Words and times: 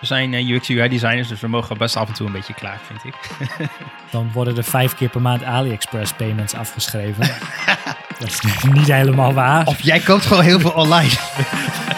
We 0.00 0.06
zijn 0.06 0.32
uh, 0.32 0.50
UX 0.50 0.68
UI 0.68 0.88
designers, 0.88 1.28
dus 1.28 1.40
we 1.40 1.48
mogen 1.48 1.78
best 1.78 1.96
af 1.96 2.08
en 2.08 2.14
toe 2.14 2.26
een 2.26 2.32
beetje 2.32 2.54
klaar, 2.54 2.78
vind 2.86 3.04
ik. 3.04 3.14
Dan 4.10 4.30
worden 4.32 4.56
er 4.56 4.64
vijf 4.64 4.94
keer 4.94 5.08
per 5.08 5.20
maand 5.20 5.44
AliExpress 5.44 6.12
payments 6.12 6.54
afgeschreven. 6.54 7.30
dat 8.18 8.28
is 8.28 8.40
niet 8.72 8.92
helemaal 8.92 9.32
waar. 9.32 9.66
Of 9.66 9.82
jij 9.82 10.00
koopt 10.00 10.26
gewoon 10.26 10.42
heel 10.42 10.60
veel 10.60 10.70
online. 10.70 11.10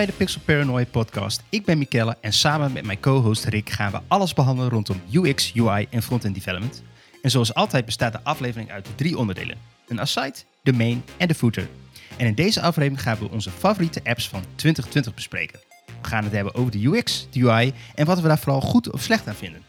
bij 0.00 0.08
de 0.08 0.16
Pixel 0.16 0.40
Paranoid 0.44 0.90
podcast. 0.90 1.42
Ik 1.48 1.64
ben 1.64 1.78
Mikelle 1.78 2.16
en 2.20 2.32
samen 2.32 2.72
met 2.72 2.84
mijn 2.84 3.00
co-host 3.00 3.44
Rick 3.44 3.70
gaan 3.70 3.92
we 3.92 4.00
alles 4.08 4.32
behandelen 4.32 4.70
rondom 4.70 5.02
UX, 5.12 5.52
UI 5.54 5.86
en 5.90 6.02
front-end 6.02 6.34
development. 6.34 6.82
En 7.22 7.30
zoals 7.30 7.54
altijd 7.54 7.84
bestaat 7.84 8.12
de 8.12 8.22
aflevering 8.22 8.70
uit 8.70 8.88
drie 8.94 9.18
onderdelen. 9.18 9.58
Een 9.88 10.00
aside, 10.00 10.34
de 10.62 10.72
main 10.72 11.04
en 11.16 11.28
de 11.28 11.34
footer. 11.34 11.68
En 12.16 12.26
in 12.26 12.34
deze 12.34 12.60
aflevering 12.60 13.02
gaan 13.02 13.18
we 13.18 13.30
onze 13.30 13.50
favoriete 13.50 14.00
apps 14.04 14.28
van 14.28 14.42
2020 14.54 15.14
bespreken. 15.14 15.60
We 15.86 16.08
gaan 16.08 16.24
het 16.24 16.32
hebben 16.32 16.54
over 16.54 16.70
de 16.70 16.86
UX, 16.86 17.26
de 17.30 17.40
UI 17.40 17.72
en 17.94 18.06
wat 18.06 18.20
we 18.20 18.28
daar 18.28 18.38
vooral 18.38 18.60
goed 18.60 18.90
of 18.90 19.02
slecht 19.02 19.28
aan 19.28 19.34
vinden. 19.34 19.62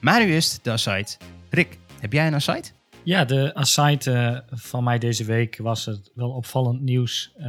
Maar 0.00 0.24
nu 0.24 0.32
eerst 0.32 0.58
de 0.62 0.70
aside. 0.70 1.08
Rick, 1.50 1.78
heb 2.00 2.12
jij 2.12 2.26
een 2.26 2.34
aside? 2.34 2.64
Ja, 3.04 3.24
de 3.24 3.54
aside 3.54 4.10
uh, 4.10 4.58
van 4.58 4.84
mij 4.84 4.98
deze 4.98 5.24
week 5.24 5.56
was 5.56 5.84
het 5.84 6.10
wel 6.14 6.30
opvallend 6.30 6.80
nieuws. 6.80 7.32
Uh, 7.36 7.44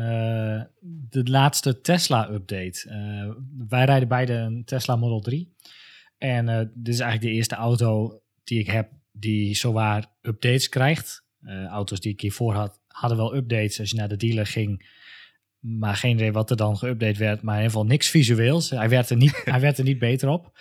de 1.10 1.24
laatste 1.24 1.82
Tesla-update. 1.82 2.90
Uh, 2.90 3.34
wij 3.68 3.86
rijden 3.86 4.08
beide 4.08 4.34
een 4.34 4.66
Tesla 4.66 4.96
Model 4.96 5.20
3. 5.20 5.56
En 6.18 6.46
dit 6.76 6.94
is 6.94 7.00
eigenlijk 7.00 7.32
de 7.32 7.38
eerste 7.38 7.56
auto 7.56 8.22
die 8.44 8.60
ik 8.60 8.68
heb 8.68 8.90
die 9.12 9.56
zowaar 9.56 10.06
updates 10.22 10.70
krijgt. 10.70 11.26
auto's 11.70 12.00
die 12.00 12.12
ik 12.12 12.22
hiervoor 12.22 12.54
had, 12.54 12.82
hadden 12.88 13.18
wel 13.18 13.36
updates 13.36 13.80
als 13.80 13.90
je 13.90 13.96
naar 13.96 14.10
de 14.10 14.18
dealer 14.18 14.46
ging. 14.46 14.94
Maar 15.60 15.96
geen 15.96 16.16
idee 16.16 16.32
wat 16.32 16.50
er 16.50 16.58
dan 16.58 16.78
geüpdate 16.78 17.18
werd. 17.18 17.42
Maar 17.42 17.56
in 17.56 17.62
ieder 17.62 17.72
geval 17.72 17.86
niks 17.86 18.10
visueels. 18.10 18.70
Hij 18.70 18.90
werd 18.90 19.10
er 19.10 19.18
niet, 19.18 19.42
hij 19.46 19.60
werd 19.60 19.78
er 19.78 19.84
niet 19.84 20.00
beter 20.00 20.30
op. 20.30 20.60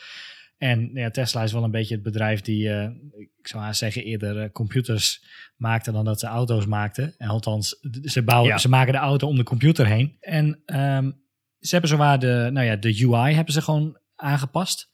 En 0.56 0.90
ja, 0.94 1.10
Tesla 1.10 1.42
is 1.42 1.52
wel 1.52 1.64
een 1.64 1.70
beetje 1.70 1.94
het 1.94 2.02
bedrijf 2.02 2.40
die, 2.40 2.68
uh, 2.68 2.90
ik 3.16 3.48
zou 3.48 3.62
maar 3.62 3.74
zeggen, 3.74 4.04
eerder 4.04 4.42
uh, 4.42 4.50
computers 4.50 5.24
maakte 5.56 5.92
dan 5.92 6.04
dat 6.04 6.20
ze 6.20 6.26
auto's 6.26 6.66
maakten. 6.66 7.14
En 7.18 7.28
althans, 7.28 7.68
ze, 8.02 8.22
bouwen, 8.22 8.50
ja. 8.50 8.58
ze 8.58 8.68
maken 8.68 8.92
de 8.92 8.98
auto 8.98 9.28
om 9.28 9.36
de 9.36 9.42
computer 9.42 9.86
heen. 9.86 10.16
En 10.20 10.46
um, 10.66 11.22
ze 11.58 11.70
hebben 11.70 11.90
zowaar 11.90 12.18
de, 12.18 12.48
nou 12.52 12.66
ja, 12.66 12.76
de 12.76 13.08
UI 13.08 13.34
hebben 13.34 13.54
ze 13.54 13.62
gewoon 13.62 13.98
aangepast. 14.16 14.90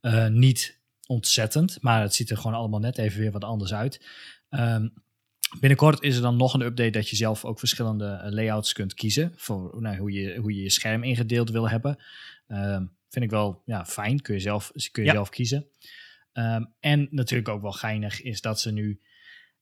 Uh, 0.00 0.28
niet 0.28 0.82
ontzettend, 1.06 1.78
maar 1.80 2.02
het 2.02 2.14
ziet 2.14 2.30
er 2.30 2.36
gewoon 2.36 2.56
allemaal 2.56 2.80
net 2.80 2.98
even 2.98 3.20
weer 3.20 3.32
wat 3.32 3.44
anders 3.44 3.74
uit. 3.74 4.06
Um, 4.50 4.92
binnenkort 5.60 6.02
is 6.02 6.16
er 6.16 6.22
dan 6.22 6.36
nog 6.36 6.54
een 6.54 6.62
update 6.62 6.90
dat 6.90 7.08
je 7.08 7.16
zelf 7.16 7.44
ook 7.44 7.58
verschillende 7.58 8.20
layouts 8.30 8.72
kunt 8.72 8.94
kiezen 8.94 9.32
voor 9.36 9.76
nou, 9.80 9.96
hoe, 9.96 10.12
je, 10.12 10.36
hoe 10.36 10.54
je 10.54 10.62
je 10.62 10.70
scherm 10.70 11.02
ingedeeld 11.02 11.50
wil 11.50 11.68
hebben. 11.68 11.98
Um, 12.48 12.96
Vind 13.14 13.24
ik 13.24 13.30
wel 13.30 13.62
ja, 13.64 13.84
fijn. 13.84 14.20
Kun 14.20 14.34
je 14.34 14.40
zelf, 14.40 14.72
kun 14.90 15.04
je 15.04 15.10
zelf 15.10 15.28
kiezen. 15.28 15.66
Um, 16.32 16.74
en 16.80 17.08
natuurlijk 17.10 17.48
ook 17.48 17.62
wel 17.62 17.72
geinig 17.72 18.22
is 18.22 18.40
dat 18.40 18.60
ze 18.60 18.72
nu 18.72 19.00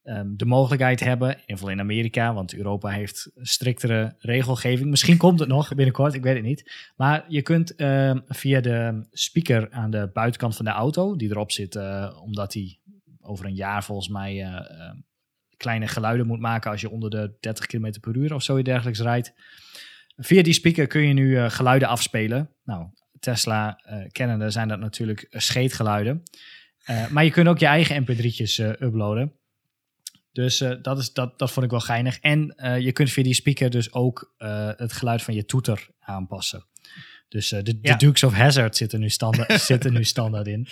um, 0.02 0.36
de 0.36 0.44
mogelijkheid 0.44 1.00
hebben, 1.00 1.28
in 1.28 1.40
ieder 1.40 1.56
geval 1.56 1.70
in 1.70 1.80
Amerika, 1.80 2.34
want 2.34 2.54
Europa 2.54 2.88
heeft 2.88 3.30
striktere 3.34 4.14
regelgeving. 4.18 4.90
Misschien 4.90 5.16
komt 5.16 5.38
het 5.38 5.48
nog 5.48 5.74
binnenkort, 5.74 6.14
ik 6.14 6.22
weet 6.22 6.34
het 6.34 6.44
niet. 6.44 6.90
Maar 6.96 7.24
je 7.28 7.42
kunt 7.42 7.80
um, 7.80 8.22
via 8.26 8.60
de 8.60 9.06
speaker 9.10 9.70
aan 9.70 9.90
de 9.90 10.10
buitenkant 10.12 10.56
van 10.56 10.64
de 10.64 10.70
auto, 10.70 11.16
die 11.16 11.30
erop 11.30 11.52
zit, 11.52 11.74
uh, 11.74 12.20
omdat 12.22 12.52
die 12.52 12.80
over 13.20 13.46
een 13.46 13.54
jaar 13.54 13.84
volgens 13.84 14.08
mij 14.08 14.34
uh, 14.34 14.48
uh, 14.48 14.90
kleine 15.56 15.88
geluiden 15.88 16.26
moet 16.26 16.40
maken 16.40 16.70
als 16.70 16.80
je 16.80 16.90
onder 16.90 17.10
de 17.10 17.36
30 17.40 17.66
km 17.66 18.00
per 18.00 18.16
uur 18.16 18.34
of 18.34 18.42
zoiets 18.42 18.68
dergelijks 18.68 19.00
rijdt. 19.00 19.32
Via 20.16 20.42
die 20.42 20.52
speaker 20.52 20.86
kun 20.86 21.02
je 21.02 21.12
nu 21.12 21.48
geluiden 21.48 21.88
afspelen. 21.88 22.50
Nou, 22.64 22.86
Tesla 23.22 23.80
uh, 23.86 24.04
kennende 24.12 24.50
zijn 24.50 24.68
dat 24.68 24.78
natuurlijk 24.78 25.26
scheetgeluiden. 25.30 26.22
Uh, 26.90 27.08
maar 27.08 27.24
je 27.24 27.30
kunt 27.30 27.48
ook 27.48 27.58
je 27.58 27.66
eigen 27.66 28.02
mp3'tjes 28.02 28.60
uh, 28.60 28.68
uploaden. 28.68 29.32
Dus 30.32 30.58
dat, 30.82 30.98
is, 30.98 31.12
dat, 31.12 31.38
dat 31.38 31.52
vond 31.52 31.64
ik 31.64 31.70
wel 31.70 31.80
geinig. 31.80 32.18
En 32.18 32.54
je 32.80 32.92
kunt 32.92 33.10
via 33.10 33.22
die 33.22 33.34
speaker 33.34 33.70
dus 33.70 33.92
ook 33.92 34.34
het 34.76 34.92
geluid 34.92 35.22
van 35.22 35.34
je 35.34 35.44
toeter 35.44 35.88
aanpassen. 35.98 36.66
Dus 37.28 37.48
de, 37.48 37.78
ja. 37.82 37.92
de, 37.92 37.96
Dukes 37.96 38.22
of 38.22 38.32
Hazard 38.32 38.76
zitten 38.76 39.00
nu, 39.00 39.10
standaard, 39.10 39.60
zitten 39.72 39.92
nu 39.92 40.04
standaard 40.04 40.46
in. 40.46 40.66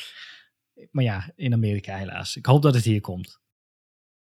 Maar 0.91 1.05
ja, 1.05 1.33
in 1.37 1.53
Amerika 1.53 1.97
helaas. 1.97 2.37
Ik 2.37 2.47
hoop 2.47 2.63
dat 2.63 2.75
het 2.75 2.85
hier 2.85 3.01
komt. 3.01 3.41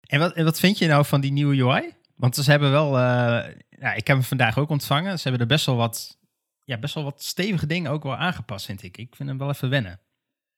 En 0.01 0.19
wat, 0.19 0.33
en 0.33 0.43
wat 0.43 0.59
vind 0.59 0.77
je 0.77 0.87
nou 0.87 1.05
van 1.05 1.21
die 1.21 1.31
nieuwe 1.31 1.63
UI? 1.63 1.93
Want 2.15 2.35
ze 2.35 2.51
hebben 2.51 2.71
wel, 2.71 2.97
ja, 2.97 3.93
ik 3.93 4.07
heb 4.07 4.17
hem 4.17 4.23
vandaag 4.23 4.57
ook 4.57 4.69
ontvangen. 4.69 5.17
Ze 5.17 5.23
hebben 5.23 5.41
er 5.41 5.53
best 5.53 5.65
wel 5.65 5.75
wat 5.75 6.20
ja, 6.63 6.77
best 6.77 6.93
wel 6.93 7.03
wat 7.03 7.23
stevige 7.23 7.65
dingen 7.65 7.91
ook 7.91 8.03
wel 8.03 8.15
aangepast, 8.15 8.65
vind 8.65 8.83
ik. 8.83 8.97
Ik 8.97 9.15
vind 9.15 9.29
hem 9.29 9.37
wel 9.37 9.49
even 9.49 9.69
wennen. 9.69 9.99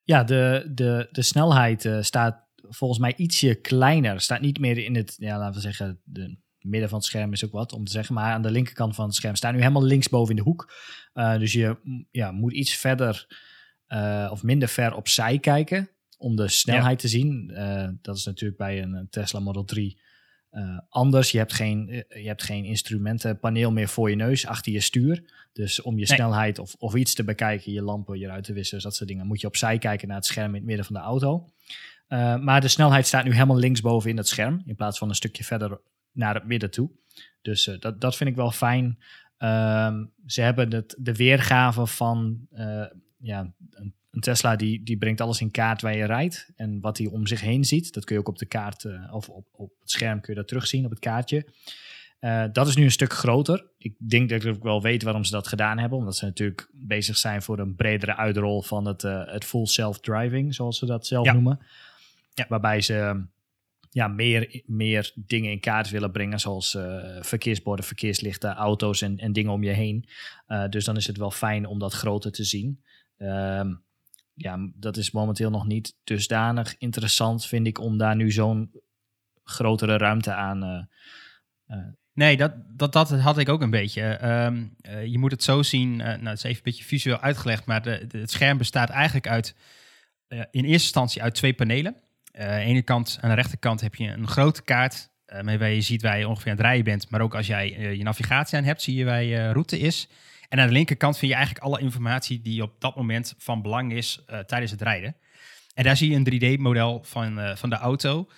Ja, 0.04 0.24
de, 0.24 0.72
de, 0.74 1.08
de 1.12 1.22
snelheid 1.22 1.86
uh, 1.86 2.02
staat 2.02 2.46
volgens 2.56 3.00
mij 3.00 3.14
ietsje 3.16 3.56
kleiner. 3.56 4.22
Staat 4.22 4.42
niet 4.42 4.60
meer 4.60 4.78
in 4.78 4.96
het, 4.96 5.16
ja, 5.18 5.38
laten 5.38 5.56
we 5.56 5.62
zeggen, 5.62 6.02
de 6.04 6.38
midden 6.60 6.90
van 6.90 6.98
het 6.98 7.08
scherm 7.08 7.32
is 7.32 7.46
ook 7.46 7.52
wat 7.52 7.74
om 7.74 7.86
te 7.86 7.92
zeggen. 7.92 8.16
Maar 8.16 8.34
aan 8.34 8.42
de 8.42 8.52
linkerkant 8.52 8.96
van 8.96 9.06
het 9.06 9.16
scherm 9.16 9.36
staat 9.36 9.54
nu 9.54 9.60
helemaal 9.60 9.84
linksboven 9.84 10.30
in 10.30 10.44
de 10.44 10.50
hoek. 10.50 10.74
Uh, 11.14 11.38
dus 11.38 11.54
je 11.54 11.78
ja, 12.12 12.32
moet 12.32 12.54
iets 12.54 12.76
verder 12.76 13.28
uh, 13.88 14.30
of 14.32 14.44
minder 14.44 14.68
ver 14.68 14.96
opzij 14.96 15.40
kijken 15.40 15.90
om 16.18 16.36
de 16.36 16.48
snelheid 16.48 17.02
ja. 17.02 17.08
te 17.08 17.08
zien. 17.08 17.52
dat 18.02 18.18
is 18.18 18.26
natuurlijk 18.26 18.58
bij 18.60 18.82
een 18.82 19.08
Tesla 19.10 19.40
Model 19.40 19.64
3 19.64 20.02
uh, 20.54 20.80
anders. 20.90 21.32
Je 21.32 21.38
hebt, 21.38 21.54
geen, 21.54 22.06
je 22.10 22.28
hebt 22.28 22.44
geen 22.44 22.66
instrumentenpaneel 22.66 23.72
meer 23.72 23.88
voor 23.88 24.10
je 24.10 24.16
neus 24.16 24.48
achter 24.48 24.72
je 24.72 24.80
stuur. 24.80 25.24
Dus 25.54 25.82
om 25.82 25.94
je 26.00 26.06
nee. 26.06 26.16
snelheid 26.16 26.60
of, 26.60 26.76
of 26.80 26.96
iets 26.96 27.14
te 27.14 27.24
bekijken, 27.24 27.72
je 27.72 27.82
lampen, 27.82 28.20
je 28.20 28.28
ruitenwissers, 28.28 28.84
dat 28.84 28.96
soort 28.96 29.10
dingen, 29.10 29.28
moet 29.28 29.42
je 29.42 29.48
opzij 29.48 29.78
kijken 29.78 30.08
naar 30.08 30.18
het 30.18 30.26
scherm 30.26 30.50
in 30.50 30.56
het 30.56 30.64
midden 30.64 30.86
van 30.86 30.96
de 30.96 31.02
auto. 31.02 31.50
Uh, 32.10 32.38
maar 32.38 32.62
de 32.62 32.68
snelheid 32.68 33.08
staat 33.08 33.24
nu 33.24 33.34
helemaal 33.34 33.58
linksboven 33.58 34.10
in 34.10 34.18
het 34.18 34.28
scherm, 34.28 34.62
in 34.66 34.76
plaats 34.76 34.98
van 34.98 35.10
een 35.10 35.16
stukje 35.16 35.44
verder 35.44 35.80
naar 36.12 36.34
het 36.34 36.46
midden 36.46 36.72
toe. 36.72 36.90
Dus 37.42 37.68
uh, 37.68 37.80
dat, 37.80 38.02
dat 38.02 38.16
vind 38.16 38.30
ik 38.30 38.36
wel 38.36 38.52
fijn. 38.52 39.00
Uh, 39.40 39.98
ze 40.26 40.42
hebben 40.42 40.74
het, 40.74 40.96
de 41.00 41.14
weergave 41.14 41.88
van 41.88 42.48
ja, 43.18 43.54
een, 43.72 43.94
een, 44.14 44.22
Tesla, 44.22 44.56
die, 44.56 44.84
die 44.84 44.98
brengt 44.98 45.22
alles 45.22 45.42
in 45.42 45.52
kaart 45.52 45.82
waar 45.82 45.96
je 45.96 46.06
rijdt 46.06 46.52
en 46.56 46.80
wat 46.82 46.98
hij 46.98 47.08
om 47.08 47.28
zich 47.28 47.42
heen 47.42 47.64
ziet. 47.64 47.94
Dat 47.94 48.06
kun 48.06 48.16
je 48.16 48.22
ook 48.22 48.28
op 48.28 48.38
de 48.38 48.46
kaart 48.46 48.86
of 49.12 49.30
op, 49.30 49.48
op 49.52 49.72
het 49.80 49.92
scherm 49.92 50.22
kun 50.22 50.34
je 50.34 50.40
dat 50.40 50.48
terugzien 50.48 50.86
op 50.86 50.92
het 50.92 51.00
kaartje. 51.00 51.46
Uh, 52.24 52.44
dat 52.52 52.68
is 52.68 52.76
nu 52.76 52.84
een 52.84 52.92
stuk 52.92 53.14
groter. 53.14 53.66
Ik 53.78 53.96
denk 53.98 54.30
dat 54.30 54.44
ik 54.44 54.64
wel 54.64 54.82
weet 54.82 55.04
waarom 55.04 55.24
ze 55.24 55.32
dat 55.32 55.48
gedaan 55.48 55.78
hebben. 55.78 55.98
Omdat 55.98 56.16
ze 56.16 56.26
natuurlijk 56.26 56.70
bezig 56.72 57.18
zijn 57.18 57.42
voor 57.42 57.60
een 57.60 57.76
bredere 57.76 58.16
uitrol 58.16 58.62
van 58.62 58.86
het, 58.86 59.04
uh, 59.04 59.22
het 59.26 59.46
full 59.46 59.66
self-driving, 59.66 60.56
zoals 60.56 60.78
ze 60.78 60.86
dat 60.86 61.08
zelf 61.08 61.26
ja. 61.26 61.34
noemen. 61.34 61.60
Ja. 62.34 62.46
Waarbij 62.50 62.82
ze 62.82 63.26
ja, 63.90 64.08
meer, 64.08 64.62
meer 64.66 65.12
dingen 65.16 65.52
in 65.52 65.60
kaart 65.60 65.90
willen 65.90 66.12
brengen, 66.12 66.40
zoals 66.40 66.74
uh, 66.74 67.04
verkeersborden, 67.22 67.86
verkeerslichten, 67.86 68.54
auto's 68.54 69.02
en, 69.02 69.18
en 69.18 69.34
dingen 69.34 69.52
om 69.52 69.64
je 69.64 69.72
heen. 69.72 70.06
dus 70.70 70.86
dan 70.86 70.96
is 70.96 71.08
het 71.08 71.18
wel 71.18 71.32
fijn 71.32 71.66
om 71.66 71.80
dat 71.80 71.94
groter 71.94 72.32
te 72.32 72.44
zien. 72.44 72.84
Ehm, 73.18 73.74
ja, 74.34 74.70
dat 74.76 74.98
is 74.98 75.12
momenteel 75.12 75.50
nog 75.50 75.66
niet 75.66 75.96
dusdanig 76.04 76.76
interessant, 76.78 77.46
vind 77.46 77.68
ik, 77.68 77.80
om 77.80 77.98
daar 77.98 78.16
nu 78.16 78.32
zo'n 78.32 78.72
grotere 79.44 79.98
ruimte 79.98 80.34
aan 80.34 80.90
Nee, 82.14 82.38
dat, 82.38 82.52
dat, 82.68 82.94
dat 82.94 83.10
had 83.10 83.38
ik 83.38 83.50
ook 83.50 83.62
een 83.62 83.70
beetje. 83.70 84.28
Um, 84.46 84.76
uh, 84.82 85.06
je 85.06 85.18
moet 85.18 85.32
het 85.32 85.44
zo 85.44 85.64
zien, 85.64 86.00
uh, 86.00 86.06
nou 86.06 86.28
het 86.28 86.38
is 86.38 86.44
even 86.44 86.58
een 86.58 86.64
beetje 86.64 86.84
visueel 86.84 87.20
uitgelegd, 87.20 87.66
maar 87.66 87.86
het 87.86 88.32
scherm 88.32 88.58
bestaat 88.58 88.90
eigenlijk 88.90 89.28
uit, 89.28 89.56
uh, 90.28 90.40
in 90.40 90.46
eerste 90.52 90.72
instantie 90.72 91.22
uit 91.22 91.36
twee 91.36 91.54
panelen. 91.54 91.96
aan 92.32 92.48
de 92.48 92.64
ene 92.64 92.82
kant, 92.82 93.18
aan 93.22 93.30
de 93.30 93.36
rechterkant 93.36 93.82
heb 93.82 93.96
je 93.96 94.08
een 94.08 94.28
grote 94.28 94.64
kaart, 94.64 95.12
waar 95.26 95.70
je 95.70 95.82
ziet 95.82 96.02
waar 96.02 96.20
je 96.20 96.28
ongeveer 96.28 96.52
aan 96.52 96.58
het 96.58 96.66
rijden 96.66 96.84
bent. 96.84 97.10
Maar 97.10 97.22
ook 97.22 97.36
als 97.36 97.48
jij 97.48 97.96
je 97.98 98.04
navigatie 98.04 98.58
aan 98.58 98.64
hebt, 98.64 98.82
zie 98.82 98.96
je 98.96 99.06
waar 99.06 99.24
je 99.24 99.52
route 99.52 99.80
is. 99.80 100.10
En 100.54 100.60
aan 100.60 100.68
de 100.68 100.74
linkerkant 100.74 101.18
vind 101.18 101.32
je 101.32 101.38
eigenlijk 101.38 101.66
alle 101.66 101.80
informatie 101.80 102.42
die 102.42 102.64
op 102.64 102.82
dat 102.82 102.96
moment 102.96 103.36
van 103.38 103.62
belang 103.62 103.94
is 103.94 104.24
tijdens 104.46 104.72
het 104.72 104.82
rijden. 104.82 105.16
En 105.74 105.84
daar 105.84 105.98
zie 105.98 106.10
je 106.10 106.16
een 106.16 106.58
3D-model 106.58 107.04
van, 107.04 107.58
van 107.58 107.70
de 107.70 107.76
auto. 107.76 108.30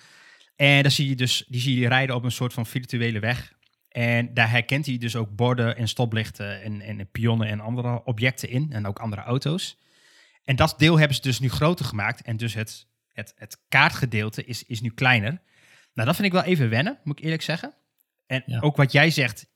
En 0.56 0.82
daar 0.82 0.90
zie 0.90 1.08
je 1.08 1.14
dus, 1.14 1.44
die 1.48 1.60
zie 1.60 1.78
je 1.78 1.88
rijden 1.88 2.16
op 2.16 2.24
een 2.24 2.32
soort 2.32 2.52
van 2.52 2.66
virtuele 2.66 3.18
weg. 3.18 3.52
En 3.88 4.34
daar 4.34 4.50
herkent 4.50 4.86
hij 4.86 4.98
dus 4.98 5.16
ook 5.16 5.36
borden 5.36 5.76
en 5.76 5.88
stoplichten 5.88 6.62
en, 6.62 6.80
en 6.80 7.10
pionnen 7.10 7.48
en 7.48 7.60
andere 7.60 8.04
objecten 8.04 8.48
in. 8.48 8.72
En 8.72 8.86
ook 8.86 8.98
andere 8.98 9.22
auto's. 9.22 9.78
En 10.44 10.56
dat 10.56 10.74
deel 10.78 10.98
hebben 10.98 11.16
ze 11.16 11.22
dus 11.22 11.40
nu 11.40 11.48
groter 11.48 11.84
gemaakt. 11.84 12.22
En 12.22 12.36
dus 12.36 12.54
het, 12.54 12.86
het, 13.12 13.32
het 13.36 13.58
kaartgedeelte 13.68 14.44
is, 14.44 14.64
is 14.64 14.80
nu 14.80 14.90
kleiner. 14.90 15.40
Nou, 15.94 16.06
dat 16.06 16.16
vind 16.16 16.26
ik 16.26 16.32
wel 16.32 16.42
even 16.42 16.68
wennen, 16.68 16.98
moet 17.04 17.18
ik 17.18 17.24
eerlijk 17.24 17.42
zeggen. 17.42 17.74
En 18.26 18.42
ja. 18.46 18.60
ook 18.60 18.76
wat 18.76 18.92
jij 18.92 19.10
zegt, 19.10 19.46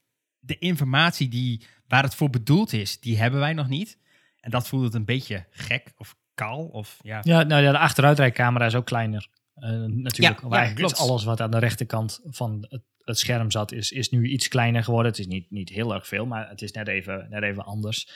de 0.41 0.59
informatie 0.59 1.29
die, 1.29 1.67
waar 1.89 2.03
het 2.03 2.15
voor 2.15 2.31
bedoeld 2.31 2.73
is, 2.73 3.01
die 3.01 3.19
hebben 3.19 3.41
wij 3.41 3.53
nog 3.53 3.69
niet. 3.69 3.99
En 4.41 4.51
dat 4.51 4.69
voelde 4.69 4.85
het 4.85 4.95
een 4.95 5.05
beetje 5.05 5.47
gek 5.51 5.93
of 5.97 6.17
kaal. 6.35 6.65
Of, 6.65 6.99
ja. 7.03 7.21
Ja, 7.23 7.43
nou 7.43 7.63
ja, 7.63 7.71
de 7.71 7.79
achteruitrijcamera 7.79 8.67
is 8.67 8.75
ook 8.75 8.87
kleiner. 8.87 9.29
Uh, 9.57 9.71
natuurlijk, 9.71 10.41
Ja, 10.41 10.49
ja, 10.49 10.57
eigenlijk 10.57 10.93
is 10.93 10.99
alles 10.99 11.25
wat 11.25 11.41
aan 11.41 11.51
de 11.51 11.59
rechterkant 11.59 12.21
van 12.25 12.67
het, 12.69 12.83
het 12.99 13.19
scherm 13.19 13.51
zat, 13.51 13.73
is, 13.73 13.93
is 13.93 14.11
nu 14.11 14.29
iets 14.29 14.49
kleiner 14.49 14.85
geworden. 14.85 15.11
Het 15.11 15.21
is 15.21 15.27
niet, 15.27 15.51
niet 15.51 15.69
heel 15.69 15.95
erg 15.95 16.07
veel, 16.07 16.27
maar 16.27 16.49
het 16.49 16.63
is 16.63 16.73
net 16.73 16.89
even, 16.89 17.27
net 17.31 17.43
even 17.43 17.65
anders. 17.65 18.09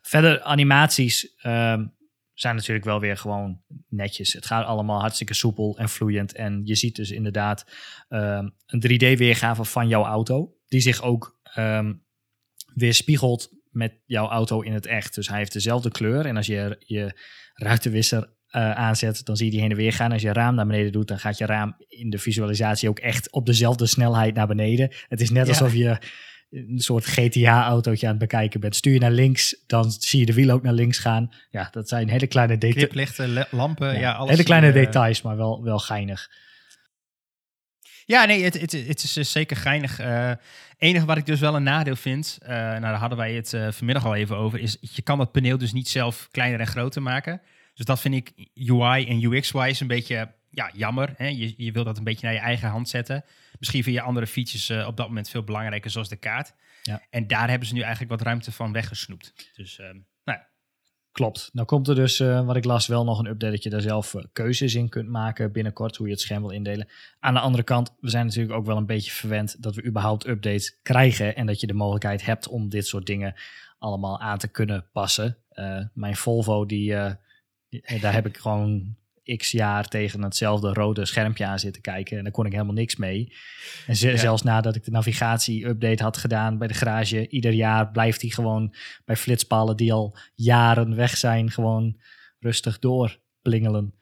Verder, 0.00 0.42
animaties 0.42 1.34
ehm, 1.36 1.86
zijn 2.34 2.56
natuurlijk 2.56 2.84
wel 2.84 3.00
weer 3.00 3.16
gewoon 3.16 3.62
netjes. 3.88 4.32
Het 4.32 4.46
gaat 4.46 4.66
allemaal 4.66 5.00
hartstikke 5.00 5.34
soepel 5.34 5.78
en 5.78 5.88
vloeiend. 5.88 6.34
En 6.34 6.60
je 6.64 6.74
ziet 6.74 6.96
dus 6.96 7.10
inderdaad 7.10 7.66
ehm, 8.08 8.48
een 8.66 8.82
3D-weergave 8.88 9.64
van 9.64 9.88
jouw 9.88 10.04
auto, 10.04 10.54
die 10.68 10.80
zich 10.80 11.02
ook 11.02 11.38
ehm 11.54 11.92
weerspiegelt 12.74 13.48
met 13.70 13.92
jouw 14.06 14.28
auto 14.28 14.60
in 14.60 14.72
het 14.72 14.86
echt. 14.86 15.14
Dus 15.14 15.28
hij 15.28 15.38
heeft 15.38 15.52
dezelfde 15.52 15.90
kleur. 15.90 16.26
En 16.26 16.36
als 16.36 16.46
je 16.46 16.76
je 16.78 17.20
ruitenwisser 17.54 18.30
eh, 18.46 18.70
aanzet, 18.72 19.24
dan 19.24 19.36
zie 19.36 19.44
je 19.46 19.50
die 19.52 19.60
heen 19.60 19.70
en 19.70 19.76
weer 19.76 19.92
gaan. 19.92 20.12
Als 20.12 20.22
je 20.22 20.32
raam 20.32 20.54
naar 20.54 20.66
beneden 20.66 20.92
doet, 20.92 21.08
dan 21.08 21.18
gaat 21.18 21.38
je 21.38 21.46
raam 21.46 21.74
in 21.88 22.10
de 22.10 22.18
visualisatie 22.18 22.88
ook 22.88 22.98
echt 22.98 23.32
op 23.32 23.46
dezelfde 23.46 23.86
snelheid 23.86 24.34
naar 24.34 24.46
beneden. 24.46 24.90
Het 25.08 25.20
is 25.20 25.30
net 25.30 25.44
Ja. 25.46 25.52
alsof 25.52 25.74
je 25.74 25.98
een 26.50 26.78
soort 26.78 27.04
GTA-autootje 27.06 28.06
aan 28.06 28.12
het 28.12 28.20
bekijken 28.20 28.60
bent. 28.60 28.76
Stuur 28.76 28.92
je 28.92 28.98
naar 28.98 29.10
links, 29.10 29.62
dan 29.66 29.90
zie 29.90 30.20
je 30.20 30.26
de 30.26 30.34
wielen 30.34 30.54
ook 30.54 30.62
naar 30.62 30.72
links 30.72 30.98
gaan. 30.98 31.30
Ja, 31.50 31.68
dat 31.72 31.88
zijn 31.88 32.08
hele 32.08 32.26
kleine 32.26 32.58
details. 32.58 32.82
Lampen, 33.50 33.98
ja, 33.98 34.12
alles. 34.12 34.30
hele 34.30 34.42
kleine 34.42 34.66
eh, 34.66 34.72
details, 34.72 35.22
maar 35.22 35.36
wel, 35.36 35.62
wel 35.62 35.78
geinig. 35.78 36.30
Ja, 38.04 38.24
nee, 38.24 38.44
het, 38.44 38.60
het, 38.60 38.72
het 38.72 39.02
is 39.02 39.16
eh, 39.16 39.24
zeker 39.24 39.56
geinig. 39.56 39.98
Eh 39.98 40.32
enige 40.78 41.06
wat 41.06 41.16
ik 41.16 41.26
dus 41.26 41.40
wel 41.40 41.54
een 41.54 41.62
nadeel 41.62 41.96
vind, 41.96 42.38
eh, 42.42 42.48
nou 42.56 42.80
daar 42.80 42.94
hadden 42.94 43.18
wij 43.18 43.34
het 43.34 43.56
vanmiddag 43.70 44.04
al 44.04 44.14
even 44.14 44.36
over, 44.36 44.60
is 44.60 44.76
je 44.80 45.02
kan 45.02 45.18
dat 45.18 45.32
paneel 45.32 45.58
dus 45.58 45.72
niet 45.72 45.88
zelf 45.88 46.28
kleiner 46.30 46.60
en 46.60 46.66
groter 46.66 47.02
maken. 47.02 47.40
Dus 47.74 47.84
dat 47.84 48.00
vind 48.00 48.14
ik 48.14 48.48
UI 48.54 49.06
en 49.06 49.22
UX-wise 49.22 49.82
een 49.82 49.88
beetje 49.88 50.32
ja, 50.50 50.70
jammer. 50.74 51.14
Hè? 51.16 51.26
Je, 51.26 51.54
je 51.56 51.72
wil 51.72 51.84
dat 51.84 51.98
een 51.98 52.04
beetje 52.04 52.26
naar 52.26 52.34
je 52.34 52.40
eigen 52.40 52.68
hand 52.68 52.88
zetten. 52.88 53.24
Misschien 53.58 53.82
vind 53.82 53.96
je 53.96 54.02
andere 54.02 54.26
features 54.26 54.86
op 54.86 54.96
dat 54.96 55.06
moment 55.06 55.30
veel 55.30 55.44
belangrijker, 55.44 55.90
zoals 55.90 56.08
de 56.08 56.16
kaart. 56.16 56.54
Ja. 56.82 57.02
En 57.10 57.26
daar 57.26 57.48
hebben 57.48 57.68
ze 57.68 57.74
nu 57.74 57.80
eigenlijk 57.80 58.10
wat 58.10 58.22
ruimte 58.22 58.52
van 58.52 58.72
weggesnoept. 58.72 59.52
Dus 59.54 59.78
ehm. 59.78 59.96
Klopt. 61.20 61.50
Nou 61.52 61.66
komt 61.66 61.88
er 61.88 61.94
dus, 61.94 62.20
eh, 62.20 62.46
wat 62.46 62.56
ik 62.56 62.64
las, 62.64 62.86
wel 62.86 63.04
nog 63.04 63.18
een 63.18 63.26
update 63.26 63.52
dat 63.52 63.62
je 63.62 63.70
daar 63.70 63.80
zelf 63.80 64.14
eh, 64.14 64.24
keuzes 64.32 64.74
in 64.74 64.88
kunt 64.88 65.08
maken 65.08 65.52
binnenkort, 65.52 65.96
hoe 65.96 66.06
je 66.06 66.12
het 66.12 66.22
scherm 66.22 66.40
wil 66.40 66.50
indelen. 66.50 66.88
Aan 67.18 67.34
de 67.34 67.40
andere 67.40 67.62
kant, 67.62 67.94
we 68.00 68.10
zijn 68.10 68.26
natuurlijk 68.26 68.54
ook 68.54 68.66
wel 68.66 68.76
een 68.76 68.86
beetje 68.86 69.10
verwend 69.10 69.62
dat 69.62 69.74
we 69.74 69.84
überhaupt 69.84 70.26
updates 70.26 70.78
krijgen 70.82 71.36
en 71.36 71.46
dat 71.46 71.60
je 71.60 71.66
de 71.66 71.74
mogelijkheid 71.74 72.24
hebt 72.24 72.48
om 72.48 72.68
dit 72.68 72.86
soort 72.86 73.06
dingen 73.06 73.34
allemaal 73.78 74.20
aan 74.20 74.38
te 74.38 74.48
kunnen 74.48 74.86
passen. 74.92 75.36
Eh, 75.48 75.84
mijn 75.94 76.16
Volvo, 76.16 76.66
die, 76.66 76.90
daar 78.00 78.12
heb 78.12 78.26
ik 78.26 78.36
gewoon 78.36 78.96
x 79.36 79.50
jaar 79.50 79.88
tegen 79.88 80.22
hetzelfde 80.22 80.72
rode 80.72 81.06
schermpje 81.06 81.46
aan 81.46 81.58
zitten 81.58 81.82
kijken 81.82 82.16
en 82.16 82.22
daar 82.22 82.32
kon 82.32 82.46
ik 82.46 82.52
helemaal 82.52 82.74
niks 82.74 82.96
mee. 82.96 83.32
En 83.86 83.96
ze- 83.96 84.08
Ja. 84.10 84.16
zelfs 84.16 84.42
nadat 84.42 84.76
ik 84.76 84.84
de 84.84 84.90
navigatie-update 84.90 86.02
had 86.02 86.16
gedaan 86.16 86.58
bij 86.58 86.68
de 86.68 86.74
garage, 86.74 87.28
ieder 87.28 87.52
jaar 87.52 87.90
blijft 87.90 88.20
hij 88.20 88.30
gewoon 88.30 88.74
bij 89.04 89.16
flitspalen 89.16 89.76
die 89.76 89.92
al 89.92 90.16
jaren 90.34 90.96
weg 90.96 91.16
zijn, 91.16 91.50
gewoon 91.50 92.00
rustig 92.38 92.78
doorplingelen. 92.78 93.94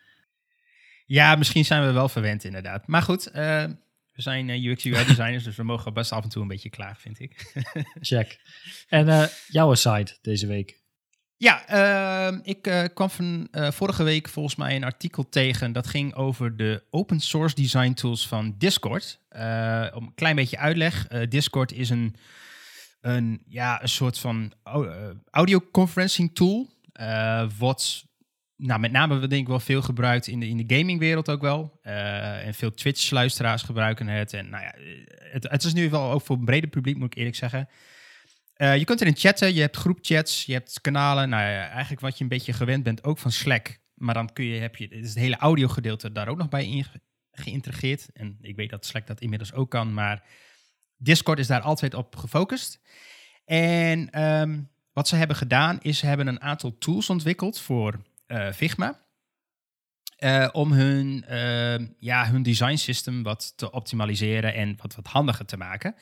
ja, 1.06 1.34
misschien 1.36 1.64
zijn 1.64 1.86
we 1.86 1.92
wel 1.92 2.08
verwend 2.08 2.44
inderdaad. 2.44 2.86
Maar 2.86 3.02
goed, 3.02 3.26
eh, 3.26 3.64
we 4.12 4.22
zijn 4.22 4.50
eh, 4.50 4.64
UX 4.64 4.84
UI 4.84 5.04
designers, 5.06 5.44
dus 5.44 5.56
we 5.56 5.62
mogen 5.62 5.92
best 5.94 6.12
af 6.12 6.22
en 6.22 6.28
toe 6.28 6.42
een 6.42 6.48
beetje 6.48 6.70
klagen, 6.70 7.00
vind 7.00 7.20
ik. 7.20 7.52
Check. 8.00 8.40
En 8.88 9.08
eh, 9.08 9.24
jouw 9.46 9.74
site 9.74 10.16
deze 10.22 10.46
week. 10.46 10.80
Ja, 11.38 11.66
ehm, 11.66 12.38
ik 12.42 12.66
eh, 12.66 12.84
kwam 12.94 13.10
van 13.10 13.48
eh, 13.50 13.70
vorige 13.70 14.02
week 14.02 14.28
volgens 14.28 14.56
mij 14.56 14.76
een 14.76 14.84
artikel 14.84 15.28
tegen. 15.28 15.72
Dat 15.72 15.86
ging 15.86 16.14
over 16.14 16.56
de 16.56 16.82
open 16.90 17.20
source 17.20 17.54
design 17.54 17.92
tools 17.92 18.28
van 18.28 18.54
Discord. 18.58 19.20
Eh, 19.28 19.86
om 19.94 20.04
een 20.04 20.14
klein 20.14 20.36
beetje 20.36 20.58
uitleg. 20.58 21.06
Discord 21.28 21.72
is 21.72 21.90
een, 21.90 22.14
een, 23.00 23.42
ja, 23.48 23.82
een 23.82 23.88
soort 23.88 24.18
van 24.18 24.52
au- 24.62 25.14
audioconferencing 25.30 26.34
tool. 26.34 26.68
wat 27.58 28.04
nou, 28.56 28.80
met 28.80 28.92
name 28.92 29.18
denk 29.26 29.42
ik 29.42 29.48
wel 29.48 29.60
veel 29.60 29.82
gebruikt 29.82 30.26
in 30.26 30.40
de, 30.40 30.48
in 30.48 30.66
de 30.66 30.76
gamingwereld 30.76 31.30
ook 31.30 31.40
wel. 31.40 31.78
En 31.82 32.54
veel 32.54 32.74
Twitch-luisteraars 32.74 33.62
gebruiken 33.62 34.08
het. 34.08 34.32
En 34.32 34.50
nou 34.50 34.62
ja, 34.64 34.74
het, 35.32 35.50
het 35.50 35.64
is 35.64 35.72
nu 35.72 35.90
wel 35.90 36.10
ook 36.10 36.22
voor 36.22 36.36
een 36.36 36.44
breder 36.44 36.70
publiek, 36.70 36.96
moet 36.96 37.12
ik 37.12 37.18
eerlijk 37.18 37.36
zeggen. 37.36 37.68
Eh, 38.58 38.76
je 38.76 38.84
kunt 38.84 39.00
erin 39.00 39.16
chatten, 39.16 39.54
je 39.54 39.60
hebt 39.60 39.76
groepchats, 39.76 40.44
je 40.44 40.52
hebt 40.52 40.80
kanalen. 40.80 41.28
Nou 41.28 41.42
ja, 41.42 41.68
eigenlijk 41.68 42.00
wat 42.00 42.16
je 42.16 42.22
een 42.22 42.28
beetje 42.30 42.52
gewend 42.52 42.82
bent, 42.82 43.04
ook 43.04 43.18
van 43.18 43.32
Slack. 43.32 43.78
Maar 43.94 44.14
dan 44.14 44.32
kun 44.32 44.44
je, 44.44 44.60
heb 44.60 44.76
je 44.76 44.88
is 44.88 45.08
het 45.08 45.18
hele 45.18 45.36
audiogedeelte 45.36 46.12
daar 46.12 46.28
ook 46.28 46.38
nog 46.38 46.48
bij 46.48 46.66
in, 46.66 46.84
geïntegreerd. 47.30 48.08
En 48.12 48.38
ik 48.40 48.56
weet 48.56 48.70
dat 48.70 48.86
Slack 48.86 49.06
dat 49.06 49.20
inmiddels 49.20 49.52
ook 49.52 49.70
kan, 49.70 49.94
maar 49.94 50.22
Discord 50.96 51.38
is 51.38 51.46
daar 51.46 51.60
altijd 51.60 51.94
op 51.94 52.16
gefocust. 52.16 52.80
En 53.44 54.10
ehm, 54.10 54.60
wat 54.92 55.08
ze 55.08 55.16
hebben 55.16 55.36
gedaan, 55.36 55.78
is 55.80 55.98
ze 55.98 56.06
hebben 56.06 56.26
een 56.26 56.40
aantal 56.40 56.78
tools 56.78 57.10
ontwikkeld 57.10 57.60
voor 57.60 58.02
eh, 58.26 58.52
Figma. 58.52 59.06
eh, 60.16 60.48
om 60.52 60.72
hun, 60.72 61.24
ehm, 61.24 61.86
ja, 61.98 62.30
hun 62.30 62.42
design 62.42 62.76
system 62.76 63.22
wat 63.22 63.52
te 63.56 63.70
optimaliseren 63.70 64.54
en 64.54 64.76
wat, 64.82 64.94
wat 64.94 65.06
handiger 65.06 65.44
te 65.46 65.56
maken. 65.56 65.94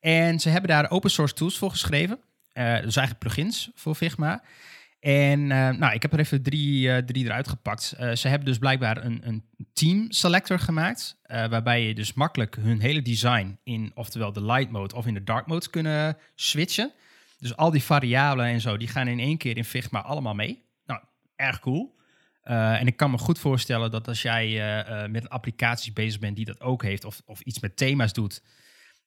En 0.00 0.40
ze 0.40 0.48
hebben 0.48 0.70
daar 0.70 0.90
open 0.90 1.10
source 1.10 1.34
tools 1.34 1.58
voor 1.58 1.70
geschreven. 1.70 2.20
Eh, 2.58 2.64
dus 2.64 2.96
eigenlijk 2.96 3.18
plugins 3.18 3.70
voor 3.74 3.94
Figma. 3.94 4.42
En 5.00 5.40
eh, 5.40 5.68
nou, 5.68 5.94
ik 5.94 6.02
heb 6.02 6.12
er 6.12 6.18
even 6.18 6.42
drie, 6.42 6.92
eh, 6.92 7.02
drie 7.02 7.24
eruit 7.24 7.48
gepakt. 7.48 7.82
Ze 8.14 8.28
hebben 8.28 8.44
dus 8.44 8.58
blijkbaar 8.58 9.04
een, 9.04 9.20
een 9.24 9.44
team 9.72 10.12
selector 10.12 10.58
gemaakt. 10.58 11.20
waarbij 11.26 11.86
je 11.86 11.94
dus 11.94 12.12
makkelijk 12.12 12.56
hun 12.56 12.80
hele 12.80 13.02
design 13.02 13.58
in 13.64 13.90
oftewel 13.94 14.32
de 14.32 14.44
light 14.44 14.70
mode 14.70 14.94
of 14.94 15.06
in 15.06 15.14
de 15.14 15.24
dark 15.24 15.46
mode 15.46 15.70
kunnen 15.70 16.16
switchen. 16.34 16.92
Dus 17.38 17.56
al 17.56 17.70
die 17.70 17.82
variabelen 17.82 18.46
en 18.46 18.60
zo, 18.60 18.76
die 18.76 18.88
gaan 18.88 19.08
in 19.08 19.18
één 19.18 19.36
keer 19.36 19.56
in 19.56 19.64
Figma 19.64 20.00
allemaal 20.00 20.34
mee. 20.34 20.64
Nou, 20.86 21.00
erg 21.36 21.60
cool. 21.60 21.96
En 22.42 22.86
ik 22.86 22.96
kan 22.96 23.10
me 23.10 23.18
goed 23.18 23.38
voorstellen 23.38 23.90
dat 23.90 24.08
als 24.08 24.22
jij 24.22 24.48
met 25.08 25.22
een 25.22 25.28
applicatie 25.28 25.92
bezig 25.92 26.20
bent 26.20 26.36
die 26.36 26.44
dat 26.44 26.60
ook 26.60 26.82
heeft, 26.82 27.04
of, 27.04 27.22
of 27.24 27.40
iets 27.40 27.60
met 27.60 27.76
thema's 27.76 28.12
doet, 28.12 28.42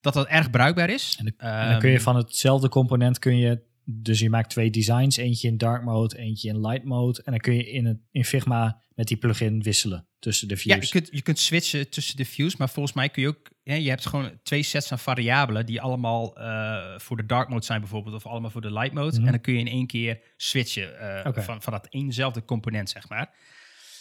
dat 0.01 0.13
dat 0.13 0.27
erg 0.27 0.50
bruikbaar 0.50 0.89
is. 0.89 1.15
En 1.19 1.25
dan 1.25 1.80
kun 1.80 1.89
je 1.89 1.95
Ehm, 1.95 2.03
van 2.03 2.15
hetzelfde 2.15 2.69
component 2.69 3.19
kun 3.19 3.38
je, 3.38 3.62
dus 3.83 4.19
je 4.19 4.30
maakt 4.30 4.50
twee 4.50 4.69
designs, 4.69 5.18
eentje 5.18 5.48
in 5.48 5.57
dark 5.57 5.83
mode, 5.83 6.18
eentje 6.18 6.50
in 6.50 6.68
light 6.68 6.83
mode. 6.83 7.21
En 7.24 7.31
dan 7.31 7.39
kun 7.39 7.53
je 7.53 7.71
in, 7.71 7.85
het, 7.85 7.97
in 8.11 8.26
Figma 8.26 8.81
met 8.95 9.07
die 9.07 9.18
plugin 9.18 9.61
wisselen 9.61 10.07
tussen 10.19 10.47
de 10.47 10.57
views. 10.57 10.76
Ja, 10.76 10.81
je 10.81 10.90
kunt, 10.90 11.09
je 11.11 11.21
kunt 11.21 11.40
switchen 11.40 11.90
tussen 11.90 12.18
de 12.18 12.26
views, 12.26 12.56
maar 12.56 12.69
volgens 12.69 12.95
mij 12.95 13.09
kun 13.09 13.21
je 13.21 13.28
ook... 13.28 13.49
Je 13.64 13.90
hebt 13.90 14.06
gewoon 14.06 14.40
twee 14.44 14.64
sets 14.64 14.92
aan 14.92 14.99
variabelen 14.99 15.66
die 15.66 15.81
allemaal 15.81 16.37
eh, 16.37 16.99
voor 16.99 17.18
de 17.18 17.26
dark 17.26 17.49
mode 17.49 17.66
zijn 17.66 17.80
bijvoorbeeld, 17.80 18.16
of 18.16 18.26
allemaal 18.26 18.49
voor 18.49 18.61
de 18.61 18.73
light 18.73 18.94
mode. 18.94 19.18
Mhm. 19.18 19.26
En 19.26 19.31
dan 19.31 19.42
kun 19.42 19.54
je 19.54 19.59
in 19.59 19.68
één 19.68 19.87
keer 19.87 20.21
switchen 20.37 20.99
eh, 20.99 21.44
van, 21.44 21.61
van 21.61 21.73
dat 21.73 21.87
eenzelfde 21.90 22.45
component, 22.45 22.90
zeg 22.90 23.09
maar. 23.09 23.33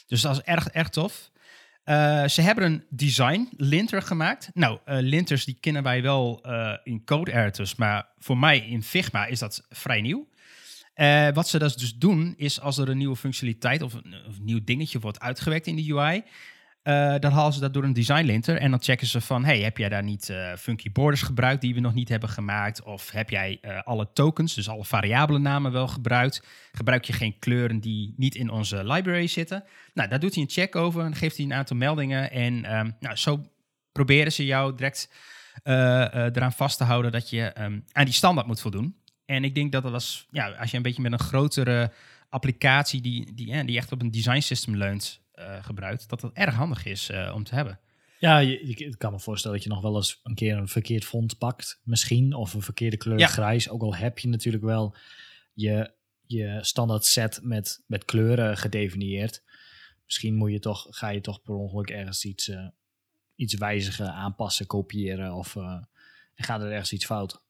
Dus 0.07 0.21
dat 0.21 0.37
is 0.37 0.43
erg, 0.43 0.69
erg 0.69 0.89
tof. 0.89 1.31
Eh, 1.85 2.27
ze 2.27 2.41
hebben 2.43 2.65
een 2.65 2.85
design 2.89 3.49
linter 3.57 4.03
gemaakt. 4.03 4.51
Nou, 4.55 4.79
eh, 4.85 4.99
linters 5.01 5.45
die 5.45 5.57
kennen 5.61 5.83
wij 5.83 6.03
wel 6.03 6.43
eh, 6.43 6.77
in 6.85 7.05
code 7.05 7.33
editors, 7.33 7.75
maar 7.75 8.09
voor 8.19 8.39
mij 8.39 8.59
in 8.59 8.83
Figma 8.83 9.27
is 9.27 9.39
dat 9.39 9.67
vrij 9.69 10.01
nieuw. 10.01 10.29
Wat 11.33 11.49
ze 11.49 11.59
dus 11.59 11.95
doen, 11.95 12.35
is 12.37 12.61
als 12.61 12.79
er 12.79 12.89
een 12.89 12.99
nieuwe 12.99 13.17
functionaliteit 13.17 13.83
of 13.83 13.95
een, 13.95 14.15
of 14.29 14.37
een 14.39 14.45
nieuw 14.45 14.65
dingetje 14.65 15.01
wordt 15.01 15.21
uitgewerkt 15.21 15.67
in 15.67 15.77
de 15.77 15.95
UI, 15.95 16.23
eh, 16.83 17.15
dan 17.19 17.33
halen 17.33 17.53
ze 17.53 17.61
dat 17.61 17.75
door 17.75 17.85
een 17.85 17.93
design 17.93 18.25
linter 18.25 18.57
en 18.57 18.71
dan 18.71 18.83
checken 18.83 19.07
ze 19.07 19.21
van, 19.21 19.45
hey, 19.45 19.61
heb 19.61 19.77
jij 19.77 19.89
daar 19.89 20.03
niet 20.03 20.29
eh, 20.29 20.53
funky 20.57 20.93
borders 20.93 21.23
gebruikt 21.23 21.61
die 21.61 21.75
we 21.75 21.81
nog 21.81 21.95
niet 21.95 22.09
hebben 22.09 22.29
gemaakt? 22.29 22.83
Of 22.83 23.11
heb 23.11 23.31
jij 23.31 23.59
eh, 23.61 23.83
alle 23.83 24.09
tokens, 24.13 24.55
dus 24.55 24.69
alle 24.69 24.85
variabele 24.85 25.39
namen 25.39 25.73
wel 25.73 25.89
gebruikt? 25.89 26.47
Gebruik 26.73 27.05
je 27.05 27.13
geen 27.13 27.39
kleuren 27.39 27.81
die 27.81 28.15
niet 28.17 28.35
in 28.35 28.51
onze 28.51 28.85
library 28.85 29.27
zitten? 29.27 29.65
Nou, 29.95 30.09
daar 30.09 30.21
doet 30.21 30.35
hij 30.35 30.43
een 30.43 30.51
check 30.51 30.77
over 30.77 31.05
en 31.05 31.15
geeft 31.15 31.37
hij 31.37 31.45
een 31.47 31.55
aantal 31.55 31.77
meldingen 31.77 32.31
en 32.31 32.65
ehm, 32.65 32.91
nou, 33.01 33.17
zo 33.17 33.45
proberen 33.93 34.33
ze 34.33 34.45
jou 34.45 34.75
direct 34.75 35.09
eh, 35.63 36.15
eh, 36.15 36.37
eraan 36.37 36.53
vast 36.53 36.79
te 36.79 36.85
houden 36.85 37.13
dat 37.13 37.31
je 37.31 37.43
ehm, 37.43 37.81
aan 37.93 38.05
die 38.05 38.15
standaard 38.15 38.47
moet 38.47 38.61
voldoen. 38.61 38.97
En 39.25 39.45
ik 39.45 39.55
denk 39.55 39.73
dat 39.73 39.83
dat 39.83 39.93
als, 39.93 40.27
ja, 40.31 40.51
als 40.51 40.71
je 40.71 40.77
een 40.77 40.83
beetje 40.83 41.03
met 41.03 41.13
een 41.13 41.19
grotere 41.19 41.93
applicatie 42.29 43.01
die, 43.01 43.35
die, 43.35 43.47
ja, 43.47 43.63
die 43.63 43.77
echt 43.77 43.93
op 43.93 44.01
een 44.01 44.11
design 44.11 44.41
system 44.41 44.77
leunt 44.77 45.21
eh, 45.30 45.30
gebruikt, 45.63 46.09
dat 46.09 46.21
dat 46.21 46.33
erg 46.33 46.55
handig 46.55 46.85
is 46.85 47.09
eh, 47.11 47.33
om 47.35 47.45
te 47.45 47.55
hebben. 47.55 47.81
Ja, 48.19 48.39
je, 48.39 48.61
ik 48.61 48.95
kan 48.99 49.13
me 49.13 49.21
voorstellen 49.21 49.57
dat 49.57 49.67
je 49.67 49.73
nog 49.73 49.83
wel 49.83 49.97
eens 49.97 50.21
een 50.23 50.35
keer 50.35 50.57
een 50.57 50.69
verkeerd 50.69 51.05
font 51.05 51.39
pakt, 51.39 51.81
misschien. 51.85 52.35
Of 52.35 52.55
een 52.55 52.63
verkeerde 52.63 52.97
kleur 52.97 53.19
Ja. 53.19 53.27
grijs. 53.27 53.69
Ook 53.69 53.83
al 53.83 53.95
heb 53.95 54.19
je 54.19 54.29
natuurlijk 54.29 54.65
wel 54.65 54.97
je, 55.53 55.93
je 56.27 56.59
standaard 56.61 57.05
set 57.05 57.41
met, 57.43 57.83
met 57.87 58.05
kleuren 58.05 58.57
gedefinieerd. 58.57 59.43
Misschien 60.05 60.35
moet 60.35 60.51
je 60.53 60.59
toch, 60.59 60.87
ga 60.91 61.09
je 61.09 61.21
toch 61.21 61.43
per 61.43 61.55
ongeluk 61.55 61.91
ergens 61.91 62.25
iets, 62.25 62.49
eh, 62.49 62.67
iets 63.35 63.55
wijzigen, 63.55 64.13
aanpassen, 64.13 64.67
kopiëren. 64.67 65.33
Of 65.35 65.57
eh, 65.57 65.83
en 66.35 66.45
gaat 66.45 66.61
er 66.61 66.71
ergens 66.71 66.93
iets 66.93 67.05
fout. 67.07 67.43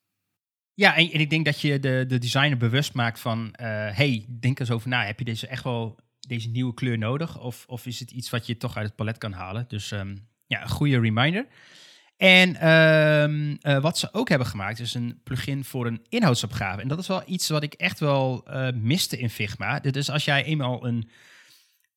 Ja, 0.75 0.97
en, 0.97 1.11
en 1.11 1.20
ik 1.20 1.30
denk 1.30 1.44
dat 1.44 1.61
je 1.61 1.78
de, 1.78 2.04
de 2.09 2.18
designer 2.18 2.56
bewust 2.56 2.92
maakt 2.94 3.20
van... 3.20 3.52
eh, 3.54 3.66
hey, 3.97 4.26
denk 4.40 4.59
eens 4.61 4.70
over 4.70 4.88
na. 4.88 5.04
Heb 5.04 5.18
je 5.18 5.25
deze 5.25 5.47
echt 5.47 5.64
wel 5.64 5.99
deze 6.20 6.48
nieuwe 6.48 6.74
kleur 6.74 6.98
nodig? 6.98 7.38
Of, 7.38 7.64
of 7.68 7.86
is 7.86 8.00
het 8.00 8.10
iets 8.10 8.30
wat 8.30 8.46
je 8.46 8.56
toch 8.56 8.76
uit 8.76 8.86
het 8.86 8.96
palet 8.96 9.18
kan 9.18 9.32
halen? 9.32 9.64
Dus 9.68 9.92
ehm, 9.92 10.16
ja, 10.46 10.62
een 10.62 10.68
goede 10.68 11.00
reminder. 11.00 11.46
En 12.20 12.56
ehm, 12.56 13.56
eh, 13.60 13.82
wat 13.82 13.98
ze 13.98 14.08
ook 14.12 14.28
hebben 14.28 14.46
gemaakt 14.46 14.78
is 14.78 14.94
een 14.94 15.20
plugin 15.24 15.64
voor 15.64 15.86
een 15.86 16.04
inhoudsopgave. 16.08 16.80
En 16.80 16.88
dat 16.88 16.98
is 16.98 17.06
wel 17.06 17.22
iets 17.26 17.48
wat 17.48 17.62
ik 17.62 17.74
echt 17.74 18.00
wel 18.00 18.44
eh, 18.46 18.72
miste 18.72 19.18
in 19.18 19.30
Figma. 19.30 19.80
Dus 19.80 20.10
als 20.10 20.24
jij 20.24 20.44
eenmaal 20.44 20.86
een, 20.86 21.10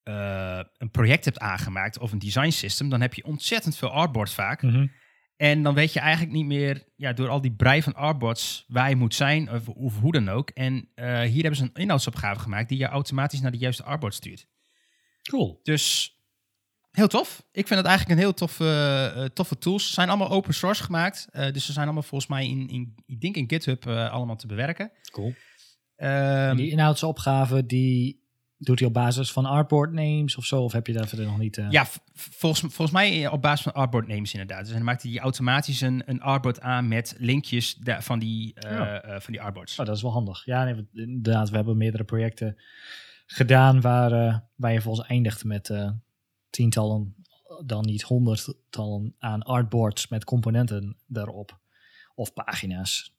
eh, 0.04 0.60
een 0.78 0.92
project 0.92 1.26
hebt 1.26 1.40
aangemaakt 1.40 2.00
of 2.00 2.12
een 2.12 2.20
design 2.20 2.50
system, 2.50 2.90
dan 2.90 3.02
heb 3.02 3.14
je 3.14 3.26
ontzettend 3.26 3.78
veel 3.78 3.92
artboards 3.92 4.34
vaak. 4.34 4.62
Mhm. 4.62 4.88
En 5.36 5.64
dan 5.64 5.74
weet 5.74 5.94
je 5.94 6.00
eigenlijk 6.00 6.32
niet 6.32 6.46
meer, 6.46 6.84
ja, 6.96 7.14
door 7.14 7.30
al 7.30 7.42
die 7.42 7.56
brei 7.56 7.84
van 7.84 7.96
artboards, 7.96 8.66
waar 8.68 8.90
je 8.90 8.96
moet 8.96 9.16
zijn 9.16 9.52
of, 9.52 9.68
of 9.68 10.00
hoe 10.00 10.12
dan 10.12 10.30
ook. 10.30 10.50
En 10.50 10.90
eh, 10.96 11.22
hier 11.22 11.42
hebben 11.42 11.56
ze 11.56 11.64
een 11.64 11.82
inhoudsopgave 11.82 12.40
gemaakt 12.40 12.70
die 12.70 12.78
je 12.78 12.86
automatisch 12.86 13.42
naar 13.42 13.52
de 13.52 13.58
juiste 13.58 13.84
artboard 13.84 14.14
stuurt. 14.14 14.48
Cool. 15.30 15.60
Dus 15.64 16.16
heel 16.92 17.08
tof. 17.08 17.46
Ik 17.52 17.68
vind 17.68 17.80
het 17.80 17.88
eigenlijk 17.88 18.20
een 18.20 18.26
heel 18.26 18.34
toffe, 18.34 19.12
eh, 19.16 19.26
toffe 19.26 19.58
tools. 19.58 19.88
Ze 19.88 19.94
zijn 19.94 20.10
allemaal 20.10 20.30
open 20.30 20.54
source 20.54 20.84
gemaakt. 20.84 21.28
eh, 21.32 21.52
dus 21.52 21.66
ze 21.66 21.72
zijn 21.72 21.86
allemaal 21.86 22.04
volgens 22.04 22.30
mij 22.30 22.48
in, 22.48 22.68
in 22.68 22.96
ik 23.06 23.22
denk 23.22 23.36
in 23.36 23.50
GitHub 23.50 23.88
allemaal 23.88 24.36
te 24.36 24.48
bewerken. 24.48 24.92
Cool. 25.12 25.34
Ehm, 25.96 26.56
die 26.56 26.72
inhoudsopgave, 26.72 27.66
die 27.66 28.23
doet 28.66 28.80
hij 28.80 28.88
op 28.88 28.94
basis 28.94 29.32
van 29.32 29.46
artboard 29.46 29.92
names 29.92 30.36
of 30.38 30.46
zo? 30.46 30.64
Of 30.64 30.72
heb 30.72 30.88
je 30.88 30.94
daar 30.94 31.08
verder 31.08 31.26
nog 31.26 31.38
niet... 31.38 31.58
eh, 31.58 31.70
Ja, 31.70 31.86
volgens, 32.14 32.60
volgens 32.60 32.92
mij 32.92 33.28
op 33.28 33.42
basis 33.42 33.62
van 33.64 33.74
artboard 33.74 34.08
names 34.08 34.32
inderdaad. 34.34 34.64
Dus 34.66 34.74
dan 34.74 34.84
maakt 34.84 35.04
hij 35.04 35.20
automatisch 35.20 35.82
een, 35.82 36.04
een 36.06 36.22
artboard 36.22 36.60
aan 36.62 36.88
met 36.88 37.16
linkjes 37.18 37.80
van, 38.00 38.20
die, 38.20 38.54
eh, 38.54 38.72
Ja. 38.72 39.02
eh, 39.02 39.20
van 39.20 39.34
die 39.34 39.42
artboards. 39.42 39.80
Oh, 39.80 39.86
dat 39.86 39.96
is 39.96 40.02
wel 40.02 40.12
handig. 40.12 40.46
Ja, 40.46 40.64
nee, 40.64 40.88
inderdaad, 40.94 41.50
we 41.50 41.56
hebben 41.56 41.78
meerdere 41.78 42.04
projecten 42.04 42.58
gedaan 43.26 43.82
waar, 43.82 44.12
eh, 44.12 44.38
waar 44.56 44.74
je 44.74 44.82
volgens 44.82 45.08
eindigt 45.08 45.44
met 45.44 45.70
eh, 45.70 45.90
tientallen, 46.50 47.16
dan 47.66 47.86
niet 47.86 48.02
honderdtallen 48.02 49.16
aan 49.20 49.44
artboards 49.44 50.08
met 50.08 50.24
componenten 50.24 50.98
daarop. 51.08 51.60
Of 52.16 52.34
pagina's. 52.34 53.13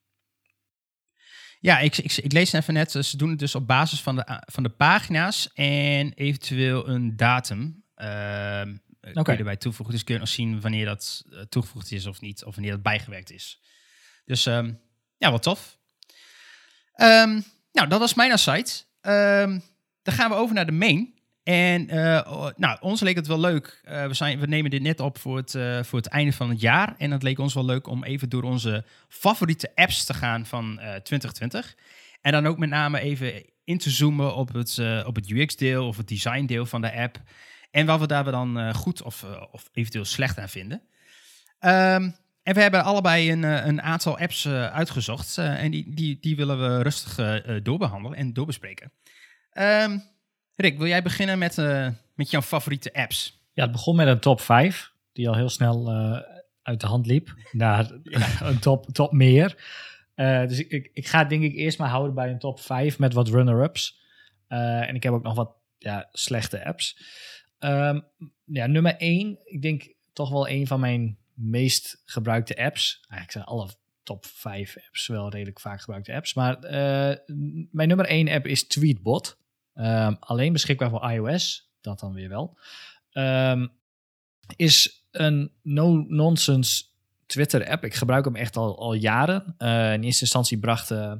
Ja, 1.65 1.79
ik, 1.79 1.97
ik, 1.97 2.17
ik 2.17 2.31
lees 2.31 2.53
even 2.53 2.73
net. 2.73 2.91
Ze 2.91 3.17
doen 3.17 3.29
het 3.29 3.39
dus 3.39 3.55
op 3.55 3.67
basis 3.67 4.01
van 4.01 4.15
de, 4.15 4.41
van 4.45 4.63
de 4.63 4.69
pagina's 4.69 5.49
en 5.53 6.13
eventueel 6.13 6.87
een 6.89 7.15
datum. 7.15 7.83
Ehm 7.95 8.75
kun 9.01 9.33
je 9.33 9.39
erbij 9.39 9.57
toevoegen. 9.57 9.95
Dus 9.95 10.03
kun 10.03 10.13
je 10.13 10.19
nog 10.19 10.29
zien 10.29 10.61
wanneer 10.61 10.85
dat 10.85 11.23
eh, 11.31 11.39
toegevoegd 11.39 11.91
is 11.91 12.05
of 12.05 12.21
niet. 12.21 12.43
Of 12.43 12.55
wanneer 12.55 12.73
dat 12.73 12.81
bijgewerkt 12.81 13.31
is. 13.31 13.61
Dus 14.25 14.45
ehm, 14.45 14.73
ja, 15.17 15.31
wat 15.31 15.43
tof. 15.43 15.77
Ehm, 16.93 17.41
nou, 17.71 17.87
dat 17.87 17.99
was 17.99 18.13
mijn 18.13 18.39
site. 18.39 18.83
Ehm 19.01 19.59
dan 20.01 20.13
gaan 20.13 20.29
we 20.29 20.35
over 20.35 20.55
naar 20.55 20.65
de 20.65 20.71
main. 20.71 21.14
En 21.45 21.89
eh, 21.89 22.49
nou, 22.55 22.77
ons 22.81 23.01
leek 23.01 23.15
het 23.15 23.27
wel 23.27 23.39
leuk. 23.39 23.81
Eh, 23.83 24.07
we, 24.07 24.13
zijn, 24.13 24.39
we 24.39 24.47
nemen 24.47 24.71
dit 24.71 24.81
net 24.81 24.99
op 24.99 25.17
voor 25.17 25.37
het, 25.37 25.55
eh, 25.55 25.83
voor 25.83 25.99
het 25.99 26.07
einde 26.07 26.33
van 26.33 26.49
het 26.49 26.61
jaar. 26.61 26.95
En 26.97 27.11
het 27.11 27.23
leek 27.23 27.39
ons 27.39 27.53
wel 27.53 27.65
leuk 27.65 27.87
om 27.87 28.03
even 28.03 28.29
door 28.29 28.43
onze 28.43 28.83
favoriete 29.07 29.71
apps 29.75 30.05
te 30.05 30.13
gaan 30.13 30.45
van 30.45 30.79
eh 30.79 30.87
2020. 30.87 31.75
En 32.21 32.31
dan 32.31 32.47
ook 32.47 32.57
met 32.57 32.69
name 32.69 32.99
even 32.99 33.43
in 33.63 33.77
te 33.77 33.89
zoomen 33.89 34.35
op 34.35 34.53
het, 34.53 34.81
op 35.05 35.15
het 35.15 35.29
UX-deel 35.29 35.87
of 35.87 35.97
het 35.97 36.07
design-deel 36.07 36.65
van 36.65 36.81
de 36.81 36.93
app. 36.93 37.21
En 37.71 37.85
wat 37.85 37.99
we 37.99 38.07
daar 38.07 38.23
dan 38.23 38.75
goed 38.75 39.01
of, 39.01 39.25
of 39.51 39.69
eventueel 39.73 40.05
slecht 40.05 40.39
aan 40.39 40.49
vinden. 40.49 40.81
Ehm, 41.59 42.09
en 42.43 42.53
we 42.53 42.61
hebben 42.61 42.83
allebei 42.83 43.31
een, 43.31 43.43
een 43.43 43.81
aantal 43.81 44.17
apps 44.17 44.47
uitgezocht. 44.47 45.37
en 45.37 45.71
die, 45.71 45.93
die, 45.93 46.17
die 46.21 46.35
willen 46.35 46.59
we 46.59 46.81
rustig 46.81 47.17
eh, 47.17 47.55
eh, 47.55 47.63
doorbehandelen 47.63 48.17
en 48.17 48.33
doorbespreken. 48.33 48.91
Ehm, 49.51 49.97
Rick, 50.55 50.77
wil 50.77 50.87
jij 50.87 51.01
beginnen 51.01 51.37
met, 51.37 51.57
eh, 51.57 51.89
met 52.13 52.29
jouw 52.29 52.41
favoriete 52.41 52.93
apps? 52.93 53.43
Ja, 53.53 53.63
het 53.63 53.71
begon 53.71 53.95
met 53.95 54.07
een 54.07 54.19
top 54.19 54.41
5, 54.41 54.91
die 55.13 55.29
al 55.29 55.35
heel 55.35 55.49
snel 55.49 55.89
eh, 55.89 56.19
uit 56.61 56.81
de 56.81 56.87
hand 56.87 57.05
liep. 57.05 57.35
Naar 57.51 57.91
een 58.41 58.59
top, 58.59 58.85
top 58.85 59.11
meer. 59.11 59.63
Eh, 60.13 60.47
dus 60.47 60.59
ik, 60.59 60.89
ik, 60.93 61.07
ga 61.07 61.23
denk 61.23 61.43
ik 61.43 61.55
eerst 61.55 61.77
maar 61.77 61.89
houden 61.89 62.15
bij 62.15 62.29
een 62.29 62.39
top 62.39 62.59
5 62.59 62.99
met 62.99 63.13
wat 63.13 63.29
runner-ups. 63.29 64.03
En 64.47 64.95
ik 64.95 65.03
heb 65.03 65.13
ook 65.13 65.23
nog 65.23 65.35
wat 65.35 65.55
ja, 65.77 66.09
slechte 66.11 66.65
apps. 66.65 66.97
Ehm, 67.59 67.99
ja, 68.45 68.65
nummer 68.67 68.95
1, 68.97 69.39
ik 69.43 69.61
denk 69.61 69.93
toch 70.13 70.29
wel 70.29 70.49
een 70.49 70.67
van 70.67 70.79
mijn 70.79 71.17
meest 71.33 72.01
gebruikte 72.05 72.57
apps. 72.57 72.99
Eigenlijk 72.99 73.31
zijn 73.31 73.43
alle 73.43 73.69
top 74.03 74.25
5 74.25 74.77
apps 74.87 75.07
wel 75.07 75.29
redelijk 75.29 75.59
vaak 75.59 75.79
gebruikte 75.79 76.13
apps. 76.13 76.33
Maar 76.33 76.59
mijn 77.71 77.87
nummer 77.87 78.05
1 78.05 78.29
app 78.29 78.47
is 78.47 78.67
Tweetbot. 78.67 79.37
Ehm, 79.75 80.13
alleen 80.19 80.53
beschikbaar 80.53 80.89
voor 80.89 81.11
iOS, 81.11 81.71
dat 81.81 81.99
dan 81.99 82.13
weer 82.13 82.29
wel. 82.29 82.57
Ehm, 83.11 83.67
is 84.55 85.05
een 85.11 85.51
no-nonsense 85.61 86.83
Twitter-app. 87.25 87.83
Ik 87.83 87.93
gebruik 87.93 88.25
hem 88.25 88.35
echt 88.35 88.57
al, 88.57 88.79
al 88.79 88.93
jaren. 88.93 89.55
Eh, 89.57 89.93
in 89.93 90.03
eerste 90.03 90.21
instantie 90.21 90.57
bracht 90.57 90.91
eh, 90.91 91.13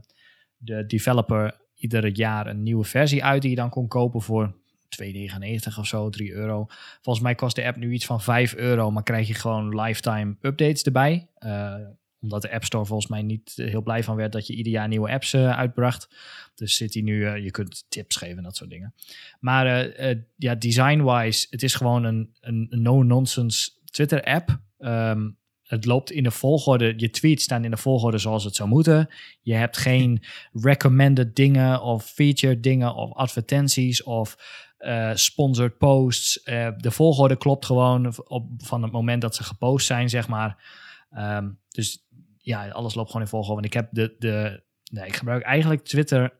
de 0.57 0.85
developer 0.85 1.57
iedere 1.75 2.11
jaar 2.11 2.47
een 2.47 2.63
nieuwe 2.63 2.83
versie 2.83 3.23
uit 3.23 3.41
die 3.41 3.49
je 3.49 3.55
dan 3.55 3.69
kon 3.69 3.87
kopen 3.87 4.21
voor 4.21 4.55
2,99 4.87 5.77
of 5.79 5.87
zo, 5.87 6.09
3 6.09 6.33
euro. 6.33 6.65
Volgens 7.01 7.25
mij 7.25 7.35
kost 7.35 7.55
de 7.55 7.65
app 7.65 7.77
nu 7.77 7.91
iets 7.91 8.05
van 8.05 8.21
5 8.21 8.55
euro, 8.55 8.91
maar 8.91 9.03
krijg 9.03 9.27
je 9.27 9.33
gewoon 9.33 9.81
lifetime 9.81 10.35
updates 10.41 10.83
erbij. 10.83 11.27
Eh, 11.35 11.75
omdat 12.25 12.41
de 12.41 12.51
App 12.51 12.63
Store 12.63 12.85
volgens 12.85 13.09
mij 13.09 13.21
niet 13.21 13.53
eh, 13.55 13.67
heel 13.67 13.81
blij 13.81 14.03
van 14.03 14.15
werd 14.15 14.31
dat 14.31 14.47
je 14.47 14.55
ieder 14.55 14.71
jaar 14.71 14.87
nieuwe 14.87 15.11
apps 15.11 15.33
eh, 15.33 15.57
uitbracht. 15.57 16.09
Dus 16.55 16.75
zit 16.75 16.93
hij 16.93 17.03
nu, 17.03 17.25
eh, 17.25 17.43
je 17.43 17.51
kunt 17.51 17.85
tips 17.89 18.15
geven 18.15 18.37
en 18.37 18.43
dat 18.43 18.55
soort 18.55 18.69
dingen. 18.69 18.93
Maar 19.39 19.89
ja, 20.35 20.55
design-wise, 20.55 21.47
het 21.49 21.63
is 21.63 21.75
gewoon 21.75 22.03
een, 22.03 22.35
een, 22.41 22.67
no-nonsense 22.69 23.71
Twitter-app. 23.85 24.59
Ehm, 24.77 25.29
het 25.63 25.85
loopt 25.85 26.11
in 26.11 26.23
de 26.23 26.31
volgorde, 26.31 26.93
je 26.97 27.09
tweets 27.09 27.43
staan 27.43 27.63
in 27.63 27.71
de 27.71 27.77
volgorde 27.77 28.17
zoals 28.17 28.43
het 28.43 28.55
zou 28.55 28.69
moeten. 28.69 29.09
Je 29.41 29.53
hebt 29.53 29.77
geen 29.77 30.23
recommended 30.69 31.35
dingen 31.35 31.81
of 31.81 32.05
featured 32.05 32.63
dingen 32.63 32.95
of 32.95 33.13
advertenties 33.13 34.03
of 34.03 34.37
eh, 34.77 35.11
sponsored 35.13 35.77
posts. 35.77 36.43
De 36.77 36.91
volgorde 36.91 37.37
klopt 37.37 37.65
gewoon 37.65 38.13
op, 38.27 38.47
van 38.57 38.83
het 38.83 38.91
moment 38.91 39.21
dat 39.21 39.35
ze 39.35 39.43
gepost 39.43 39.85
zijn, 39.85 40.09
zeg 40.09 40.27
maar. 40.27 40.83
Ehm, 41.15 41.49
dus 41.69 42.05
ja, 42.37 42.69
alles 42.69 42.95
loopt 42.95 43.07
gewoon 43.07 43.21
in 43.25 43.31
volgorde. 43.31 43.61
Want 43.61 43.65
ik 43.65 43.73
heb 43.73 43.87
de, 43.91 44.15
de 44.19 44.63
nee, 44.91 45.07
ik 45.07 45.15
gebruik 45.15 45.43
eigenlijk 45.43 45.83
Twitter, 45.83 46.39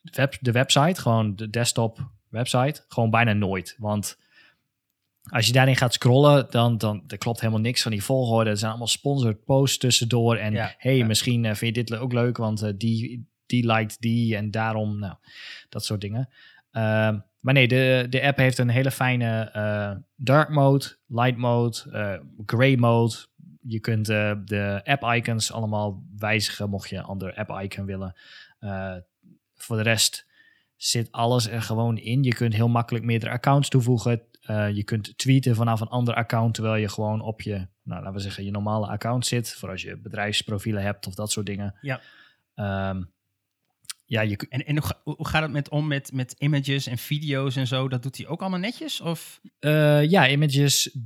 web, 0.00 0.38
de 0.40 0.52
website, 0.52 1.00
gewoon 1.00 1.36
de 1.36 1.50
desktop 1.50 2.10
website, 2.28 2.84
gewoon 2.88 3.10
bijna 3.10 3.32
nooit. 3.32 3.74
Want 3.78 4.18
als 5.30 5.46
je 5.46 5.52
daarin 5.52 5.76
gaat 5.76 5.92
scrollen, 5.92 6.46
dan, 6.50 6.78
dan 6.78 7.04
er 7.06 7.18
klopt 7.18 7.40
helemaal 7.40 7.62
niks 7.62 7.82
van 7.82 7.90
die 7.90 8.04
volgorde. 8.04 8.50
Er 8.50 8.56
zijn 8.56 8.70
allemaal 8.70 8.88
sponsored 8.88 9.44
posts 9.44 9.78
tussendoor. 9.78 10.36
En 10.36 10.52
Ja, 10.52 10.74
hey, 10.78 10.96
ja. 10.96 11.06
misschien 11.06 11.44
eh, 11.44 11.54
vind 11.54 11.76
je 11.76 11.84
dit 11.84 11.98
ook 11.98 12.12
leuk, 12.12 12.36
want 12.36 12.62
eh, 12.62 12.72
die, 12.76 13.28
die 13.46 13.72
liked 13.72 13.96
die 14.00 14.36
en 14.36 14.50
daarom, 14.50 14.98
nou, 14.98 15.14
dat 15.68 15.84
soort 15.84 16.00
dingen. 16.00 16.28
Ehm, 16.70 17.18
maar 17.38 17.54
nee, 17.54 17.68
de, 17.68 18.06
de 18.10 18.22
app 18.22 18.36
heeft 18.36 18.58
een 18.58 18.68
hele 18.68 18.90
fijne 18.90 19.50
eh, 19.52 19.90
dark 20.16 20.48
mode, 20.48 20.96
light 21.06 21.36
mode, 21.36 21.76
gray 22.46 22.74
mode. 22.74 23.14
Je 23.62 23.80
kunt 23.80 24.08
eh, 24.08 24.32
de 24.44 24.80
app 24.84 25.14
icons 25.14 25.52
allemaal 25.52 26.02
wijzigen 26.18 26.70
mocht 26.70 26.88
je 26.88 26.96
een 26.96 27.02
ander 27.04 27.34
app 27.34 27.62
icon 27.62 27.84
willen. 27.84 28.16
Eh, 28.58 28.94
voor 29.54 29.76
de 29.76 29.82
rest 29.82 30.26
zit 30.76 31.12
alles 31.12 31.48
er 31.48 31.62
gewoon 31.62 31.98
in. 31.98 32.22
Je 32.22 32.34
kunt 32.34 32.54
heel 32.54 32.68
makkelijk 32.68 33.04
meerdere 33.04 33.32
accounts 33.32 33.68
toevoegen. 33.68 34.22
Eh, 34.42 34.70
je 34.70 34.84
kunt 34.84 35.18
tweeten 35.18 35.54
vanaf 35.54 35.80
een 35.80 35.88
ander 35.88 36.14
account 36.14 36.54
terwijl 36.54 36.74
je 36.76 36.88
gewoon 36.88 37.20
op 37.20 37.40
je, 37.42 37.54
nou, 37.82 38.00
laten 38.00 38.12
we 38.12 38.20
zeggen, 38.20 38.44
je 38.44 38.50
normale 38.50 38.86
account 38.86 39.26
zit. 39.26 39.54
Voor 39.54 39.68
als 39.70 39.82
je 39.82 39.96
bedrijfsprofielen 39.96 40.82
hebt 40.82 41.06
of 41.06 41.14
dat 41.14 41.30
soort 41.30 41.46
dingen. 41.46 41.74
Ja. 41.80 42.00
Ehm, 42.54 43.02
ja, 44.04 44.20
je, 44.20 44.36
En, 44.48 44.66
en 44.66 44.76
hoe, 44.78 44.86
ga- 44.86 45.00
hoe 45.04 45.28
gaat 45.28 45.42
het 45.42 45.50
met 45.50 45.68
om 45.68 45.86
met, 45.86 46.12
met 46.12 46.34
images 46.38 46.86
en 46.86 46.98
video's 46.98 47.56
en 47.56 47.66
zo? 47.66 47.88
Dat 47.88 48.02
doet 48.02 48.16
hij 48.16 48.26
ook 48.26 48.40
allemaal 48.40 48.58
netjes? 48.58 49.00
Of? 49.00 49.40
Ja, 49.60 50.28
images, 50.28 50.96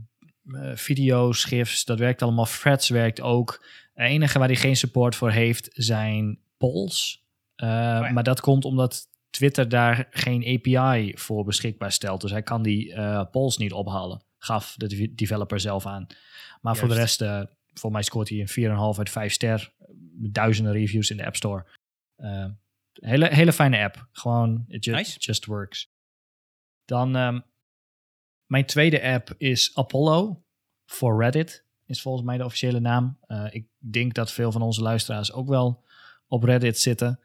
video's, 0.75 1.45
gifs, 1.45 1.85
dat 1.85 1.99
werkt 1.99 2.23
allemaal. 2.23 2.45
Threads 2.47 2.89
werkt 2.89 3.21
ook. 3.21 3.65
Het 3.95 4.07
enige 4.09 4.39
waar 4.39 4.49
hij 4.49 4.57
geen 4.57 4.77
support 4.77 5.15
voor 5.15 5.31
heeft 5.31 5.69
zijn 5.73 6.39
polls. 6.57 7.25
Eh, 7.57 7.69
ja. 7.69 8.11
Maar 8.13 8.23
dat 8.23 8.41
komt 8.41 8.65
omdat 8.65 9.09
Twitter 9.31 9.69
daar 9.69 10.07
geen 10.11 10.45
API 10.45 11.13
voor 11.17 11.45
beschikbaar 11.45 11.93
stelt. 11.93 12.21
Dus 12.21 12.31
hij 12.31 12.43
kan 12.43 12.63
die 12.63 12.93
eh, 12.93 13.25
polls 13.31 13.57
niet 13.57 13.73
ophalen. 13.73 14.25
Gaf 14.39 14.75
de 14.77 14.87
de- 14.87 15.15
developer 15.15 15.61
zelf 15.61 15.87
aan. 15.87 16.07
Maar 16.61 16.77
voor 16.77 16.89
de 16.89 16.95
rest, 16.95 17.21
eh 17.21 17.43
voor 17.75 17.91
mij 17.91 18.03
scoort 18.03 18.29
hij 18.29 18.39
een 18.41 18.49
4,5 18.95 18.99
uit 18.99 19.11
5 19.11 19.33
ster. 19.33 19.73
Duizenden 20.19 20.73
reviews 20.73 21.11
in 21.11 21.17
de 21.17 21.27
App 21.27 21.37
Store. 21.37 21.67
Eh, 22.17 22.47
hele, 22.93 23.27
hele 23.35 23.53
fijne 23.53 23.83
app. 23.85 24.07
Gewoon, 24.13 24.65
it 24.69 24.85
ju- 24.85 24.93
Nice. 24.95 25.19
just 25.19 25.45
works. 25.45 25.91
Dan, 26.85 27.17
ehm, 27.17 27.41
mijn 28.47 28.65
tweede 28.67 29.03
app 29.03 29.35
is 29.39 29.71
Apollo 29.75 30.43
voor 30.87 31.23
Reddit. 31.23 31.65
Is 31.87 32.03
volgens 32.03 32.25
mij 32.25 32.37
de 32.37 32.45
officiële 32.45 32.81
naam. 32.81 33.19
Eh, 33.27 33.45
ik 33.51 33.67
denk 33.79 34.15
dat 34.15 34.33
veel 34.33 34.53
van 34.53 34.63
onze 34.63 34.83
luisteraars 34.83 35.33
ook 35.33 35.49
wel 35.49 35.85
op 36.29 36.43
Reddit 36.43 36.79
zitten. 36.79 37.21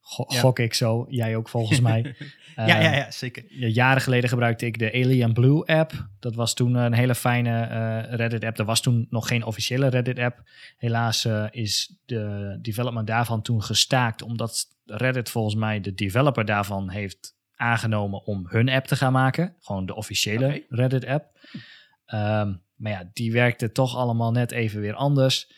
Go- 0.00 0.24
Ja. 0.28 0.40
Gok 0.40 0.58
ik 0.58 0.74
zo. 0.74 1.06
Jij 1.08 1.36
ook 1.36 1.48
volgens 1.48 1.80
mij. 1.80 2.02
ja, 2.56 2.66
ja, 2.66 2.80
Eh, 2.92 2.96
ja, 2.96 3.10
zeker. 3.10 3.44
ja, 3.48 3.66
jaren 3.66 4.02
geleden 4.02 4.28
gebruikte 4.28 4.66
ik 4.66 4.78
de 4.78 4.92
Alien 4.92 5.32
Blue 5.32 5.64
app. 5.66 6.08
Dat 6.20 6.34
was 6.34 6.54
toen 6.54 6.74
een 6.74 6.92
hele 6.94 7.14
fijne 7.14 7.60
eh, 7.62 8.14
Reddit 8.14 8.44
app. 8.44 8.58
Er 8.58 8.64
was 8.64 8.80
toen 8.80 9.06
nog 9.10 9.28
geen 9.28 9.44
officiële 9.44 9.88
Reddit 9.88 10.18
app. 10.18 10.42
Helaas 10.76 11.24
eh, 11.24 11.44
is 11.50 11.96
de 12.04 12.58
development 12.62 13.06
daarvan 13.06 13.42
toen 13.42 13.62
gestaakt. 13.62 14.22
Omdat 14.22 14.66
Reddit 14.84 15.30
volgens 15.30 15.54
mij 15.54 15.80
de 15.80 15.94
developer 15.94 16.44
daarvan 16.44 16.90
heeft 16.90 17.34
aangenomen 17.56 18.24
om 18.24 18.46
hun 18.48 18.68
app 18.68 18.86
te 18.86 18.96
gaan 18.96 19.12
maken. 19.12 19.56
Gewoon 19.60 19.86
de 19.86 19.94
officiële 19.94 20.46
Oké. 20.46 20.62
Reddit 20.68 21.06
app. 21.06 21.38
Ehm, 22.06 22.54
maar 22.76 22.92
ja, 22.92 23.10
die 23.12 23.32
werkte 23.32 23.72
toch 23.72 23.96
allemaal 23.96 24.32
net 24.32 24.52
even 24.52 24.80
weer 24.80 24.94
anders. 24.94 25.52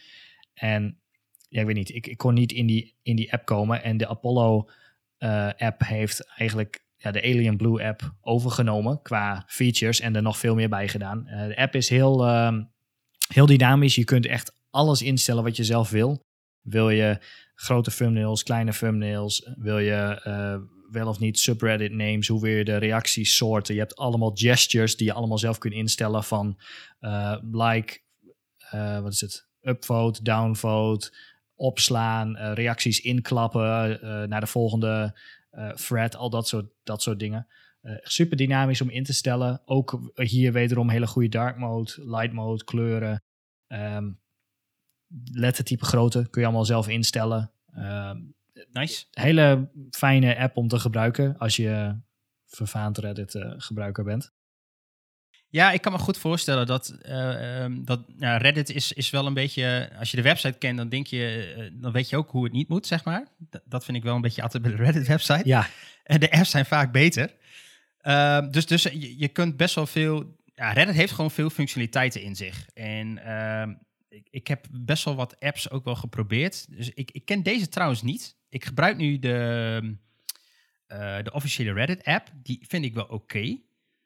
En 0.55 1.01
ja, 1.49 1.61
ik 1.61 1.67
weet 1.67 1.77
niet, 1.77 1.95
ik, 1.95 2.07
ik 2.07 2.17
kon 2.17 2.35
niet 2.35 2.53
in 2.53 2.67
die, 2.67 2.97
in 3.03 3.17
die 3.17 3.33
app 3.33 3.45
komen. 3.45 3.83
En 3.83 3.97
de 3.97 4.09
Apollo 4.09 4.69
eh, 5.19 5.49
app 5.57 5.83
heeft 5.85 6.27
eigenlijk 6.37 6.85
ja, 6.97 7.11
de 7.11 7.23
Alien 7.23 7.57
Blue 7.57 7.85
app 7.85 8.15
overgenomen 8.21 9.03
qua 9.03 9.45
features 9.47 10.01
en 10.01 10.17
er 10.17 10.23
nog 10.23 10.39
veel 10.39 10.55
meer 10.55 10.69
bij 10.69 10.89
gedaan. 10.89 11.27
Eh, 11.27 11.47
de 11.47 11.57
app 11.57 11.75
is 11.75 11.89
heel, 11.89 12.27
ehm, 12.27 12.63
heel 13.33 13.47
dynamisch. 13.47 13.95
Je 13.95 14.05
kunt 14.05 14.27
echt 14.27 14.53
alles 14.71 15.03
instellen 15.03 15.43
wat 15.43 15.57
je 15.57 15.65
zelf 15.65 15.91
wil. 15.91 16.25
Wil 16.61 16.91
je 16.91 17.19
grote 17.55 17.91
thumbnails, 17.91 18.43
kleine 18.43 18.73
thumbnails? 18.73 19.51
Wil 19.57 19.79
je 19.79 20.21
eh, 20.23 20.57
wel 20.91 21.09
of 21.09 21.19
niet 21.19 21.39
subreddit 21.39 21.93
names? 21.93 22.29
Hoe 22.29 22.49
je 22.49 22.65
de 22.65 22.77
reacties 22.77 23.37
soorten? 23.37 23.75
Je 23.75 23.81
hebt 23.81 23.97
allemaal 23.97 24.31
gestures 24.35 24.97
die 24.97 25.07
je 25.07 25.13
allemaal 25.13 25.39
zelf 25.39 25.59
kunt 25.59 25.75
instellen 25.75 26.25
van 26.25 26.61
eh, 26.99 27.37
like, 27.53 28.01
eh, 28.71 29.01
wat 29.01 29.13
is 29.13 29.21
het? 29.21 29.49
Upvote, 29.61 30.23
downvote, 30.23 31.13
opslaan, 31.55 32.37
eh, 32.37 32.53
reacties 32.53 33.01
inklappen 33.01 33.99
naar 34.29 34.41
de 34.41 34.47
volgende 34.47 35.19
thread, 35.75 36.17
al 36.17 36.31
dat 36.31 36.49
soort, 36.49 36.67
dat 36.83 37.03
soort 37.03 37.19
dingen. 37.19 37.47
Super 38.03 38.37
dynamisch 38.37 38.81
om 38.81 38.91
in 38.91 39.05
te 39.05 39.13
stellen. 39.13 39.63
Ook 39.65 40.13
hier 40.15 40.53
wederom 40.53 40.91
hele 40.91 41.07
goede 41.07 41.29
dark 41.29 41.59
mode, 41.59 41.93
light 41.97 42.33
mode, 42.33 42.65
kleuren. 42.65 43.23
Ehm 43.67 44.09
lettertype 45.33 45.85
grootte 45.85 46.27
kun 46.31 46.41
je 46.41 46.47
allemaal 46.47 46.65
zelf 46.65 46.89
instellen. 46.89 47.53
Ehm, 47.73 48.19
Nice. 48.73 49.05
hele 49.11 49.69
fijne 49.91 50.37
app 50.39 50.57
om 50.57 50.69
te 50.69 50.79
gebruiken 50.79 51.39
als 51.39 51.57
je 51.57 51.97
vervaand 52.47 52.99
Reddit 52.99 53.35
eh, 53.35 53.53
gebruiker 53.57 54.05
bent. 54.05 54.35
Ja, 55.49 55.73
ik 55.73 55.81
kan 55.81 55.93
me 55.93 55.99
goed 55.99 56.19
voorstellen 56.19 56.67
dat, 56.67 56.89
eh, 56.89 57.63
ehm, 57.63 57.85
dat 57.85 58.01
ja, 58.19 58.37
Reddit 58.37 58.71
is, 58.71 58.93
is 58.93 59.11
wel 59.11 59.27
een 59.27 59.35
beetje... 59.35 59.91
Als 59.99 60.11
je 60.11 60.17
de 60.17 60.23
website 60.23 60.59
kent, 60.59 60.77
dan 60.77 60.89
denk 60.89 61.07
je... 61.07 61.55
eh, 61.57 61.83
dan 61.83 61.93
weet 61.93 62.09
je 62.09 62.17
ook 62.17 62.31
hoe 62.31 62.45
het 62.45 62.53
niet 62.53 62.69
moet, 62.69 62.87
zeg 62.87 63.05
maar. 63.05 63.27
D- 63.51 63.61
dat 63.65 63.85
vind 63.85 63.97
ik 63.97 64.03
wel 64.03 64.15
een 64.15 64.21
beetje 64.21 64.43
altijd 64.43 64.63
bij 64.63 64.73
de 64.73 64.83
Reddit-website. 64.83 65.41
Ja, 65.45 65.67
En 66.05 66.21
de 66.21 66.31
apps 66.31 66.51
zijn 66.51 66.67
vaak 66.67 66.93
beter. 66.93 67.35
Ehm, 67.99 68.51
dus 68.51 68.67
dus 68.67 68.83
je, 68.83 69.19
je 69.19 69.29
kunt 69.29 69.57
best 69.57 69.75
wel 69.75 69.87
veel... 69.87 70.37
Ja, 70.55 70.73
Reddit 70.73 70.95
heeft 70.95 71.13
gewoon 71.13 71.31
veel 71.31 71.51
functionaliteiten 71.51 72.23
in 72.23 72.37
zich. 72.37 72.69
En 72.75 73.19
ehm, 73.25 73.75
ik, 74.09 74.29
ik 74.31 74.47
heb 74.47 74.67
best 74.71 75.05
wel 75.05 75.15
wat 75.15 75.41
apps 75.41 75.71
ook 75.71 75.85
wel 75.85 75.97
geprobeerd. 75.97 76.77
Dus 76.77 76.91
ik, 76.91 77.11
ik 77.11 77.25
ken 77.25 77.43
deze 77.43 77.69
trouwens 77.69 78.03
niet. 78.03 78.37
Ik 78.57 78.65
gebruik 78.65 78.97
nu 78.97 79.19
de, 79.19 79.97
eh, 80.87 81.23
de 81.23 81.33
officiële 81.33 81.73
Reddit-app. 81.73 82.31
Die 82.43 82.65
vind 82.69 82.85
ik 82.85 82.95
wel 82.95 83.05
oké. 83.05 83.59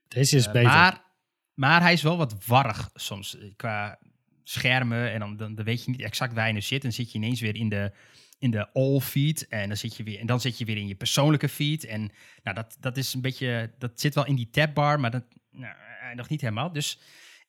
deze 0.09 0.37
is 0.37 0.47
Eh, 0.47 0.53
beter. 0.53 0.71
Maar, 0.71 1.05
maar 1.55 1.81
hij 1.81 1.93
is 1.93 2.03
wel 2.03 2.17
wat 2.17 2.47
warrig 2.47 2.91
soms 2.95 3.39
eh, 3.39 3.51
qua 3.57 3.99
schermen. 4.43 5.13
En 5.13 5.21
dan, 5.21 5.37
dan, 5.37 5.55
dan 5.55 5.65
weet 5.65 5.85
je 5.85 5.91
niet 5.91 6.01
exact 6.01 6.35
waar 6.35 6.47
je 6.47 6.53
nu 6.53 6.61
zit. 6.61 6.85
En 6.85 6.93
zit 6.93 7.13
je 7.13 7.19
ineens 7.19 7.41
weer 7.41 7.57
in 7.57 7.69
de, 7.69 7.93
in 8.39 8.51
de 8.51 8.73
all 8.73 9.01
feed. 9.01 9.49
En 9.49 9.69
dan 9.69 9.77
zit 9.77 9.97
je 9.97 10.03
weer, 10.03 10.19
en 10.19 10.27
dan 10.27 10.41
zit 10.41 10.59
je 10.59 10.65
weer 10.65 10.77
in 10.77 10.87
je 10.87 10.95
persoonlijke 10.95 11.49
feed. 11.49 11.85
En 11.85 12.13
nou, 12.43 12.57
dat, 12.57 12.77
dat 12.81 12.97
is 12.97 13.15
een 13.15 13.21
beetje. 13.21 13.71
Dat 13.79 14.01
zit 14.01 14.15
wel 14.15 14.27
in 14.27 14.37
die 14.37 14.51
tabbar, 14.51 15.01
maar 15.01 15.11
dat 15.11 15.25
nou, 15.51 15.75
nog 16.15 16.29
niet 16.29 16.41
helemaal. 16.41 16.73
Dus 16.73 17.01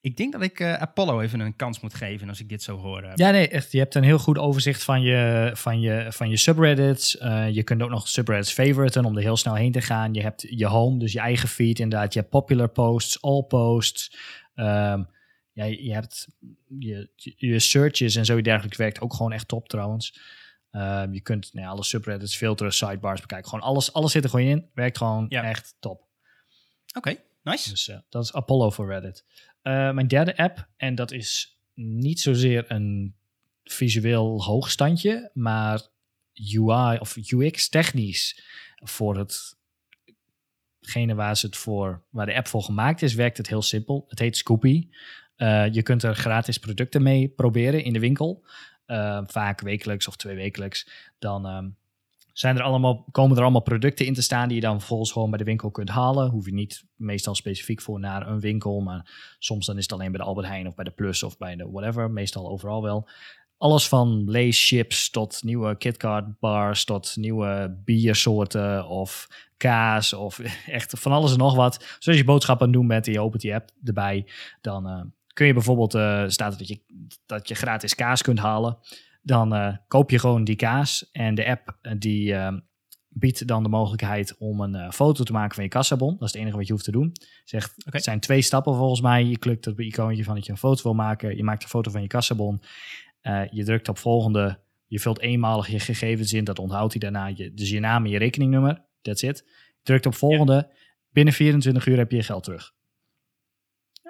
ik 0.02 0.18
denk 0.18 0.32
dat 0.32 0.42
ik 0.42 0.60
eh, 0.60 0.74
Apollo 0.74 1.20
even 1.22 1.40
een 1.40 1.56
kans 1.56 1.80
moet 1.80 1.94
geven 1.94 2.30
als 2.30 2.40
ik 2.40 2.50
dit 2.50 2.64
zo 2.64 2.78
hoor. 2.78 3.02
eh. 3.04 3.12
Ja, 3.16 3.32
nee, 3.32 3.48
echt. 3.48 3.72
Je 3.72 3.78
hebt 3.78 3.96
een 3.96 4.04
heel 4.04 4.20
goed 4.20 4.38
overzicht 4.38 4.84
van 4.84 5.02
je, 5.02 5.52
van 5.54 5.80
je, 5.80 6.06
van 6.10 6.30
je 6.30 6.38
subreddits. 6.38 7.18
Eh, 7.18 7.50
je 7.50 7.64
kunt 7.64 7.82
ook 7.82 7.90
nog 7.90 8.08
subreddits 8.08 8.52
favoriten 8.52 9.06
om 9.06 9.16
er 9.16 9.22
heel 9.24 9.38
snel 9.38 9.56
heen 9.56 9.72
te 9.72 9.82
gaan. 9.82 10.14
Je 10.14 10.22
hebt 10.22 10.46
je 10.50 10.66
home, 10.68 11.00
dus 11.00 11.12
je 11.12 11.20
eigen 11.20 11.50
feed 11.50 11.80
inderdaad. 11.80 12.14
Je 12.14 12.20
hebt 12.20 12.32
popular 12.32 12.68
posts, 12.70 13.22
all 13.22 13.42
posts. 13.44 14.16
Ehm, 14.56 15.04
ja, 15.54 15.64
je 15.66 15.94
hebt 15.94 16.28
je, 16.80 17.10
je 17.38 17.60
searches 17.60 18.16
en 18.16 18.26
zo 18.26 18.42
dergelijks 18.42 18.78
werkt 18.78 19.02
ook 19.02 19.14
gewoon 19.14 19.32
echt 19.32 19.48
top 19.48 19.68
trouwens. 19.68 20.20
Ehm, 20.72 21.14
je 21.14 21.22
kunt 21.22 21.54
nou 21.54 21.66
ja, 21.66 21.72
alle 21.72 21.84
subreddits 21.84 22.36
filteren, 22.38 22.74
sidebars 22.74 23.22
bekijken. 23.22 23.50
Gewoon 23.50 23.66
alles, 23.66 23.94
alles 23.94 24.12
zit 24.12 24.24
er 24.24 24.30
gewoon 24.30 24.46
in. 24.46 24.70
Werkt 24.74 24.98
gewoon 24.98 25.26
Ja. 25.30 25.44
echt 25.44 25.76
top. 25.80 26.08
Oké, 26.98 27.16
nice. 27.44 27.70
Dus 27.70 27.92
dat 28.10 28.24
is 28.24 28.34
Apollo 28.34 28.70
voor 28.70 28.88
Reddit. 28.88 29.26
Eh, 29.62 29.91
mijn 29.91 30.08
derde 30.08 30.38
app, 30.38 30.67
en 30.78 30.95
dat 30.95 31.12
is 31.12 31.60
niet 31.74 32.19
zozeer 32.19 32.65
een 32.67 33.15
visueel 33.63 34.43
hoogstandje, 34.43 35.32
maar 35.34 35.82
UI 36.34 36.97
of 37.00 37.15
UX 37.32 37.69
technisch 37.69 38.43
voor 38.76 39.17
het 39.17 39.60
hetgene 40.80 41.15
waar 41.15 41.38
ze 41.38 41.45
het 41.45 41.58
voor, 41.58 42.04
waar 42.10 42.26
de 42.26 42.36
app 42.36 42.47
voor 42.47 42.63
gemaakt 42.63 43.02
is, 43.02 43.13
werkt 43.13 43.38
het 43.38 43.47
heel 43.47 43.62
simpel. 43.62 44.06
Het 44.08 44.19
heet 44.19 44.38
Scoopy. 44.38 44.89
Eh, 45.36 45.74
je 45.74 45.82
kunt 45.82 46.04
er 46.04 46.15
gratis 46.15 46.58
producten 46.58 47.04
mee 47.04 47.28
proberen 47.28 47.84
in 47.84 47.93
de 47.93 48.00
winkel. 48.00 48.45
Eh, 48.86 49.21
vaak 49.26 49.62
wekelijks 49.62 50.08
of 50.08 50.15
twee 50.15 50.36
wekelijks. 50.36 50.89
Dan 51.19 51.45
ehm, 51.45 51.69
zijn 52.34 52.58
er 52.58 52.63
allemaal, 52.63 53.06
komen 53.12 53.38
er 53.38 53.44
allemaal 53.44 53.62
producten 53.62 54.06
in 54.06 54.13
te 54.13 54.22
staan 54.22 54.48
die 54.48 54.56
je 54.56 54.63
dan 54.63 54.78
vervolgens 54.78 55.12
gewoon 55.12 55.30
bij 55.30 55.38
de 55.38 55.44
winkel 55.44 55.72
kunt 55.72 55.89
halen. 55.89 56.30
Hoef 56.30 56.46
je 56.46 56.54
niet 56.54 56.84
meestal 56.96 57.36
specifiek 57.36 57.82
voor 57.82 58.00
naar 58.00 58.28
een 58.28 58.39
winkel, 58.39 58.80
maar 58.80 59.36
soms 59.39 59.65
dan 59.65 59.78
is 59.78 59.84
het 59.84 59.91
alleen 59.91 60.12
bij 60.12 60.20
de 60.20 60.26
Albert 60.26 60.48
Heijn 60.48 60.67
of 60.67 60.76
bij 60.76 60.84
de 60.84 60.91
Plus 60.91 61.24
of 61.24 61.38
bij 61.38 61.56
de 61.56 61.70
whatever. 61.72 62.12
Meestal 62.12 62.50
overal 62.50 62.82
wel. 62.82 63.08
Alles 63.58 63.88
van 63.88 64.30
leeschips 64.30 65.10
tot 65.10 65.44
nieuwe 65.44 65.78
KitKat 65.78 66.39
bars 66.39 66.84
tot 66.84 67.15
nieuwe 67.15 67.82
biersoorten 67.86 68.88
of 68.88 69.28
kaas 69.58 70.13
of 70.13 70.39
echt 70.80 71.00
van 71.00 71.12
alles 71.12 71.32
en 71.32 71.38
nog 71.38 71.56
wat. 71.56 71.98
Zoals 72.00 72.20
je 72.20 72.26
boodschappen 72.26 72.65
aan 72.65 72.72
het 72.72 72.82
doen 72.82 72.89
bent 72.89 73.08
en 73.08 73.13
je 73.13 73.22
opent 73.22 73.41
die 73.41 73.56
app 73.56 73.70
erbij, 73.84 74.28
dan 74.62 74.88
eh, 74.88 75.02
kun 75.34 75.46
je 75.46 75.54
bijvoorbeeld, 75.54 75.94
eh, 75.94 76.24
staat 76.28 76.60
dat 76.60 76.67
je, 76.67 76.80
dat 77.26 77.48
je 77.48 77.56
gratis 77.56 77.96
kaas 77.96 78.22
kunt 78.22 78.39
halen. 78.39 78.78
Dan 79.21 79.53
eh, 79.53 79.77
koop 79.88 80.10
je 80.10 80.19
gewoon 80.19 80.43
die 80.43 80.55
kaas 80.55 81.10
en 81.12 81.36
de 81.36 81.47
app 81.47 81.77
eh, 81.81 81.93
die 81.97 82.34
eh, 82.34 82.53
biedt 83.07 83.47
dan 83.47 83.63
de 83.63 83.69
mogelijkheid 83.69 84.36
om 84.38 84.62
een 84.62 84.91
foto 84.91 85.23
te 85.23 85.31
maken 85.31 85.55
van 85.55 85.63
je 85.63 85.69
kassabon. 85.69 86.12
Dat 86.12 86.27
is 86.27 86.31
het 86.31 86.41
enige 86.41 86.57
wat 86.57 86.67
je 86.67 86.73
hoeft 86.73 86.86
te 86.86 86.91
doen. 86.91 87.12
Zegt. 87.43 87.73
Het 87.89 88.03
zijn 88.03 88.19
twee 88.19 88.41
stappen 88.41 88.75
volgens 88.75 89.01
mij. 89.01 89.25
Je 89.25 89.38
klikt 89.38 89.67
op 89.67 89.77
het 89.77 89.86
icoontje 89.86 90.23
van 90.23 90.36
dat 90.36 90.45
je 90.45 90.51
een 90.51 90.57
foto 90.57 90.84
wil 90.84 90.93
maken. 90.93 91.36
Je 91.36 91.43
maakt 91.43 91.63
een 91.63 91.69
foto 91.69 91.91
van 91.91 92.01
je 92.01 92.07
kassabon. 92.07 92.62
Je 93.49 93.63
drukt 93.63 93.89
op 93.89 93.97
volgende. 93.97 94.60
Je 94.86 94.99
vult 94.99 95.19
eenmalig 95.19 95.67
je 95.67 95.79
gegevens 95.79 96.34
in. 96.34 96.43
Dat 96.43 96.60
onthoudt 96.60 96.91
hij 96.91 97.01
daarna. 97.01 97.27
Je, 97.27 97.53
dus 97.53 97.69
je 97.69 97.79
naam 97.79 98.05
en 98.05 98.12
je 98.12 98.17
rekeningnummer. 98.17 98.86
That's 99.01 99.21
it. 99.21 99.47
Drukt 99.84 100.05
op 100.05 100.15
volgende. 100.15 100.71
Binnen 101.10 101.34
24 101.34 101.86
uur 101.86 101.97
heb 101.97 102.12
je 102.12 102.17
je 102.17 102.23
geld 102.23 102.43
terug. 102.43 102.73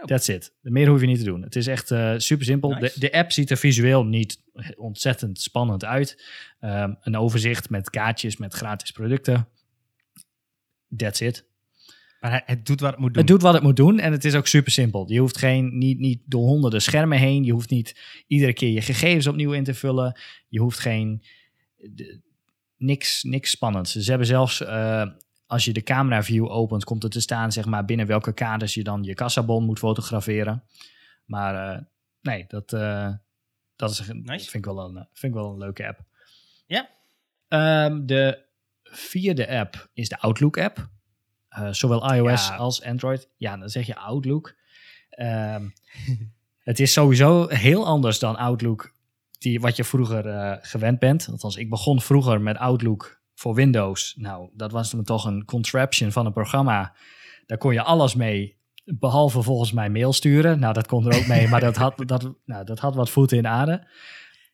Oh. 0.01 0.07
That's 0.07 0.27
it. 0.27 0.53
Meer 0.61 0.87
hoef 0.87 1.01
je 1.01 1.07
niet 1.07 1.17
te 1.19 1.23
doen. 1.25 1.41
Het 1.41 1.55
is 1.55 1.67
echt 1.67 1.91
eh, 1.91 2.13
super 2.17 2.45
simpel. 2.45 2.69
Nice. 2.69 2.99
De, 2.99 2.99
de 2.99 3.11
app 3.11 3.31
ziet 3.31 3.49
er 3.49 3.57
visueel 3.57 4.05
niet 4.05 4.41
ontzettend 4.75 5.41
spannend 5.41 5.85
uit. 5.85 6.23
Ehm, 6.59 6.93
een 7.01 7.17
overzicht 7.17 7.69
met 7.69 7.89
kaartjes 7.89 8.37
met 8.37 8.53
gratis 8.53 8.91
producten. 8.91 9.47
That's 10.97 11.19
it. 11.19 11.49
Maar 12.19 12.43
het 12.45 12.65
doet 12.65 12.79
wat 12.79 12.91
het 12.91 12.99
moet 12.99 13.13
doen. 13.13 13.17
Het 13.23 13.31
doet 13.31 13.41
wat 13.41 13.53
het 13.53 13.63
moet 13.63 13.75
doen 13.75 13.99
en 13.99 14.11
het 14.11 14.25
is 14.25 14.35
ook 14.35 14.47
super 14.47 14.71
simpel. 14.71 15.11
Je 15.11 15.19
hoeft 15.19 15.37
geen, 15.37 15.77
niet, 15.77 15.99
niet 15.99 16.21
door 16.25 16.43
honderden 16.47 16.81
schermen 16.81 17.17
heen. 17.17 17.43
Je 17.43 17.51
hoeft 17.51 17.69
niet 17.69 18.23
iedere 18.27 18.53
keer 18.53 18.69
je 18.69 18.81
gegevens 18.81 19.27
opnieuw 19.27 19.51
in 19.51 19.63
te 19.63 19.73
vullen. 19.73 20.19
Je 20.47 20.59
hoeft 20.59 20.79
geen... 20.79 21.23
de- 21.77 22.19
niks, 22.77 23.23
niks 23.23 23.49
spannends. 23.49 23.91
Ze 23.95 24.09
hebben 24.09 24.27
zelfs... 24.27 24.61
eh, 24.61 25.07
als 25.51 25.65
je 25.65 25.73
de 25.73 25.83
camera 25.83 26.23
view 26.23 26.51
opent, 26.51 26.83
komt 26.83 27.03
er 27.03 27.09
te 27.09 27.21
staan 27.21 27.51
zeg 27.51 27.65
maar, 27.65 27.85
binnen 27.85 28.07
welke 28.07 28.33
kaders 28.33 28.73
je 28.73 28.83
dan 28.83 29.03
je 29.03 29.13
kassabon 29.13 29.63
moet 29.65 29.79
fotograferen. 29.79 30.63
Maar 31.25 31.73
eh, 31.73 31.81
nee, 32.21 32.45
dat, 32.47 32.73
eh, 32.73 33.13
dat 33.75 33.89
is, 33.91 33.99
Nice. 33.99 34.49
vind, 34.49 34.53
ik 34.53 34.65
wel 34.65 34.79
een, 34.79 34.97
eh, 34.97 35.03
vind 35.13 35.33
ik 35.35 35.39
wel 35.39 35.51
een 35.51 35.57
leuke 35.57 35.87
app. 35.87 35.99
Ja. 36.65 36.89
Ehm, 37.47 38.05
de 38.05 38.45
vierde 38.83 39.49
app 39.49 39.89
is 39.93 40.09
de 40.09 40.19
Outlook 40.19 40.57
app. 40.57 40.89
Zowel 41.71 42.13
iOS 42.13 42.47
Ja. 42.47 42.55
als 42.55 42.83
Android. 42.83 43.29
Ja, 43.37 43.57
dan 43.57 43.69
zeg 43.69 43.85
je 43.85 43.95
Outlook. 43.95 44.55
Ehm, 45.09 45.69
het 46.69 46.79
is 46.79 46.93
sowieso 46.93 47.47
heel 47.47 47.85
anders 47.85 48.19
dan 48.19 48.35
Outlook, 48.35 48.93
die, 49.37 49.59
wat 49.59 49.75
je 49.75 49.83
vroeger 49.83 50.59
gewend 50.61 50.99
bent. 50.99 51.27
Althans, 51.31 51.55
ik 51.55 51.69
begon 51.69 52.01
vroeger 52.01 52.41
met 52.41 52.57
Outlook 52.57 53.20
voor 53.41 53.53
Windows. 53.53 54.15
Nou, 54.17 54.49
dat 54.53 54.71
was 54.71 54.91
dan 54.91 55.03
toch 55.03 55.25
een 55.25 55.45
contraption 55.45 56.11
van 56.11 56.25
een 56.25 56.33
programma. 56.33 56.93
Daar 57.45 57.57
kon 57.57 57.73
je 57.73 57.81
alles 57.81 58.15
mee, 58.15 58.57
behalve 58.83 59.41
volgens 59.41 59.71
mij 59.71 59.89
mail 59.89 60.13
sturen. 60.13 60.59
Nou, 60.59 60.73
dat 60.73 60.87
kon 60.87 61.07
er 61.07 61.17
ook 61.17 61.27
mee, 61.27 61.47
maar 61.47 61.59
dat 61.59 61.75
had, 61.75 61.93
dat, 62.05 62.33
nou, 62.45 62.65
dat 62.65 62.79
had 62.79 62.95
wat 62.95 63.09
voeten 63.09 63.37
in 63.37 63.43
de 63.43 63.49
aarde. 63.49 63.87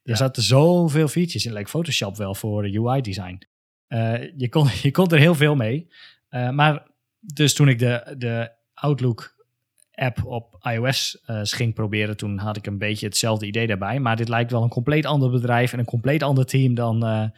Er 0.04 0.17
zaten 0.17 0.43
zoveel 0.43 1.08
features 1.08 1.45
in. 1.45 1.54
Like 1.54 1.69
Photoshop 1.69 2.17
wel 2.17 2.36
voor 2.36 2.63
UI-design. 2.63 3.41
je, 4.38 4.47
kon, 4.50 4.67
je 4.82 4.91
kon 4.91 5.12
er 5.12 5.19
heel 5.19 5.36
veel 5.36 5.56
mee. 5.56 5.88
maar 6.30 6.88
dus 7.19 7.54
toen 7.54 7.67
ik 7.67 7.80
de, 7.80 8.15
de 8.17 8.52
Outlook 8.73 9.36
app 9.91 10.26
op 10.26 10.58
iOS 10.62 11.23
uh, 11.26 11.39
ging 11.43 11.73
proberen, 11.73 12.17
toen 12.17 12.38
had 12.38 12.58
ik 12.58 12.67
een 12.67 12.78
beetje 12.78 13.06
hetzelfde 13.06 13.45
idee 13.45 13.67
daarbij. 13.67 14.00
Maar 14.00 14.15
dit 14.15 14.30
lijkt 14.30 14.52
wel 14.52 14.63
een 14.63 14.69
compleet 14.69 15.06
ander 15.06 15.30
bedrijf 15.30 15.73
en 15.73 15.80
een 15.80 15.86
compleet 15.86 16.23
ander 16.23 16.45
team 16.45 16.73
dan, 16.73 17.32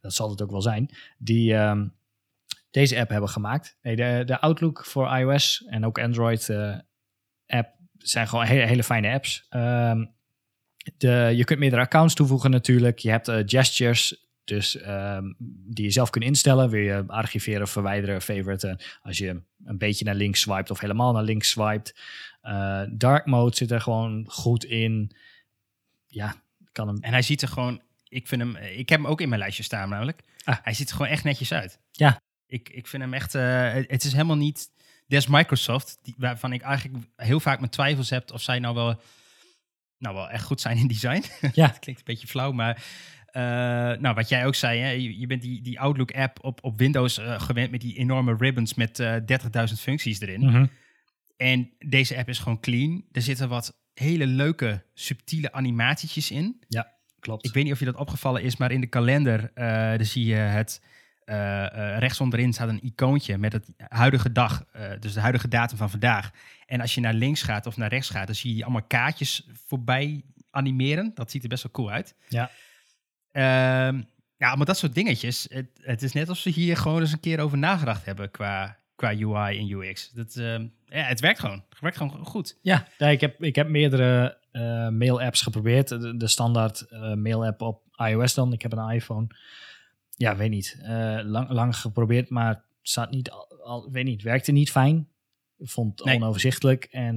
dat 0.00 0.14
zal 0.14 0.30
het 0.30 0.42
ook 0.42 0.50
wel 0.50 0.62
zijn, 0.62 0.90
die 1.18 1.54
um, 1.54 1.94
deze 2.70 2.98
app 2.98 3.10
hebben 3.10 3.28
gemaakt. 3.28 3.78
Nee, 3.82 3.96
de, 3.96 4.22
de 4.26 4.40
Outlook 4.40 4.84
voor 4.84 5.16
iOS 5.16 5.64
en 5.66 5.84
ook 5.84 5.98
Android 5.98 6.48
uh, 6.48 6.78
app 7.46 7.78
zijn 7.98 8.28
gewoon 8.28 8.44
hele, 8.44 8.66
hele 8.66 8.84
fijne 8.84 9.12
apps. 9.12 9.46
Um, 9.50 10.12
de, 10.96 11.32
je 11.34 11.44
kunt 11.44 11.58
meerdere 11.58 11.82
accounts 11.82 12.14
toevoegen 12.14 12.50
natuurlijk. 12.50 12.98
Je 12.98 13.10
hebt 13.10 13.30
gestures, 13.44 14.28
dus 14.44 14.86
um, 14.86 15.36
die 15.68 15.84
je 15.84 15.90
zelf 15.90 16.10
kunt 16.10 16.24
instellen. 16.24 16.70
Wil 16.70 16.80
je 16.80 17.04
archiveren, 17.06 17.68
verwijderen, 17.68 18.22
favoriten. 18.22 18.78
Als 19.02 19.18
je 19.18 19.42
een 19.64 19.78
beetje 19.78 20.04
naar 20.04 20.14
links 20.14 20.40
swipet 20.40 20.70
of 20.70 20.80
helemaal 20.80 21.12
naar 21.12 21.22
links 21.22 21.50
swipet. 21.50 21.96
Uh, 22.42 22.82
dark 22.92 23.26
mode 23.26 23.56
zit 23.56 23.70
er 23.70 23.80
gewoon 23.80 24.24
goed 24.28 24.64
in. 24.64 25.16
Ja, 26.06 26.34
kan 26.72 26.88
hem. 26.88 26.98
En 27.00 27.12
hij 27.12 27.22
ziet 27.22 27.42
er 27.42 27.48
gewoon. 27.48 27.82
Ik 28.10 28.28
vind 28.28 28.40
hem. 28.40 28.56
Ik 28.56 28.88
heb 28.88 29.00
hem 29.00 29.08
ook 29.08 29.20
in 29.20 29.28
mijn 29.28 29.40
lijstje 29.40 29.62
staan, 29.62 29.88
namelijk. 29.88 30.20
Ah. 30.44 30.56
Hij 30.62 30.74
ziet 30.74 30.88
er 30.88 30.96
gewoon 30.96 31.10
echt 31.10 31.24
netjes 31.24 31.52
uit. 31.52 31.78
Ja. 31.90 32.20
Ik, 32.46 32.68
ik 32.68 32.86
vind 32.86 33.02
hem 33.02 33.14
echt. 33.14 33.34
Uh, 33.34 33.72
het 33.72 34.04
is 34.04 34.12
helemaal 34.12 34.36
niet. 34.36 34.70
Des 35.06 35.26
Microsoft, 35.26 35.98
die, 36.02 36.14
waarvan 36.18 36.52
ik 36.52 36.62
eigenlijk 36.62 37.04
heel 37.16 37.40
vaak 37.40 37.58
mijn 37.58 37.70
twijfels 37.70 38.10
heb 38.10 38.32
of 38.32 38.42
zij 38.42 38.58
nou 38.58 38.74
wel. 38.74 39.00
Nou, 39.98 40.14
wel 40.14 40.30
echt 40.30 40.44
goed 40.44 40.60
zijn 40.60 40.76
in 40.76 40.86
design. 40.86 41.22
Ja. 41.52 41.66
het 41.66 41.78
klinkt 41.78 42.00
een 42.00 42.06
beetje 42.06 42.26
flauw, 42.26 42.52
maar 42.52 42.82
uh, 43.32 43.42
nou, 44.00 44.14
wat 44.14 44.28
jij 44.28 44.46
ook 44.46 44.54
zei, 44.54 44.80
hè, 44.80 44.90
je, 44.90 45.26
bent 45.26 45.42
die, 45.42 45.62
die 45.62 45.80
Outlook-app 45.80 46.44
op, 46.44 46.64
op 46.64 46.78
Windows 46.78 47.18
uh, 47.18 47.40
gewend 47.40 47.70
met 47.70 47.80
die 47.80 47.96
enorme 47.96 48.36
ribbons 48.38 48.74
met 48.74 48.98
uh, 48.98 49.16
eh, 49.16 49.68
30.000 49.68 49.74
functies 49.78 50.20
erin. 50.20 50.40
Mm 50.40 50.48
-hmm. 50.48 50.70
En 51.36 51.70
deze 51.78 52.16
app 52.16 52.28
is 52.28 52.38
gewoon 52.38 52.60
clean. 52.60 53.04
Er 53.12 53.22
zitten 53.22 53.48
wat 53.48 53.78
hele 53.94 54.26
leuke, 54.26 54.84
subtiele 54.94 55.52
animatietjes 55.52 56.30
in. 56.30 56.62
Ja, 56.68 56.99
klopt. 57.20 57.46
Ik 57.46 57.54
weet 57.54 57.64
niet 57.64 57.72
of 57.72 57.78
je 57.78 57.84
dat 57.84 57.96
opgevallen 57.96 58.42
is, 58.42 58.56
maar 58.56 58.72
in 58.72 58.80
de 58.80 58.86
kalender 58.86 59.50
daar 59.54 60.04
zie 60.04 60.24
je 60.24 60.34
het. 60.34 60.82
rechts 61.98 62.20
onderin 62.20 62.52
staat 62.52 62.68
een 62.68 62.84
icoontje 62.84 63.38
met 63.38 63.52
het 63.52 63.66
huidige 63.88 64.32
dag, 64.32 64.64
dus 65.00 65.12
de 65.12 65.20
huidige 65.20 65.48
datum 65.48 65.76
van 65.76 65.90
vandaag. 65.90 66.30
En 66.66 66.80
als 66.80 66.94
je 66.94 67.00
naar 67.00 67.14
links 67.14 67.42
gaat 67.42 67.66
of 67.66 67.76
naar 67.76 67.88
rechts 67.88 68.10
gaat, 68.10 68.26
dan 68.26 68.34
zie 68.34 68.56
je 68.56 68.62
allemaal 68.62 68.82
kaartjes 68.82 69.48
voorbij 69.66 70.22
animeren. 70.50 71.10
Dat 71.14 71.30
ziet 71.30 71.42
er 71.42 71.48
best 71.48 71.62
wel 71.62 71.72
cool 71.72 71.90
uit. 71.90 72.14
Ja. 72.28 72.50
Ehm, 73.32 74.02
ja, 74.36 74.54
maar 74.54 74.66
dat 74.66 74.78
soort 74.78 74.94
dingetjes. 74.94 75.46
Het, 75.50 75.66
het, 75.80 76.02
is 76.02 76.12
net 76.12 76.28
alsof 76.28 76.42
ze 76.42 76.60
hier 76.60 76.76
gewoon 76.76 77.00
eens 77.00 77.12
een 77.12 77.20
keer 77.20 77.40
over 77.40 77.58
nagedacht 77.58 78.04
hebben 78.04 78.30
qua, 78.30 78.78
qua 78.96 79.10
UI 79.10 79.58
en 79.58 79.70
UX. 79.70 80.10
Dat, 80.10 80.36
uh, 80.36 80.58
ja, 80.86 81.02
het 81.02 81.20
werkt 81.20 81.40
gewoon. 81.40 81.64
Het 81.68 81.80
werkt 81.80 81.96
gewoon 81.96 82.24
goed. 82.24 82.58
Ja, 82.62 82.88
ja 82.98 83.08
ik, 83.08 83.20
heb, 83.20 83.42
ik 83.42 83.54
heb 83.54 83.68
meerdere 83.68 84.38
uh, 84.52 84.88
mail-apps 84.88 85.42
geprobeerd. 85.42 85.88
De, 85.88 86.16
de 86.16 86.26
standaard 86.26 86.86
uh, 86.90 87.14
mail-app 87.14 87.60
op 87.60 87.82
iOS 87.96 88.34
dan. 88.34 88.52
Ik 88.52 88.62
heb 88.62 88.72
een 88.72 88.90
iPhone. 88.90 89.26
Ja, 90.10 90.36
weet 90.36 90.50
niet. 90.50 90.78
Eh, 90.82 91.20
lang, 91.22 91.50
lang 91.50 91.76
geprobeerd, 91.76 92.30
maar 92.30 92.64
staat 92.82 93.10
niet 93.10 93.30
al, 93.30 93.88
weet 93.92 94.04
niet, 94.04 94.22
werkte 94.22 94.52
niet 94.52 94.70
fijn. 94.70 95.08
Vond 95.58 95.98
het 95.98 96.08
nee. 96.08 96.16
onoverzichtelijk. 96.16 96.84
En 96.84 97.16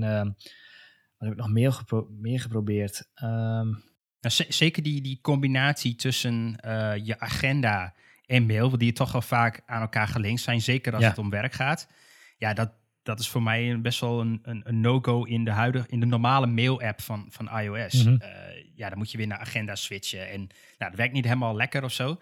wat 1.18 1.28
heb 1.28 1.32
ik 1.32 1.38
nog 1.38 1.50
meer, 1.50 1.72
gepro 1.72 2.08
meer 2.10 2.40
geprobeerd? 2.40 3.10
Um, 3.24 3.84
nou, 4.20 4.46
zeker 4.48 4.84
die, 4.84 5.02
die 5.02 5.20
combinatie 5.22 5.96
tussen 5.96 6.58
je 7.04 7.16
agenda 7.20 7.94
en 8.26 8.46
mail, 8.46 8.78
die 8.78 8.94
toch 8.94 9.12
wel 9.12 9.22
vaak 9.22 9.62
aan 9.66 9.82
elkaar 9.82 10.08
gelinkt 10.08 10.42
zijn, 10.42 10.62
zeker 10.62 10.94
als 10.94 11.02
ja. 11.02 11.10
het 11.10 11.18
om 11.18 11.30
werk 11.30 11.54
gaat. 11.54 11.88
Ja, 12.38 12.54
dat, 12.54 12.72
dat 13.04 13.20
is 13.20 13.30
voor 13.30 13.44
mij 13.44 13.82
best 13.82 14.00
wel 14.00 14.22
een, 14.22 14.40
een, 14.44 14.62
een 14.64 14.82
no-go 14.82 15.24
in 15.24 15.44
de 15.44 15.52
huidige, 15.52 15.88
in 15.90 16.00
de 16.00 16.06
normale 16.06 16.48
mail-app 16.48 17.02
van, 17.02 17.28
van 17.30 17.60
iOS. 17.60 17.94
Mm 17.94 18.06
-hmm. 18.06 18.22
uh, 18.22 18.30
ja, 18.76 18.90
dan 18.90 18.98
moet 18.98 19.12
je 19.12 19.18
weer 19.18 19.28
naar 19.28 19.40
agenda 19.40 19.76
switchen 19.76 20.30
en 20.30 20.40
nou, 20.78 20.92
dat 20.92 20.96
werkt 20.96 21.14
niet 21.14 21.26
helemaal 21.26 21.56
lekker 21.56 21.84
of 21.84 21.92
zo. 21.92 22.22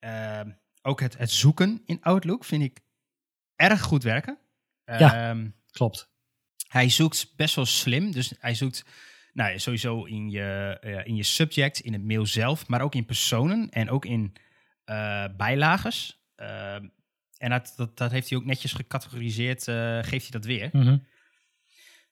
Uh, 0.00 0.40
ook 0.82 1.00
het, 1.00 1.18
het 1.18 1.30
zoeken 1.30 1.82
in 1.86 2.02
Outlook 2.02 2.44
vind 2.44 2.62
ik 2.62 2.80
erg 3.56 3.80
goed 3.80 4.02
werken. 4.02 4.38
Ja, 4.84 5.30
um, 5.30 5.54
klopt. 5.70 6.08
Hij 6.68 6.88
zoekt 6.88 7.32
best 7.36 7.54
wel 7.54 7.66
slim, 7.66 8.12
dus 8.12 8.32
hij 8.38 8.54
zoekt 8.54 8.84
nou, 9.32 9.58
sowieso 9.58 10.04
in 10.04 10.30
je, 10.30 10.78
uh, 10.84 11.06
in 11.06 11.16
je 11.16 11.22
subject, 11.22 11.80
in 11.80 11.92
het 11.92 12.04
mail 12.04 12.26
zelf, 12.26 12.68
maar 12.68 12.80
ook 12.80 12.94
in 12.94 13.04
personen 13.04 13.70
en 13.70 13.90
ook 13.90 14.04
in 14.04 14.32
uh, 14.86 15.24
bijlages. 15.36 16.20
En 17.38 17.50
dat, 17.50 17.72
dat, 17.76 17.96
dat, 17.96 18.10
heeft 18.10 18.28
hij 18.28 18.38
ook 18.38 18.44
netjes 18.44 18.72
gecategoriseerd, 18.72 19.62
geeft 20.06 20.22
hij 20.22 20.30
dat 20.30 20.44
weer. 20.44 20.68
Mm 20.72 20.82
-hmm. 20.82 21.06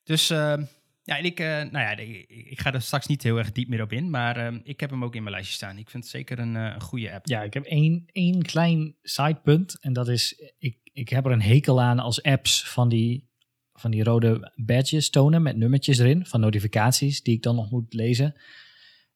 Dus 0.03 0.27
ja, 0.27 1.17
en 1.17 1.25
ik, 1.25 1.39
nou 1.39 1.77
ja, 1.77 1.97
ik, 1.97 2.25
ik, 2.29 2.59
ga 2.59 2.73
er 2.73 2.81
straks 2.81 3.07
niet 3.07 3.23
heel 3.23 3.37
erg 3.37 3.51
diep 3.51 3.67
meer 3.67 3.81
op 3.81 3.91
in, 3.91 4.09
maar 4.09 4.53
ik 4.63 4.79
heb 4.79 4.89
hem 4.89 5.03
ook 5.03 5.15
in 5.15 5.23
mijn 5.23 5.35
lijstje 5.35 5.55
staan. 5.55 5.77
Ik 5.77 5.89
vind 5.89 6.03
het 6.03 6.11
zeker 6.11 6.39
een, 6.39 6.55
een 6.55 6.81
goede 6.81 7.13
app. 7.13 7.27
Ja, 7.27 7.43
ik 7.43 7.53
heb 7.53 7.65
één, 7.65 8.03
één 8.11 8.41
klein 8.41 8.95
sidepunt 9.01 9.79
en 9.79 9.93
dat 9.93 10.07
is, 10.07 10.51
ik, 10.57 10.77
ik 10.93 11.09
heb 11.09 11.25
er 11.25 11.31
een 11.31 11.41
hekel 11.41 11.81
aan 11.81 11.99
als 11.99 12.23
apps 12.23 12.69
van 12.69 12.89
die 12.89 13.27
van 13.75 13.91
die 13.91 14.03
rode 14.03 14.51
badges 14.55 15.09
tonen 15.09 15.41
met 15.41 15.57
nummertjes 15.57 15.97
erin 15.97 16.25
van 16.25 16.39
notificaties 16.39 17.23
die 17.23 17.35
ik 17.35 17.43
dan 17.43 17.55
nog 17.55 17.71
moet 17.71 17.93
lezen. 17.93 18.35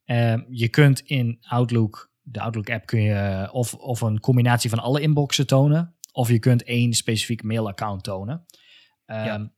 Uh, 0.06 0.38
je 0.50 0.68
kunt 0.68 1.00
in 1.00 1.38
Outlook, 1.42 2.12
de 2.22 2.40
Outlook 2.40 2.70
app, 2.70 2.86
kun 2.86 3.02
je 3.02 3.50
of, 3.52 3.74
of 3.74 4.02
een 4.02 4.20
combinatie 4.20 4.70
van 4.70 4.80
alle 4.80 5.02
inboxen 5.02 5.48
tonen, 5.48 5.96
of 6.12 6.30
je 6.30 6.40
kunt 6.40 6.64
één 6.64 6.94
specifiek 6.94 7.44
mailaccount 7.44 8.04
tonen. 8.04 8.46
Ja. 9.06 9.52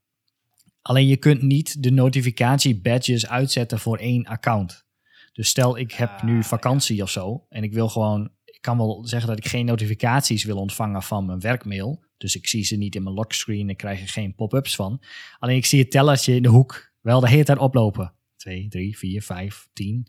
Alleen 0.82 1.08
je 1.08 1.18
kunt 1.18 1.42
niet 1.42 1.84
de 1.84 1.92
notificatie 1.92 2.82
badges 2.82 3.28
uitzetten 3.28 3.80
voor 3.80 3.98
één 3.98 4.26
account. 4.26 4.86
Dus 5.34 5.50
stel 5.50 5.78
ik 5.78 5.92
heb 5.92 6.10
ah, 6.10 6.24
nu 6.24 6.44
vakantie 6.44 6.96
ja. 6.96 7.04
of 7.04 7.10
zo 7.10 7.46
en 7.50 7.64
ik 7.64 7.74
wil 7.74 7.90
gewoon, 7.90 8.32
ik 8.44 8.62
kan 8.62 8.78
wel 8.78 9.08
zeggen 9.08 9.30
dat 9.30 9.38
ik 9.38 9.48
geen 9.48 9.66
notificaties 9.66 10.44
wil 10.44 10.58
ontvangen 10.58 11.04
van 11.04 11.26
mijn 11.26 11.40
werkmail. 11.40 12.04
Dus 12.18 12.36
ik 12.36 12.48
zie 12.48 12.64
ze 12.64 12.76
niet 12.76 12.96
in 12.96 13.04
mijn 13.04 13.16
lockscreen. 13.16 13.70
Ik 13.70 13.78
krijg 13.78 14.02
er 14.02 14.08
geen 14.08 14.36
pop-ups 14.36 14.76
van. 14.76 15.04
Alleen 15.40 15.56
ik 15.56 15.66
zie 15.66 15.80
het 15.80 15.92
tellertje 15.92 16.36
in 16.36 16.44
de 16.44 16.50
hoek 16.50 16.92
wel 17.02 17.20
de 17.20 17.30
hele 17.30 17.44
tijd 17.44 17.58
oplopen. 17.58 18.14
2, 18.36 18.68
3, 18.68 18.98
4, 18.98 19.22
5, 19.22 19.68
10. 19.74 20.08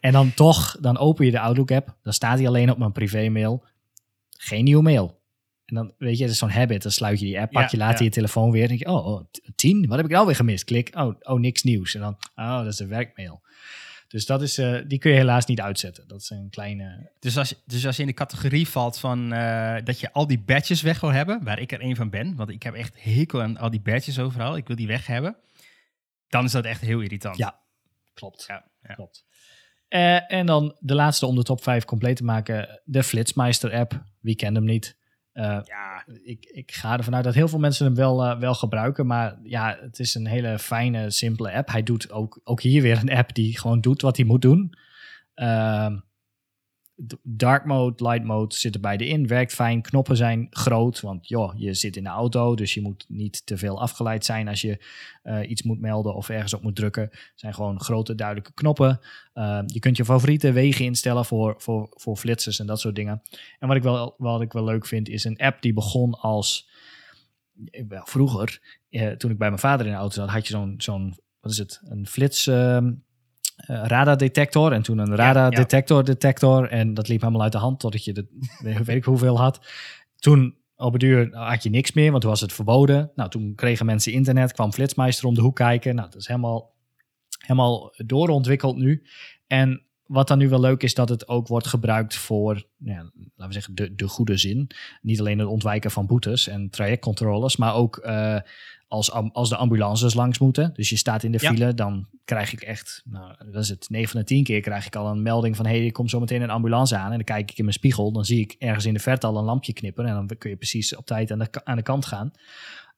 en 0.00 0.12
dan 0.12 0.34
toch, 0.34 0.76
dan 0.80 0.98
open 0.98 1.24
je 1.24 1.30
de 1.30 1.40
Outlook-app. 1.40 1.98
Dan 2.02 2.12
staat 2.12 2.38
hij 2.38 2.48
alleen 2.48 2.70
op 2.70 2.78
mijn 2.78 2.92
privé-mail. 2.92 3.64
Geen 4.30 4.64
nieuwe 4.64 4.82
mail. 4.82 5.22
En 5.74 5.80
dan, 5.80 5.94
weet 5.98 6.16
je, 6.16 6.22
het 6.22 6.32
is 6.32 6.38
zo'n 6.38 6.50
habit. 6.50 6.82
Dan 6.82 6.92
sluit 6.92 7.20
je 7.20 7.24
die 7.24 7.40
app, 7.40 7.52
pak 7.52 7.68
je 7.68 7.76
later 7.76 7.98
ja. 7.98 8.04
je 8.04 8.10
telefoon 8.10 8.50
weer. 8.50 8.62
En 8.62 8.68
denk 8.68 8.80
je, 8.80 8.88
oh, 8.88 9.06
oh, 9.06 9.24
10? 9.54 9.86
Wat 9.86 9.96
heb 9.96 10.06
ik 10.06 10.12
nou 10.12 10.26
weer 10.26 10.36
gemist? 10.36 10.64
Klik, 10.64 10.90
oh, 10.96 11.14
oh, 11.20 11.40
niks 11.40 11.62
nieuws. 11.62 11.94
En 11.94 12.00
dan, 12.00 12.16
oh, 12.36 12.58
dat 12.58 12.66
is 12.66 12.76
de 12.76 12.86
werkmail. 12.86 13.42
Dus 14.08 14.26
dat 14.26 14.42
is, 14.42 14.58
uh, 14.58 14.80
die 14.86 14.98
kun 14.98 15.10
je 15.10 15.16
helaas 15.16 15.46
niet 15.46 15.60
uitzetten. 15.60 16.08
Dat 16.08 16.20
is 16.20 16.30
een 16.30 16.50
kleine. 16.50 17.10
Dus 17.20 17.38
als, 17.38 17.62
dus 17.66 17.86
als 17.86 17.96
je 17.96 18.02
in 18.02 18.08
de 18.08 18.14
categorie 18.14 18.68
valt 18.68 18.98
van 18.98 19.32
uh, 19.32 19.76
dat 19.84 20.00
je 20.00 20.12
al 20.12 20.26
die 20.26 20.38
badges 20.38 20.82
weg 20.82 21.00
wil 21.00 21.12
hebben, 21.12 21.44
waar 21.44 21.58
ik 21.58 21.72
er 21.72 21.82
een 21.82 21.96
van 21.96 22.10
ben, 22.10 22.36
want 22.36 22.50
ik 22.50 22.62
heb 22.62 22.74
echt 22.74 23.02
hekel 23.02 23.42
aan 23.42 23.56
al 23.56 23.70
die 23.70 23.80
badges 23.80 24.18
overal, 24.18 24.56
ik 24.56 24.66
wil 24.66 24.76
die 24.76 24.86
weg 24.86 25.06
hebben, 25.06 25.36
dan 26.28 26.44
is 26.44 26.52
dat 26.52 26.64
echt 26.64 26.80
heel 26.80 27.00
irritant. 27.00 27.36
Ja, 27.36 27.60
klopt. 28.14 28.44
Ja, 28.48 28.64
ja. 28.82 28.94
klopt. 28.94 29.24
Uh, 29.88 30.32
en 30.32 30.46
dan 30.46 30.76
de 30.80 30.94
laatste 30.94 31.26
om 31.26 31.34
de 31.34 31.42
top 31.42 31.62
5 31.62 31.84
compleet 31.84 32.16
te 32.16 32.24
maken, 32.24 32.80
de 32.84 33.02
Flitsmeister 33.02 33.72
app. 33.72 34.04
Wie 34.20 34.36
kent 34.36 34.56
hem 34.56 34.64
niet? 34.64 34.96
Uh, 35.34 35.58
ja. 35.64 36.04
ik, 36.22 36.44
ik 36.44 36.72
ga 36.72 36.96
ervan 36.96 37.14
uit 37.14 37.24
dat 37.24 37.34
heel 37.34 37.48
veel 37.48 37.58
mensen 37.58 37.86
hem 37.86 37.94
wel, 37.94 38.24
uh, 38.24 38.38
wel 38.38 38.54
gebruiken. 38.54 39.06
Maar 39.06 39.38
ja, 39.42 39.78
het 39.80 39.98
is 39.98 40.14
een 40.14 40.26
hele 40.26 40.58
fijne, 40.58 41.10
simpele 41.10 41.52
app. 41.52 41.70
Hij 41.70 41.82
doet 41.82 42.12
ook, 42.12 42.40
ook 42.44 42.60
hier 42.60 42.82
weer 42.82 42.98
een 42.98 43.16
app 43.16 43.34
die 43.34 43.58
gewoon 43.58 43.80
doet 43.80 44.02
wat 44.02 44.16
hij 44.16 44.26
moet 44.26 44.42
doen. 44.42 44.74
Uh, 45.36 45.92
dark 47.22 47.64
mode, 47.64 48.04
light 48.04 48.24
mode 48.24 48.54
zitten 48.54 48.80
beide 48.80 49.06
in. 49.06 49.26
Werkt 49.26 49.54
fijn. 49.54 49.82
Knoppen 49.82 50.16
zijn 50.16 50.46
groot. 50.50 51.00
Want 51.00 51.28
joh, 51.28 51.52
je 51.56 51.74
zit 51.74 51.96
in 51.96 52.02
de 52.02 52.08
auto. 52.08 52.54
Dus 52.54 52.74
je 52.74 52.80
moet 52.80 53.04
niet 53.08 53.46
te 53.46 53.56
veel 53.56 53.80
afgeleid 53.80 54.24
zijn 54.24 54.48
als 54.48 54.60
je 54.60 54.84
uh, 55.24 55.50
iets 55.50 55.62
moet 55.62 55.80
melden 55.80 56.14
of 56.14 56.28
ergens 56.28 56.54
op 56.54 56.62
moet 56.62 56.76
drukken. 56.76 57.02
Het 57.02 57.32
zijn 57.34 57.54
gewoon 57.54 57.80
grote, 57.80 58.14
duidelijke 58.14 58.52
knoppen. 58.54 59.00
Uh, 59.34 59.60
je 59.66 59.78
kunt 59.78 59.96
je 59.96 60.04
favoriete 60.04 60.52
wegen 60.52 60.84
instellen 60.84 61.24
voor, 61.24 61.54
voor, 61.58 61.88
voor 61.90 62.16
flitsers 62.16 62.58
en 62.58 62.66
dat 62.66 62.80
soort 62.80 62.94
dingen. 62.94 63.22
En 63.58 63.68
wat 63.68 63.76
ik 63.76 63.82
wel, 63.82 64.14
wat 64.18 64.40
ik 64.40 64.52
wel 64.52 64.64
leuk 64.64 64.86
vind, 64.86 65.08
is 65.08 65.24
een 65.24 65.38
app 65.38 65.62
die 65.62 65.72
begon 65.72 66.14
als. 66.14 66.72
Wel, 67.88 68.06
vroeger, 68.06 68.78
uh, 68.90 69.10
toen 69.10 69.30
ik 69.30 69.38
bij 69.38 69.48
mijn 69.48 69.60
vader 69.60 69.86
in 69.86 69.92
de 69.92 69.98
auto 69.98 70.14
zat, 70.14 70.28
had 70.28 70.46
je 70.46 70.52
zo'n, 70.52 70.74
zo'n 70.76 71.14
wat 71.40 71.52
is 71.52 71.58
het, 71.58 71.80
een 71.84 72.06
flits. 72.06 72.46
Uh, 72.46 72.78
radardetector 73.56 74.72
en 74.72 74.82
toen 74.82 74.98
een 74.98 75.16
radardetector 75.16 76.04
detector 76.04 76.70
en 76.70 76.94
dat 76.94 77.08
liep 77.08 77.20
helemaal 77.20 77.42
uit 77.42 77.52
de 77.52 77.58
hand 77.58 77.80
totdat 77.80 78.04
je 78.04 78.12
de 78.12 78.26
weet 78.84 78.88
ik 78.88 79.04
hoeveel 79.04 79.38
had. 79.38 79.66
Toen 80.16 80.56
op 80.76 80.92
het 80.92 81.00
duur 81.00 81.36
had 81.36 81.62
je 81.62 81.70
niks 81.70 81.92
meer, 81.92 82.10
want 82.10 82.20
toen 82.20 82.30
was 82.30 82.40
het 82.40 82.52
verboden. 82.52 83.10
Nou, 83.14 83.30
toen 83.30 83.54
kregen 83.54 83.86
mensen 83.86 84.12
internet, 84.12 84.52
kwam 84.52 84.72
Flitsmeister 84.72 85.26
om 85.26 85.34
de 85.34 85.40
hoek 85.40 85.56
kijken. 85.56 85.94
Nou, 85.94 86.10
dat 86.10 86.20
is 86.20 86.26
helemaal, 86.26 86.74
helemaal 87.38 87.94
doorontwikkeld 87.96 88.76
nu. 88.76 89.06
En 89.46 89.82
wat 90.06 90.28
dan 90.28 90.38
nu 90.38 90.48
wel 90.48 90.60
leuk 90.60 90.82
is, 90.82 90.94
dat 90.94 91.08
het 91.08 91.28
ook 91.28 91.48
wordt 91.48 91.66
gebruikt 91.66 92.16
voor, 92.16 92.66
ja, 92.76 92.96
laten 93.12 93.46
we 93.46 93.52
zeggen, 93.52 93.74
de, 93.74 93.94
de 93.94 94.08
goede 94.08 94.36
zin. 94.36 94.70
Niet 95.02 95.20
alleen 95.20 95.38
het 95.38 95.48
ontwijken 95.48 95.90
van 95.90 96.06
boetes 96.06 96.48
en 96.48 96.70
trajectcontroles, 96.70 97.56
maar 97.56 97.74
ook 97.74 98.02
uh, 98.04 98.38
als, 98.88 99.12
als 99.12 99.48
de 99.48 99.56
ambulances 99.56 100.14
langs 100.14 100.38
moeten. 100.38 100.70
Dus 100.74 100.88
je 100.88 100.96
staat 100.96 101.22
in 101.22 101.32
de 101.32 101.38
file, 101.38 101.74
dan 101.74 102.06
krijg 102.24 102.52
ik 102.52 102.60
echt, 102.60 103.02
nou, 103.04 103.34
dat 103.52 103.62
is 103.62 103.68
het, 103.68 103.86
9 103.90 104.10
van 104.10 104.20
de 104.20 104.26
10 104.26 104.44
keer 104.44 104.60
krijg 104.60 104.86
ik 104.86 104.96
al 104.96 105.06
een 105.06 105.22
melding 105.22 105.56
van, 105.56 105.66
hé, 105.66 105.76
hey, 105.76 105.86
er 105.86 105.92
komt 105.92 106.10
zo 106.10 106.20
meteen 106.20 106.42
een 106.42 106.50
ambulance 106.50 106.96
aan. 106.96 107.10
En 107.10 107.16
dan 107.16 107.24
kijk 107.24 107.50
ik 107.50 107.58
in 107.58 107.64
mijn 107.64 107.76
spiegel, 107.76 108.12
dan 108.12 108.24
zie 108.24 108.40
ik 108.40 108.56
ergens 108.58 108.84
in 108.84 108.94
de 108.94 109.00
verte 109.00 109.26
al 109.26 109.38
een 109.38 109.44
lampje 109.44 109.72
knippen. 109.72 110.06
En 110.06 110.14
dan 110.14 110.38
kun 110.38 110.50
je 110.50 110.56
precies 110.56 110.96
op 110.96 111.06
tijd 111.06 111.30
aan 111.30 111.38
de, 111.38 111.48
aan 111.64 111.76
de 111.76 111.82
kant 111.82 112.06
gaan. 112.06 112.32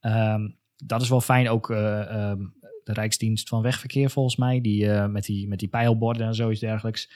Um, 0.01 0.57
dat 0.77 1.03
is 1.03 1.09
wel 1.09 1.21
fijn, 1.21 1.49
ook 1.49 1.71
uh, 1.71 2.31
um, 2.31 2.55
de 2.85 2.93
Rijksdienst 2.93 3.49
van 3.49 3.63
Wegverkeer 3.63 4.11
volgens 4.11 4.37
mij, 4.37 4.61
die 4.61 4.85
uh, 4.85 5.07
met, 5.07 5.25
die, 5.25 5.49
met 5.49 5.59
die 5.59 5.69
pijlborden 5.69 6.27
en 6.27 6.35
zoiets 6.35 6.61
dergelijks. 6.61 7.11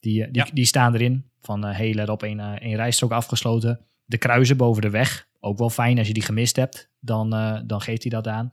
Die, 0.00 0.30
die, 0.30 0.44
die, 0.52 0.64
staan 0.64 0.94
erin 0.94 1.24
van, 1.40 1.64
hey, 1.64 1.94
let 1.94 2.08
op, 2.08 2.22
één, 2.22 2.40
één 2.40 2.76
rijstrook 2.76 3.12
afgesloten. 3.12 3.80
De 4.04 4.18
kruisen 4.18 4.56
boven 4.56 4.82
de 4.82 4.90
weg, 4.90 5.28
ook 5.44 5.58
wel 5.58 5.70
fijn 5.70 5.98
als 5.98 6.06
je 6.06 6.12
die 6.12 6.22
gemist 6.22 6.56
hebt, 6.56 6.90
dan, 7.00 7.30
dan 7.66 7.80
geeft 7.80 8.02
hij 8.02 8.10
dat 8.10 8.26
aan. 8.26 8.50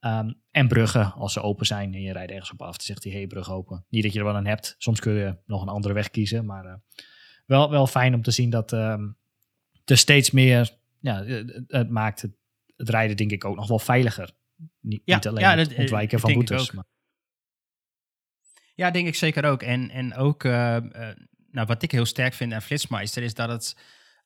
Um, 0.00 0.40
en 0.50 0.68
bruggen, 0.68 1.12
als 1.12 1.32
ze 1.32 1.40
open 1.40 1.66
zijn 1.66 1.94
en 1.94 2.00
je 2.00 2.12
rijdt 2.12 2.32
ergens 2.32 2.50
op 2.50 2.62
af, 2.62 2.76
dan 2.76 2.86
zegt 2.86 3.04
hij, 3.04 3.12
hey, 3.12 3.26
brug 3.26 3.50
open. 3.50 3.84
Niet 3.88 4.02
dat 4.02 4.12
je 4.12 4.18
er 4.18 4.24
wel 4.24 4.36
aan 4.36 4.46
hebt, 4.46 4.74
soms 4.78 5.00
kun 5.00 5.12
je 5.12 5.36
nog 5.46 5.62
een 5.62 5.68
andere 5.68 5.94
weg 5.94 6.10
kiezen, 6.10 6.44
maar 6.44 6.80
wel, 7.46 7.70
wel 7.70 7.86
fijn 7.86 8.14
om 8.14 8.22
te 8.22 8.30
zien 8.30 8.50
dat 8.50 8.72
um, 8.72 9.16
er 9.84 9.98
steeds 9.98 10.30
meer, 10.30 10.76
ja, 11.00 11.24
het, 11.24 11.62
het 11.66 11.90
maakt 11.90 12.22
het, 12.22 12.32
het 12.76 12.88
rijden 12.88 13.16
denk 13.16 13.30
ik 13.30 13.44
ook 13.44 13.56
nog 13.56 13.68
wel 13.68 13.78
veiliger. 13.78 14.30
Niet, 14.80 15.02
ja, 15.04 15.14
niet 15.14 15.26
alleen 15.26 15.42
ja, 15.42 15.56
het 15.56 15.74
ontwijken 15.74 16.20
van 16.20 16.32
boetes. 16.32 16.70
Maar. 16.70 16.84
Ja, 18.74 18.90
denk 18.90 19.06
ik 19.06 19.14
zeker 19.14 19.44
ook. 19.44 19.62
En, 19.62 19.90
en 19.90 20.14
ook, 20.14 20.44
uh, 20.44 20.76
nou, 21.50 21.66
wat 21.66 21.82
ik 21.82 21.90
heel 21.90 22.06
sterk 22.06 22.34
vind 22.34 22.52
aan 22.52 22.62
Flitsmeister 22.62 23.22
is 23.22 23.34
dat 23.34 23.48
het 23.48 23.76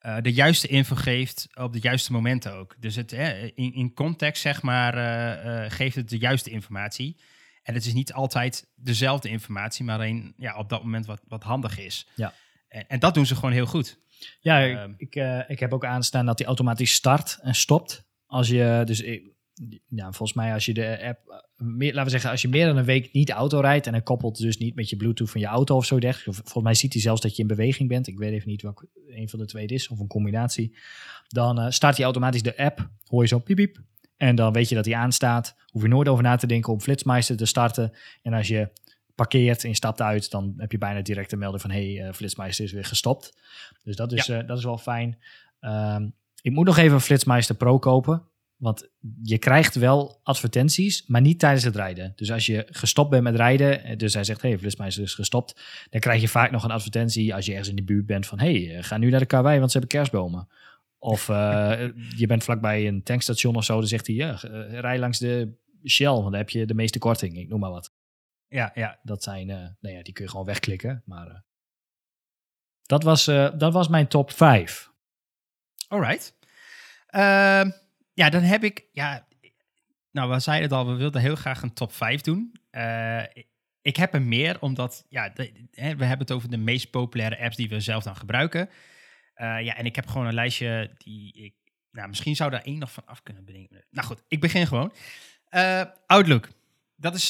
uh, 0.03 0.17
de 0.21 0.33
juiste 0.33 0.69
info 0.69 0.97
geeft 0.97 1.49
op 1.55 1.73
de 1.73 1.81
juiste 1.81 2.13
momenten 2.13 2.55
ook. 2.55 2.77
Dus 2.79 2.97
het, 2.97 3.13
in, 3.13 3.75
in 3.75 3.95
context, 3.95 4.43
zeg 4.43 4.63
maar, 4.63 4.93
geeft 5.71 5.97
het 5.97 6.09
de 6.09 6.19
juiste 6.19 6.51
informatie. 6.51 7.21
En 7.63 7.75
het 7.75 7.87
is 7.87 7.93
niet 7.93 8.13
altijd 8.13 8.67
dezelfde 8.75 9.29
informatie, 9.29 9.85
maar 9.85 9.95
alleen 9.95 10.35
ja, 10.37 10.57
op 10.57 10.69
dat 10.69 10.83
moment 10.83 11.07
wat, 11.07 11.21
wat 11.29 11.43
handig 11.43 11.79
is. 11.79 12.09
Ja. 12.15 12.35
En, 12.69 12.89
en 12.89 12.99
dat 12.99 13.15
doen 13.15 13.27
ze 13.27 13.35
gewoon 13.35 13.53
heel 13.53 13.67
goed. 13.67 13.99
Ja, 14.41 14.59
ik, 14.97 15.15
ik 15.49 15.59
heb 15.59 15.73
ook 15.73 15.85
aanstaan 15.85 16.27
dat 16.27 16.39
hij 16.39 16.47
automatisch 16.47 16.93
start 16.93 17.39
en 17.43 17.55
stopt. 17.55 18.05
Als 18.27 18.49
je, 18.49 18.83
dus 18.85 19.03
ja, 19.89 20.05
volgens 20.05 20.33
mij 20.33 20.53
als 20.53 20.65
je 20.65 20.75
de 20.75 21.05
app, 21.05 21.45
meer, 21.57 21.89
laten 21.89 22.05
we 22.05 22.11
zeggen, 22.11 22.31
als 22.31 22.43
je 22.43 22.49
meer 22.49 22.67
dan 22.67 22.77
een 22.77 22.85
week 22.85 23.13
niet 23.13 23.31
auto 23.31 23.61
rijdt 23.61 23.87
en 23.87 23.93
hij 23.93 24.03
koppelt 24.03 24.39
dus 24.39 24.59
niet 24.59 24.75
met 24.75 24.91
je 24.91 24.97
Bluetooth 24.97 25.31
van 25.31 25.41
je 25.41 25.47
auto 25.47 25.77
of 25.77 25.85
zo 25.85 25.99
dergelijks. 25.99 26.41
Volgens 26.41 26.65
mij 26.65 26.75
ziet 26.75 26.93
hij 26.93 27.03
zelfs 27.03 27.21
dat 27.21 27.37
je 27.37 27.43
in 27.43 27.49
beweging 27.49 27.89
bent. 27.89 28.07
Ik 28.07 28.19
weet 28.19 28.33
even 28.33 28.49
niet 28.49 28.63
welke 28.63 28.89
een 29.09 29.29
van 29.29 29.39
de 29.39 29.45
twee 29.45 29.63
het 29.63 29.73
is 29.73 29.89
of 29.89 29.99
een 29.99 30.07
combinatie. 30.07 30.77
Dan 31.29 31.61
uh, 31.61 31.71
start 31.71 31.95
hij 31.97 32.05
automatisch 32.05 32.43
de 32.43 32.57
app, 32.57 32.91
hoor 33.07 33.23
je 33.23 33.29
zo 33.29 33.39
piep 33.39 33.57
piep. 33.57 33.81
En 34.17 34.35
dan 34.35 34.53
weet 34.53 34.69
je 34.69 34.75
dat 34.75 34.85
hij 34.85 34.95
aanstaat. 34.95 35.57
Hoef 35.67 35.83
je 35.83 35.89
nooit 35.89 36.09
over 36.09 36.23
na 36.23 36.37
te 36.37 36.47
denken 36.47 36.73
om 36.73 36.81
Flitsmeister 36.81 37.37
te 37.37 37.47
starten. 37.47 37.93
En 38.23 38.33
als 38.33 38.49
je 38.49 38.71
parkeert 39.15 39.63
en 39.63 39.69
je 39.69 39.75
stapt 39.75 40.01
uit, 40.01 40.31
dan 40.31 40.55
heb 40.57 40.73
je 40.73 40.79
bijna 40.79 41.01
direct 41.03 41.33
een 41.33 41.39
melding 41.39 41.63
van 41.63 41.71
hey, 41.71 42.07
uh, 42.07 42.13
Flitsmeister 42.13 42.65
is 42.65 42.73
weer 42.73 42.85
gestopt. 42.85 43.39
Dus 43.83 43.97
dat 43.97 44.13
is, 44.13 44.27
ja. 44.27 44.43
uh, 44.43 44.49
dat 44.49 44.59
is 44.59 44.65
wel 44.65 44.79
fijn. 44.79 45.19
Um, 45.61 46.15
ik 46.43 46.53
moet 46.53 46.67
nog 46.67 46.77
even 46.77 46.95
een 46.95 47.01
Flitsmeister 47.01 47.55
Pro 47.55 47.79
kopen. 47.79 48.23
Want 48.59 48.89
je 49.23 49.39
krijgt 49.39 49.75
wel 49.75 50.21
advertenties, 50.23 51.07
maar 51.07 51.21
niet 51.21 51.39
tijdens 51.39 51.65
het 51.65 51.77
rijden. 51.77 52.13
Dus 52.17 52.33
als 52.33 52.47
je 52.47 52.67
gestopt 52.71 53.11
bent 53.11 53.23
met 53.23 53.35
rijden, 53.35 53.99
dus 53.99 54.15
hij 54.15 54.25
zegt, 54.25 54.43
hey, 54.43 54.59
Flitsmeister 54.59 55.03
is 55.03 55.15
gestopt, 55.15 55.61
dan 55.91 56.01
krijg 56.01 56.21
je 56.21 56.29
vaak 56.29 56.51
nog 56.51 56.65
een 56.65 56.71
advertentie 56.71 57.35
als 57.35 57.47
je 57.47 57.51
ergens 57.51 57.69
in 57.69 57.77
de 57.77 57.85
buurt 57.85 58.07
bent 58.07 58.27
van, 58.27 58.39
hey, 58.39 58.83
ga 58.83 58.97
nu 58.97 59.11
naar 59.11 59.21
de 59.21 59.27
karwei, 59.27 59.59
want 59.59 59.71
ze 59.71 59.79
hebben 59.79 59.97
kerstbomen. 59.97 60.49
Of 60.99 61.29
uh, 61.29 61.89
je 62.17 62.27
bent 62.27 62.45
vlakbij 62.45 62.87
een 62.87 63.03
tankstation 63.03 63.57
of 63.57 63.65
zo, 63.65 63.79
dan 63.79 63.89
zegt 63.89 64.07
hij, 64.07 64.17
ja, 64.17 64.39
rij 64.71 64.99
langs 64.99 65.19
de 65.19 65.57
Shell, 65.87 66.07
want 66.07 66.23
dan 66.23 66.35
heb 66.35 66.51
je 66.51 66.67
de 66.67 66.75
meeste 66.75 66.99
korting, 66.99 67.39
ik 67.39 67.49
noem 67.49 67.61
maar 67.61 67.71
wat. 67.71 67.93
Ja, 68.49 68.71
ja. 68.75 68.99
Dat 69.03 69.23
zijn, 69.23 69.49
uh, 69.49 69.57
nou 69.57 69.95
ja, 69.95 70.03
die 70.03 70.13
kun 70.13 70.25
je 70.25 70.31
gewoon 70.31 70.47
wegklikken, 70.47 71.03
maar 71.05 71.45
dat, 72.83 73.03
was, 73.03 73.25
dat 73.57 73.73
was 73.73 73.89
mijn 73.89 74.09
top 74.09 74.31
5. 74.31 74.91
Alright. 75.89 76.37
Uh, 77.11 77.65
ja, 78.19 78.31
dan 78.31 78.43
heb 78.43 78.65
ik, 78.65 78.85
ja, 78.93 79.27
nou, 80.11 80.31
we 80.31 80.39
zeiden 80.39 80.69
het 80.69 80.79
al, 80.79 80.87
we 80.87 80.95
wilden 80.95 81.21
heel 81.21 81.37
graag 81.37 81.63
een 81.63 81.73
top 81.73 81.93
5 81.93 82.21
doen. 82.21 82.57
Uh, 82.71 83.23
ik 83.83 83.97
heb 83.97 84.15
er 84.15 84.23
meer, 84.23 84.61
omdat, 84.61 85.07
ja, 85.09 85.33
we 85.73 85.83
hebben 85.83 86.19
het 86.19 86.33
over 86.33 86.51
de 86.51 86.57
meest 86.57 86.91
populaire 86.91 87.39
apps 87.39 87.57
die 87.57 87.69
we 87.69 87.81
zelf 87.81 88.05
dan 88.05 88.17
gebruiken. 88.17 88.69
Uh, 89.37 89.63
ja, 89.63 89.77
en 89.77 89.87
ik 89.87 89.97
heb 89.97 90.07
gewoon 90.07 90.27
een 90.27 90.35
lijstje 90.35 90.95
die 90.97 91.33
ik, 91.33 91.55
nou, 91.91 92.09
misschien 92.09 92.37
zou 92.37 92.51
daar 92.51 92.63
één 92.63 92.79
nog 92.79 92.93
van 92.93 93.07
af 93.07 93.23
kunnen 93.23 93.45
bedenken. 93.45 93.85
Nou 93.91 94.07
goed, 94.07 94.23
ik 94.29 94.41
begin 94.41 94.67
gewoon. 94.67 94.93
Uh, 95.51 95.83
Outlook. 96.07 96.49
Dat 96.97 97.15
is, 97.15 97.29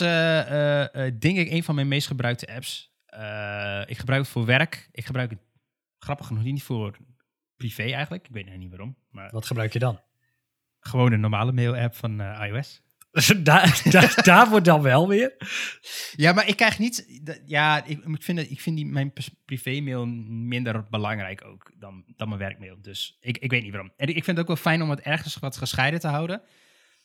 denk 1.19 1.37
ik, 1.37 1.51
een 1.51 1.65
van 1.65 1.75
mijn 1.75 1.89
meest 1.89 2.07
gebruikte 2.07 2.55
apps. 2.55 2.93
ik 3.87 3.99
gebruik 3.99 4.23
het 4.23 4.29
voor 4.29 4.45
werk. 4.45 4.89
Ik 4.93 5.07
gebruik 5.07 5.31
het, 5.31 5.41
grappig 5.99 6.27
genoeg, 6.27 6.43
niet 6.43 6.63
voor 6.63 6.97
privé 7.57 7.83
eigenlijk. 7.83 8.29
Ik 8.29 8.35
weet 8.35 8.47
nog 8.47 8.57
niet 8.57 8.71
waarom. 8.71 8.97
Maar... 9.11 9.31
Wat 9.31 9.47
gebruik 9.47 9.73
je 9.73 9.79
dan? 9.79 10.01
Gewoon 10.89 11.13
een 11.13 11.21
normale 11.21 11.53
mail-app 11.53 11.95
van 11.95 12.21
uh, 12.21 12.43
iOS. 12.47 12.83
daar, 13.43 13.83
daar, 13.91 14.23
daar 14.23 14.49
wordt 14.49 14.65
dan 14.65 14.83
wel 14.83 15.09
weer. 15.09 15.37
Ja, 16.17 16.33
maar 16.33 16.49
ik 16.49 16.57
krijg 16.57 16.79
niet. 16.79 17.23
Ja, 17.47 17.85
ik, 17.85 18.05
ik, 18.05 18.23
vind, 18.23 18.51
ik 18.51 18.61
vind 18.61 18.77
die, 18.77 18.87
mijn 18.87 19.13
privé-mail 19.45 20.07
minder 20.07 20.87
belangrijk 20.91 21.45
ook 21.45 21.73
dan, 21.79 22.05
dan 22.17 22.29
mijn 22.29 22.41
werkmail. 22.41 22.77
Dus 22.83 23.17
ik, 23.21 23.39
ik 23.39 23.51
weet 23.51 23.63
niet 23.63 23.71
waarom. 23.71 23.93
En 23.97 24.09
ik 24.09 24.25
vind 24.25 24.27
het 24.27 24.39
ook 24.39 24.47
wel 24.47 24.57
fijn 24.57 24.83
om 24.83 24.91
het 24.91 25.01
ergens 25.01 25.39
wat 25.39 25.57
gescheiden 25.57 26.01
te 26.01 26.09
houden. 26.09 26.43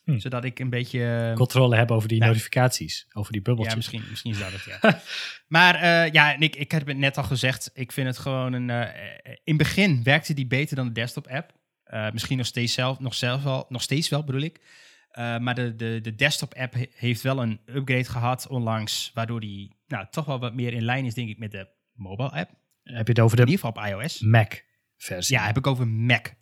Hm. 0.04 0.18
Zodat 0.18 0.44
ik 0.44 0.60
een 0.60 0.70
beetje. 0.70 1.32
Controle 1.36 1.76
heb 1.76 1.92
over 1.92 2.08
die 2.08 2.20
ja. 2.20 2.26
notificaties, 2.26 3.08
over 3.14 3.32
die 3.32 3.42
bubbeltjes. 3.42 3.74
Ja, 3.74 3.78
misschien, 3.78 4.10
misschien 4.10 4.32
is 4.32 4.40
dat 4.40 4.52
het, 4.52 4.64
ja. 4.82 5.02
maar 5.58 5.76
uh, 5.76 6.12
ja, 6.12 6.40
ik, 6.40 6.56
ik 6.56 6.72
heb 6.72 6.88
het 6.88 6.98
net 6.98 7.18
al 7.18 7.24
gezegd. 7.24 7.72
Ik 7.74 7.92
vind 7.92 8.08
het 8.08 8.18
gewoon 8.18 8.54
een. 8.54 8.70
Uh, 8.70 8.88
in 9.24 9.40
het 9.44 9.58
begin 9.58 10.04
werkte 10.04 10.34
die 10.34 10.48
beter 10.48 10.76
dan 10.76 10.88
de 10.88 10.94
desktop-app. 10.94 11.54
Uh, 11.94 12.12
misschien 12.12 12.38
nog 12.38 12.46
steeds 12.46 12.74
zelf, 12.74 13.00
nog 13.00 13.14
zelf 13.14 13.44
wel, 13.44 13.66
nog 13.70 13.82
steeds 13.82 14.10
wel 14.10 14.24
bedoel 14.24 14.42
ik. 14.42 14.60
Uh, 14.60 15.38
maar 15.38 15.56
de, 15.56 15.76
de, 15.76 16.00
de 16.02 16.16
desktop-app 16.16 16.76
heeft 16.94 17.22
wel 17.22 17.42
een 17.42 17.60
upgrade 17.66 18.04
gehad 18.04 18.48
onlangs, 18.48 19.12
waardoor 19.14 19.40
die 19.40 19.76
nou, 19.88 20.06
toch 20.10 20.26
wel 20.26 20.40
wat 20.40 20.54
meer 20.54 20.74
in 20.74 20.84
lijn 20.84 21.06
is, 21.06 21.14
denk 21.14 21.30
ik, 21.30 21.38
met 21.38 21.52
de 21.52 21.68
mobile-app. 21.94 22.52
Heb 22.84 23.08
je 23.08 23.14
het 23.14 23.20
over 23.20 23.38
de 23.38 23.44
in 23.44 23.50
ieder 23.50 23.66
geval 23.66 23.84
op 23.84 23.90
iOS? 23.92 24.20
Mac-versie? 24.20 25.36
Ja, 25.36 25.46
heb 25.46 25.58
ik 25.58 25.68
over 25.68 25.88
Mac 25.88 26.34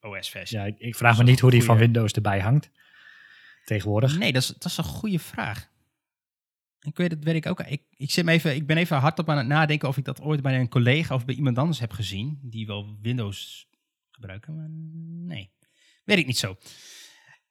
OS-versie. 0.00 0.58
Ja, 0.58 0.64
ik, 0.64 0.78
ik 0.78 0.96
vraag 0.96 1.18
me 1.18 1.24
niet 1.24 1.40
hoe 1.40 1.50
die 1.50 1.64
van 1.64 1.76
Windows 1.76 2.12
erbij 2.12 2.40
hangt 2.40 2.70
tegenwoordig. 3.64 4.18
Nee, 4.18 4.32
dat 4.32 4.42
is, 4.42 4.48
dat 4.48 4.64
is 4.64 4.76
een 4.76 4.84
goede 4.84 5.18
vraag. 5.18 5.68
Ik 6.80 6.96
weet 6.96 7.10
het, 7.10 7.24
weet 7.24 7.34
ik 7.34 7.46
ook. 7.46 7.60
Ik, 7.60 7.82
ik, 7.96 8.10
zit 8.10 8.24
me 8.24 8.32
even, 8.32 8.54
ik 8.54 8.66
ben 8.66 8.76
even 8.76 8.96
hardop 8.96 9.28
aan 9.28 9.36
het 9.36 9.46
nadenken 9.46 9.88
of 9.88 9.96
ik 9.96 10.04
dat 10.04 10.20
ooit 10.20 10.42
bij 10.42 10.60
een 10.60 10.68
collega 10.68 11.14
of 11.14 11.24
bij 11.24 11.34
iemand 11.34 11.58
anders 11.58 11.80
heb 11.80 11.92
gezien, 11.92 12.38
die 12.42 12.66
wel 12.66 12.98
Windows 13.02 13.68
gebruiken, 14.20 14.54
maar 14.54 14.68
nee. 15.34 15.52
Weet 16.04 16.18
ik 16.18 16.26
niet 16.26 16.38
zo. 16.38 16.56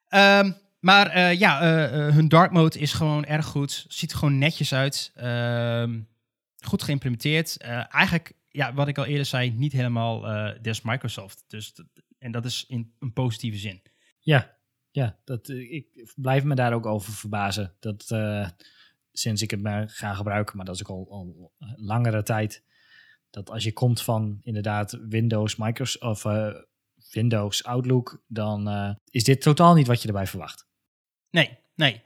Um, 0.10 0.58
maar 0.80 1.18
uh, 1.18 1.40
ja, 1.40 1.62
uh, 1.62 1.98
uh, 1.98 2.14
hun 2.14 2.28
dark 2.28 2.52
mode 2.52 2.80
is 2.80 2.94
gewoon 2.94 3.26
erg 3.26 3.46
goed. 3.46 3.86
Ziet 3.88 4.12
er 4.12 4.18
gewoon 4.18 4.38
netjes 4.38 4.74
uit. 4.74 5.12
Um, 5.16 6.08
goed 6.58 6.84
geïmplementeerd. 6.84 7.58
eigenlijk, 7.58 8.34
ja, 8.50 8.74
wat 8.74 8.88
ik 8.88 8.98
al 8.98 9.06
eerder 9.06 9.26
zei, 9.26 9.52
niet 9.52 9.72
helemaal 9.72 10.22
des 10.62 10.82
Microsoft. 10.82 11.44
Dus, 11.48 11.74
en 12.18 12.32
dat 12.32 12.46
is 12.46 12.66
in 12.68 12.94
een 13.00 13.14
positieve 13.14 13.58
zin. 13.58 13.82
Ja, 14.20 14.58
ja 14.92 15.20
dat, 15.26 15.50
ik 15.50 16.12
blijf 16.16 16.44
me 16.44 16.56
daar 16.56 16.74
ook 16.74 16.86
over 16.86 17.14
verbazen. 17.14 17.76
Dat 17.80 18.16
sinds 19.12 19.42
ik 19.42 19.52
het 19.52 19.62
maar 19.62 19.90
ga 19.90 20.14
gebruiken, 20.14 20.58
maar 20.58 20.66
dat 20.66 20.76
is 20.76 20.86
ook 20.86 21.10
al 21.10 21.54
langere 21.76 22.24
tijd 22.24 22.64
dat 23.30 23.50
als 23.50 23.63
je 23.63 23.74
komt 23.74 24.02
van 24.02 24.39
inderdaad 24.42 25.00
Windows, 25.10 25.56
Microsoft 25.56 26.26
of 26.26 26.34
uh, 26.34 26.56
Windows 27.12 27.63
Outlook, 27.63 28.24
dan 28.28 28.68
uh, 28.68 28.92
is 29.10 29.24
dit 29.24 29.42
totaal 29.42 29.74
niet 29.74 29.88
wat 29.88 30.02
je 30.02 30.08
erbij 30.08 30.28
verwacht. 30.28 30.68
Nee, 31.30 31.58
nee. 31.76 32.02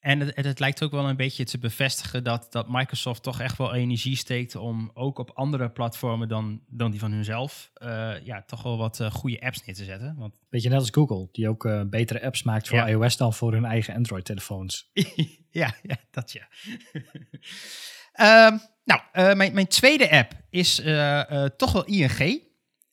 En 0.00 0.20
het, 0.20 0.36
het, 0.36 0.58
lijkt 0.58 0.82
ook 0.82 0.90
wel 0.90 1.08
een 1.08 1.16
beetje 1.16 1.44
te 1.44 1.58
bevestigen 1.58 2.24
dat, 2.24 2.52
dat 2.52 2.68
Microsoft 2.68 3.22
toch 3.22 3.40
echt 3.40 3.58
wel 3.58 3.74
energie 3.74 4.16
steekt 4.16 4.56
om 4.56 4.90
ook 4.94 5.18
op 5.18 5.30
andere 5.30 5.70
platformen 5.70 6.28
dan, 6.28 6.62
dan 6.66 6.90
die 6.90 7.00
van 7.00 7.12
hunzelf, 7.12 7.70
uh, 7.82 8.14
ja, 8.24 8.42
toch 8.42 8.62
wel 8.62 8.76
wat 8.78 9.00
goede 9.12 9.40
apps 9.40 9.64
neer 9.64 9.74
te 9.74 9.84
zetten. 9.84 10.16
Want... 10.16 10.34
Beetje 10.48 10.68
net 10.68 10.78
als 10.78 10.90
Google, 10.90 11.28
die 11.32 11.48
ook 11.48 11.88
betere 11.90 12.22
apps 12.22 12.42
maakt 12.42 12.68
voor 12.68 12.78
ja. 12.78 12.88
iOS 12.88 13.16
dan 13.16 13.34
voor 13.34 13.52
hun 13.52 13.64
eigen 13.64 13.94
Android-telefoons. 13.94 14.90
ja, 15.50 15.74
ja, 15.82 15.96
dat 16.10 16.32
ja. 16.32 16.48
um, 18.20 18.60
nou, 18.84 19.00
uh, 19.12 19.34
mijn, 19.34 19.54
mijn 19.54 19.66
tweede 19.66 20.10
app 20.10 20.32
is 20.50 20.80
uh, 20.80 21.22
uh, 21.30 21.44
toch 21.44 21.72
wel 21.72 21.84
ING. 21.84 22.42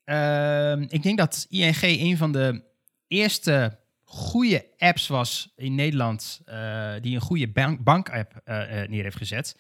Ehm, 0.04 0.86
ik 0.88 1.04
denk 1.04 1.18
dat 1.18 1.46
ING 1.50 1.82
een 1.82 2.18
van 2.18 2.32
de 2.32 2.64
eerste 3.08 3.80
goede 4.04 4.66
apps 4.78 5.08
was 5.08 5.54
in 5.56 5.76
Nederland 5.76 6.42
die 7.02 7.16
een 7.16 7.22
goede 7.22 7.48
bank, 7.48 7.84
bank-app 7.84 8.42
neer 8.90 9.04
heeft 9.04 9.18
gezet. 9.18 9.60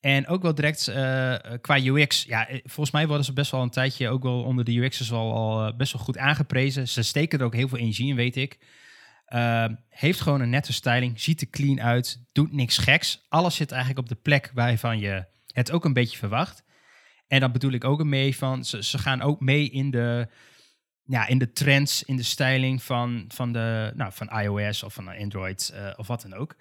En 0.00 0.26
ook 0.26 0.42
wel 0.42 0.54
direct 0.54 0.84
qua 1.60 1.80
UX. 1.84 2.22
Ja, 2.22 2.48
volgens 2.50 2.90
mij 2.90 3.06
worden 3.06 3.24
ze 3.24 3.32
best 3.32 3.50
wel 3.50 3.62
een 3.62 3.70
tijdje 3.70 4.08
ook 4.08 4.22
wel 4.22 4.42
onder 4.42 4.64
de 4.64 4.76
UX'ers 4.76 5.12
al, 5.12 5.32
al 5.32 5.76
best 5.76 5.92
wel 5.92 6.02
goed 6.02 6.18
aangeprezen. 6.18 6.88
Ze 6.88 7.02
steken 7.02 7.38
er 7.38 7.44
ook 7.44 7.54
heel 7.54 7.68
veel 7.68 7.78
energie 7.78 8.08
in, 8.08 8.16
weet 8.16 8.36
ik. 8.36 8.58
Uh, 9.28 9.66
heeft 9.88 10.20
gewoon 10.20 10.40
een 10.40 10.50
nette 10.50 10.72
styling, 10.72 11.20
ziet 11.20 11.40
er 11.40 11.50
clean 11.50 11.80
uit, 11.80 12.24
doet 12.32 12.52
niks 12.52 12.78
geks. 12.78 13.24
Alles 13.28 13.56
zit 13.56 13.70
eigenlijk 13.70 14.00
op 14.00 14.08
de 14.08 14.22
plek 14.22 14.50
waarvan 14.54 14.98
je 14.98 15.26
het 15.52 15.70
ook 15.70 15.84
een 15.84 15.92
beetje 15.92 16.18
verwacht. 16.18 16.64
En 17.26 17.40
dan 17.40 17.52
bedoel 17.52 17.72
ik 17.72 17.84
ook 17.84 18.04
mee 18.04 18.36
van, 18.36 18.64
ze, 18.64 18.98
gaan 18.98 19.22
ook 19.22 19.40
mee 19.40 19.70
in 19.70 19.90
de, 19.90 20.28
ja, 21.04 21.26
in 21.26 21.38
de 21.38 21.52
trends, 21.52 22.02
in 22.02 22.16
de 22.16 22.22
styling 22.22 22.82
van, 22.82 23.24
van, 23.28 23.52
de, 23.52 23.92
nou, 23.94 24.12
van 24.12 24.28
iOS 24.28 24.82
of 24.82 24.94
van 24.94 25.08
Android 25.08 25.72
uh, 25.74 25.92
of 25.96 26.06
wat 26.06 26.22
dan 26.22 26.34
ook. 26.34 26.56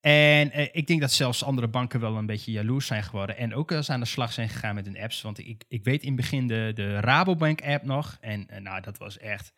En 0.00 0.58
uh, 0.58 0.66
ik 0.72 0.86
denk 0.86 1.00
dat 1.00 1.12
zelfs 1.12 1.44
andere 1.44 1.68
banken 1.68 2.00
wel 2.00 2.16
een 2.16 2.26
beetje 2.26 2.52
jaloers 2.52 2.86
zijn 2.86 3.02
geworden. 3.02 3.36
En 3.36 3.54
ook 3.54 3.70
eens 3.70 3.90
aan 3.90 4.00
de 4.00 4.06
slag 4.06 4.32
zijn 4.32 4.48
gegaan 4.48 4.74
met 4.74 4.86
hun 4.86 4.98
apps. 4.98 5.22
Want 5.22 5.38
ik, 5.38 5.64
ik 5.68 5.84
weet 5.84 6.02
in 6.02 6.12
het 6.12 6.16
begin 6.16 6.46
de, 6.46 6.70
de 6.74 7.00
Rabobank 7.00 7.62
app 7.62 7.84
nog. 7.84 8.16
En 8.20 8.46
uh, 8.50 8.58
nou, 8.58 8.80
dat 8.80 8.98
was 8.98 9.18
echt 9.18 9.52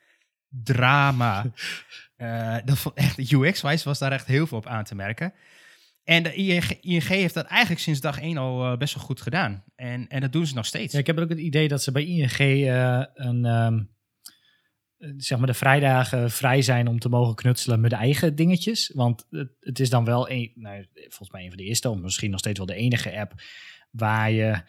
drama. 0.50 1.52
uh, 2.16 2.56
dat 2.64 2.92
echt, 2.94 3.32
UX-wise 3.32 3.84
was 3.84 3.98
daar 3.98 4.12
echt 4.12 4.26
heel 4.26 4.46
veel 4.46 4.58
op 4.58 4.66
aan 4.66 4.84
te 4.84 4.94
merken. 4.94 5.32
En 6.04 6.22
de 6.22 6.34
ING, 6.34 6.70
ING 6.80 7.06
heeft 7.06 7.34
dat 7.34 7.46
eigenlijk 7.46 7.80
sinds 7.80 8.00
dag 8.00 8.20
één 8.20 8.36
al 8.36 8.72
uh, 8.72 8.78
best 8.78 8.94
wel 8.94 9.04
goed 9.04 9.20
gedaan. 9.20 9.64
En, 9.76 10.08
en 10.08 10.20
dat 10.20 10.32
doen 10.32 10.46
ze 10.46 10.54
nog 10.54 10.66
steeds. 10.66 10.94
Ik 10.94 11.06
heb 11.06 11.18
ook 11.18 11.28
het 11.28 11.38
idee 11.38 11.68
dat 11.68 11.82
ze 11.82 11.92
bij 11.92 12.04
ING 12.04 12.40
uh, 12.40 13.04
een, 13.14 13.44
um, 13.44 13.90
zeg 15.16 15.38
maar 15.38 15.46
de 15.46 15.54
vrijdagen 15.54 16.30
vrij 16.30 16.62
zijn 16.62 16.88
om 16.88 16.98
te 16.98 17.08
mogen 17.08 17.34
knutselen 17.34 17.80
met 17.80 17.92
eigen 17.92 18.34
dingetjes. 18.34 18.92
Want 18.94 19.26
het, 19.30 19.52
het 19.60 19.80
is 19.80 19.90
dan 19.90 20.04
wel 20.04 20.30
een, 20.30 20.52
nou, 20.54 20.86
volgens 20.92 21.30
mij 21.30 21.42
een 21.42 21.48
van 21.48 21.56
de 21.56 21.64
eerste, 21.64 21.88
of 21.88 21.98
misschien 21.98 22.30
nog 22.30 22.40
steeds 22.40 22.58
wel 22.58 22.66
de 22.66 22.74
enige 22.74 23.18
app 23.18 23.32
waar 23.90 24.30
je 24.30 24.62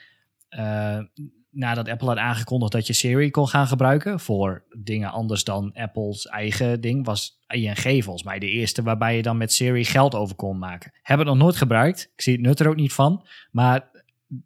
nadat 1.52 1.90
Apple 1.90 2.08
had 2.08 2.18
aangekondigd 2.18 2.72
dat 2.72 2.88
je 2.88 2.94
Siri 2.94 3.32
kon 3.32 3.48
gaan 3.48 3.68
gebruiken 3.68 4.20
voor 4.20 4.64
dingen 4.78 5.12
anders 5.12 5.44
dan 5.44 5.74
Apple's 5.74 6.26
eigen 6.26 6.82
ding, 6.82 7.06
was 7.06 7.40
ING 7.48 8.04
volgens 8.04 8.24
mij 8.24 8.40
de 8.40 8.50
eerste 8.50 8.84
waarbij 8.84 9.16
je 9.16 9.22
dan 9.22 9.38
met 9.38 9.54
Siri 9.54 9.86
geld 9.86 10.16
over 10.16 10.36
kon 10.36 10.60
maken. 10.60 10.92
Hebben 11.02 11.26
het 11.28 11.36
nog 11.36 11.46
nooit 11.46 11.58
gebruikt. 11.58 12.12
Ik 12.16 12.22
zie 12.22 12.34
het 12.34 12.42
nut 12.42 12.60
er 12.60 12.68
ook 12.68 12.76
niet 12.76 12.94
van. 12.94 13.28
Maar 13.52 13.90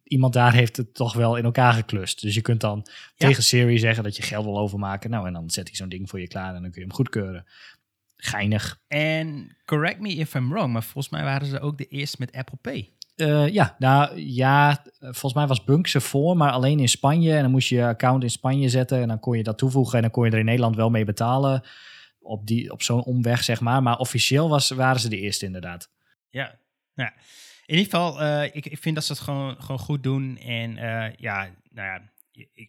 iemand 0.03 0.33
daar 0.33 0.53
heeft 0.53 0.77
het 0.77 0.93
toch 0.93 1.13
wel 1.13 1.35
in 1.35 1.43
elkaar 1.43 1.73
geklust. 1.73 2.21
Dus 2.21 2.35
je 2.35 2.41
kunt 2.41 2.61
dan 2.61 2.81
ja. 2.85 3.27
tegen 3.27 3.43
Siri 3.43 3.77
zeggen 3.77 4.03
dat 4.03 4.15
je 4.15 4.23
geld 4.23 4.45
wil 4.45 4.59
overmaken. 4.59 5.09
Nou, 5.09 5.27
en 5.27 5.33
dan 5.33 5.49
zet 5.49 5.67
hij 5.67 5.75
zo'n 5.75 5.89
ding 5.89 6.09
voor 6.09 6.19
je 6.19 6.27
klaar 6.27 6.55
en 6.55 6.61
dan 6.61 6.71
kun 6.71 6.81
je 6.81 6.87
hem 6.87 6.95
goedkeuren. 6.95 7.45
Geinig. 8.17 8.81
En 8.87 9.57
correct 9.65 9.99
me 9.99 10.09
if 10.09 10.33
I'm 10.33 10.49
wrong, 10.49 10.73
maar 10.73 10.83
volgens 10.83 11.09
mij 11.09 11.23
waren 11.23 11.47
ze 11.47 11.59
ook 11.59 11.77
de 11.77 11.85
eerste 11.85 12.17
met 12.19 12.31
Apple 12.31 12.57
Pay. 12.61 12.93
Uh, 13.15 13.47
ja, 13.47 13.75
nou 13.79 14.19
ja, 14.19 14.83
volgens 14.99 15.33
mij 15.33 15.47
was 15.47 15.63
Bunk 15.63 15.87
ze 15.87 16.01
voor, 16.01 16.37
maar 16.37 16.51
alleen 16.51 16.79
in 16.79 16.89
Spanje. 16.89 17.35
En 17.35 17.41
dan 17.41 17.51
moest 17.51 17.69
je 17.69 17.75
je 17.75 17.85
account 17.85 18.23
in 18.23 18.29
Spanje 18.29 18.69
zetten 18.69 19.01
en 19.01 19.07
dan 19.07 19.19
kon 19.19 19.37
je 19.37 19.43
dat 19.43 19.57
toevoegen 19.57 19.95
en 19.95 20.01
dan 20.01 20.11
kon 20.11 20.25
je 20.25 20.31
er 20.31 20.39
in 20.39 20.45
Nederland 20.45 20.75
wel 20.75 20.89
mee 20.89 21.05
betalen. 21.05 21.63
Op, 22.19 22.47
die, 22.47 22.71
op 22.71 22.81
zo'n 22.81 23.03
omweg, 23.03 23.43
zeg 23.43 23.61
maar. 23.61 23.83
Maar 23.83 23.97
officieel 23.97 24.49
was, 24.49 24.69
waren 24.69 24.99
ze 24.99 25.09
de 25.09 25.19
eerste, 25.19 25.45
inderdaad. 25.45 25.89
Ja, 26.29 26.59
ja. 26.93 27.13
in 27.65 27.77
ieder 27.77 27.83
geval, 27.83 28.21
uh, 28.21 28.43
ik, 28.43 28.65
ik 28.65 28.77
vind 28.77 28.95
dat 28.95 29.05
ze 29.05 29.11
het 29.11 29.21
gewoon, 29.21 29.61
gewoon 29.61 29.79
goed 29.79 30.03
doen. 30.03 30.37
En 30.37 30.71
uh, 30.71 31.15
ja, 31.15 31.49
nou 31.69 31.87
ja, 31.87 32.01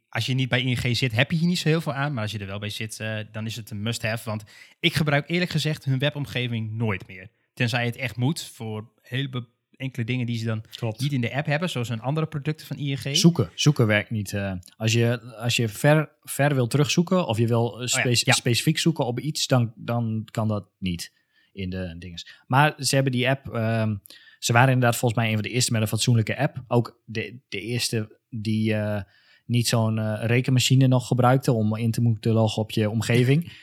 als 0.08 0.26
je 0.26 0.34
niet 0.34 0.48
bij 0.48 0.62
ING 0.62 0.96
zit, 0.96 1.12
heb 1.12 1.30
je 1.30 1.36
hier 1.36 1.48
niet 1.48 1.58
zo 1.58 1.68
heel 1.68 1.80
veel 1.80 1.94
aan. 1.94 2.12
Maar 2.12 2.22
als 2.22 2.32
je 2.32 2.38
er 2.38 2.46
wel 2.46 2.58
bij 2.58 2.70
zit, 2.70 2.96
dan 3.32 3.46
is 3.46 3.56
het 3.56 3.70
een 3.70 3.82
must-have. 3.82 4.28
Want 4.28 4.44
ik 4.80 4.94
gebruik 4.94 5.28
eerlijk 5.28 5.50
gezegd 5.50 5.84
hun 5.84 5.98
webomgeving 5.98 6.72
nooit 6.72 7.06
meer. 7.06 7.30
Tenzij 7.54 7.84
het 7.84 7.96
echt 7.96 8.16
moet 8.16 8.42
voor 8.44 8.92
heel 9.02 9.28
enkele 9.76 10.04
dingen 10.04 10.26
die 10.26 10.38
ze 10.38 10.44
dan 10.44 10.64
Klopt. 10.74 11.00
niet 11.00 11.12
in 11.12 11.20
de 11.20 11.34
app 11.34 11.46
hebben, 11.46 11.70
zoals 11.70 11.88
een 11.88 12.00
andere 12.00 12.26
producten 12.26 12.66
van 12.66 12.76
ING. 12.76 13.16
Zoeken, 13.16 13.50
zoeken 13.54 13.86
werkt 13.86 14.10
niet. 14.10 14.32
Uh, 14.32 14.52
als 14.76 14.92
je, 14.92 15.20
als 15.20 15.56
je 15.56 15.68
ver, 15.68 16.08
ver 16.22 16.54
wil 16.54 16.66
terugzoeken 16.66 17.26
of 17.26 17.38
je 17.38 17.46
wil 17.46 17.80
spe 17.84 17.98
oh 17.98 18.04
ja, 18.04 18.20
ja. 18.24 18.32
specifiek 18.32 18.78
zoeken 18.78 19.06
op 19.06 19.20
iets, 19.20 19.46
dan, 19.46 19.72
dan 19.76 20.28
kan 20.30 20.48
dat 20.48 20.68
niet 20.78 21.12
in 21.52 21.70
de 21.70 21.96
dingen. 21.98 22.22
Maar 22.46 22.74
ze 22.78 22.94
hebben 22.94 23.12
die 23.12 23.28
app, 23.28 23.46
um, 23.46 24.02
ze 24.38 24.52
waren 24.52 24.72
inderdaad 24.72 24.98
volgens 24.98 25.20
mij 25.20 25.28
een 25.28 25.34
van 25.34 25.42
de 25.42 25.50
eerste 25.50 25.72
met 25.72 25.80
een 25.80 25.88
fatsoenlijke 25.88 26.38
app. 26.38 26.64
Ook 26.68 27.00
de, 27.04 27.38
de 27.48 27.60
eerste 27.60 28.18
die 28.30 28.72
uh, 28.72 29.00
niet 29.46 29.68
zo'n 29.68 29.96
uh, 29.96 30.22
rekenmachine 30.22 30.86
nog 30.86 31.06
gebruikte 31.06 31.52
om 31.52 31.76
in 31.76 31.90
te 31.90 32.00
moeten 32.00 32.32
loggen 32.32 32.62
op 32.62 32.70
je 32.70 32.90
omgeving. 32.90 33.44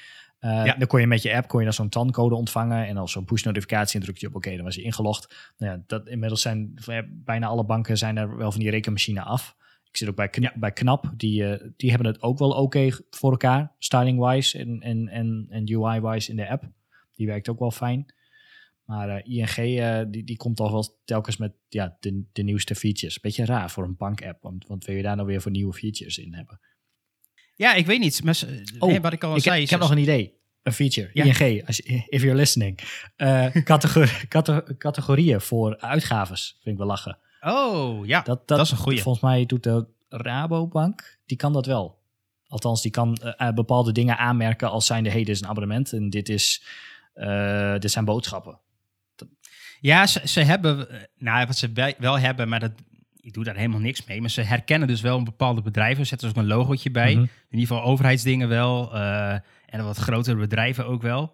Uh, 0.46 0.66
ja. 0.66 0.76
Dan 0.76 0.88
kon 0.88 1.00
je 1.00 1.08
met 1.08 1.22
je 1.22 1.36
app 1.36 1.48
kon 1.48 1.60
je 1.60 1.66
dan 1.66 1.74
zo'n 1.74 1.90
tandcode 1.90 2.36
ontvangen 2.36 2.88
en 2.88 2.98
als 2.98 3.12
zo'n 3.12 3.26
push 3.26 3.44
notificatie 3.44 4.00
en 4.00 4.06
druk 4.06 4.18
je 4.18 4.28
op 4.28 4.36
oké, 4.36 4.56
dan 4.56 4.64
was 4.64 4.76
je 4.76 4.82
ingelogd. 4.82 5.52
Nou 5.58 5.72
ja, 5.72 5.84
dat, 5.88 6.08
inmiddels 6.08 6.42
zijn 6.42 6.74
bijna 7.10 7.48
alle 7.48 7.66
banken 7.66 7.98
zijn 7.98 8.18
er 8.18 8.38
wel 8.38 8.52
van 8.52 8.60
die 8.60 8.70
rekenmachine 8.70 9.22
af. 9.22 9.56
Ik 9.90 9.98
zit 9.98 10.10
ook 10.10 10.16
bij, 10.16 10.30
Knap, 10.30 10.54
ja. 10.54 10.60
bij 10.60 10.72
Knap, 10.72 11.14
die, 11.18 11.44
uh, 11.44 11.68
die 11.78 11.90
hebben 11.90 12.08
het 12.08 12.22
ook 12.22 12.38
wel 12.38 12.50
oké 12.50 12.60
okay 12.62 12.94
voor 13.10 13.32
elkaar, 13.32 13.72
styling-wise 13.80 14.58
en, 14.58 14.80
en, 14.82 15.08
en, 15.08 15.48
en 15.50 15.76
UI-wise 15.76 16.30
in 16.30 16.36
de 16.36 16.50
app. 16.50 16.70
Die 17.16 17.28
werkt 17.28 17.50
ook 17.50 17.60
wel 17.60 17.72
fijn. 17.72 18.14
Maar 18.86 19.10
uh, 19.28 19.38
ING 19.38 20.12
die, 20.12 20.24
die 20.24 20.38
komt 20.38 20.56
toch 20.56 20.72
wel 20.72 21.00
telkens 21.06 21.38
met 21.38 21.54
ja, 21.68 21.98
de, 22.00 22.24
de 22.32 22.44
nieuwste 22.44 22.76
features. 22.76 23.20
Beetje 23.20 23.46
raar 23.46 23.72
voor 23.72 23.84
een 23.84 23.98
bank-app, 23.98 24.42
want, 24.42 24.68
want 24.68 24.86
wil 24.86 24.96
je 24.96 25.02
daar 25.02 25.16
nou 25.16 25.28
weer 25.28 25.42
voor 25.42 25.52
nieuwe 25.52 25.74
features 25.74 26.18
in 26.18 26.34
hebben? 26.34 26.60
Ja, 27.56 27.74
ik 27.74 27.86
weet 27.86 28.00
niet. 28.00 28.24
Maar, 28.24 28.40
oh, 28.80 28.90
nee, 28.90 29.02
wat 29.02 29.14
ik 29.14 29.24
al 29.24 29.36
ik, 29.36 29.42
zei. 29.42 29.62
Ik 29.62 29.70
heb 29.70 29.80
nog 29.80 29.92
een 29.92 29.98
idee. 29.98 30.34
Een 30.64 30.74
feature. 30.74 31.10
Ja. 31.14 31.24
ING, 31.24 31.68
als 31.68 31.78
je, 31.78 32.04
if 32.08 32.22
you're 32.22 32.38
listening. 32.38 32.80
Uh, 33.18 33.52
categor 33.52 34.26
categorieën 34.78 35.42
voor 35.42 35.80
uitgaves. 35.80 36.58
Vind 36.62 36.76
ik 36.76 36.78
wel 36.78 36.88
lachen. 36.88 37.18
Oh, 37.42 38.06
ja. 38.06 38.22
Dat, 38.22 38.48
dat, 38.48 38.58
dat 38.58 38.66
is 38.66 38.72
een 38.72 38.78
goede. 38.78 39.02
Volgens 39.02 39.24
mij 39.24 39.46
doet 39.46 39.64
de 39.64 39.88
Rabobank, 40.10 41.20
die 41.26 41.38
kan 41.38 41.54
dat 41.54 41.66
wel. 41.66 42.02
Althans, 42.48 42.82
die 42.82 42.92
kan 42.92 43.18
uh, 43.24 43.52
bepaalde 43.52 43.92
dingen 43.92 44.18
aanmerken 44.18 44.70
als 44.70 44.86
zijnde, 44.86 45.10
hey, 45.10 45.24
dit 45.24 45.36
is 45.36 45.42
een 45.42 45.48
abonnement 45.48 45.94
en 45.94 46.10
dit, 46.10 46.30
is, 46.30 46.64
uh, 47.16 47.78
dit 47.78 47.92
zijn 47.92 48.06
boodschappen. 48.06 48.60
Ja, 49.80 50.08
ze, 50.08 50.22
ze 50.28 50.42
hebben, 50.42 50.88
nou, 51.18 51.46
wat 51.46 51.58
ze 51.58 51.96
wel 51.98 52.20
hebben, 52.20 52.50
maar 52.50 52.60
dat, 52.60 52.72
ik 53.24 53.34
doe 53.34 53.44
daar 53.44 53.56
helemaal 53.56 53.80
niks 53.80 54.06
mee. 54.06 54.22
Maar 54.22 54.30
ze 54.30 54.42
herkennen 54.42 54.88
dus 54.88 55.02
wel 55.02 55.18
een 55.18 55.24
bepaalde 55.24 55.62
bedrijven. 55.62 56.06
Zetten 56.06 56.28
er 56.28 56.36
ook 56.36 56.42
een 56.42 56.50
logootje 56.50 56.92
bij. 56.92 57.12
Mm 57.12 57.18
-hmm. 57.18 57.30
In 57.50 57.60
ieder 57.60 57.68
geval 57.68 57.84
overheidsdingen 57.92 58.48
wel. 58.48 58.96
Uh, 58.96 59.34
en 59.66 59.84
wat 59.84 59.98
grotere 59.98 60.36
bedrijven 60.36 60.86
ook 60.86 61.02
wel. 61.02 61.34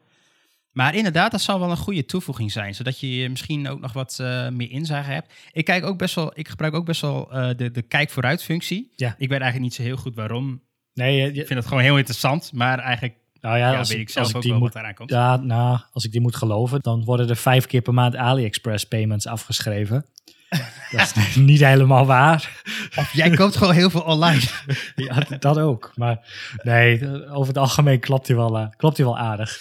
Maar 0.71 0.95
inderdaad, 0.95 1.31
dat 1.31 1.41
zal 1.41 1.59
wel 1.59 1.71
een 1.71 1.77
goede 1.77 2.05
toevoeging 2.05 2.51
zijn. 2.51 2.75
Zodat 2.75 2.99
je 2.99 3.29
misschien 3.29 3.67
ook 3.67 3.79
nog 3.79 3.93
wat 3.93 4.17
uh, 4.21 4.49
meer 4.49 4.71
inzage 4.71 5.11
hebt. 5.11 5.33
Ik, 5.51 5.65
kijk 5.65 5.85
ook 5.85 5.97
best 5.97 6.15
wel, 6.15 6.31
ik 6.33 6.47
gebruik 6.47 6.73
ook 6.73 6.85
best 6.85 7.01
wel 7.01 7.29
uh, 7.33 7.49
de, 7.55 7.71
de 7.71 7.81
kijk 7.81 8.09
vooruit 8.09 8.43
functie. 8.43 8.91
Ja. 8.95 9.15
Ik 9.17 9.29
weet 9.29 9.41
eigenlijk 9.41 9.61
niet 9.61 9.73
zo 9.73 9.81
heel 9.81 9.97
goed 9.97 10.15
waarom. 10.15 10.61
Nee, 10.93 11.15
je, 11.15 11.21
je, 11.21 11.41
ik 11.41 11.47
vind 11.47 11.59
het 11.59 11.67
gewoon 11.67 11.83
heel 11.83 11.97
interessant. 11.97 12.51
Maar 12.53 12.79
eigenlijk 12.79 13.15
nou 13.41 13.57
ja, 13.57 13.71
ja 13.71 13.77
als, 13.77 13.89
weet 13.89 13.99
ik 13.99 14.09
zelf 14.09 14.25
als 14.25 14.35
ook 14.35 14.41
ik 14.41 14.43
die 14.43 14.51
wel 14.51 14.61
moet, 14.61 14.73
wat 14.73 14.81
eraan 14.81 14.93
komt. 14.93 15.09
Ja, 15.09 15.35
nou, 15.35 15.79
als 15.91 16.05
ik 16.05 16.11
die 16.11 16.21
moet 16.21 16.35
geloven, 16.35 16.79
dan 16.81 17.03
worden 17.03 17.29
er 17.29 17.35
vijf 17.35 17.65
keer 17.65 17.81
per 17.81 17.93
maand 17.93 18.15
AliExpress 18.15 18.87
payments 18.87 19.27
afgeschreven. 19.27 20.05
Dat 20.91 21.15
is 21.15 21.35
niet 21.35 21.59
helemaal 21.59 22.05
waar. 22.05 22.61
Of 22.95 23.13
jij 23.13 23.29
koopt 23.29 23.55
gewoon 23.55 23.73
heel 23.73 23.89
veel 23.89 24.01
online. 24.01 24.41
ja, 24.95 25.19
dat 25.39 25.59
ook. 25.59 25.91
Maar 25.95 26.19
nee, 26.63 27.27
over 27.29 27.47
het 27.47 27.57
algemeen 27.57 27.99
klopt 27.99 28.27
hij 28.27 28.35
wel, 28.35 28.59
uh, 28.59 28.67
klopt 28.75 28.97
hij 28.97 29.05
wel 29.05 29.17
aardig. 29.17 29.59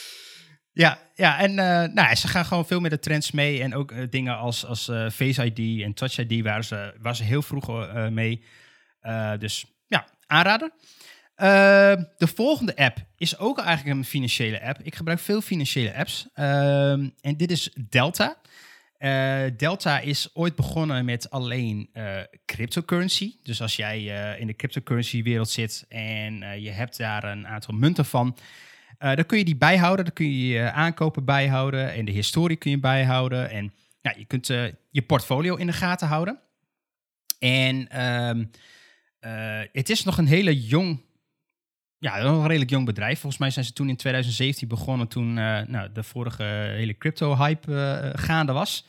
Ja, 0.72 0.98
ja 1.14 1.38
en 1.38 1.51
uh, 1.51 1.94
nou, 1.94 2.14
ze 2.14 2.29
gaan 2.29 2.44
gewoon 2.44 2.66
veel 2.66 2.81
met 2.81 2.90
de 2.90 2.98
trends 2.98 3.31
mee. 3.31 3.62
En 3.62 3.74
ook 3.74 3.92
uh, 3.92 4.07
dingen 4.11 4.37
als, 4.37 4.66
als 4.66 4.85
Face 5.12 5.53
ID 5.53 5.83
en 5.83 5.94
Touch 5.94 6.18
ID 6.18 6.42
waren 6.42 6.64
ze, 6.64 6.94
waren 7.01 7.16
ze 7.16 7.24
heel 7.24 7.42
vroeg 7.42 7.92
mee. 8.11 8.44
dus 9.38 9.64
ja, 9.87 10.07
aanraden. 10.27 10.72
de 12.16 12.27
volgende 12.35 12.77
app 12.77 12.98
is 13.16 13.38
ook 13.38 13.59
eigenlijk 13.59 13.96
een 13.96 14.05
financiële 14.05 14.62
app. 14.62 14.79
Ik 14.83 14.94
gebruik 14.94 15.18
veel 15.18 15.40
financiële 15.40 15.94
apps. 15.94 16.29
Ehm, 16.35 17.09
en 17.20 17.37
dit 17.37 17.51
is 17.51 17.70
Delta. 17.88 18.37
Uh, 18.98 19.44
Delta 19.56 20.00
is 20.00 20.30
ooit 20.34 20.54
begonnen 20.56 21.04
met 21.04 21.30
alleen 21.30 21.90
uh, 21.92 22.20
cryptocurrency. 22.46 23.34
Dus 23.42 23.62
als 23.62 23.76
jij 23.76 24.01
uh, 24.01 24.40
in 24.40 24.46
de 24.46 24.57
cryptocurrency 24.57 25.22
wereld 25.22 25.49
zit 25.49 25.84
en 25.88 26.61
je 26.62 26.70
hebt 26.70 26.99
daar 26.99 27.24
een 27.24 27.46
aantal 27.46 27.74
munten 27.74 28.05
van, 28.05 28.36
dan 28.99 29.26
kun 29.26 29.38
je 29.38 29.44
die 29.44 29.57
bijhouden. 29.57 30.05
Dan 30.05 30.14
kun 30.14 30.26
je 30.26 30.46
je 30.46 30.70
aankopen 30.70 31.24
bijhouden 31.24 31.92
en 31.92 32.05
de 32.05 32.12
historie 32.12 32.57
kun 32.57 32.70
je 32.70 32.78
bijhouden. 32.78 33.51
En 33.51 33.74
je 34.01 34.24
kunt 34.24 34.46
je 34.90 35.03
portfolio 35.07 35.55
in 35.55 35.66
de 35.66 35.72
gaten 35.72 36.09
houden. 36.09 36.40
En 37.38 38.03
um, 38.07 38.51
het 39.72 39.90
is 39.90 40.05
nog 40.05 40.18
een 40.18 40.26
hele 40.26 40.61
jong 40.66 41.03
ja, 41.99 42.20
een 42.20 42.46
redelijk 42.46 42.70
jong 42.70 42.86
bedrijf. 42.86 43.20
Volgens 43.20 43.40
mij 43.40 43.51
zijn 43.51 43.64
ze 43.64 43.72
toen 43.72 43.88
in 43.88 43.96
2017 43.96 44.68
begonnen 44.68 45.09
toen 45.09 45.36
uh, 45.36 45.61
nou, 45.61 45.92
de 45.92 46.03
vorige 46.03 46.42
hele 46.44 46.99
crypto-hype 46.99 47.72
uh, 47.72 48.22
gaande 48.24 48.53
was. 48.53 48.86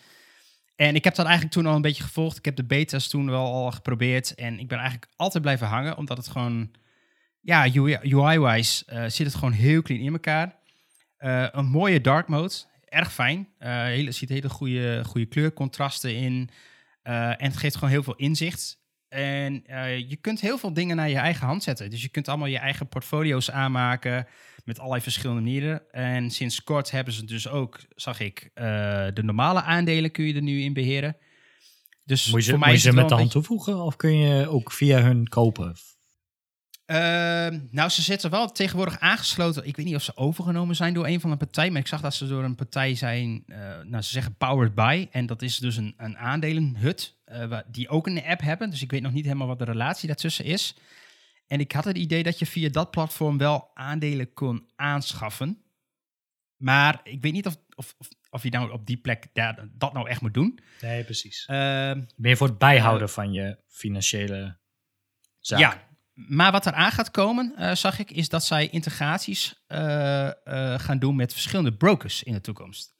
En 0.75 0.95
ik 0.95 1.03
heb 1.03 1.15
dat 1.15 1.25
eigenlijk 1.25 1.55
toen 1.55 1.65
al 1.65 1.75
een 1.75 1.81
beetje 1.81 2.03
gevolgd. 2.03 2.37
Ik 2.37 2.45
heb 2.45 2.55
de 2.55 2.63
betas 2.63 3.07
toen 3.07 3.29
wel 3.29 3.45
al 3.45 3.71
geprobeerd. 3.71 4.35
En 4.35 4.59
ik 4.59 4.67
ben 4.67 4.77
eigenlijk 4.77 5.11
altijd 5.15 5.43
blijven 5.43 5.67
hangen, 5.67 5.97
omdat 5.97 6.17
het 6.17 6.27
gewoon... 6.27 6.71
Ja, 7.41 7.67
UI-wise 8.01 8.85
uh, 8.93 9.03
zit 9.07 9.25
het 9.25 9.35
gewoon 9.35 9.51
heel 9.51 9.81
clean 9.81 10.01
in 10.01 10.13
elkaar. 10.13 10.55
een 11.51 11.65
mooie 11.65 12.01
dark 12.01 12.27
mode, 12.27 12.53
erg 12.85 13.13
fijn. 13.13 13.47
hele, 13.57 14.11
ziet 14.11 14.29
hele 14.29 14.49
goede, 14.49 15.03
goede 15.05 15.25
kleurcontrasten 15.25 16.15
in. 16.15 16.49
en 17.01 17.45
het 17.45 17.57
geeft 17.57 17.75
gewoon 17.75 17.89
heel 17.89 18.03
veel 18.03 18.15
inzicht. 18.15 18.78
En 19.09 19.63
je 20.07 20.17
kunt 20.21 20.41
heel 20.41 20.57
veel 20.57 20.73
dingen 20.73 20.95
naar 20.95 21.09
je 21.09 21.17
eigen 21.17 21.47
hand 21.47 21.63
zetten. 21.63 21.89
Dus 21.89 22.01
je 22.01 22.09
kunt 22.09 22.27
allemaal 22.27 22.47
je 22.47 22.57
eigen 22.57 22.87
portfolio's 22.87 23.51
aanmaken 23.51 24.27
met 24.65 24.79
allerlei 24.79 25.01
verschillende 25.01 25.41
manieren. 25.41 25.91
En 25.91 26.31
sinds 26.31 26.63
kort 26.63 26.91
hebben 26.91 27.13
ze 27.13 27.25
dus 27.25 27.47
ook, 27.47 27.79
zag 27.95 28.19
ik, 28.19 28.51
de 29.13 29.21
normale 29.23 29.61
aandelen 29.61 30.11
kun 30.11 30.25
je 30.25 30.33
er 30.33 30.41
nu 30.41 30.61
in 30.61 30.73
beheren. 30.73 31.17
Dus 32.03 32.31
moet 32.31 32.45
je, 32.45 32.49
voor 32.49 32.59
mij 32.59 32.69
moet 32.69 32.81
je 32.81 32.89
ze 32.89 32.95
met 32.95 33.09
de 33.09 33.15
hand 33.15 33.31
toevoegen 33.31 33.81
of 33.81 33.95
kun 33.95 34.17
je 34.17 34.47
ook 34.47 34.71
via 34.71 35.01
hun 35.01 35.27
kopen? 35.27 35.75
Ehm, 36.89 37.59
nou, 37.71 37.89
ze 37.89 38.01
zitten 38.01 38.29
wel 38.29 38.51
tegenwoordig 38.51 38.99
aangesloten. 38.99 39.67
Ik 39.67 39.75
weet 39.75 39.85
niet 39.85 39.95
of 39.95 40.03
ze 40.03 40.17
overgenomen 40.17 40.75
zijn 40.75 40.93
door 40.93 41.07
een 41.07 41.19
van 41.19 41.29
de 41.29 41.37
partijen, 41.37 41.71
maar 41.71 41.81
ik 41.81 41.87
zag 41.87 42.01
dat 42.01 42.13
ze 42.13 42.27
door 42.27 42.43
een 42.43 42.55
partij 42.55 42.95
zijn, 42.95 43.43
uh, 43.47 43.57
nou, 43.83 44.03
ze 44.03 44.11
zeggen 44.11 44.35
powered 44.37 44.75
by. 44.75 45.07
En 45.11 45.25
dat 45.25 45.41
is 45.41 45.57
dus 45.57 45.77
een, 45.77 45.93
een 45.97 46.17
aandelenhut, 46.17 47.17
uh, 47.31 47.59
die 47.67 47.89
ook 47.89 48.07
een 48.07 48.23
app 48.23 48.41
hebben. 48.41 48.69
Dus 48.69 48.81
ik 48.81 48.91
weet 48.91 49.01
nog 49.01 49.11
niet 49.11 49.25
helemaal 49.25 49.47
wat 49.47 49.59
de 49.59 49.65
relatie 49.65 50.07
daartussen 50.07 50.45
is. 50.45 50.75
En 51.47 51.59
ik 51.59 51.71
had 51.71 51.85
het 51.85 51.97
idee 51.97 52.23
dat 52.23 52.39
je 52.39 52.45
via 52.45 52.69
dat 52.69 52.91
platform 52.91 53.37
wel 53.37 53.71
aandelen 53.73 54.33
kon 54.33 54.69
aanschaffen. 54.75 55.63
Maar 56.55 56.99
ik 57.03 57.21
weet 57.21 57.33
niet 57.33 57.45
of, 57.45 57.57
of, 57.75 57.95
of 58.29 58.43
je 58.43 58.49
nou 58.49 58.71
op 58.71 58.85
die 58.85 58.97
plek 58.97 59.27
daar, 59.33 59.67
dat 59.71 59.93
nou 59.93 60.09
echt 60.09 60.21
moet 60.21 60.33
doen. 60.33 60.59
Nee, 60.81 61.03
precies. 61.03 61.47
Uh, 61.49 61.91
Meer 62.15 62.37
voor 62.37 62.47
het 62.47 62.57
bijhouden 62.57 63.07
uh, 63.07 63.13
van 63.13 63.33
je 63.33 63.57
financiële 63.67 64.57
zaak. 65.39 65.59
Ja, 65.59 65.87
maar 66.13 66.51
wat 66.51 66.65
er 66.65 66.73
aan 66.73 66.91
gaat 66.91 67.11
komen, 67.11 67.55
uh, 67.57 67.75
zag 67.75 67.99
ik, 67.99 68.11
is 68.11 68.29
dat 68.29 68.45
zij 68.45 68.67
integraties 68.67 69.63
uh, 69.67 70.29
gaan 70.77 70.99
doen 70.99 71.15
met 71.15 71.33
verschillende 71.33 71.73
brokers 71.73 72.23
in 72.23 72.33
de 72.33 72.41
toekomst. 72.41 72.97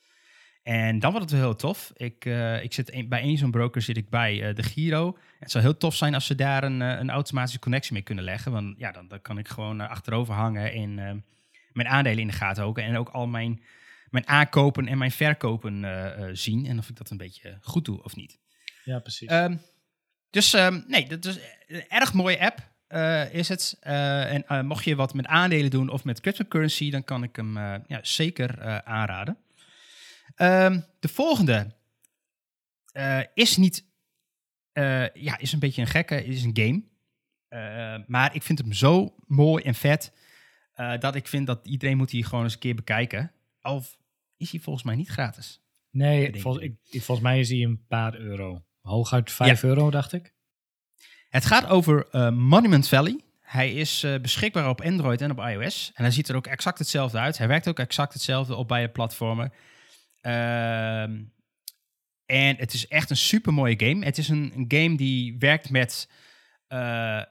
En 0.70 0.99
dan 0.99 1.11
wordt 1.11 1.30
het 1.30 1.39
wel 1.39 1.49
heel 1.49 1.55
tof. 1.55 1.91
Ik, 1.95 2.26
ik 2.61 2.74
zit 2.74 2.93
een, 2.93 3.07
bij 3.07 3.22
één 3.22 3.38
zo'n 3.38 3.51
broker 3.51 3.82
zit 3.82 3.97
ik 3.97 4.09
bij 4.09 4.53
de 4.53 4.63
Giro. 4.63 5.17
Het 5.39 5.51
zou 5.51 5.63
heel 5.63 5.78
tof 5.78 5.95
zijn 5.95 6.13
als 6.13 6.26
ze 6.26 6.36
daar 6.36 6.63
een, 6.63 6.80
een 6.80 7.09
automatische 7.09 7.59
connectie 7.59 7.93
mee 7.93 8.01
kunnen 8.01 8.24
leggen. 8.24 8.51
Want 8.51 8.76
ja, 8.78 8.91
dan, 8.91 9.07
dan 9.07 9.22
kan 9.22 9.38
ik 9.38 9.47
gewoon 9.47 9.80
achterover 9.80 10.34
hangen 10.34 10.72
en 10.72 11.24
mijn 11.74 11.88
aandelen 11.88 12.20
in 12.20 12.28
de 12.28 12.34
gaten 12.34 12.61
houden. 12.61 12.84
En 12.84 12.97
ook 12.97 13.09
al 13.09 13.28
mijn 13.28 13.61
mijn 14.09 14.28
aankopen 14.28 14.88
en 14.88 14.97
mijn 14.97 15.11
verkopen 15.11 15.86
zien. 16.38 16.65
En 16.65 16.78
of 16.78 16.89
ik 16.89 16.97
dat 16.97 17.09
een 17.09 17.17
beetje 17.17 17.57
goed 17.61 17.86
doe 17.86 18.03
of 18.03 18.15
niet. 18.15 18.39
Ja, 18.84 18.99
precies. 18.99 19.32
Um, 19.32 19.61
dus 20.30 20.53
um, 20.53 20.84
nee, 20.88 21.07
dat 21.07 21.26
is 21.26 21.39
een 21.67 21.88
erg 21.88 22.13
mooie 22.13 22.39
app. 22.39 22.67
Is 23.32 23.49
het. 23.49 23.78
En 23.80 24.65
mocht 24.65 24.84
je 24.84 24.95
wat 24.95 25.13
met 25.13 25.26
aandelen 25.26 25.70
doen 25.70 25.89
of 25.89 26.03
met 26.03 26.22
cryptocurrency, 26.22 26.89
dan 26.91 27.03
kan 27.03 27.24
ik 27.24 27.36
hem 27.36 27.57
ja, 27.88 27.99
zeker 28.01 28.82
aanraden. 28.84 29.38
Um, 30.42 30.86
de 31.00 31.08
volgende 31.08 31.76
is 33.34 33.58
niet. 33.58 33.86
ja, 35.14 35.38
is 35.38 35.52
een 35.52 35.60
beetje 35.60 35.82
een 35.82 35.88
gekke. 35.88 36.26
Is 36.26 36.44
een 36.44 36.58
game. 37.50 38.04
maar 38.08 38.36
ik 38.36 38.44
vind 38.44 38.60
hem 38.60 38.74
zo 38.74 39.16
mooi 39.28 39.64
en 39.64 39.76
vet. 39.76 40.14
dat 41.00 41.16
ik 41.16 41.28
vind 41.28 41.48
dat 41.48 41.68
iedereen 41.68 41.98
moet 41.98 42.12
hier 42.12 42.26
gewoon 42.26 42.44
eens 42.44 42.54
een 42.54 42.60
keer 42.60 42.76
bekijken. 42.76 43.32
Of 43.62 43.98
is 44.38 44.52
hij 44.52 44.60
volgens 44.60 44.86
mij 44.86 44.96
niet 44.96 45.10
gratis. 45.10 45.62
Nee, 45.92 46.42
volgens, 46.42 46.66
ik, 46.66 46.76
volgens 46.90 47.28
mij 47.28 47.40
is 47.40 47.50
hij 47.50 47.64
een 47.64 47.86
paar 47.88 48.16
euro. 48.16 48.64
Hooguit 48.82 49.32
5 49.32 49.64
euro, 49.64 49.90
dacht 49.90 50.14
ik. 50.14 50.34
Het 51.30 51.46
gaat 51.46 51.66
over 51.66 52.08
Monument 52.34 52.88
Valley. 52.88 53.24
Hij 53.50 53.74
is 53.74 54.04
uh, 54.04 54.20
beschikbaar 54.20 54.70
op 54.70 54.82
Android 54.82 55.22
en 55.22 55.32
op 55.32 55.40
iOS. 55.40 55.92
En 55.94 56.04
hij 56.04 56.14
ziet 56.14 56.30
er 56.30 56.36
ook 56.36 56.48
exact 56.48 56.80
hetzelfde 56.80 57.18
uit. 57.18 57.38
Hij 57.38 57.48
werkt 57.48 57.68
ook 57.68 57.80
exact 57.80 58.14
hetzelfde 58.14 58.56
op 58.56 58.68
beide 58.68 58.92
platformen. 58.92 59.54
Uh, 60.30 61.01
en 62.25 62.55
het 62.55 62.73
is 62.73 62.88
echt 62.88 63.09
een 63.09 63.17
super 63.17 63.53
mooie 63.53 63.80
game. 63.80 64.05
Het 64.05 64.17
is 64.17 64.30
een, 64.30 64.65
game 64.67 64.97
die 64.97 65.36
werkt 65.39 65.69
met 65.69 66.09
uh, 66.69 66.77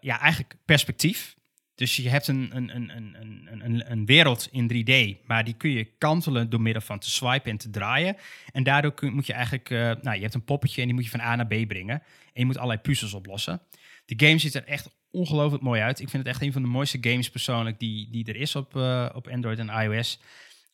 ja, 0.01 0.21
eigenlijk 0.21 0.55
perspectief. 0.65 1.37
Dus 1.75 1.97
je 1.97 2.09
hebt 2.09 2.29
een, 2.29 2.51
een, 2.57 2.77
een, 2.77 2.91
een, 2.97 3.65
een, 3.65 3.91
een 3.91 4.07
wereld 4.07 4.49
in 4.51 4.73
3D, 4.73 5.27
maar 5.27 5.45
die 5.45 5.55
kun 5.55 5.71
je 5.71 5.85
kantelen 5.99 6.51
door 6.51 6.61
middel 6.61 6.83
van 6.83 6.99
te 6.99 7.11
swipen 7.11 7.51
en 7.51 7.57
te 7.57 7.71
draaien. 7.71 8.17
En 8.53 8.63
daardoor 8.63 8.95
kun, 8.95 9.13
moet 9.13 9.27
je 9.27 9.33
eigenlijk, 9.33 9.71
uh, 9.71 9.79
nou, 9.79 10.17
je 10.17 10.23
hebt 10.23 10.35
een 10.35 10.45
poppetje 10.45 10.81
en 10.81 10.87
die 10.87 10.95
moet 10.95 11.05
je 11.05 11.11
van 11.11 11.21
A 11.21 11.37
naar 11.37 11.47
B 11.47 11.69
brengen. 11.69 12.03
En 12.33 12.41
je 12.41 12.45
moet 12.45 12.57
allerlei 12.57 12.81
puzzels 12.81 13.15
oplossen. 13.15 13.61
De 14.05 14.27
game 14.27 14.39
ziet 14.39 14.55
er 14.55 14.65
echt 14.65 14.91
ongelooflijk 15.11 15.63
mooi 15.63 15.81
uit. 15.81 16.01
Ik 16.01 16.09
vind 16.09 16.23
het 16.23 16.33
echt 16.33 16.43
een 16.43 16.53
van 16.53 16.63
de 16.63 16.69
mooiste 16.69 16.99
games 17.01 17.31
persoonlijk 17.31 17.79
die, 17.79 18.11
die 18.11 18.25
er 18.25 18.37
is 18.37 18.57
op, 18.57 18.77
uh, 18.77 19.09
op 19.15 19.29
Android 19.29 19.59
en 19.59 19.69
iOS. 19.69 20.21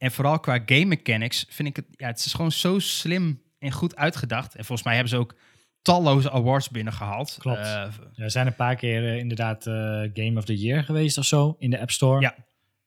En 0.04 0.12
vooral 0.12 0.40
qua 0.40 0.62
game 0.66 0.84
mechanics 0.84 1.46
vind 1.48 1.68
ik 1.68 1.76
het, 1.76 1.86
ja, 1.90 2.06
het 2.06 2.18
is 2.18 2.32
gewoon 2.32 2.52
zo 2.52 2.78
slim 2.78 3.42
en 3.58 3.72
goed 3.72 3.96
uitgedacht. 3.96 4.54
En 4.54 4.64
volgens 4.64 4.82
mij 4.82 4.94
hebben 4.94 5.12
ze 5.12 5.16
ook 5.16 5.36
talloze 5.82 6.30
awards 6.30 6.68
binnengehaald. 6.70 7.36
Klopt. 7.38 7.58
Uh, 7.58 7.86
er 8.14 8.30
zijn 8.30 8.46
een 8.46 8.54
paar 8.54 8.76
keer 8.76 9.02
uh, 9.02 9.16
inderdaad 9.16 9.66
uh, 9.66 9.74
Game 10.14 10.34
of 10.36 10.44
the 10.44 10.56
Year 10.56 10.84
geweest 10.84 11.18
of 11.18 11.24
zo 11.24 11.56
in 11.58 11.70
de 11.70 11.80
App 11.80 11.90
Store. 11.90 12.20
Ja. 12.20 12.34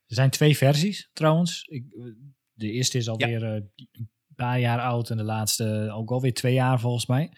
Er 0.06 0.14
zijn 0.14 0.30
twee 0.30 0.56
versies 0.56 1.10
trouwens. 1.12 1.64
Ik, 1.68 1.84
de 2.52 2.70
eerste 2.70 2.98
is 2.98 3.08
alweer 3.08 3.46
ja. 3.46 3.54
een 3.54 4.10
paar 4.34 4.60
jaar 4.60 4.80
oud 4.80 5.10
en 5.10 5.16
de 5.16 5.22
laatste 5.22 5.90
ook 5.94 6.10
alweer 6.10 6.34
twee 6.34 6.54
jaar 6.54 6.80
volgens 6.80 7.06
mij. 7.06 7.32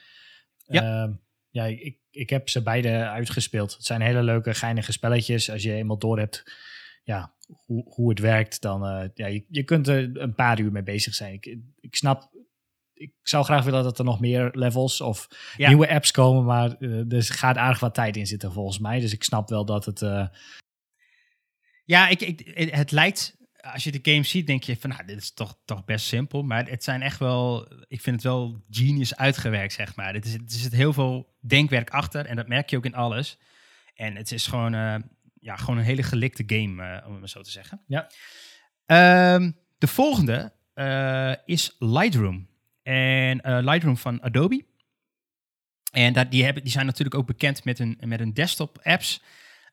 Ja, 0.66 1.02
ehm, 1.02 1.12
ja 1.50 1.64
ik, 1.64 1.98
ik 2.10 2.30
heb 2.30 2.48
ze 2.48 2.62
beide 2.62 3.08
uitgespeeld. 3.08 3.72
Het 3.72 3.84
zijn 3.84 4.00
hele 4.00 4.22
leuke, 4.22 4.54
geinige 4.54 4.92
spelletjes. 4.92 5.50
Als 5.50 5.62
je 5.62 5.72
eenmaal 5.72 5.98
door 5.98 6.18
hebt 6.18 6.44
ja, 7.10 7.34
hoe, 7.66 7.84
hoe 7.94 8.08
het 8.08 8.18
werkt, 8.18 8.60
dan 8.60 9.10
ja, 9.14 9.26
je, 9.26 9.44
je 9.48 9.64
kunt 9.64 9.88
er 9.88 10.10
een 10.20 10.34
paar 10.34 10.60
uur 10.60 10.72
mee 10.72 10.82
bezig 10.82 11.14
zijn. 11.14 11.32
Ik, 11.32 11.58
ik 11.80 11.96
snap 11.96 12.30
ik 13.00 13.12
zou 13.22 13.44
graag 13.44 13.64
willen 13.64 13.82
dat 13.82 13.98
er 13.98 14.04
nog 14.04 14.20
meer 14.20 14.48
levels 14.52 15.00
of 15.00 15.28
nieuwe 15.56 15.88
apps 15.88 16.10
komen, 16.10 16.44
maar 16.44 16.76
uh, 16.78 17.12
er 17.12 17.22
gaat 17.22 17.56
aardig 17.56 17.80
wat 17.80 17.94
tijd 17.94 18.16
in 18.16 18.26
zitten 18.26 18.52
volgens 18.52 18.78
mij. 18.78 19.00
Dus 19.00 19.12
ik 19.12 19.24
snap 19.24 19.48
wel 19.48 19.64
dat 19.64 19.84
het. 19.84 20.00
Uh... 20.00 20.26
Ja, 21.84 22.08
ik, 22.08 22.20
ik, 22.20 22.70
het 22.70 22.90
lijkt. 22.90 23.38
Als 23.60 23.84
je 23.84 24.00
de 24.00 24.10
game 24.12 24.22
ziet, 24.22 24.46
denk 24.46 24.62
je 24.62 24.76
van, 24.76 24.90
nou, 24.90 25.06
dit 25.06 25.16
is 25.16 25.34
toch, 25.34 25.58
toch 25.64 25.84
best 25.84 26.06
simpel. 26.06 26.42
Maar 26.42 26.68
het 26.68 26.84
zijn 26.84 27.02
echt 27.02 27.18
wel, 27.18 27.68
ik 27.88 28.00
vind 28.00 28.16
het 28.16 28.24
wel 28.24 28.64
genius 28.70 29.16
uitgewerkt, 29.16 29.72
zeg 29.72 29.96
maar. 29.96 30.14
Het 30.14 30.24
is, 30.24 30.34
er 30.34 30.40
zit 30.46 30.72
heel 30.72 30.92
veel 30.92 31.36
denkwerk 31.40 31.90
achter 31.90 32.26
en 32.26 32.36
dat 32.36 32.48
merk 32.48 32.70
je 32.70 32.76
ook 32.76 32.84
in 32.84 32.94
alles. 32.94 33.38
En 33.94 34.16
het 34.16 34.32
is 34.32 34.46
gewoon, 34.46 34.74
uh, 34.74 34.94
ja, 35.40 35.56
gewoon 35.56 35.78
een 35.78 35.84
hele 35.84 36.02
gelikte 36.02 36.42
game, 36.46 37.02
om 37.06 37.10
het 37.10 37.20
maar 37.20 37.28
zo 37.28 37.42
te 37.42 37.50
zeggen. 37.50 37.80
Ja. 37.86 38.10
Um, 39.34 39.56
de 39.78 39.86
volgende 39.86 40.52
is 41.44 41.76
Lightroom 41.78 42.48
en 42.82 43.40
uh, 43.48 43.58
Lightroom 43.62 43.96
van 43.96 44.22
Adobe. 44.22 44.64
En 45.90 46.12
dat, 46.12 46.30
die, 46.30 46.44
hebben, 46.44 46.62
die 46.62 46.72
zijn 46.72 46.86
natuurlijk 46.86 47.14
ook 47.14 47.26
bekend 47.26 47.64
met 47.64 47.78
hun, 47.78 47.98
met 48.00 48.18
hun 48.18 48.32
desktop 48.32 48.78
apps. 48.82 49.22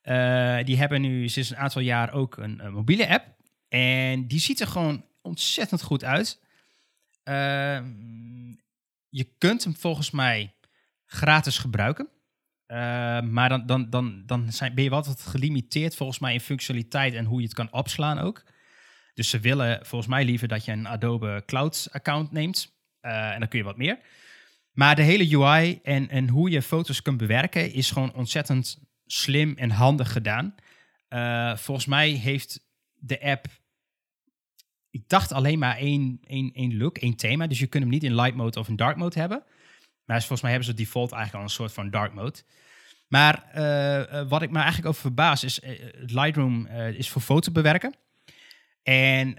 Uh, 0.03 0.63
die 0.63 0.77
hebben 0.77 1.01
nu 1.01 1.29
sinds 1.29 1.49
een 1.49 1.57
aantal 1.57 1.81
jaar 1.81 2.13
ook 2.13 2.37
een, 2.37 2.65
een, 2.65 2.73
mobiele 2.73 3.09
app. 3.09 3.25
En 3.69 4.27
die 4.27 4.39
ziet 4.39 4.59
er 4.59 4.67
gewoon 4.67 5.05
ontzettend 5.21 5.81
goed 5.81 6.03
uit. 6.03 6.41
Uh, 7.23 7.81
je 9.09 9.23
kunt 9.37 9.63
hem 9.63 9.75
volgens 9.75 10.11
mij 10.11 10.53
gratis 11.05 11.57
gebruiken. 11.57 12.07
Maar 13.31 13.49
dan, 13.49 13.65
dan, 13.65 13.89
dan, 13.89 14.23
dan 14.25 14.51
zijn, 14.51 14.73
ben 14.73 14.83
je 14.83 14.89
wel 14.89 15.03
wat 15.03 15.21
gelimiteerd 15.21 15.95
volgens 15.95 16.19
mij 16.19 16.33
in 16.33 16.39
functionaliteit 16.39 17.13
en 17.13 17.25
hoe 17.25 17.39
je 17.39 17.45
het 17.45 17.55
kan 17.55 17.71
opslaan 17.71 18.19
ook. 18.19 18.43
Dus 19.13 19.29
ze 19.29 19.39
willen 19.39 19.85
volgens 19.85 20.09
mij 20.09 20.25
liever 20.25 20.47
dat 20.47 20.65
je 20.65 20.71
een 20.71 20.87
Adobe 20.87 21.43
Cloud 21.45 21.87
account 21.91 22.31
neemt. 22.31 22.75
Uh, 23.01 23.31
en 23.31 23.39
dan 23.39 23.47
kun 23.47 23.59
je 23.59 23.65
wat 23.65 23.77
meer. 23.77 23.99
Maar 24.71 24.95
de 24.95 25.01
hele 25.01 25.37
UI 25.37 25.79
en, 25.83 26.09
en 26.09 26.29
hoe 26.29 26.49
je 26.49 26.61
foto's 26.61 27.01
kunt 27.01 27.17
bewerken 27.17 27.73
is 27.73 27.91
gewoon 27.91 28.13
ontzettend 28.13 28.79
slim 29.05 29.53
en 29.55 29.69
handig 29.69 30.11
gedaan. 30.11 30.55
Uh, 31.09 31.55
volgens 31.55 31.85
mij 31.85 32.09
heeft 32.09 32.67
de 32.93 33.21
app, 33.21 33.47
ik 34.89 35.09
dacht 35.09 35.31
alleen 35.31 35.59
maar 35.59 35.77
één, 35.77 36.19
één, 36.23 36.51
één 36.53 36.77
look, 36.77 36.97
één 36.97 37.15
thema. 37.15 37.47
Dus 37.47 37.59
je 37.59 37.67
kunt 37.67 37.83
hem 37.83 37.91
niet 37.91 38.03
in 38.03 38.15
light 38.15 38.35
mode 38.35 38.59
of 38.59 38.67
in 38.67 38.75
dark 38.75 38.97
mode 38.97 39.19
hebben. 39.19 39.43
Maar 40.07 40.17
volgens 40.17 40.41
mij 40.41 40.51
hebben 40.51 40.69
ze 40.69 40.75
default 40.75 41.11
eigenlijk 41.11 41.43
al 41.43 41.49
een 41.49 41.55
soort 41.55 41.73
van 41.73 41.89
dark 41.89 42.13
mode. 42.13 42.39
Maar 43.07 43.43
uh, 43.55 44.27
wat 44.29 44.41
ik 44.41 44.49
me 44.49 44.57
eigenlijk 44.57 44.87
over 44.87 45.01
verbaas 45.01 45.43
is, 45.43 45.59
Lightroom 46.05 46.67
is 46.67 47.09
voor 47.09 47.21
foto 47.21 47.51
bewerken. 47.51 47.95
En 48.83 49.33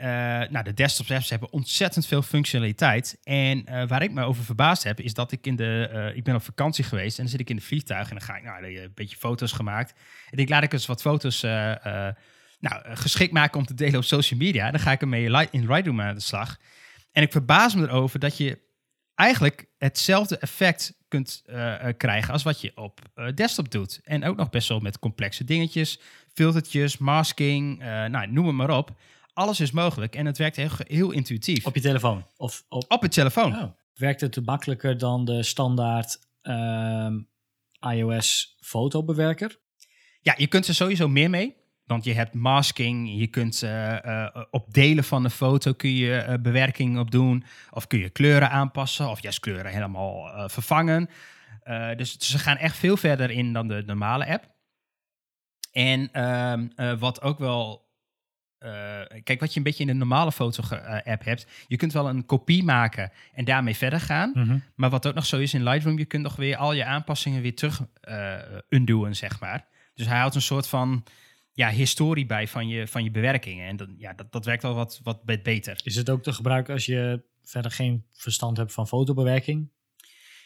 nou, 0.50 0.64
de 0.64 0.74
desktop 0.74 1.10
apps 1.10 1.30
hebben 1.30 1.52
ontzettend 1.52 2.06
veel 2.06 2.22
functionaliteit. 2.22 3.18
En 3.22 3.86
waar 3.88 4.02
ik 4.02 4.12
me 4.12 4.22
over 4.22 4.44
verbaasd 4.44 4.82
heb, 4.82 5.00
is 5.00 5.14
dat 5.14 5.32
ik 5.32 5.46
in 5.46 5.56
de. 5.56 6.12
Ik 6.14 6.24
ben 6.24 6.34
op 6.34 6.42
vakantie 6.42 6.84
geweest 6.84 7.16
en 7.16 7.22
dan 7.22 7.32
zit 7.32 7.40
ik 7.40 7.50
in 7.50 7.56
de 7.56 7.62
vliegtuig 7.62 8.10
en 8.10 8.16
dan 8.16 8.24
ga 8.24 8.36
ik 8.36 8.42
nou, 8.42 8.64
een 8.64 8.92
beetje 8.94 9.16
foto's 9.16 9.52
gemaakt. 9.52 10.00
En 10.30 10.38
ik 10.38 10.48
laat 10.48 10.62
ik 10.62 10.72
eens 10.72 10.86
wat 10.86 11.00
foto's 11.00 11.40
nou, 12.60 12.82
geschikt 12.84 13.32
maken 13.32 13.58
om 13.58 13.66
te 13.66 13.74
delen 13.74 13.96
op 13.96 14.04
social 14.04 14.40
media. 14.40 14.70
Dan 14.70 14.80
ga 14.80 14.92
ik 14.92 15.00
ermee 15.00 15.24
in 15.50 15.66
Lightroom 15.66 16.00
aan 16.00 16.14
de 16.14 16.20
slag. 16.20 16.56
En 17.12 17.22
ik 17.22 17.32
verbaas 17.32 17.74
me 17.74 17.82
erover 17.82 18.18
dat 18.18 18.36
je 18.36 18.66
eigenlijk 19.18 19.66
hetzelfde 19.78 20.38
effect 20.38 20.94
kunt 21.08 21.42
krijgen 21.96 22.32
als 22.32 22.42
wat 22.42 22.60
je 22.60 22.72
op 22.74 23.00
desktop 23.34 23.70
doet. 23.70 24.00
En 24.04 24.24
ook 24.24 24.36
nog 24.36 24.50
best 24.50 24.68
wel 24.68 24.80
met 24.80 24.98
complexe 24.98 25.44
dingetjes, 25.44 26.00
filtertjes, 26.32 26.98
masking, 26.98 27.78
nou, 27.78 28.26
noem 28.26 28.46
het 28.46 28.56
maar 28.56 28.76
op 28.76 28.96
alles 29.38 29.60
is 29.60 29.70
mogelijk 29.70 30.14
en 30.14 30.26
het 30.26 30.38
werkt 30.38 30.56
heel, 30.56 30.70
heel 30.76 31.10
intuïtief. 31.10 31.66
Op 31.66 31.74
je 31.74 31.80
telefoon? 31.80 32.26
Of 32.36 32.64
op, 32.68 32.84
op 32.88 33.02
je 33.02 33.08
telefoon. 33.08 33.54
Oh. 33.54 33.72
Werkt 33.94 34.20
het 34.20 34.44
makkelijker 34.44 34.98
dan 34.98 35.24
de 35.24 35.42
standaard 35.42 36.18
ehm, 36.42 37.18
iOS 37.90 38.56
fotobewerker. 38.60 39.58
Ja, 40.20 40.34
je 40.36 40.46
kunt 40.46 40.66
er 40.66 40.74
sowieso 40.74 41.08
meer 41.08 41.30
mee. 41.30 41.56
Want 41.88 42.04
je 42.04 42.14
hebt 42.14 42.34
masking, 42.34 43.18
je 43.18 43.26
kunt 43.26 43.62
uh, 43.62 43.96
uh, 44.04 44.26
op 44.50 44.74
delen 44.74 45.04
van 45.04 45.22
de 45.22 45.30
foto 45.30 45.72
kun 45.72 45.94
je 45.94 46.26
uh, 46.28 46.34
bewerking 46.40 46.98
op 46.98 47.10
doen. 47.10 47.44
Of 47.70 47.86
kun 47.86 47.98
je 47.98 48.10
kleuren 48.10 48.50
aanpassen, 48.50 49.10
of 49.10 49.22
juist 49.22 49.40
kleuren 49.40 49.72
helemaal 49.72 50.48
vervangen. 50.48 51.08
dus 51.96 52.16
ze 52.16 52.38
gaan 52.38 52.56
echt 52.56 52.76
veel 52.76 52.96
verder 52.96 53.30
in 53.30 53.52
dan 53.52 53.68
de 53.68 53.82
normale 53.86 54.26
app. 54.26 54.56
En 55.72 56.12
ehm, 56.12 56.98
wat 56.98 57.22
ook 57.22 57.38
wel 57.38 57.86
kijk, 59.24 59.40
wat 59.40 59.52
je 59.52 59.56
een 59.56 59.62
beetje 59.62 59.82
in 59.82 59.90
de 59.90 59.94
normale 59.94 60.32
foto-app 60.32 61.24
hebt, 61.24 61.46
je 61.66 61.76
kunt 61.76 61.92
wel 61.92 62.08
een 62.08 62.26
kopie 62.26 62.64
maken 62.64 63.12
en 63.34 63.44
daarmee 63.44 63.76
verder 63.76 64.00
gaan. 64.00 64.30
Mm 64.34 64.42
-hmm. 64.42 64.62
Maar 64.74 64.90
wat 64.90 65.06
ook 65.06 65.14
nog 65.14 65.26
zo 65.26 65.38
is 65.38 65.54
in 65.54 65.62
Lightroom, 65.62 65.98
je 65.98 66.04
kunt 66.04 66.22
nog 66.22 66.36
weer 66.36 66.56
al 66.56 66.72
je 66.72 66.84
aanpassingen 66.84 67.42
weer 67.42 67.54
terug 67.54 67.80
undoen, 68.68 69.14
zeg 69.14 69.40
maar. 69.40 69.66
Dus 69.94 70.06
hij 70.06 70.18
houdt 70.18 70.34
een 70.34 70.42
soort 70.42 70.68
van 70.68 71.04
ja, 71.58 71.70
historie 71.70 72.26
bij 72.26 72.48
van 72.48 72.68
je, 72.68 72.86
van 72.86 73.04
je 73.04 73.10
bewerkingen. 73.10 73.66
En 73.66 73.76
dat, 73.76 73.88
ja, 73.96 74.12
dat, 74.12 74.32
dat 74.32 74.44
werkt 74.44 74.62
wel 74.62 74.74
wat, 74.74 75.00
wat 75.02 75.24
beter. 75.42 75.80
Is 75.84 75.96
het 75.96 76.10
ook 76.10 76.22
te 76.22 76.32
gebruiken 76.32 76.74
als 76.74 76.86
je 76.86 77.22
verder 77.42 77.70
geen 77.70 78.04
verstand 78.12 78.56
hebt 78.56 78.72
van 78.72 78.88
fotobewerking? 78.88 79.70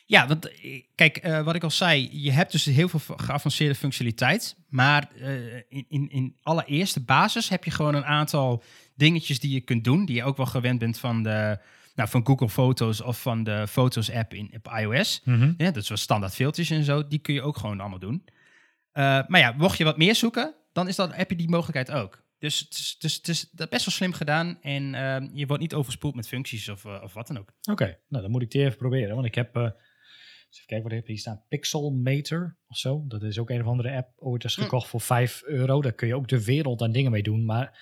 Ja, 0.06 0.26
want 0.26 0.50
kijk, 0.94 1.26
uh, 1.26 1.44
wat 1.44 1.54
ik 1.54 1.62
al 1.62 1.70
zei, 1.70 2.08
je 2.22 2.30
hebt 2.30 2.52
dus 2.52 2.64
heel 2.64 2.88
veel 2.88 3.16
geavanceerde 3.16 3.74
functionaliteit. 3.74 4.56
Maar 4.68 5.10
uh, 5.16 5.54
in, 5.68 5.84
in, 5.88 6.10
in 6.10 6.36
allereerste 6.42 7.00
basis 7.00 7.48
heb 7.48 7.64
je 7.64 7.70
gewoon 7.70 7.94
een 7.94 8.04
aantal 8.04 8.62
dingetjes 8.94 9.40
die 9.40 9.52
je 9.52 9.60
kunt 9.60 9.84
doen. 9.84 10.04
Die 10.04 10.16
je 10.16 10.24
ook 10.24 10.36
wel 10.36 10.46
gewend 10.46 10.78
bent 10.78 10.98
van, 10.98 11.22
de, 11.22 11.58
nou, 11.94 12.08
van 12.08 12.26
Google 12.26 12.48
Foto's 12.48 13.02
of 13.02 13.22
van 13.22 13.44
de 13.44 13.66
Foto's 13.68 14.10
app 14.10 14.34
in, 14.34 14.50
op 14.54 14.72
iOS. 14.78 15.20
Mm 15.24 15.40
-hmm. 15.40 15.54
ja, 15.56 15.70
dat 15.70 15.82
is 15.82 15.88
wel 15.88 15.98
standaard 15.98 16.34
filters 16.34 16.70
en 16.70 16.84
zo. 16.84 17.08
Die 17.08 17.18
kun 17.18 17.34
je 17.34 17.42
ook 17.42 17.56
gewoon 17.56 17.80
allemaal 17.80 17.98
doen. 17.98 18.24
Uh, 18.24 19.20
maar 19.26 19.40
ja, 19.40 19.54
mocht 19.56 19.78
je 19.78 19.84
wat 19.84 19.96
meer 19.96 20.14
zoeken, 20.14 20.54
dan 20.72 20.88
is 20.88 20.96
dat, 20.96 21.14
heb 21.14 21.30
je 21.30 21.36
die 21.36 21.48
mogelijkheid 21.48 21.90
ook. 21.90 22.22
Dus 22.42 22.58
het 22.58 22.78
is, 22.78 22.98
dus, 22.98 23.14
het 23.14 23.28
is 23.28 23.50
best 23.54 23.84
wel 23.84 23.94
slim 23.94 24.12
gedaan 24.12 24.58
en 24.62 24.94
uh, 24.94 25.30
je 25.32 25.46
wordt 25.46 25.62
niet 25.62 25.74
overspoeld 25.74 26.14
met 26.14 26.28
functies 26.28 26.68
of, 26.68 26.84
uh, 26.84 27.00
of 27.02 27.14
wat 27.14 27.26
dan 27.26 27.38
ook. 27.38 27.48
Oké, 27.60 27.70
okay, 27.70 27.98
nou 28.08 28.22
dan 28.22 28.32
moet 28.32 28.42
ik 28.42 28.50
die 28.50 28.64
even 28.64 28.76
proberen, 28.76 29.14
want 29.14 29.26
ik 29.26 29.34
heb, 29.34 29.56
uh, 29.56 29.62
even 29.62 30.66
kijken 30.66 30.82
wat 30.82 30.92
heb 30.92 31.06
hier 31.06 31.18
staan, 31.18 31.42
Pixelmator 31.48 32.56
of 32.68 32.76
zo. 32.76 33.04
Dat 33.08 33.22
is 33.22 33.38
ook 33.38 33.50
een 33.50 33.60
of 33.60 33.66
andere 33.66 33.96
app, 33.96 34.12
ooit 34.16 34.44
is 34.44 34.54
gekocht 34.54 34.84
hm. 34.84 34.90
voor 34.90 35.00
5 35.00 35.42
euro. 35.44 35.82
Daar 35.82 35.92
kun 35.92 36.08
je 36.08 36.14
ook 36.14 36.28
de 36.28 36.44
wereld 36.44 36.82
aan 36.82 36.92
dingen 36.92 37.10
mee 37.10 37.22
doen, 37.22 37.44
maar 37.44 37.80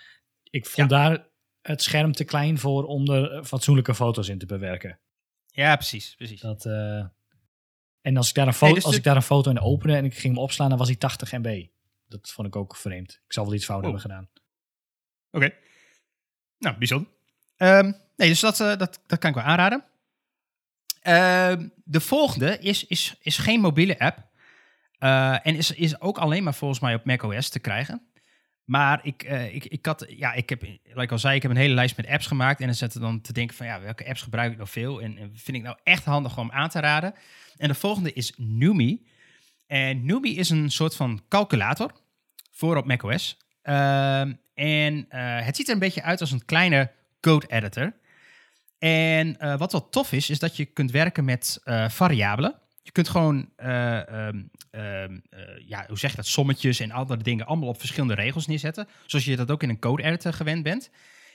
ik 0.50 0.66
vond 0.66 0.90
ja. 0.90 0.96
daar 0.96 1.28
het 1.60 1.82
scherm 1.82 2.12
te 2.12 2.24
klein 2.24 2.58
voor 2.58 2.84
om 2.84 3.10
er 3.10 3.44
fatsoenlijke 3.44 3.94
foto's 3.94 4.28
in 4.28 4.38
te 4.38 4.46
bewerken. 4.46 4.98
Ja, 5.46 5.76
precies, 5.76 6.14
precies. 6.14 6.40
Dat, 6.40 6.64
en 8.00 8.16
als 8.16 8.28
ik, 8.28 8.34
daar 8.34 8.46
een 8.46 8.52
foto, 8.52 8.66
nee, 8.66 8.74
dus 8.74 8.84
als 8.84 8.96
ik 8.96 9.04
daar 9.04 9.16
een 9.16 9.22
foto 9.22 9.50
in 9.50 9.60
opende 9.60 9.96
en 9.96 10.04
ik 10.04 10.14
ging 10.14 10.34
hem 10.34 10.42
opslaan, 10.42 10.68
dan 10.68 10.78
was 10.78 10.88
hij 10.88 10.96
80 10.96 11.32
MB 11.32 11.66
dat 12.10 12.30
vond 12.30 12.48
ik 12.48 12.56
ook 12.56 12.76
vreemd. 12.76 13.20
Ik 13.26 13.32
zal 13.32 13.44
wel 13.44 13.54
iets 13.54 13.64
fout 13.64 13.76
oh. 13.76 13.82
hebben 13.82 14.00
gedaan. 14.00 14.28
Oké. 15.30 15.44
Okay. 15.44 15.58
Nou, 16.58 16.76
bijzonder. 16.76 17.10
Um, 17.56 17.96
nee, 18.16 18.28
dus 18.28 18.40
dat, 18.40 18.60
uh, 18.60 18.76
dat, 18.76 19.00
dat 19.06 19.18
kan 19.18 19.30
ik 19.30 19.36
wel 19.36 19.44
aanraden. 19.44 19.84
Uh, 21.02 21.52
de 21.84 22.00
volgende 22.00 22.58
is, 22.58 22.86
is, 22.86 23.16
is 23.20 23.38
geen 23.38 23.60
mobiele 23.60 23.98
app. 23.98 24.28
Uh, 24.98 25.46
en 25.46 25.56
is, 25.56 25.70
is 25.70 26.00
ook 26.00 26.18
alleen 26.18 26.42
maar 26.42 26.54
volgens 26.54 26.80
mij 26.80 26.94
op 26.94 27.04
macOS 27.04 27.48
te 27.48 27.58
krijgen. 27.58 28.02
Maar 28.64 29.00
ik, 29.02 29.24
uh, 29.24 29.54
ik, 29.54 29.64
ik 29.64 29.86
had, 29.86 30.04
ja, 30.08 30.32
ik 30.32 30.48
heb, 30.48 30.62
like 30.62 31.02
ik 31.02 31.10
al 31.12 31.18
zei, 31.18 31.36
ik 31.36 31.42
heb 31.42 31.50
een 31.50 31.56
hele 31.56 31.74
lijst 31.74 31.96
met 31.96 32.06
apps 32.06 32.26
gemaakt. 32.26 32.60
En 32.60 32.66
dan 32.66 32.74
zitten 32.74 33.00
dan 33.00 33.20
te 33.20 33.32
denken 33.32 33.56
van, 33.56 33.66
ja, 33.66 33.80
welke 33.80 34.06
apps 34.06 34.22
gebruik 34.22 34.52
ik 34.52 34.58
nog 34.58 34.70
veel? 34.70 35.02
En, 35.02 35.18
en 35.18 35.30
vind 35.34 35.56
ik 35.56 35.62
nou 35.62 35.76
echt 35.82 36.04
handig 36.04 36.38
om 36.38 36.50
aan 36.50 36.68
te 36.68 36.80
raden. 36.80 37.14
En 37.56 37.68
de 37.68 37.74
volgende 37.74 38.12
is 38.12 38.32
Numi. 38.36 39.08
En 39.70 40.04
Numi 40.04 40.38
is 40.38 40.50
een 40.50 40.70
soort 40.70 40.96
van 40.96 41.22
calculator 41.28 41.92
voor 42.50 42.76
op 42.76 42.86
macOS. 42.86 43.36
Uh, 43.62 44.20
en 44.54 45.06
uh, 45.10 45.44
het 45.44 45.56
ziet 45.56 45.68
er 45.68 45.74
een 45.74 45.80
beetje 45.80 46.02
uit 46.02 46.20
als 46.20 46.30
een 46.30 46.44
kleine 46.44 46.90
code 47.20 47.46
editor. 47.46 47.92
En 48.78 49.36
uh, 49.40 49.58
wat 49.58 49.72
wel 49.72 49.88
tof 49.88 50.12
is, 50.12 50.30
is 50.30 50.38
dat 50.38 50.56
je 50.56 50.64
kunt 50.64 50.90
werken 50.90 51.24
met 51.24 51.60
uh, 51.64 51.88
variabelen. 51.88 52.54
Je 52.82 52.92
kunt 52.92 53.08
gewoon, 53.08 53.48
um, 53.56 54.50
um, 54.70 55.22
ja, 55.66 55.84
hoe 55.86 55.98
zeg 55.98 56.10
je 56.10 56.16
dat, 56.16 56.26
sommetjes 56.26 56.80
en 56.80 56.90
andere 56.90 57.22
dingen 57.22 57.46
allemaal 57.46 57.68
op 57.68 57.78
verschillende 57.78 58.14
regels 58.14 58.46
neerzetten. 58.46 58.88
Zoals 59.06 59.24
je 59.24 59.36
dat 59.36 59.50
ook 59.50 59.62
in 59.62 59.68
een 59.68 59.78
code 59.78 60.02
editor 60.02 60.32
gewend 60.32 60.62
bent. 60.62 60.90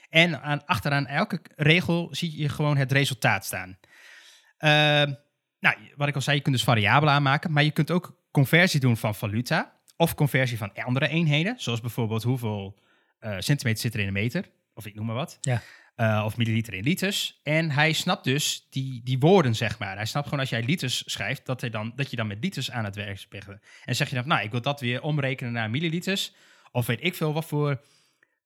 En 0.08 0.42
aan, 0.42 0.66
achteraan 0.66 1.06
elke 1.06 1.40
regel 1.56 2.08
zie 2.10 2.38
je 2.38 2.48
gewoon 2.48 2.76
het 2.76 2.92
resultaat 2.92 3.44
staan. 3.44 3.78
Ehm, 4.58 5.12
nou, 5.60 5.76
wat 5.96 6.08
ik 6.08 6.14
al 6.14 6.20
zei, 6.20 6.36
je 6.36 6.42
kunt 6.42 6.54
dus 6.54 6.64
variabelen 6.64 7.14
aanmaken, 7.14 7.52
maar 7.52 7.64
je 7.64 7.70
kunt 7.70 7.90
ook 7.90 8.24
conversie 8.36 8.80
doen 8.80 8.96
van 8.96 9.14
valuta 9.14 9.72
of 9.96 10.14
conversie 10.14 10.58
van 10.58 10.74
andere 10.74 11.08
eenheden, 11.08 11.54
zoals 11.58 11.80
bijvoorbeeld 11.80 12.22
hoeveel 12.22 12.78
uh, 13.20 13.36
centimeter 13.38 13.80
zit 13.80 13.94
er 13.94 14.00
in 14.00 14.06
een 14.06 14.12
meter, 14.12 14.44
of 14.74 14.86
ik 14.86 14.94
noem 14.94 15.06
maar 15.06 15.14
wat. 15.14 15.38
Ja. 15.40 15.62
Uh, 15.96 16.22
of 16.24 16.36
milliliter 16.36 16.74
in 16.74 16.82
liters. 16.82 17.40
En 17.42 17.70
hij 17.70 17.92
snapt 17.92 18.24
dus 18.24 18.66
die, 18.70 19.00
die 19.04 19.18
woorden, 19.18 19.54
zeg 19.54 19.78
maar. 19.78 19.96
Hij 19.96 20.06
snapt 20.06 20.24
gewoon 20.24 20.40
als 20.40 20.50
jij 20.50 20.62
liters 20.62 21.02
schrijft, 21.06 21.46
dat, 21.46 21.60
hij 21.60 21.70
dan, 21.70 21.92
dat 21.96 22.10
je 22.10 22.16
dan 22.16 22.26
met 22.26 22.38
liters 22.40 22.70
aan 22.70 22.84
het 22.84 22.94
werk 22.94 23.26
bent. 23.28 23.44
En 23.84 23.96
zeg 23.96 24.08
je 24.08 24.14
dan, 24.14 24.28
nou, 24.28 24.42
ik 24.42 24.50
wil 24.50 24.60
dat 24.60 24.80
weer 24.80 25.02
omrekenen 25.02 25.52
naar 25.52 25.70
milliliters. 25.70 26.34
Of 26.72 26.86
weet 26.86 27.04
ik 27.04 27.14
veel 27.14 27.32
wat 27.32 27.44
voor 27.44 27.80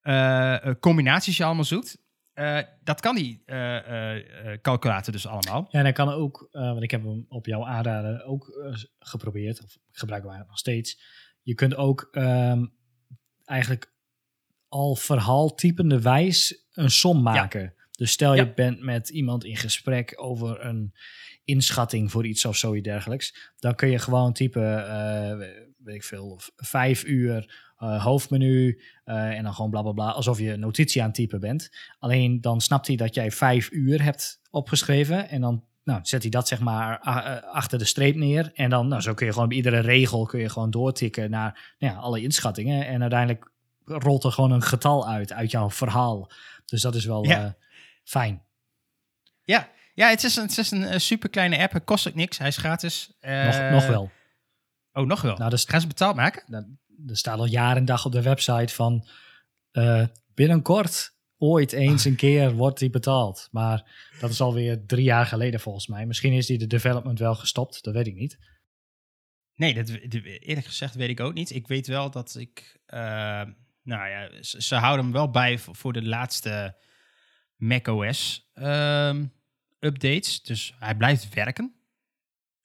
uh, 0.03 0.57
combinaties 0.79 1.37
je 1.37 1.43
allemaal 1.43 1.63
zoekt. 1.63 1.97
Uh, 2.35 2.59
dat 2.83 3.01
kan 3.01 3.15
die 3.15 3.43
uh, 3.45 3.55
uh, 3.55 4.23
calculator 4.61 5.13
dus 5.13 5.27
allemaal. 5.27 5.67
Ja, 5.69 5.79
en 5.79 5.85
hij 5.85 5.93
kan 5.93 6.09
ook, 6.09 6.47
want 6.51 6.83
ik 6.83 6.91
heb 6.91 7.03
hem 7.03 7.25
op 7.29 7.45
jouw 7.45 7.65
aanraden 7.65 8.25
ook 8.25 8.73
geprobeerd, 8.99 9.63
of 9.63 9.75
ik 9.75 9.97
gebruik 9.97 10.23
hem 10.23 10.45
nog 10.47 10.57
steeds. 10.57 11.01
Je 11.41 11.53
kunt 11.53 11.75
ook 11.75 12.07
um, 12.11 12.73
eigenlijk 13.43 13.93
al 14.67 14.95
verhaaltypende 14.95 16.01
wijs 16.01 16.67
een 16.71 16.89
som 16.89 17.21
maken. 17.21 17.61
Ja. 17.61 17.73
Dus 17.91 18.11
stel 18.11 18.35
je 18.35 18.45
ja. 18.45 18.53
bent 18.53 18.81
met 18.81 19.09
iemand 19.09 19.43
in 19.43 19.57
gesprek 19.57 20.13
over 20.15 20.65
een 20.65 20.93
inschatting 21.43 22.11
voor 22.11 22.25
iets 22.25 22.45
of 22.45 22.57
zoiets 22.57 22.87
dergelijks. 22.87 23.53
Dan 23.59 23.75
kun 23.75 23.89
je 23.89 23.99
gewoon 23.99 24.33
typen, 24.33 24.87
weet 25.77 25.95
ik 25.95 26.03
veel, 26.03 26.39
vijf 26.55 27.03
uur 27.03 27.70
uh, 27.81 28.03
hoofdmenu 28.03 28.81
uh, 29.05 29.37
en 29.37 29.43
dan 29.43 29.53
gewoon 29.53 29.71
bla 29.71 29.81
bla 29.81 29.91
bla, 29.91 30.09
alsof 30.09 30.39
je 30.39 30.55
notitie 30.55 31.01
aan 31.01 31.07
het 31.07 31.15
typen 31.15 31.39
bent. 31.39 31.69
Alleen 31.99 32.41
dan 32.41 32.61
snapt 32.61 32.87
hij 32.87 32.95
dat 32.95 33.15
jij 33.15 33.31
vijf 33.31 33.71
uur 33.71 34.03
hebt 34.03 34.41
opgeschreven 34.49 35.29
en 35.29 35.41
dan 35.41 35.63
nou, 35.83 35.99
zet 36.03 36.21
hij 36.21 36.31
dat 36.31 36.47
zeg 36.47 36.59
maar 36.59 36.99
achter 37.39 37.79
de 37.79 37.85
streep 37.85 38.15
neer. 38.15 38.51
En 38.53 38.69
dan, 38.69 38.87
nou, 38.87 39.01
zo 39.01 39.13
kun 39.13 39.25
je 39.25 39.33
gewoon 39.33 39.47
bij 39.47 39.57
iedere 39.57 39.79
regel 39.79 40.25
kun 40.25 40.39
je 40.39 40.49
gewoon 40.49 40.71
doortikken 40.71 41.29
naar 41.29 41.75
nou 41.79 41.93
ja, 41.93 41.99
alle 41.99 42.21
inschattingen. 42.21 42.87
En 42.87 43.01
uiteindelijk 43.01 43.51
rolt 43.85 44.23
er 44.23 44.31
gewoon 44.31 44.51
een 44.51 44.61
getal 44.61 45.07
uit, 45.07 45.33
uit 45.33 45.51
jouw 45.51 45.69
verhaal. 45.69 46.31
Dus 46.65 46.81
dat 46.81 46.95
is 46.95 47.05
wel 47.05 47.25
ja. 47.25 47.43
uh, 47.43 47.51
fijn. 48.03 48.43
Ja, 49.43 49.69
ja 49.93 50.09
het 50.09 50.23
is 50.23 50.35
een, 50.35 50.43
het 50.43 50.57
is 50.57 50.71
een 50.71 51.01
super 51.01 51.29
kleine 51.29 51.57
app. 51.57 51.73
Het 51.73 51.83
kost 51.83 52.07
ook 52.07 52.15
niks. 52.15 52.37
Hij 52.37 52.47
is 52.47 52.57
gratis. 52.57 53.13
nog, 53.21 53.71
nog 53.71 53.87
wel. 53.87 54.11
Oh, 54.93 55.05
nog 55.05 55.21
wel? 55.21 55.37
Nou, 55.37 55.49
dus, 55.49 55.65
Gaan 55.65 55.81
ze 55.81 55.87
betaald 55.87 56.15
maken? 56.15 56.43
Nou, 56.47 56.65
er 57.07 57.17
staat 57.17 57.39
al 57.39 57.45
jaren 57.45 57.77
en 57.77 57.85
dag 57.85 58.05
op 58.05 58.11
de 58.11 58.21
website 58.21 58.73
van 58.73 59.07
uh, 59.71 60.05
binnenkort 60.33 61.15
ooit 61.37 61.71
eens 61.71 62.05
een 62.05 62.15
keer 62.15 62.53
wordt 62.53 62.79
die 62.79 62.89
betaald. 62.89 63.47
Maar 63.51 64.09
dat 64.19 64.29
is 64.29 64.41
alweer 64.41 64.85
drie 64.85 65.03
jaar 65.03 65.25
geleden 65.25 65.59
volgens 65.59 65.87
mij. 65.87 66.05
Misschien 66.05 66.33
is 66.33 66.45
die 66.45 66.57
de 66.57 66.67
development 66.67 67.19
wel 67.19 67.35
gestopt, 67.35 67.83
dat 67.83 67.93
weet 67.93 68.07
ik 68.07 68.15
niet. 68.15 68.37
Nee, 69.55 69.73
dat, 69.73 69.89
eerlijk 69.89 70.65
gezegd 70.65 70.95
weet 70.95 71.09
ik 71.09 71.19
ook 71.19 71.33
niet. 71.33 71.49
Ik 71.49 71.67
weet 71.67 71.87
wel 71.87 72.11
dat 72.11 72.35
ik, 72.35 72.79
uh, 72.87 72.99
nou 73.83 74.09
ja, 74.09 74.29
ze, 74.41 74.75
houden 74.75 75.05
hem 75.05 75.13
wel 75.13 75.29
bij 75.29 75.57
voor, 75.57 75.93
de 75.93 76.03
laatste 76.03 76.77
macOS 77.55 78.49
um, 78.53 79.33
updates. 79.79 80.41
Dus 80.41 80.75
hij 80.79 80.95
blijft 80.95 81.33
werken. 81.33 81.75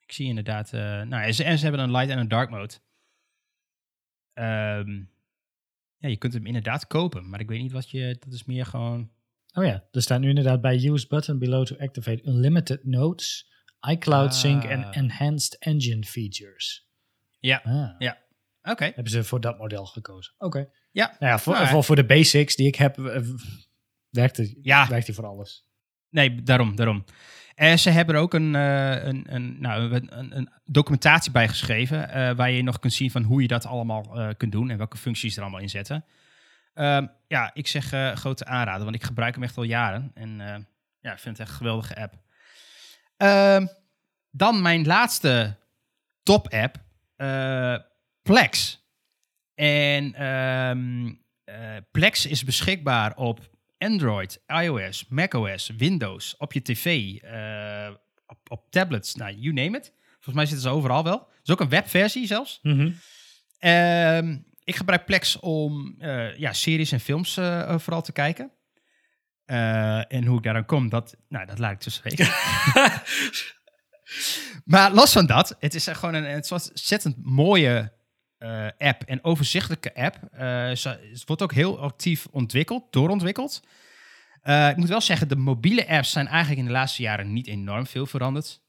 Ik 0.01 0.13
zie 0.13 0.27
inderdaad, 0.27 0.73
uh, 0.73 0.81
nou, 0.81 1.23
en 1.23 1.45
en 1.45 1.59
ze 1.59 1.63
hebben 1.63 1.81
een 1.81 1.91
light 1.91 2.11
en 2.11 2.19
een 2.19 2.29
dark 2.29 2.51
mode. 2.51 2.75
Um, 4.39 5.11
ja, 5.97 6.09
je 6.09 6.17
kunt 6.17 6.33
hem 6.33 6.47
inderdaad 6.47 6.87
kopen, 6.87 7.29
maar 7.29 7.41
ik 7.41 7.49
weet 7.49 7.61
niet 7.61 7.73
wat 7.73 7.91
je. 7.91 8.17
Dat 8.21 8.33
is 8.33 8.45
meer 8.45 8.67
gewoon. 8.67 9.11
Oh 9.53 9.65
ja, 9.65 9.85
er 9.91 10.03
staat 10.03 10.21
nu 10.21 10.29
inderdaad 10.29 10.61
bij 10.61 10.85
use 10.85 11.07
button 11.07 11.39
below 11.39 11.67
to 11.67 11.77
activate 11.79 12.29
unlimited 12.29 12.85
notes, 12.85 13.51
iCloud 13.91 14.31
ah. 14.31 14.35
sync 14.35 14.65
en 14.65 14.91
enhanced 14.91 15.59
engine 15.59 16.05
features. 16.05 16.89
Ja, 17.41 17.61
ah. 17.65 17.95
ja. 17.99 18.25
Oké. 18.61 18.71
Okay. 18.71 18.93
Hebben 18.95 19.13
ze 19.13 19.25
voor 19.25 19.41
dat 19.41 19.59
model 19.59 19.87
gekozen? 19.87 20.35
Oké. 20.39 20.47
Okay. 20.47 20.71
Ja. 20.91 21.17
Nou 21.19 21.33
ja, 21.33 21.39
voor, 21.39 21.55
nou, 21.55 21.67
voor, 21.69 21.85
voor, 21.85 21.97
de 21.97 22.07
basics 22.07 22.57
die 22.57 22.67
ik 22.67 22.75
heb, 22.75 22.99
uh, 22.99 23.19
werkt, 24.11 24.55
ja. 24.63 24.89
werkt 24.89 25.07
hij 25.07 25.15
voor 25.15 25.27
alles. 25.27 25.65
Nee, 26.11 26.43
daarom, 26.43 26.77
daarom. 26.77 27.05
En 27.57 27.79
ze 27.79 27.91
hebben 27.91 28.15
er 28.15 28.21
ook 28.21 28.35
een, 28.35 28.55
uh, 28.55 29.05
een, 29.05 29.27
een, 29.29 29.61
nou, 29.61 29.93
een, 29.95 30.37
een, 30.37 30.49
documentatie 30.65 31.33
bij 31.33 31.49
geschreven. 31.49 32.09
Uh, 32.09 32.31
waar 32.37 32.51
je 32.51 32.63
nog 32.63 32.79
kunt 32.79 32.93
zien 32.93 33.11
van 33.11 33.23
hoe 33.23 33.43
je 33.43 33.49
dat 33.49 33.67
allemaal 33.67 34.35
kunt 34.37 34.53
doen 34.53 34.71
en 34.71 34.79
welke 34.79 34.97
functies 34.97 35.37
er 35.37 35.43
allemaal 35.43 35.61
in 35.61 35.69
zetten. 35.69 36.05
Ehm, 36.75 37.07
ja, 37.27 37.51
ik 37.55 37.67
zeg 37.67 37.89
grote 38.15 38.45
aanrader, 38.45 38.85
want 38.85 38.95
ik 38.97 39.05
gebruik 39.05 39.35
hem 39.35 39.43
echt 39.43 39.57
al 39.57 39.63
jaren. 39.63 40.11
En 40.15 40.37
ja, 41.01 41.13
ik 41.13 41.19
vind 41.19 41.39
het 41.39 41.41
echt 41.41 41.51
een 41.51 41.57
geweldige 41.57 41.97
app. 41.97 42.15
Ehm, 43.17 43.67
dan 44.31 44.63
mijn 44.63 44.87
laatste 44.87 45.57
top-app, 46.23 46.77
eh, 47.17 47.77
Plex. 48.23 48.81
En 49.55 50.15
ehm, 50.15 51.15
eh, 51.45 51.77
Plex 51.91 52.27
is 52.27 52.45
beschikbaar 52.45 53.17
op 53.17 53.56
Android, 53.79 54.43
iOS, 54.47 55.07
macOS, 55.09 55.73
Windows, 55.77 56.37
op 56.37 56.53
je 56.53 56.63
tv, 56.63 57.17
eh, 57.23 57.95
op, 58.27 58.39
op 58.49 58.71
tablets, 58.71 59.15
nou, 59.15 59.35
you 59.35 59.53
name 59.53 59.77
it. 59.77 59.93
Volgens 60.13 60.35
mij 60.35 60.47
zitten 60.47 60.71
ze 60.71 60.77
overal 60.77 61.05
wel. 61.05 61.19
Er 61.19 61.41
is 61.43 61.51
ook 61.51 61.61
een 61.61 61.69
webversie 61.69 62.27
zelfs. 62.27 62.59
Mhm. 62.63 62.91
Ehm, 63.59 64.39
ik 64.65 64.77
gebruik 64.77 65.05
Plex 65.05 65.41
om 65.41 65.95
eh, 65.99 66.37
ja, 66.37 66.53
series 66.53 66.93
en 66.93 67.01
films 67.01 67.37
eh, 67.37 67.79
vooral 67.79 68.03
te 68.03 68.13
kijken. 68.13 68.51
En 70.09 70.25
hoe 70.25 70.37
ik 70.37 70.43
daar 70.43 70.55
dan 70.55 70.65
kom, 70.65 70.89
dat, 70.89 71.17
nou, 71.29 71.47
dat 71.47 71.59
laat 71.59 71.73
ik 71.73 71.79
tussen 71.79 72.05
weten. 72.05 72.27
maar 74.75 74.93
los 74.93 75.13
van 75.13 75.27
dat, 75.27 75.57
het 75.59 75.75
is 75.75 75.87
gewoon 75.87 76.15
een, 76.15 76.31
een 76.31 76.45
ontzettend 76.51 77.17
mooie 77.23 77.93
eh, 78.39 78.69
app 78.79 79.03
en 79.03 79.25
overzichtelijke 79.25 79.95
app. 79.95 80.19
Eh, 80.33 80.69
het 80.69 81.23
wordt 81.27 81.43
ook 81.43 81.53
heel 81.53 81.79
actief 81.79 82.27
ontwikkeld, 82.31 82.93
doorontwikkeld. 82.93 83.63
Eh, 84.43 84.69
ik 84.69 84.77
moet 84.77 84.89
wel 84.89 85.01
zeggen, 85.01 85.29
de 85.29 85.37
mobiele 85.37 85.89
apps 85.89 86.11
zijn 86.11 86.27
eigenlijk 86.27 86.59
in 86.59 86.67
de 86.67 86.73
laatste 86.73 87.03
jaren 87.03 87.33
niet 87.33 87.47
enorm 87.47 87.87
veel 87.87 88.07
veranderd 88.07 88.65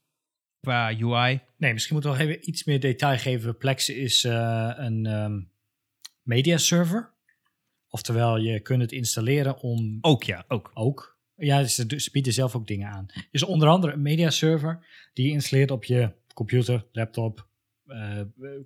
qua 0.60 0.98
UI. 0.98 1.40
Nee, 1.56 1.72
misschien 1.72 1.94
moeten 1.94 2.12
we 2.12 2.18
nog 2.18 2.26
even 2.26 2.48
iets 2.48 2.64
meer 2.64 2.80
detail 2.80 3.18
geven. 3.18 3.56
Plex 3.56 3.88
is 3.88 4.22
een 4.22 5.06
ehm 5.06 5.40
media 6.28 6.56
server. 6.56 7.12
Oftewel, 7.88 8.36
je 8.36 8.60
kunt 8.60 8.80
het 8.80 8.92
installeren 8.92 9.58
om 9.60 9.98
Ook 10.00 10.24
ja, 10.24 10.44
ook. 10.48 10.70
ook. 10.74 11.18
Ja, 11.34 11.64
ze, 11.64 11.84
ze 11.96 12.10
bieden 12.10 12.32
zelf 12.32 12.56
ook 12.56 12.66
dingen 12.66 12.88
aan. 12.88 13.06
is 13.30 13.42
onder 13.42 13.68
andere 13.68 13.92
een 13.92 14.02
media 14.02 14.30
server 14.30 14.86
die 15.12 15.26
je 15.26 15.32
installeert 15.32 15.70
op 15.70 15.84
je 15.84 16.12
computer, 16.34 16.86
laptop, 16.92 17.47
eh, 17.88 18.20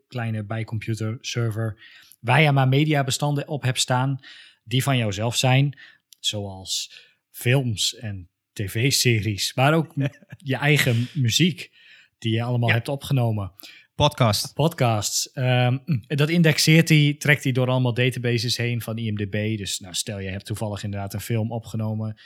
kleine 0.08 0.44
bijcomputer, 0.44 1.18
server. 1.20 1.78
Waar 2.20 2.42
je 2.42 2.52
maar 2.52 2.68
mediabestanden 2.68 3.48
op 3.48 3.62
hebt 3.62 3.78
staan 3.80 4.18
die 4.64 4.82
van 4.82 4.96
jouzelf 4.96 5.36
zijn. 5.36 5.78
Zoals 6.20 6.92
films 7.30 7.94
en 7.96 8.28
tv-series, 8.52 9.54
maar 9.54 9.74
ook 9.74 9.94
je 10.36 10.56
eigen 10.56 11.08
muziek 11.14 11.70
die 12.18 12.32
je 12.32 12.42
allemaal 12.42 12.68
Ja. 12.68 12.74
hebt 12.74 12.88
opgenomen. 12.88 13.52
Podcast. 13.94 14.54
Podcasts. 14.54 15.32
ehm, 15.32 15.78
dat 16.06 16.28
indexeert 16.28 16.88
hij, 16.88 17.14
trekt 17.18 17.42
hij 17.44 17.52
door 17.52 17.68
allemaal 17.68 17.94
databases 17.94 18.56
heen 18.56 18.80
van 18.82 18.98
IMDb. 18.98 19.58
Dus 19.58 19.78
nou, 19.78 19.94
stel 19.94 20.18
je 20.18 20.28
hebt 20.28 20.46
toevallig 20.46 20.82
inderdaad 20.84 21.14
een 21.14 21.20
film 21.20 21.52
opgenomen 21.52 22.20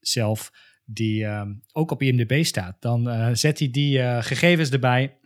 zelf 0.00 0.52
die 0.84 1.24
ehm, 1.24 1.52
ook 1.72 1.90
op 1.90 2.02
IMDb 2.02 2.44
staat. 2.44 2.76
Dan 2.82 3.08
eh, 3.10 3.28
zet 3.32 3.58
hij 3.58 3.70
die 3.70 4.00
eh, 4.00 4.22
gegevens 4.22 4.70
erbij 4.70 5.18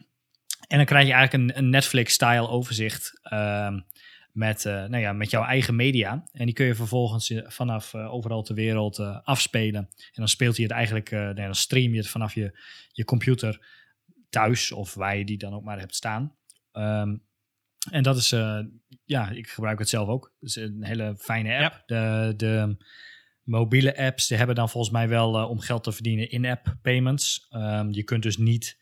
en 0.66 0.76
dan 0.76 0.86
krijg 0.86 1.06
je 1.06 1.12
eigenlijk 1.12 1.50
een, 1.50 1.58
een 1.58 1.70
Netflix-style 1.70 2.48
overzicht 2.48 3.20
ehm, 3.22 3.78
met, 4.34 4.64
eh, 4.64 4.72
nou 4.72 4.96
ja, 4.96 5.12
met 5.12 5.30
jouw 5.30 5.44
eigen 5.44 5.76
media. 5.76 6.24
En 6.32 6.44
die 6.44 6.54
kun 6.54 6.66
je 6.66 6.74
vervolgens 6.74 7.30
eh, 7.30 7.48
vanaf 7.48 7.94
eh, 7.94 8.12
overal 8.12 8.42
ter 8.42 8.54
wereld 8.54 8.98
afspelen. 9.24 9.80
En 9.84 10.12
dan 10.14 10.28
speelt 10.28 10.56
hij 10.56 10.64
het 10.64 10.74
eigenlijk, 10.74 11.10
nee, 11.10 11.34
dan 11.34 11.54
stream 11.54 11.92
je 11.92 11.98
het 11.98 12.08
vanaf 12.08 12.34
je, 12.34 12.58
je 12.92 13.04
computer 13.04 13.66
thuis 14.30 14.72
of 14.72 14.94
waar 14.94 15.16
je 15.16 15.24
die 15.24 15.38
dan 15.38 15.54
ook 15.54 15.64
maar 15.64 15.78
hebt 15.78 15.94
staan. 15.94 16.36
Ehm, 16.72 17.16
en 17.90 18.02
dat 18.02 18.16
is, 18.16 18.28
ja, 19.04 19.30
ik 19.30 19.48
gebruik 19.48 19.78
het 19.78 19.88
zelf 19.88 20.08
ook. 20.08 20.34
Het 20.40 20.48
is 20.48 20.56
een 20.56 20.84
hele 20.84 21.16
fijne 21.18 21.64
app. 21.64 21.82
De, 21.86 22.32
de 22.36 22.76
mobiele 23.42 23.96
apps 23.96 24.26
die 24.26 24.36
hebben 24.36 24.56
dan 24.56 24.68
volgens 24.68 24.92
mij 24.92 25.08
wel 25.08 25.48
om 25.48 25.60
geld 25.60 25.84
te 25.84 25.92
verdienen 25.92 26.30
in-app 26.30 26.76
payments. 26.82 27.46
Ehm, 27.50 27.90
je 27.90 28.02
kunt 28.02 28.22
dus 28.22 28.36
niet 28.36 28.78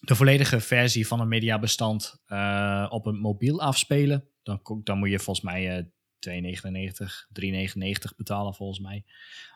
de 0.00 0.14
volledige 0.14 0.60
versie 0.60 1.06
van 1.06 1.20
een 1.20 1.28
mediabestand 1.28 2.22
eh, 2.26 2.86
op 2.88 3.06
een 3.06 3.18
mobiel 3.18 3.60
afspelen. 3.60 4.28
Dan, 4.42 4.60
dan 4.84 4.98
moet 4.98 5.10
je 5.10 5.18
volgens 5.18 5.44
mij 5.46 5.76
eh 5.78 5.84
2,99, 6.18 7.26
3,99 7.40 8.16
betalen 8.16 8.54
volgens 8.54 8.78
mij. 8.78 9.04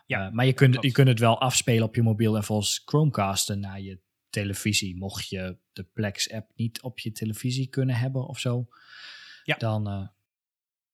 Ja, 0.05 0.25
Eh, 0.27 0.31
maar 0.31 0.45
je 0.45 0.53
kunt, 0.53 0.77
je 0.81 0.91
kunt 0.91 1.07
het 1.07 1.19
wel 1.19 1.39
afspelen 1.41 1.83
op 1.83 1.95
je 1.95 2.01
mobiel 2.01 2.35
en 2.35 2.43
volgens 2.43 2.81
Chromecasten 2.85 3.59
naar 3.59 3.81
je 3.81 3.99
televisie. 4.29 4.97
Mocht 4.97 5.29
je 5.29 5.57
de 5.73 5.83
Plex-app 5.83 6.51
niet 6.55 6.81
op 6.81 6.99
je 6.99 7.11
televisie 7.11 7.67
kunnen 7.67 7.95
hebben 7.95 8.27
of 8.27 8.39
zo, 8.39 8.67
Ja. 9.43 9.55
dan... 9.57 9.87
eh, 9.87 10.07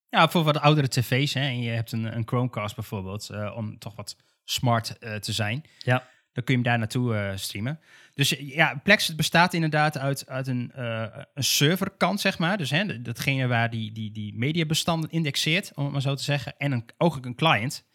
Ja, 0.10 0.30
voor 0.30 0.44
wat 0.44 0.58
oudere 0.58 0.88
tv's. 0.88 1.34
Hè, 1.34 1.42
en 1.42 1.62
je 1.62 1.70
hebt 1.70 1.92
een, 1.92 2.16
een 2.16 2.28
Chromecast 2.28 2.76
bijvoorbeeld, 2.76 3.30
om 3.56 3.78
toch 3.78 3.96
wat 3.96 4.16
smart 4.44 5.00
te 5.00 5.34
zijn. 5.34 5.64
Ja. 5.80 6.10
Dan 6.40 6.48
kun 6.48 6.58
je 6.58 6.70
hem 6.70 6.72
daar 6.72 6.80
naartoe 6.80 7.16
eh, 7.16 7.38
streamen. 7.38 7.80
Dus 8.14 8.38
eh, 8.38 8.56
ja, 8.56 8.80
Plex 8.84 9.08
het 9.08 9.16
bestaat 9.16 9.54
inderdaad 9.54 9.98
uit, 9.98 10.28
uit 10.28 10.48
een, 10.48 10.72
eh, 10.72 11.06
een 11.34 11.44
serverkant, 11.44 12.20
zeg 12.20 12.38
maar. 12.38 12.58
Dus 12.58 12.70
hè, 12.70 13.02
datgene 13.02 13.48
waar 13.48 13.70
die, 13.70 13.92
die, 13.92 14.12
die 14.12 14.38
mediabestanden 14.38 15.10
indexeert, 15.10 15.72
om 15.76 15.84
het 15.84 15.94
maar 15.94 16.02
zo 16.02 16.16
te 16.16 16.24
zeggen. 16.24 16.58
En 16.58 16.72
een, 16.72 16.86
ook 16.98 17.26
een 17.26 17.36
client. 17.36 17.88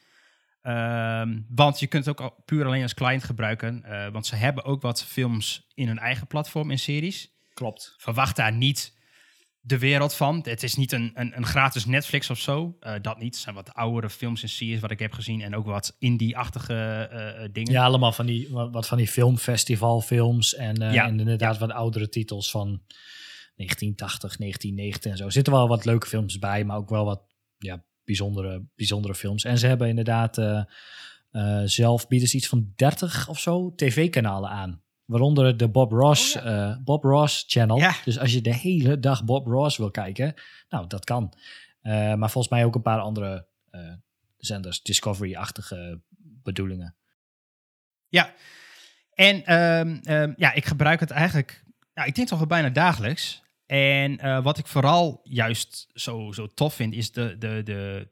Ehm, 0.62 1.40
want 1.48 1.80
je 1.80 1.86
kunt 1.86 2.04
het 2.04 2.20
ook 2.20 2.30
al 2.30 2.42
puur 2.44 2.66
alleen 2.66 2.82
als 2.82 2.94
client 2.94 3.24
gebruiken. 3.24 3.84
want 4.12 4.26
ze 4.26 4.36
hebben 4.36 4.64
ook 4.64 4.82
wat 4.82 5.04
films 5.04 5.66
in 5.74 5.86
hun 5.86 5.98
eigen 5.98 6.26
platform 6.26 6.70
en 6.70 6.78
series 6.78 7.32
klopt. 7.54 7.94
verwacht 7.98 8.36
daar 8.36 8.52
niet 8.52 8.94
de 9.66 9.78
wereld 9.78 10.14
van. 10.14 10.40
Het 10.42 10.62
is 10.62 10.74
niet 10.74 10.92
een, 10.92 11.10
een, 11.14 11.36
een 11.36 11.46
gratis 11.46 11.84
Netflix 11.84 12.30
of 12.30 12.38
zo. 12.38 12.76
Eh, 12.80 12.94
dat 13.02 13.18
niet. 13.18 13.34
Het 13.34 13.42
zijn 13.42 13.54
wat 13.54 13.74
oudere 13.74 14.10
films 14.10 14.42
en 14.42 14.48
series 14.48 14.80
wat 14.80 14.90
ik 14.90 14.98
heb 14.98 15.12
gezien. 15.12 15.40
En 15.42 15.56
ook 15.56 15.66
wat 15.66 15.96
indie-achtige 15.98 16.74
eh, 16.74 17.44
eh, 17.44 17.50
dingen. 17.52 17.72
Ja, 17.72 17.84
allemaal 17.84 18.12
van 18.12 18.26
die, 18.26 18.48
wat, 18.50 18.72
wat 18.72 18.86
van 18.86 18.98
die 18.98 19.08
filmfestivalfilms 19.08 20.54
en, 20.54 20.92
Ja. 20.92 21.06
en 21.06 21.20
inderdaad 21.20 21.58
wat 21.58 21.70
oudere 21.70 22.08
titels 22.08 22.50
van 22.50 22.66
1980, 23.56 24.36
1990 24.36 25.10
en 25.10 25.16
zo. 25.16 25.24
Er 25.24 25.32
zitten 25.32 25.52
wel 25.52 25.68
wat 25.68 25.84
leuke 25.84 26.06
films 26.06 26.38
bij, 26.38 26.64
maar 26.64 26.76
ook 26.76 26.90
wel 26.90 27.04
wat 27.04 27.22
ja, 27.58 27.84
bijzondere, 28.04 28.66
bijzondere 28.74 29.14
films. 29.14 29.44
En 29.44 29.58
ze 29.58 29.66
hebben 29.66 29.88
inderdaad 29.88 30.64
zelf 31.64 32.08
bieden 32.08 32.28
ze 32.28 32.36
iets 32.36 32.48
van 32.48 32.72
30 32.76 33.28
of 33.28 33.38
zo 33.40 33.74
tv-kanalen 33.74 34.50
aan. 34.50 34.83
Waaronder 35.04 35.56
de 35.56 35.68
Bob 35.68 35.92
Ross, 35.92 36.34
eh, 36.34 36.76
Bob 36.84 37.04
Ross 37.04 37.44
Channel. 37.46 37.76
Oh 37.76 37.82
Ja. 37.82 37.94
Dus 38.04 38.18
als 38.18 38.32
je 38.32 38.40
de 38.40 38.54
hele 38.54 39.00
dag 39.00 39.24
Bob 39.24 39.46
Ross 39.46 39.76
wil 39.76 39.90
kijken, 39.90 40.34
nou, 40.68 40.86
dat 40.86 41.04
kan. 41.04 41.34
Eh, 41.80 41.92
maar 41.92 42.30
volgens 42.30 42.48
mij 42.48 42.64
ook 42.64 42.74
een 42.74 42.82
paar 42.82 43.00
andere 43.00 43.46
eh, 43.70 43.92
zenders, 44.36 44.82
Discovery-achtige 44.82 46.00
bedoelingen. 46.42 46.96
Ja. 48.08 48.34
En 49.10 49.44
ehm, 49.44 49.98
ehm, 50.02 50.32
ja, 50.36 50.52
ik 50.52 50.64
gebruik 50.64 51.00
het 51.00 51.10
eigenlijk, 51.10 51.64
ik 52.04 52.14
denk 52.14 52.28
toch 52.28 52.38
wel 52.38 52.46
bijna 52.46 52.68
dagelijks. 52.70 53.42
En 53.66 54.42
wat 54.42 54.58
ik 54.58 54.66
vooral 54.66 55.20
juist 55.22 55.86
zo, 55.92 56.32
zo 56.32 56.46
tof 56.46 56.74
vind, 56.74 56.94
is 56.94 57.12
de, 57.12 57.38
de, 57.38 57.60
de 57.64 58.08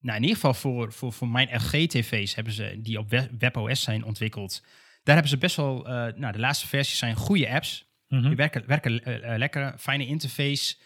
nou 0.00 0.16
in 0.16 0.22
ieder 0.22 0.36
geval 0.40 0.54
voor, 0.54 0.92
voor, 0.92 1.12
voor 1.12 1.28
mijn 1.28 1.48
LG-tv's 1.54 2.34
hebben 2.34 2.52
ze, 2.52 2.78
die 2.82 2.98
op 2.98 3.10
we- 3.10 3.30
WebOS 3.38 3.82
zijn 3.82 4.04
ontwikkeld. 4.04 4.62
Daar 5.06 5.14
hebben 5.14 5.32
ze 5.32 5.38
best 5.38 5.56
wel, 5.56 5.86
eh, 5.86 6.12
nou 6.14 6.32
de 6.32 6.38
laatste 6.38 6.66
versies 6.66 6.98
zijn 6.98 7.16
goede 7.16 7.50
apps. 7.50 7.86
Mhm. 8.08 8.26
Die 8.26 8.36
werken, 8.36 8.62
werken 8.66 9.04
eh, 9.04 9.32
eh, 9.32 9.38
lekker, 9.38 9.74
fijne 9.78 10.06
interface. 10.06 10.76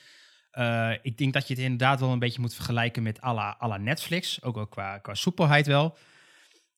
Ik 1.03 1.18
denk 1.18 1.33
dat 1.33 1.49
je 1.49 1.55
het 1.55 1.62
inderdaad 1.62 2.01
wel 2.01 2.12
een 2.12 2.18
beetje 2.18 2.41
moet 2.41 2.55
vergelijken 2.55 3.03
met 3.03 3.18
la 3.21 3.77
Netflix. 3.77 4.43
Ook 4.43 4.55
wel 4.55 4.66
qua, 4.66 4.99
qua 4.99 5.14
soepelheid 5.14 5.66
wel. 5.66 5.99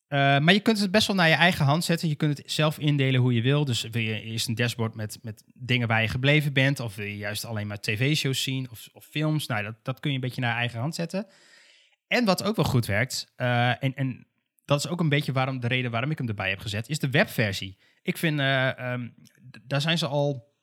Maar 0.08 0.52
je 0.52 0.60
kunt 0.60 0.80
het 0.80 0.90
best 0.90 1.06
wel 1.06 1.16
naar 1.16 1.28
je 1.28 1.34
eigen 1.34 1.64
hand 1.64 1.84
zetten. 1.84 2.08
Je 2.08 2.14
kunt 2.14 2.38
het 2.38 2.50
zelf 2.50 2.78
indelen 2.78 3.20
hoe 3.20 3.34
je 3.34 3.42
wil. 3.42 3.64
Dus 3.64 3.82
wil 3.82 4.02
je 4.02 4.22
eerst 4.22 4.48
een 4.48 4.54
dashboard 4.54 4.94
met, 4.94 5.18
met 5.22 5.44
dingen 5.54 5.88
waar 5.88 6.02
je 6.02 6.08
gebleven 6.08 6.52
bent. 6.52 6.80
Of 6.80 6.94
wil 6.94 7.06
je 7.06 7.16
juist 7.16 7.44
alleen 7.44 7.66
maar 7.66 7.80
tv-shows 7.80 8.42
zien 8.42 8.70
of, 8.70 8.88
of 8.92 9.04
films. 9.04 9.46
Nou, 9.46 9.62
dat, 9.62 9.74
dat 9.82 10.00
kun 10.00 10.10
je 10.10 10.16
een 10.16 10.22
beetje 10.22 10.40
naar 10.40 10.52
je 10.52 10.58
eigen 10.58 10.80
hand 10.80 10.94
zetten. 10.94 11.26
En 12.06 12.24
wat 12.24 12.42
ook 12.42 12.56
wel 12.56 12.64
goed 12.64 12.86
werkt. 12.86 13.32
en, 13.36 13.94
en 13.94 14.26
dat 14.64 14.78
is 14.78 14.88
ook 14.88 15.00
een 15.00 15.08
beetje 15.08 15.32
waarom, 15.32 15.60
de 15.60 15.66
reden 15.68 15.90
waarom 15.90 16.10
ik 16.10 16.18
hem 16.18 16.28
erbij 16.28 16.50
heb 16.50 16.58
gezet. 16.58 16.88
Is 16.88 16.98
de 16.98 17.10
webversie. 17.10 17.78
Ik 18.02 18.16
vind, 18.18 18.38
eh, 18.38 18.78
ehm, 18.78 19.08
daar 19.62 19.80
zijn 19.80 19.98
ze 19.98 20.06
al, 20.06 20.54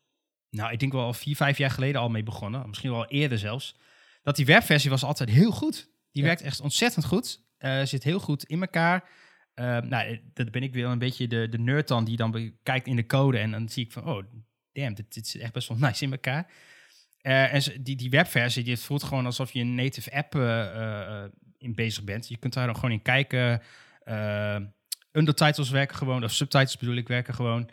nou, 0.50 0.72
ik 0.72 0.80
denk 0.80 0.92
wel 0.92 1.04
al 1.04 1.14
vier, 1.14 1.36
vijf 1.36 1.58
jaar 1.58 1.72
geleden 1.72 2.02
al 2.02 2.10
mee 2.10 2.24
begonnen. 2.24 2.68
Misschien 2.68 2.92
wel 2.92 3.08
eerder 3.08 3.38
zelfs. 3.38 3.78
Dat 4.24 4.36
die 4.36 4.46
webversie 4.46 4.90
was 4.90 5.04
altijd 5.04 5.30
heel 5.30 5.52
goed. 5.52 5.90
Die 6.12 6.22
Ja. 6.22 6.28
werkt 6.28 6.42
echt 6.42 6.60
ontzettend 6.60 7.06
goed. 7.06 7.44
Eh, 7.58 7.82
zit 7.84 8.04
heel 8.04 8.20
goed 8.20 8.44
in 8.44 8.62
elkaar. 8.62 9.10
Eh, 9.54 9.78
nou, 9.78 10.20
dat 10.34 10.52
ben 10.52 10.64
ik 10.64 10.74
weer 10.74 10.86
een 10.86 11.00
beetje 11.00 11.28
de, 11.28 11.50
de 11.50 11.60
nerd 11.60 11.88
dan 11.88 12.06
die 12.06 12.18
dan 12.18 12.54
kijkt 12.64 12.88
in 12.88 12.96
de 12.96 13.06
code 13.06 13.38
en 13.38 13.52
dan 13.52 13.70
zie 13.70 13.86
ik 13.86 13.92
van, 13.92 14.06
oh, 14.06 14.24
damn, 14.74 14.94
dit, 14.96 15.14
dit 15.14 15.28
zit 15.28 15.42
echt 15.42 15.54
best 15.54 15.68
wel 15.68 15.78
nice 15.88 16.04
in 16.04 16.12
elkaar. 16.12 16.48
Eh, 17.22 17.54
en 17.54 17.82
die, 17.84 17.96
die 17.96 18.10
webversie, 18.10 18.64
die 18.64 18.78
voelt 18.78 19.04
gewoon 19.04 19.26
alsof 19.26 19.52
je 19.52 19.60
een 19.60 19.76
native 19.76 20.12
app 20.12 20.36
eh, 20.36 21.24
eh, 21.24 21.30
in 21.58 21.76
bezig 21.76 22.04
bent. 22.04 22.28
Je 22.30 22.38
kunt 22.38 22.54
daar 22.54 22.66
dan 22.66 22.76
gewoon 22.76 22.92
in 22.92 23.02
kijken. 23.02 23.62
Eh, 24.10 24.60
undertitles 25.12 25.70
werken 25.70 25.96
gewoon, 25.98 26.24
of 26.24 26.32
subtitles 26.32 26.78
bedoel 26.78 26.96
ik, 26.96 27.08
werken 27.08 27.34
gewoon. 27.34 27.70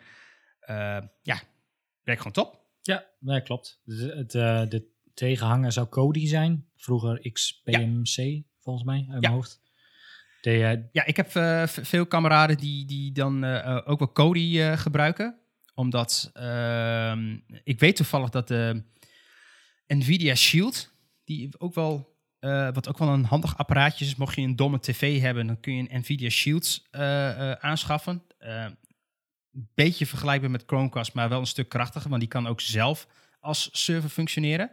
Eh, 0.59 0.99
ja, 1.21 1.39
werkt 2.03 2.21
gewoon 2.21 2.31
top. 2.33 2.61
Ja, 2.81 3.05
nee, 3.19 3.41
klopt. 3.41 3.81
Dus 3.83 3.99
het, 3.99 4.35
eh, 4.35 4.67
de 4.67 4.87
tegenhanger 5.13 5.71
zou 5.71 5.87
Kodi 5.87 6.27
zijn. 6.27 6.67
Vroeger 6.75 7.31
XPMC, 7.31 8.43
volgens 8.59 8.85
mij, 8.85 8.97
uit 8.97 9.07
Ja. 9.09 9.17
mijn 9.19 9.33
hoofd. 9.33 9.61
De, 10.41 10.87
Ja, 10.91 11.05
ik 11.05 11.15
heb 11.17 11.31
veel 11.65 12.05
kameraden 12.05 12.57
die, 12.57 12.85
die 12.85 13.11
dan 13.11 13.43
ook 13.85 13.99
wel 13.99 14.07
Kodi 14.11 14.77
gebruiken. 14.77 15.39
omdat 15.75 16.29
ehm, 16.33 17.37
ik 17.63 17.79
weet 17.79 17.95
toevallig 17.95 18.29
dat 18.29 18.47
de 18.47 18.83
Nvidia 19.87 20.35
Shield, 20.35 20.91
die 21.23 21.49
ook 21.57 21.73
wel, 21.73 22.16
eh, 22.39 22.69
wat 22.73 22.89
ook 22.89 22.97
wel 22.97 23.07
een 23.07 23.23
handig 23.23 23.57
apparaatje 23.57 24.05
is, 24.05 24.15
mocht 24.15 24.35
je 24.35 24.41
een 24.41 24.55
domme 24.55 24.79
tv 24.79 25.21
hebben, 25.21 25.47
dan 25.47 25.59
kun 25.59 25.75
je 25.75 25.85
een 25.89 25.99
Nvidia 25.99 26.29
Shields 26.29 26.87
uh, 26.91 27.51
aanschaffen. 27.51 28.23
beetje 29.51 30.05
vergelijkbaar 30.05 30.51
met 30.51 30.63
Chromecast, 30.65 31.13
maar 31.13 31.29
wel 31.29 31.39
een 31.39 31.45
stuk 31.45 31.69
krachtiger, 31.69 32.09
want 32.09 32.21
die 32.21 32.29
kan 32.29 32.47
ook 32.47 32.61
zelf 32.61 33.07
als 33.39 33.69
server 33.71 34.09
functioneren. 34.09 34.71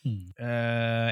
Hmm. 0.00 0.32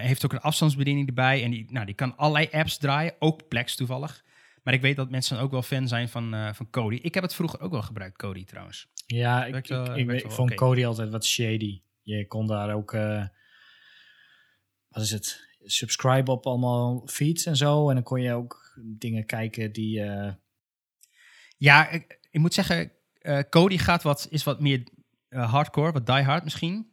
heeft 0.01 0.25
ook 0.25 0.33
een 0.33 0.41
afstandsbediening 0.41 1.09
erbij 1.09 1.45
en 1.45 1.51
die, 1.51 1.67
nou, 1.69 1.87
die 1.87 1.95
kan 1.95 2.17
allerlei 2.17 2.49
apps 2.51 2.79
draaien, 2.79 3.15
ook 3.19 3.49
Plex 3.49 3.77
toevallig. 3.77 4.25
Maar 4.69 4.77
ik 4.77 4.83
weet 4.83 4.97
dat 4.97 5.11
mensen 5.11 5.39
ook 5.39 5.51
wel 5.51 5.63
fan 5.63 5.89
zijn 5.89 6.09
van, 6.09 6.35
uh, 6.35 6.53
van 6.53 6.71
Kodi. 6.71 6.99
Ik 7.03 7.15
heb 7.15 7.23
het 7.23 7.35
vroeger 7.35 7.61
ook 7.61 7.71
wel 7.71 7.83
gebruikt, 7.83 8.17
Kodi 8.17 8.45
trouwens. 8.45 8.89
Ja, 9.07 9.45
ik, 9.45 9.55
ik, 9.55 9.97
ik, 9.97 10.11
ik 10.11 10.31
vond 10.31 10.55
Kodi 10.55 10.85
altijd 10.85 11.11
wat 11.11 11.27
shady. 11.27 11.83
Je 12.03 12.27
kon 12.27 12.47
daar 12.47 12.75
ook, 12.75 12.93
uh, 12.93 13.27
wat 14.89 15.03
is 15.03 15.11
het, 15.11 15.48
subscribe 15.65 16.31
op 16.31 16.47
allemaal 16.47 17.03
feeds 17.07 17.47
en 17.47 17.57
zo. 17.57 17.89
En 17.89 17.95
dan 17.95 18.05
kon 18.05 18.23
je 18.23 18.33
ook 18.33 18.79
dingen 18.83 19.27
kijken 19.27 19.73
die... 19.73 20.01
Uh... 20.01 20.33
Ja, 21.57 21.89
ik, 21.89 22.19
ik, 22.31 22.41
moet 22.41 22.55
zeggen, 22.55 22.93
Kodi 23.49 23.79
gaat 23.79 24.03
wat, 24.03 24.27
is 24.31 24.45
wat 24.45 24.61
meer 24.61 24.87
hardcore, 25.29 25.93
wat 25.93 26.07
diehard 26.07 26.45
misschien. 26.45 26.93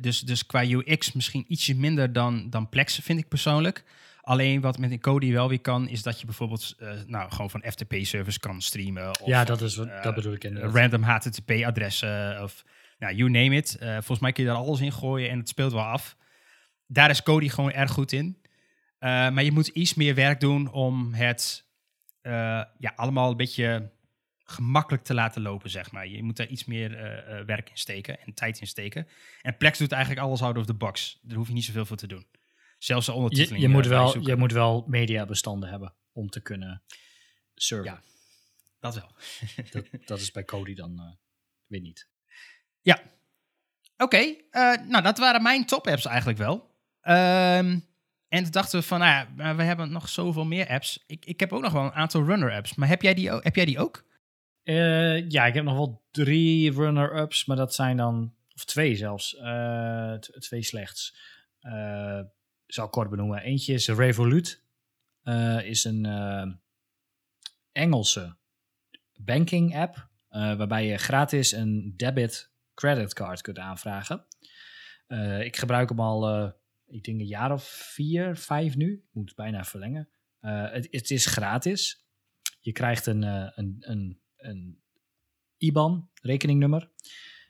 dus, 0.00 0.20
dus 0.20 0.46
qua 0.46 0.64
UX 0.64 1.12
misschien 1.12 1.44
ietsje 1.48 1.74
minder 1.74 2.12
dan, 2.12 2.50
dan 2.50 2.68
Plex, 2.68 2.98
vind 2.98 3.18
ik 3.18 3.28
persoonlijk. 3.28 3.84
Alleen 4.24 4.60
wat 4.60 4.78
met 4.78 4.90
Encode 4.90 5.32
wel 5.32 5.48
weer 5.48 5.60
kan, 5.60 5.88
is 5.88 6.02
dat 6.02 6.20
je 6.20 6.26
bijvoorbeeld 6.26 6.74
uh, 6.78 6.90
nou, 7.06 7.30
gewoon 7.30 7.50
van 7.50 7.64
FTP-service 7.70 8.38
kan 8.38 8.62
streamen. 8.62 9.08
Of, 9.08 9.26
ja, 9.26 9.44
dat, 9.44 9.60
is, 9.60 9.76
wat, 9.76 9.86
uh, 9.86 10.02
dat 10.02 10.14
bedoel 10.14 10.32
ik 10.32 10.44
inderdaad. 10.44 10.74
Random 10.74 11.02
HTTP-adressen 11.02 12.42
of 12.42 12.64
nou, 12.98 13.14
you 13.14 13.30
name 13.30 13.56
it. 13.56 13.76
Uh, 13.80 13.92
volgens 13.92 14.18
mij 14.18 14.32
kun 14.32 14.44
je 14.44 14.48
daar 14.48 14.58
alles 14.58 14.80
in 14.80 14.92
gooien 14.92 15.30
en 15.30 15.38
het 15.38 15.48
speelt 15.48 15.72
wel 15.72 15.82
af. 15.82 16.16
Daar 16.86 17.10
is 17.10 17.22
Kodi 17.22 17.48
gewoon 17.48 17.72
erg 17.72 17.90
goed 17.90 18.12
in. 18.12 18.42
maar 18.98 19.42
je 19.42 19.52
moet 19.52 19.66
iets 19.66 19.94
meer 19.94 20.14
werk 20.14 20.40
doen 20.40 20.72
om 20.72 21.14
het 21.14 21.64
ja, 22.78 22.92
allemaal 22.96 23.30
een 23.30 23.36
beetje 23.36 23.92
gemakkelijk 24.44 25.04
te 25.04 25.14
laten 25.14 25.42
lopen, 25.42 25.70
zeg 25.70 25.92
maar. 25.92 26.08
Je 26.08 26.22
moet 26.22 26.36
daar 26.36 26.46
iets 26.46 26.64
meer 26.64 26.90
werk 27.46 27.70
in 27.70 27.78
steken 27.78 28.20
en 28.20 28.34
tijd 28.34 28.60
in 28.60 28.66
steken. 28.66 29.08
En 29.42 29.56
Plex 29.56 29.78
doet 29.78 29.92
eigenlijk 29.92 30.26
alles 30.26 30.42
out 30.42 30.56
of 30.56 30.66
the 30.66 30.74
box. 30.74 31.18
Daar 31.22 31.36
hoef 31.36 31.48
je 31.48 31.54
niet 31.54 31.64
zoveel 31.64 31.86
voor 31.86 31.96
te 31.96 32.06
doen. 32.06 32.26
Zelfs 32.78 33.06
de 33.06 33.12
ondertiteling. 33.12 33.62
Je, 33.62 33.68
je 33.68 33.74
moet, 33.74 33.86
wel, 33.86 34.20
je 34.20 34.36
moet 34.36 34.52
wel 34.52 34.84
mediabestanden 34.86 35.68
hebben 35.68 35.94
om 36.12 36.30
te 36.30 36.40
kunnen 36.40 36.82
serven. 37.54 37.92
Ja, 37.92 38.02
dat 38.80 38.94
wel. 38.94 39.10
dat, 39.72 39.86
dat 40.06 40.20
is 40.20 40.30
bij 40.30 40.44
Kodi 40.44 40.74
dan 40.74 41.18
weer 41.66 41.80
niet. 41.80 42.08
Ja. 42.80 43.02
Oké, 43.96 44.36
eh, 44.50 44.76
nou 44.88 45.02
dat 45.02 45.18
waren 45.18 45.42
mijn 45.42 45.66
top 45.66 45.86
apps 45.86 46.06
eigenlijk 46.06 46.38
wel. 46.38 46.73
Um, 47.08 47.92
en 48.28 48.42
toen 48.42 48.50
dachten 48.50 48.78
we 48.78 48.86
van, 48.86 48.98
nou 48.98 49.26
ja, 49.36 49.56
we 49.56 49.62
hebben 49.62 49.92
nog 49.92 50.08
zoveel 50.08 50.44
meer 50.44 50.68
apps. 50.68 51.04
Ik, 51.06 51.24
ik 51.24 51.40
heb 51.40 51.52
ook 51.52 51.62
nog 51.62 51.72
wel 51.72 51.84
een 51.84 51.92
aantal 51.92 52.24
runner-apps. 52.24 52.74
Maar 52.74 52.88
heb 52.88 53.02
jij 53.02 53.14
die, 53.14 53.30
heb 53.30 53.56
jij 53.56 53.64
die 53.64 53.78
ook? 53.78 54.04
Uh, 54.64 55.30
ja, 55.30 55.46
ik 55.46 55.54
heb 55.54 55.64
nog 55.64 55.74
wel 55.74 56.02
drie 56.10 56.72
runner-ups, 56.72 57.44
maar 57.44 57.56
dat 57.56 57.74
zijn 57.74 57.96
dan, 57.96 58.34
of 58.54 58.64
twee 58.64 58.96
zelfs, 58.96 59.36
twee 60.38 60.62
slechts 60.62 61.16
zal 62.66 62.88
kort 62.88 63.10
benoemen. 63.10 63.42
Eentje 63.42 63.72
is 63.72 63.88
Revolut. 63.88 64.62
Uh, 65.24 65.64
is 65.64 65.84
een 65.84 66.04
uh, 66.04 66.52
Engelse 67.72 68.36
banking 69.14 69.76
app. 69.76 70.08
Uh, 70.30 70.56
waarbij 70.56 70.86
je 70.86 70.96
gratis 70.96 71.52
een 71.52 71.94
debit 71.96 72.52
creditcard 72.74 73.40
kunt 73.40 73.58
aanvragen. 73.58 74.26
ik 75.40 75.56
gebruik 75.56 75.88
hem 75.88 76.00
al, 76.00 76.52
ik 76.94 77.04
denk 77.04 77.20
een 77.20 77.26
jaar 77.26 77.52
of 77.52 77.64
vier, 77.64 78.36
vijf 78.36 78.76
nu. 78.76 78.92
Ik 78.92 79.08
moet 79.12 79.34
bijna 79.34 79.64
verlengen. 79.64 80.08
Het, 80.40 80.88
het, 80.90 81.10
is 81.10 81.26
gratis. 81.26 82.04
Je 82.60 82.72
krijgt 82.72 83.06
een, 83.06 83.22
een, 83.22 83.76
een, 83.80 84.20
een 84.36 84.82
IBAN, 85.56 86.10
rekeningnummer. 86.22 86.90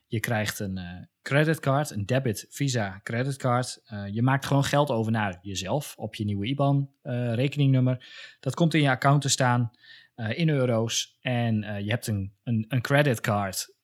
Je 0.07 0.21
krijgt 0.21 0.59
een 0.59 0.79
uh, 0.79 1.03
creditcard, 1.23 1.91
een 1.91 2.07
debit 2.07 2.47
Visa 2.51 3.01
creditcard. 3.03 3.83
Je 4.11 4.23
maakt 4.23 4.47
gewoon 4.47 4.65
geld 4.65 4.91
over 4.91 5.13
naar 5.13 5.39
jezelf 5.43 5.95
op 5.97 6.15
je 6.15 6.25
nieuwe 6.25 6.47
IBAN 6.47 6.91
rekeningnummer. 7.35 8.07
Dat 8.41 8.55
komt 8.55 8.75
in 8.75 8.83
je 8.83 8.91
account 8.91 9.23
te 9.23 9.29
staan 9.29 9.71
in 10.15 10.49
euro's. 10.49 11.19
En 11.21 11.55
je 11.85 11.91
hebt 11.91 12.07
een, 12.07 12.35
een, 12.43 12.65
een 12.69 12.81
creditcard, 12.81 13.75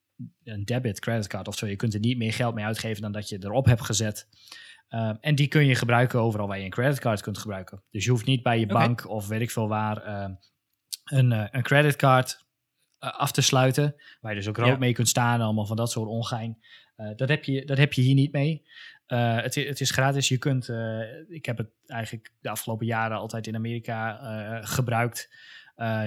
een 0.44 0.64
debit 0.64 1.00
creditcard 1.00 1.48
of 1.48 1.56
zo. 1.56 1.66
Je 1.66 1.76
kunt 1.76 1.94
er 1.94 2.00
niet 2.00 2.18
meer 2.18 2.32
geld 2.32 2.54
mee 2.54 2.64
uitgeven 2.64 3.02
dan 3.02 3.12
dat 3.12 3.28
je 3.28 3.38
erop 3.44 3.66
hebt 3.66 3.84
gezet. 3.84 4.28
En 5.20 5.34
die 5.34 5.48
kun 5.48 5.66
je 5.66 5.74
gebruiken 5.74 6.20
overal 6.20 6.46
waar 6.46 6.58
je 6.58 6.64
een 6.64 6.70
creditcard 6.70 7.20
kunt 7.20 7.38
gebruiken. 7.38 7.82
Dus 7.90 8.04
je 8.04 8.10
hoeft 8.10 8.26
niet 8.26 8.42
bij 8.42 8.58
je 8.58 8.66
bank 8.66 9.08
of 9.08 9.28
weet 9.28 9.40
ik 9.40 9.50
veel 9.50 9.68
waar 9.68 10.28
een, 11.04 11.56
een 11.56 11.62
creditcard 11.62 12.44
eh, 13.00 13.18
af 13.18 13.32
te 13.32 13.42
sluiten. 13.42 13.94
Waar 14.20 14.32
je 14.32 14.38
dus 14.38 14.48
ook 14.48 14.56
rood 14.56 14.78
mee 14.78 14.92
kunt 14.92 15.08
staan. 15.08 15.40
Allemaal 15.40 15.66
van 15.66 15.76
dat 15.76 15.90
soort 15.90 16.08
ongein. 16.08 16.58
Uh, 16.96 17.10
dat, 17.16 17.28
heb 17.28 17.44
je, 17.44 17.64
dat 17.64 17.78
heb 17.78 17.92
je 17.92 18.02
hier 18.02 18.14
niet 18.14 18.32
mee. 18.32 18.62
Het, 19.06 19.54
het, 19.54 19.80
is 19.80 19.90
gratis. 19.90 20.28
Je 20.28 20.38
kunt, 20.38 20.70
ik 21.28 21.46
heb 21.46 21.58
het 21.58 21.70
eigenlijk 21.86 22.32
de 22.40 22.50
afgelopen 22.50 22.86
jaren 22.86 23.18
altijd 23.18 23.46
in 23.46 23.54
Amerika 23.54 24.18
gebruikt. 24.62 25.28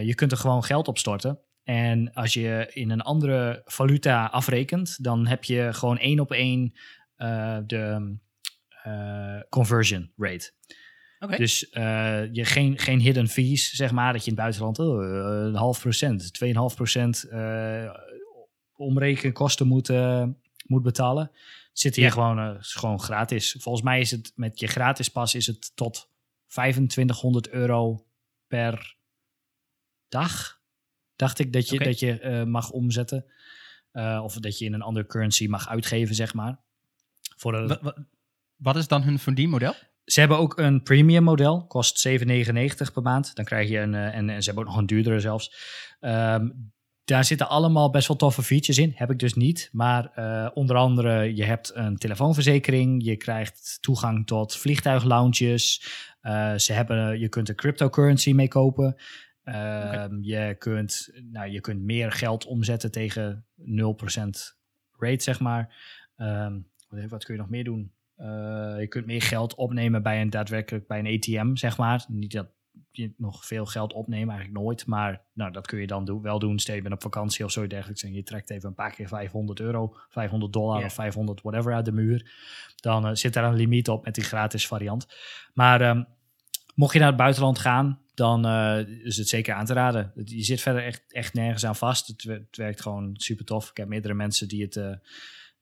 je 0.02 0.14
kunt 0.16 0.32
er 0.32 0.38
gewoon 0.38 0.64
geld 0.64 0.88
op 0.88 0.98
storten. 0.98 1.40
En 1.64 2.14
als 2.14 2.34
je 2.34 2.70
in 2.74 2.90
een 2.90 3.02
andere 3.02 3.62
valuta 3.66 4.26
afrekent, 4.26 5.04
dan 5.04 5.28
heb 5.28 5.44
je 5.44 5.74
gewoon 5.74 5.98
één 5.98 6.20
op 6.20 6.32
één 6.32 6.74
de 7.66 8.18
conversion 9.50 10.12
rate. 10.18 10.52
Dus 11.30 11.64
uh, 11.72 12.34
je 12.34 12.46
geen, 12.46 12.80
geen 12.80 13.00
hidden 13.00 13.28
fees, 13.28 13.72
zeg 13.72 13.92
maar, 13.92 14.14
dat 14.14 14.26
je 14.26 14.32
in 14.32 14.38
het 14.38 14.46
buitenland 14.46 14.80
oh, 14.80 15.04
eh, 15.04 15.46
een 15.46 15.56
half 15.56 15.80
procent, 15.80 16.32
2,5 16.46 16.52
procent 16.76 17.26
uh, 17.32 17.94
omrekenkosten 18.76 19.68
moet, 19.68 19.90
uh, 19.90 20.26
moet 20.66 20.84
betalen. 20.84 21.32
zit 21.74 21.96
hier 21.96 22.12
gewoon, 22.12 22.58
gewoon 22.60 23.00
gratis. 23.00 23.56
Volgens 23.60 23.84
mij 23.84 24.00
is 24.00 24.12
het 24.12 24.32
met 24.36 24.60
je 24.60 24.68
gratis 24.68 25.10
pas 25.10 25.36
is 25.36 25.48
het 25.48 25.76
tot 25.76 26.10
2500 26.48 27.50
euro 27.50 28.06
per 28.48 28.96
dag. 30.08 30.62
Dacht 31.16 31.40
ik 31.40 31.54
dat 31.54 31.70
je, 31.70 31.80
dat 31.80 32.00
je 32.00 32.44
mag 32.48 32.72
omzetten. 32.72 33.26
of 34.22 34.34
dat 34.34 34.58
je 34.58 34.66
in 34.66 34.74
een 34.74 34.82
andere 34.82 35.06
currency 35.06 35.48
mag 35.48 35.70
uitgeven, 35.70 36.16
zeg 36.16 36.34
maar. 36.34 36.60
Voor 37.36 37.68
wat, 37.68 37.96
wat, 38.64 38.76
is 38.76 38.88
dan 38.88 39.04
hun 39.04 39.20
verdienmodel? 39.20 39.74
Ze 40.04 40.20
hebben 40.20 40.38
ook 40.38 40.58
een 40.58 40.84
premium 40.84 41.24
model, 41.24 41.66
kost 41.66 42.08
7,99 42.08 42.18
per 42.94 43.02
maand. 43.02 43.36
Dan 43.36 43.46
krijg 43.46 43.70
je 43.70 43.80
een, 43.80 43.94
eh, 43.94 44.16
en, 44.16 44.30
en, 44.30 44.44
ze 44.44 44.46
hebben 44.46 44.64
ook 44.64 44.70
nog 44.70 44.80
een 44.80 44.86
duurdere 44.86 45.20
zelfs. 45.20 45.56
Um, 46.00 46.72
daar 47.04 47.26
zitten 47.26 47.50
allemaal 47.50 47.90
best 47.90 48.08
wel 48.08 48.18
toffe 48.18 48.44
features 48.44 48.78
in. 48.78 48.92
Heb 48.96 49.12
ik 49.12 49.20
dus 49.20 49.34
niet. 49.34 49.70
Maar 49.72 50.12
uh, 50.16 50.50
onder 50.54 50.76
andere, 50.76 51.36
je 51.36 51.44
hebt 51.44 51.76
een 51.76 51.98
telefoonverzekering. 51.98 53.04
Je 53.04 53.16
krijgt 53.16 53.78
toegang 53.82 54.28
tot 54.28 54.56
vliegtuiglounges. 54.56 55.88
Uh, 56.22 56.56
ze 56.56 56.74
hebben, 56.74 57.20
je 57.20 57.30
kunt 57.30 57.50
een 57.50 57.56
cryptocurrency 57.56 58.34
mee 58.34 58.48
kopen. 58.48 58.96
Uh, 59.44 59.54
okay. 59.54 60.10
je, 60.22 60.56
kunt, 60.58 61.10
nou, 61.32 61.50
je 61.50 61.62
kunt 61.62 61.82
meer 61.82 62.12
geld 62.12 62.46
omzetten 62.46 62.92
tegen 62.92 63.46
0% 63.58 63.64
rate, 64.98 65.24
zeg 65.24 65.40
maar. 65.40 65.76
Um, 66.18 66.72
wat 67.10 67.24
kun 67.26 67.34
je 67.34 67.40
nog 67.40 67.50
meer 67.50 67.64
doen? 67.64 67.92
Uh, 68.24 68.80
je 68.80 68.88
kunt 68.88 69.06
meer 69.06 69.22
geld 69.22 69.56
opnemen 69.56 70.04
bij 70.04 70.22
een 70.22 70.30
daadwerkelijk 70.30 70.88
bij 70.88 71.00
een 71.00 71.16
ATM, 71.16 71.56
zeg 71.56 71.78
maar. 71.78 72.06
Niet 72.08 72.32
dat 72.32 72.48
je 72.92 73.14
nog 73.18 73.46
veel 73.46 73.66
geld 73.66 73.94
opneemt, 73.94 74.30
eigenlijk 74.30 74.60
nooit. 74.60 74.86
Maar 74.86 75.22
nou, 75.34 75.52
dat 75.52 75.68
kun 75.68 75.80
je 75.80 75.88
dan 75.88 76.06
do 76.06 76.22
wel 76.22 76.40
doen. 76.40 76.60
Stel 76.60 76.76
je 76.76 76.82
bent 76.82 76.94
op 76.94 77.02
vakantie 77.02 77.46
of 77.46 77.52
zo 77.52 77.68
dergelijks. 77.68 78.04
En 78.04 78.14
je 78.14 78.24
trekt 78.24 78.50
even 78.50 78.70
een 78.70 78.76
paar 78.76 78.92
keer 78.92 79.08
500 79.08 79.60
euro, 79.60 79.96
500 80.10 80.54
dollar 80.54 80.76
yeah. 80.76 80.86
of 80.86 80.94
500 80.94 81.42
whatever 81.42 81.74
uit 81.74 81.86
de 81.86 81.92
muur. 81.92 82.32
Dan 82.76 83.08
uh, 83.08 83.14
zit 83.14 83.34
daar 83.34 83.44
een 83.44 83.56
limiet 83.56 83.90
op 83.90 84.06
met 84.06 84.16
die 84.16 84.24
gratis 84.24 84.68
variant. 84.68 85.08
Maar 85.54 85.90
um, 85.90 86.08
mocht 86.76 86.94
je 86.94 87.00
naar 87.00 87.08
het 87.08 87.18
buitenland 87.18 87.60
gaan, 87.60 88.00
dan 88.14 88.46
uh, 88.46 88.88
is 88.88 89.18
het 89.18 89.28
zeker 89.28 89.54
aan 89.54 89.66
te 89.66 89.74
raden. 89.74 90.12
Je 90.26 90.44
zit 90.44 90.62
verder 90.62 90.84
echt, 90.84 91.04
echt 91.08 91.34
nergens 91.34 91.66
aan 91.66 91.76
vast. 91.76 92.08
Het, 92.08 92.24
het 92.24 92.58
werkt 92.58 92.82
gewoon 92.82 93.10
super 93.14 93.46
tof. 93.46 93.70
Ik 93.70 93.78
heb 93.78 93.88
meerdere 93.88 94.14
mensen 94.14 94.48
die 94.48 94.62
het 94.62 95.00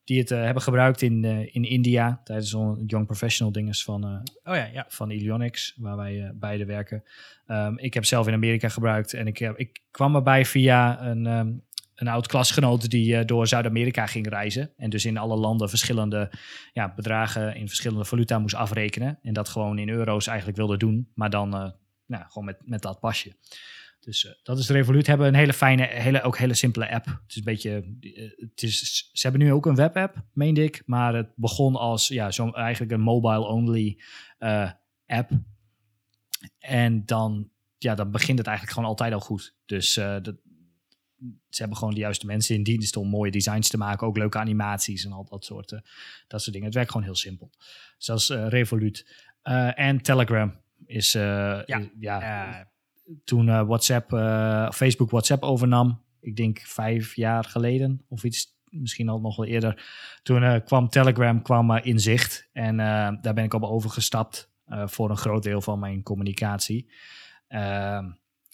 die 0.03 0.19
het 0.19 0.31
uh, 0.31 0.43
hebben 0.43 0.63
gebruikt 0.63 1.01
in, 1.01 1.23
uh, 1.23 1.55
in 1.55 1.63
India 1.63 2.21
tijdens 2.23 2.49
zo'n 2.49 2.83
Young 2.85 3.05
Professional 3.05 3.53
dinges 3.53 3.83
van, 3.83 4.05
uh, 4.05 4.19
oh 4.43 4.55
ja, 4.55 4.65
ja. 4.73 4.85
van 4.87 5.11
Ilionix, 5.11 5.75
waar 5.77 5.97
wij 5.97 6.31
beide 6.35 6.65
werken. 6.65 7.03
Um, 7.47 7.77
ik 7.77 7.93
heb 7.93 8.05
zelf 8.05 8.27
in 8.27 8.33
Amerika 8.33 8.69
gebruikt 8.69 9.13
en 9.13 9.27
ik, 9.27 9.39
ik 9.39 9.81
kwam 9.91 10.15
erbij 10.15 10.45
via 10.45 11.05
een, 11.05 11.25
um, 11.25 11.63
een 11.95 12.07
oud 12.07 12.27
klasgenoot 12.27 12.89
die 12.89 13.25
door 13.25 13.47
Zuid-Amerika 13.47 14.05
ging 14.05 14.27
reizen. 14.27 14.71
En 14.77 14.89
dus 14.89 15.05
in 15.05 15.17
alle 15.17 15.35
landen 15.35 15.69
verschillende 15.69 16.31
ja, 16.73 16.93
bedragen 16.95 17.55
in 17.55 17.67
verschillende 17.67 18.05
valuta 18.05 18.39
moest 18.39 18.55
afrekenen. 18.55 19.19
En 19.21 19.33
dat 19.33 19.49
gewoon 19.49 19.77
in 19.77 19.89
euro's 19.89 20.27
eigenlijk 20.27 20.57
wilde 20.57 20.77
doen, 20.77 21.11
maar 21.13 21.29
dan 21.29 21.49
nou, 22.05 22.23
gewoon 22.27 22.45
met, 22.45 22.57
met 22.65 22.81
dat 22.81 22.99
pasje. 22.99 23.33
Dus 24.01 24.23
uh, 24.23 24.31
dat 24.43 24.59
is 24.59 24.69
Revolut. 24.69 25.07
Hebben 25.07 25.27
een 25.27 25.35
hele 25.35 25.53
fijne, 25.53 25.85
hele, 25.85 26.21
ook 26.21 26.37
hele 26.37 26.53
simpele 26.53 26.91
app. 26.91 27.05
Het 27.05 27.15
is 27.27 27.35
een 27.35 27.43
beetje, 27.43 27.95
uh, 27.99 28.31
het 28.49 28.63
is, 28.63 29.09
ze 29.13 29.27
hebben 29.27 29.41
nu 29.45 29.53
ook 29.53 29.65
een 29.65 29.75
webapp, 29.75 30.25
meende 30.33 30.63
ik. 30.63 30.81
Maar 30.85 31.15
het 31.15 31.35
begon 31.35 31.75
als 31.75 32.07
ja, 32.07 32.31
zo 32.31 32.51
eigenlijk 32.51 32.91
een 32.91 33.01
mobile-only 33.01 34.01
uh, 34.39 34.71
app. 35.05 35.31
En 36.59 37.05
dan, 37.05 37.49
ja, 37.77 37.95
dan 37.95 38.11
begint 38.11 38.37
het 38.37 38.47
eigenlijk 38.47 38.75
gewoon 38.75 38.89
altijd 38.89 39.13
al 39.13 39.19
goed. 39.19 39.55
Dus 39.65 39.93
dat, 39.93 40.35
ze 41.49 41.59
hebben 41.59 41.77
gewoon 41.77 41.93
de 41.93 41.99
juiste 41.99 42.25
mensen 42.25 42.55
in 42.55 42.63
dienst 42.63 42.95
om 42.95 43.07
mooie 43.07 43.31
designs 43.31 43.69
te 43.69 43.77
maken. 43.77 44.07
Ook 44.07 44.17
leuke 44.17 44.37
animaties 44.37 45.05
en 45.05 45.11
al 45.11 45.25
dat 45.25 45.45
soort, 45.45 45.69
dat 46.27 46.41
soort 46.41 46.51
dingen. 46.51 46.65
Het 46.65 46.75
werkt 46.75 46.91
gewoon 46.91 47.05
heel 47.05 47.15
simpel. 47.15 47.51
Zoals 47.97 48.29
Revolut. 48.29 49.27
en 49.75 50.01
Telegram 50.01 50.61
is, 50.85 51.11
ja, 51.11 51.65
is, 51.65 51.89
ja 51.99 52.70
toen 53.23 53.47
uh, 53.47 53.63
WhatsApp, 53.63 54.11
uh, 54.11 54.71
Facebook 54.71 55.09
WhatsApp 55.09 55.43
overnam, 55.43 56.03
ik 56.19 56.35
denk 56.35 56.59
vijf 56.59 57.15
jaar 57.15 57.43
geleden 57.43 58.05
of 58.07 58.23
iets, 58.23 58.57
misschien 58.69 59.09
al 59.09 59.21
nog 59.21 59.35
wel 59.35 59.45
eerder, 59.45 59.83
toen 60.23 60.43
uh, 60.43 60.55
kwam 60.65 60.89
Telegram 60.89 61.41
kwam, 61.41 61.71
in 61.71 61.99
zicht 61.99 62.49
en 62.53 62.77
daar 63.21 63.33
ben 63.33 63.43
ik 63.43 63.53
op 63.53 63.63
overgestapt 63.63 64.49
voor 64.85 65.09
een 65.09 65.17
groot 65.17 65.43
deel 65.43 65.61
van 65.61 65.79
mijn 65.79 66.03
communicatie. 66.03 66.91
Ehm, 67.47 68.11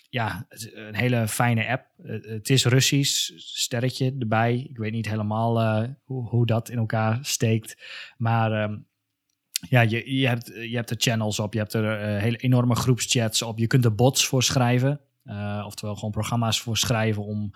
ja, 0.09 0.47
een 0.73 0.95
hele 0.95 1.27
fijne 1.27 1.67
app. 1.67 1.85
het 2.03 2.49
is 2.49 2.65
Russisch, 2.65 3.31
sterretje 3.35 4.15
erbij. 4.19 4.67
Ik 4.69 4.77
weet 4.77 4.91
niet 4.91 5.09
helemaal 5.09 5.83
hoe, 6.03 6.29
hoe, 6.29 6.45
dat 6.45 6.69
in 6.69 6.77
elkaar 6.77 7.19
steekt. 7.21 7.77
Maar 8.17 8.51
ehm, 8.51 8.77
ja, 9.69 9.81
je, 9.81 10.17
je, 10.17 10.27
hebt, 10.27 10.47
je 10.47 10.75
hebt 10.75 10.89
er 10.89 10.95
channels 10.99 11.39
op, 11.39 11.53
je 11.53 11.59
hebt 11.59 11.73
er 11.73 12.15
uh, 12.15 12.21
hele 12.21 12.37
enorme 12.37 12.75
groepschats 12.75 13.41
op. 13.41 13.59
Je 13.59 13.67
kunt 13.67 13.85
er 13.85 13.95
bots 13.95 14.25
voor 14.25 14.43
schrijven, 14.43 14.99
uh, 15.25 15.63
oftewel 15.65 15.95
gewoon 15.95 16.11
programma's 16.11 16.61
voor 16.61 16.77
schrijven 16.77 17.23
om 17.23 17.51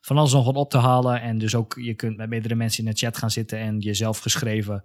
van 0.00 0.18
alles 0.18 0.32
nog 0.32 0.44
wat 0.44 0.56
op 0.56 0.70
te 0.70 0.78
halen. 0.78 1.20
En 1.20 1.38
dus 1.38 1.54
ook, 1.54 1.78
je 1.80 1.94
kunt 1.94 2.16
met 2.16 2.28
meerdere 2.28 2.54
mensen 2.54 2.84
in 2.84 2.90
de 2.90 2.96
chat 2.96 3.16
gaan 3.16 3.30
zitten 3.30 3.58
en 3.58 3.78
jezelf 3.78 4.18
geschreven 4.18 4.82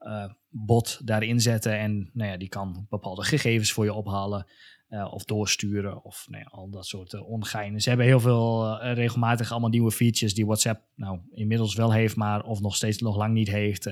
uh, 0.00 0.24
bot 0.48 1.00
daarin 1.04 1.40
zetten. 1.40 1.78
En 1.78 2.10
nou 2.12 2.30
ja, 2.30 2.36
die 2.36 2.48
kan 2.48 2.86
bepaalde 2.88 3.24
gegevens 3.24 3.72
voor 3.72 3.84
je 3.84 3.92
ophalen. 3.92 4.46
Uh, 4.90 5.12
of 5.12 5.24
doorsturen 5.24 6.04
of 6.04 6.26
nee, 6.28 6.46
al 6.46 6.70
dat 6.70 6.86
soort 6.86 7.12
uh, 7.12 7.28
ongeinen. 7.28 7.80
Ze 7.80 7.88
hebben 7.88 8.06
heel 8.06 8.20
veel 8.20 8.66
uh, 8.82 8.92
regelmatig 8.94 9.50
allemaal 9.50 9.70
nieuwe 9.70 9.90
features 9.90 10.34
die 10.34 10.46
WhatsApp 10.46 10.82
nou 10.94 11.20
inmiddels 11.30 11.74
wel 11.74 11.92
heeft, 11.92 12.16
maar 12.16 12.44
of 12.44 12.60
nog 12.60 12.76
steeds 12.76 12.98
nog 12.98 13.16
lang 13.16 13.34
niet 13.34 13.48
heeft. 13.48 13.88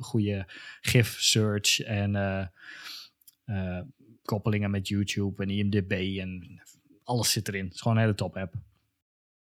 goede 0.00 0.46
GIF 0.80 1.16
search 1.18 1.80
en 1.80 2.50
koppelingen 4.22 4.70
met 4.70 4.88
YouTube 4.88 5.42
en 5.42 5.50
IMDb 5.50 6.18
en 6.20 6.62
alles 7.04 7.32
zit 7.32 7.48
erin. 7.48 7.64
Het 7.64 7.74
is 7.74 7.80
gewoon 7.80 7.96
een 7.96 8.02
hele 8.02 8.14
top 8.14 8.36
app. 8.36 8.54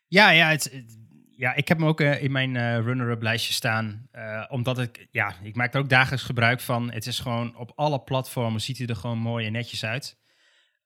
Ja, 0.07 0.31
ja, 0.31 0.49
het, 0.49 0.87
ja 1.31 1.55
ik 1.55 1.69
heb 1.69 1.79
hem 1.79 1.87
ook 1.87 2.01
in 2.01 2.33
mijn 2.33 2.83
runner-up 2.83 3.23
lijstje 3.23 3.53
staan. 3.53 4.09
omdat 4.49 4.79
ik, 4.79 5.09
ja, 5.11 5.35
ik 5.43 5.57
maak 5.57 5.75
er 5.75 5.81
ook 5.81 5.89
dagelijks 5.89 6.25
gebruik 6.25 6.61
van. 6.61 6.91
Het 6.93 7.07
is 7.07 7.19
gewoon 7.19 7.57
op 7.57 7.73
alle 7.75 8.01
platformen 8.01 8.61
ziet 8.61 8.79
hij 8.79 8.87
er 8.87 8.97
gewoon 8.97 9.19
mooi 9.19 9.47
en 9.47 9.53
netjes 9.53 9.85
uit. 9.85 10.17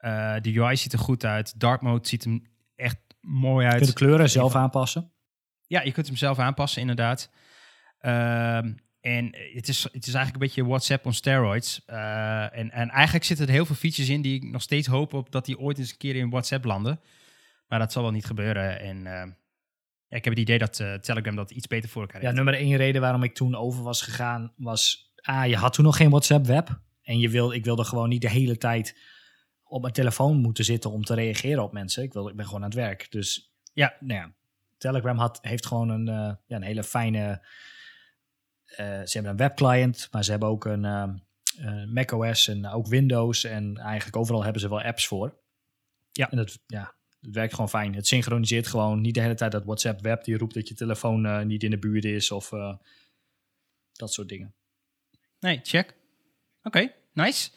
Uh, 0.05 0.35
de 0.41 0.61
UI 0.61 0.77
ziet 0.77 0.93
er 0.93 0.99
goed 0.99 1.25
uit. 1.25 1.61
Dark 1.61 1.81
mode 1.81 2.09
ziet 2.09 2.25
er 2.25 2.41
echt 2.77 2.97
mooi 3.21 3.65
uit. 3.65 3.73
Je 3.73 3.79
kunt 3.79 3.99
de 3.99 4.05
kleuren 4.05 4.31
zelf 4.31 4.55
aanpassen. 4.55 5.13
Ja, 5.67 5.83
je 5.83 5.93
kunt 5.93 6.07
hem 6.07 6.17
zelf 6.17 6.39
aanpassen, 6.39 6.81
inderdaad. 6.81 7.31
Uh, 8.01 8.57
en 9.01 9.37
het 9.55 9.69
is, 9.69 9.83
het 9.83 10.07
is 10.07 10.15
eigenlijk 10.15 10.35
een 10.35 10.39
beetje 10.39 10.65
WhatsApp 10.65 11.07
on 11.07 11.13
steroids. 11.13 11.83
Uh, 11.87 12.59
en, 12.59 12.71
en 12.71 12.91
eigenlijk 12.91 13.25
zitten 13.25 13.47
er 13.47 13.53
heel 13.53 13.67
veel 13.67 13.75
features 13.75 14.09
in 14.09 14.23
die 14.23 14.35
ik 14.35 14.51
nog 14.51 14.63
steeds 14.63 14.87
hoop 14.87 15.13
op 15.15 15.33
dat 15.33 15.45
die 15.45 15.59
ooit 15.59 15.79
eens 15.79 15.91
een 15.91 15.97
keer 15.97 16.17
in 16.17 16.31
WhatsApp 16.31 16.65
landen. 16.65 17.01
Maar 17.69 17.79
dat 17.79 17.93
zal 17.93 18.03
wel 18.03 18.13
niet 18.13 18.27
gebeuren. 18.27 18.81
En 18.81 18.97
uh, 18.97 19.33
ja, 20.09 20.17
ik 20.17 20.25
heb 20.25 20.33
het 20.33 20.39
idee 20.39 20.59
dat 20.59 20.85
Telegram 21.01 21.37
dat 21.37 21.51
iets 21.51 21.67
beter 21.67 21.89
voor 21.89 22.03
elkaar 22.03 22.21
heeft. 22.21 22.33
Ja, 22.33 22.43
nummer 22.43 22.61
één 22.61 22.77
reden 22.77 23.01
waarom 23.01 23.23
ik 23.23 23.35
toen 23.35 23.55
over 23.55 23.83
was 23.83 24.03
gegaan 24.03 24.53
was... 24.57 25.13
Ah, 25.15 25.47
je 25.47 25.57
had 25.57 25.73
toen 25.73 25.85
nog 25.85 25.97
geen 25.97 26.11
WhatsApp 26.11 26.47
web. 26.47 26.81
En 27.03 27.19
je 27.19 27.29
wil, 27.29 27.53
ik 27.53 27.65
wilde 27.65 27.85
gewoon 27.85 28.09
niet 28.09 28.23
de 28.23 28.31
hele 28.31 28.59
tijd 28.59 28.97
op 29.73 29.81
mijn 29.81 29.93
telefoon 29.93 30.37
moeten 30.37 30.65
zitten 30.65 30.91
om 30.91 31.05
te 31.05 31.15
reageren 31.15 31.63
op 31.63 31.73
mensen. 31.73 32.03
Ik, 32.03 32.13
wil, 32.13 32.29
ik 32.29 32.37
ben 32.37 32.47
gewoon 32.47 32.63
aan 32.63 32.69
het 32.69 32.79
werk. 32.79 33.07
Dus 33.11 33.55
ja, 33.73 33.97
nou 34.01 34.21
ja 34.21 34.33
Telegram 34.79 35.19
had, 35.19 35.39
heeft 35.43 35.67
gewoon 35.67 35.89
een, 35.89 36.07
uh, 36.09 36.35
ja, 36.47 36.57
een 36.57 36.63
hele 36.63 36.85
fijne... 36.85 37.47
Uh, 38.71 38.77
ze 38.77 39.11
hebben 39.13 39.31
een 39.31 39.37
webclient, 39.37 40.09
maar 40.11 40.25
ze 40.25 40.31
hebben 40.31 40.49
ook 40.49 40.65
een 40.65 40.85
uh, 40.85 41.85
macOS 41.85 42.49
en 42.49 42.67
ook 42.67 42.87
Windows. 42.87 43.45
En 43.45 43.77
eigenlijk 43.77 44.17
overal 44.17 44.43
hebben 44.43 44.61
ze 44.61 44.69
wel 44.69 44.83
apps 44.83 45.07
voor. 45.07 45.37
Ja. 46.13 46.31
En 46.31 46.37
dat, 46.37 46.59
ja, 46.67 46.95
het 47.21 47.35
werkt 47.35 47.55
gewoon 47.55 47.69
fijn. 47.69 47.95
Het 47.95 48.07
synchroniseert 48.07 48.67
gewoon 48.67 49.01
niet 49.01 49.15
de 49.15 49.21
hele 49.21 49.35
tijd 49.35 49.53
dat 49.53 49.65
WhatsApp 49.65 50.01
web 50.01 50.25
die 50.25 50.39
roept 50.39 50.55
dat 50.55 50.69
je 50.69 50.75
telefoon 50.75 51.47
niet 51.47 51.63
in 51.63 51.71
de 51.71 51.79
buurt 51.79 52.05
is 52.05 52.31
of 52.31 52.51
dat 53.93 54.13
soort 54.13 54.29
dingen. 54.29 54.55
Nee, 55.41 55.61
check. 55.63 55.95
Oké, 56.63 56.93
nice. 57.13 57.51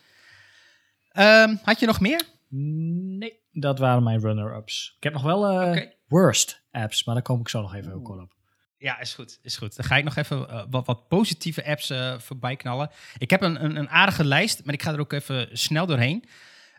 Um, 1.20 1.60
had 1.64 1.80
je 1.80 1.86
nog 1.86 2.00
meer? 2.00 2.22
Nee, 2.50 3.40
dat 3.52 3.80
waren 3.80 4.04
mijn 4.04 4.20
runner-ups. 4.20 4.94
Ik 4.98 5.04
heb 5.04 5.14
nog 5.14 5.22
wel 5.22 5.40
okay. 5.40 5.98
worst 6.08 6.64
apps, 6.72 7.04
maar 7.04 7.16
daar 7.16 7.24
kom 7.24 7.40
ik 7.40 7.50
zo 7.50 7.62
nog 7.62 7.76
even 7.76 7.94
ook 7.94 8.10
op. 8.10 8.34
Ja, 8.78 9.00
is 9.00 9.14
goed, 9.14 9.40
is 9.42 9.58
goed. 9.58 9.76
Dan 9.76 9.86
ga 9.86 9.98
ik 9.98 10.04
nog 10.04 10.16
even 10.16 10.40
uh, 10.40 10.64
wat, 10.70 10.86
wat, 10.86 11.08
positieve 11.08 11.66
apps 11.66 11.92
uh, 11.92 12.20
voorbij 12.20 12.56
knallen. 12.56 12.90
Ik 13.18 13.30
heb 13.30 13.42
een, 13.42 13.64
een, 13.64 13.76
een, 13.76 13.90
aardige 13.90 14.24
lijst, 14.24 14.66
maar 14.66 14.74
ik 14.74 14.84
ga 14.84 14.94
er 14.94 15.00
ook 15.00 15.14
even 15.14 15.58
snel 15.58 15.86
doorheen. 15.86 16.26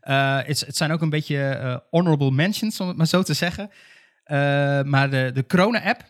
Het, 0.00 0.60
het, 0.60 0.76
zijn 0.76 0.92
ook 0.92 1.00
een 1.00 1.10
beetje 1.10 1.84
honorable 1.90 2.30
mentions, 2.30 2.80
om 2.80 2.88
het 2.88 2.96
maar 2.96 3.06
zo 3.06 3.22
te 3.22 3.34
zeggen. 3.34 3.70
maar 4.90 5.10
de, 5.10 5.30
de 5.34 5.46
Corona-app, 5.46 6.04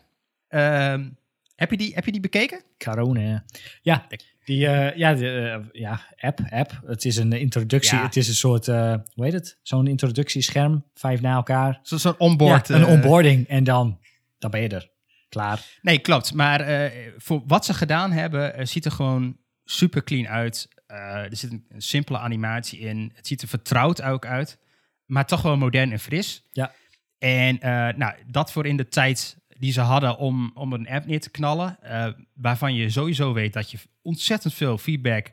ehm, 0.47 1.09
heb, 1.55 1.71
je 1.71 1.77
die, 1.77 1.93
heb 1.93 2.05
je 2.05 2.11
die 2.11 2.21
bekeken? 2.21 2.61
Corona, 2.77 3.43
ja. 3.81 4.07
Die, 4.47 4.65
uh, 4.65 4.95
ja, 4.95 5.13
de, 5.13 5.59
uh, 5.61 5.65
ja, 5.71 6.01
app, 6.17 6.39
app. 6.49 6.81
Het 6.85 7.05
is 7.05 7.17
een 7.17 7.33
introductie. 7.33 7.97
Ja. 7.97 8.03
Het 8.03 8.15
is 8.15 8.27
een 8.27 8.33
soort, 8.33 8.67
uh, 8.67 8.93
hoe 9.13 9.23
heet 9.23 9.33
het? 9.33 9.59
Zo'n 9.61 9.87
introductiescherm, 9.87 10.85
vijf 10.93 11.21
na 11.21 11.33
elkaar. 11.33 11.79
Zo'n 11.81 11.99
zo 11.99 12.15
onboard. 12.17 12.67
Ja, 12.67 12.75
een 12.75 12.85
onboarding 12.85 13.47
en 13.47 13.63
dan, 13.63 13.99
dan 14.39 14.51
ben 14.51 14.61
je 14.61 14.69
er. 14.69 14.89
Klaar. 15.29 15.65
Nee, 15.81 15.99
klopt. 15.99 16.33
Maar 16.33 16.91
voor 17.17 17.43
wat 17.47 17.65
ze 17.65 17.73
gedaan 17.73 18.11
hebben, 18.11 18.67
ziet 18.67 18.85
er 18.85 18.91
gewoon 18.91 19.37
super 19.63 20.03
clean 20.03 20.27
uit. 20.27 20.67
er 20.85 21.29
zit 21.31 21.51
een, 21.51 21.65
een, 21.69 21.81
simpele 21.81 22.17
animatie 22.17 22.79
in. 22.79 23.11
Het 23.15 23.27
ziet 23.27 23.41
er 23.41 23.47
vertrouwd 23.47 24.01
ook 24.01 24.25
uit. 24.25 24.59
Maar 25.05 25.25
toch 25.25 25.41
wel 25.41 25.57
modern 25.57 25.91
en 25.91 25.99
fris. 25.99 26.43
Ja. 26.51 26.73
En 27.17 27.57
nou, 27.97 28.13
dat 28.27 28.51
voor 28.51 28.65
in 28.65 28.77
de 28.77 28.87
tijd 28.87 29.37
die 29.59 29.71
ze 29.71 29.81
hadden 29.81 30.17
om, 30.17 30.51
om 30.53 30.73
een 30.73 30.89
app 30.89 31.05
neer 31.05 31.19
te 31.19 31.29
knallen. 31.29 31.77
Uh, 31.83 32.07
waarvan 32.33 32.73
je 32.73 32.89
sowieso 32.89 33.33
weet 33.33 33.53
dat 33.53 33.71
je 33.71 33.77
ontzettend 34.07 34.53
veel 34.53 34.77
feedback 34.77 35.31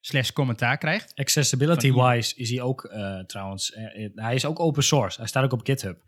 slash 0.00 0.30
commentaar 0.30 0.78
krijgt. 0.78 1.14
Accessibility-wise 1.14 2.36
is 2.36 2.50
hij 2.50 2.60
ook 2.60 2.84
uh, 2.84 3.18
trouwens... 3.18 3.76
Uh, 3.76 4.08
hij 4.14 4.34
is 4.34 4.44
ook 4.44 4.60
open 4.60 4.82
source. 4.82 5.18
Hij 5.18 5.28
staat 5.28 5.44
ook 5.44 5.52
op 5.52 5.66
GitHub. 5.66 6.02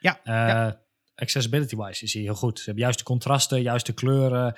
Ja. 0.00 0.20
ja. 0.24 0.80
Accessibility-wise 1.14 2.04
is 2.04 2.12
hij 2.12 2.22
heel 2.22 2.34
goed. 2.34 2.58
Ze 2.58 2.64
hebben 2.64 2.82
juiste 2.82 3.04
contrasten, 3.04 3.62
juiste 3.62 3.92
kleuren 3.92 4.56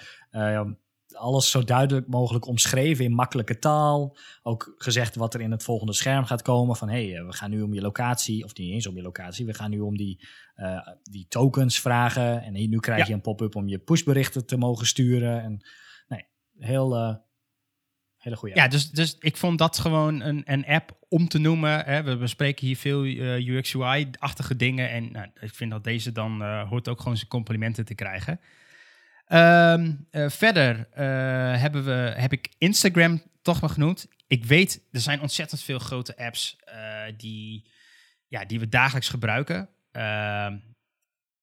alles 1.14 1.50
zo 1.50 1.64
duidelijk 1.64 2.08
mogelijk 2.08 2.46
omschreven 2.46 3.04
in 3.04 3.12
makkelijke 3.12 3.58
taal. 3.58 4.16
Ook 4.42 4.74
gezegd 4.78 5.14
wat 5.14 5.34
er 5.34 5.40
in 5.40 5.50
het 5.50 5.62
volgende 5.62 5.92
scherm 5.92 6.24
gaat 6.24 6.42
komen. 6.42 6.76
Van 6.76 6.88
hé, 6.88 7.10
hey, 7.10 7.24
we 7.24 7.32
gaan 7.32 7.50
nu 7.50 7.62
om 7.62 7.74
je 7.74 7.80
locatie, 7.80 8.44
of 8.44 8.56
niet 8.56 8.72
eens 8.72 8.86
om 8.86 8.96
je 8.96 9.02
locatie, 9.02 9.46
we 9.46 9.54
gaan 9.54 9.70
nu 9.70 9.80
om 9.80 9.96
die, 9.96 10.28
die 11.02 11.26
tokens 11.28 11.80
vragen. 11.80 12.42
En 12.42 12.52
nu 12.52 12.78
krijg 12.78 13.06
je 13.06 13.12
een 13.12 13.20
pop-up 13.20 13.54
om 13.54 13.68
je 13.68 13.78
pushberichten 13.78 14.46
te 14.46 14.56
mogen 14.56 14.86
sturen. 14.86 15.42
En 15.42 15.60
heel. 16.64 16.96
Uh, 16.96 17.14
hele 18.16 18.36
goede. 18.36 18.54
Ja, 18.54 18.68
dus, 18.68 18.90
dus 18.90 19.16
ik 19.18 19.36
vond 19.36 19.58
dat 19.58 19.78
gewoon 19.78 20.20
een, 20.20 20.42
een 20.44 20.66
app 20.66 20.96
om 21.08 21.28
te 21.28 21.38
noemen. 21.38 21.84
Hè. 21.84 22.02
We 22.02 22.16
bespreken 22.16 22.66
hier 22.66 22.76
veel 22.76 23.04
eh, 23.04 23.46
UX-UI-achtige 23.46 24.56
dingen. 24.56 24.90
En 24.90 25.12
nou, 25.12 25.26
ik 25.40 25.54
vind 25.54 25.70
dat 25.70 25.84
deze 25.84 26.12
dan 26.12 26.42
hoort 26.42 26.88
ook 26.88 26.98
gewoon 26.98 27.16
zijn 27.16 27.28
complimenten 27.28 27.84
te 27.84 27.94
krijgen. 27.94 28.40
Um, 29.28 30.06
uh, 30.10 30.28
verder 30.28 30.76
uh, 30.78 30.96
hebben 31.60 31.84
we, 31.84 32.12
heb 32.16 32.32
ik 32.32 32.54
Instagram 32.58 33.22
toch 33.42 33.60
maar 33.60 33.70
genoemd. 33.70 34.08
Ik 34.26 34.44
weet, 34.44 34.88
er 34.90 35.00
zijn 35.00 35.20
ontzettend 35.20 35.62
veel 35.62 35.78
grote 35.78 36.16
apps 36.16 36.56
uh, 36.68 37.16
die, 37.16 37.70
ja, 38.28 38.44
die 38.44 38.60
we 38.60 38.68
dagelijks 38.68 39.08
gebruiken. 39.08 39.68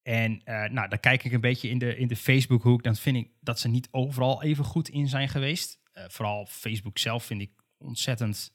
En 0.04 0.42
nou, 0.46 0.88
dan 0.88 1.00
kijk 1.00 1.24
ik 1.24 1.32
een 1.32 1.42
beetje 1.42 1.70
in 1.70 1.78
de, 1.78 1.98
in 1.98 2.08
de 2.08 2.16
Facebook-hoek. 2.16 2.84
Dan 2.84 2.96
vind 2.96 3.18
ik 3.18 3.30
dat 3.40 3.60
ze 3.60 3.68
niet 3.68 3.88
overal 3.92 4.44
even 4.44 4.66
goed 4.66 4.90
in 4.90 5.08
zijn 5.08 5.30
geweest. 5.30 5.80
vooral 5.94 6.46
Facebook 6.46 6.98
zelf 6.98 7.24
vind 7.24 7.42
ik 7.42 7.52
ontzettend 7.78 8.52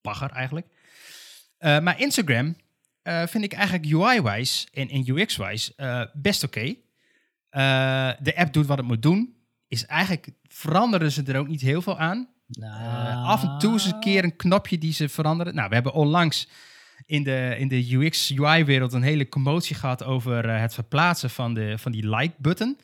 bagger 0.00 0.30
eigenlijk. 0.30 0.66
maar 1.58 2.00
Instagram 2.00 2.56
vind 3.02 3.44
ik 3.44 3.52
eigenlijk 3.52 3.92
UI-wise 3.92 4.66
en, 4.72 4.88
en 4.88 5.08
UX-wise 5.08 6.10
best 6.12 6.42
oké. 6.42 6.74
Uh, 7.54 8.10
de 8.20 8.36
app 8.36 8.52
doet 8.52 8.66
wat 8.66 8.76
het 8.76 8.86
moet 8.86 9.02
doen. 9.02 9.34
Is 9.68 9.86
eigenlijk 9.86 10.28
veranderen 10.48 11.12
ze 11.12 11.22
er 11.22 11.38
ook 11.38 11.48
niet 11.48 11.60
heel 11.60 11.82
veel 11.82 11.98
aan. 11.98 12.28
Uh, 12.60 13.26
af 13.28 13.42
en 13.42 13.58
toe 13.58 13.74
is 13.74 13.84
een 13.84 14.00
keer 14.00 14.24
een 14.24 14.36
knopje 14.36 14.78
die 14.78 14.92
ze 14.92 15.08
veranderen. 15.08 15.54
Nou, 15.54 15.68
we 15.68 15.74
hebben 15.74 15.92
onlangs 15.92 16.48
in 17.06 17.22
de, 17.22 17.54
in 17.58 17.68
de 17.68 17.94
UX-UI-wereld 17.94 18.92
een 18.92 19.02
hele 19.02 19.28
commotie 19.28 19.76
gehad 19.76 20.04
over 20.04 20.48
eh, 20.48 20.60
het 20.60 20.74
verplaatsen 20.74 21.30
van, 21.30 21.54
de, 21.54 21.78
van 21.78 21.92
die 21.92 22.08
like-button. 22.08 22.78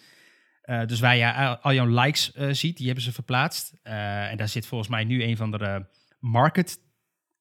Uh, 0.65 0.87
dus 0.87 1.01
waar 1.01 1.17
je 1.17 1.59
al 1.61 1.73
jouw 1.73 1.87
likes 1.87 2.33
uh, 2.37 2.49
ziet, 2.53 2.77
die 2.77 2.87
hebben 2.87 3.05
ze 3.05 3.13
verplaatst. 3.13 3.75
en 3.83 4.37
daar 4.37 4.49
zit 4.49 4.67
volgens 4.67 4.91
mij 4.91 5.05
nu 5.05 5.23
een 5.23 5.37
van 5.37 5.51
de 5.51 5.85
market 6.19 6.79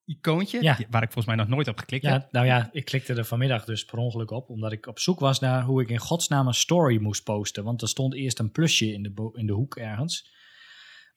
icoontje, 0.04 0.62
Ja. 0.62 0.78
waar 0.90 1.02
ik 1.02 1.12
volgens 1.12 1.26
mij 1.26 1.44
nog 1.44 1.48
nooit 1.48 1.68
op 1.68 1.78
geklikt 1.78 2.04
heb. 2.04 2.20
Ja, 2.20 2.28
nou 2.30 2.46
ja, 2.46 2.68
ik 2.72 2.84
klikte 2.84 3.14
er 3.14 3.24
vanmiddag 3.24 3.64
dus 3.64 3.84
per 3.84 3.98
ongeluk 3.98 4.30
op, 4.30 4.48
omdat 4.48 4.72
ik 4.72 4.86
op 4.86 4.98
zoek 4.98 5.20
was 5.20 5.40
naar 5.40 5.62
hoe 5.62 5.82
ik 5.82 5.88
in 5.88 5.98
godsnaam 5.98 6.46
een 6.46 6.54
story 6.54 7.00
moest 7.00 7.24
posten. 7.24 7.64
Want 7.64 7.82
er 7.82 7.88
stond 7.88 8.14
eerst 8.14 8.38
een 8.38 8.50
plusje 8.50 8.92
in 8.92 9.02
de, 9.02 9.30
in 9.34 9.46
de 9.46 9.52
hoek 9.52 9.76
ergens. 9.76 10.30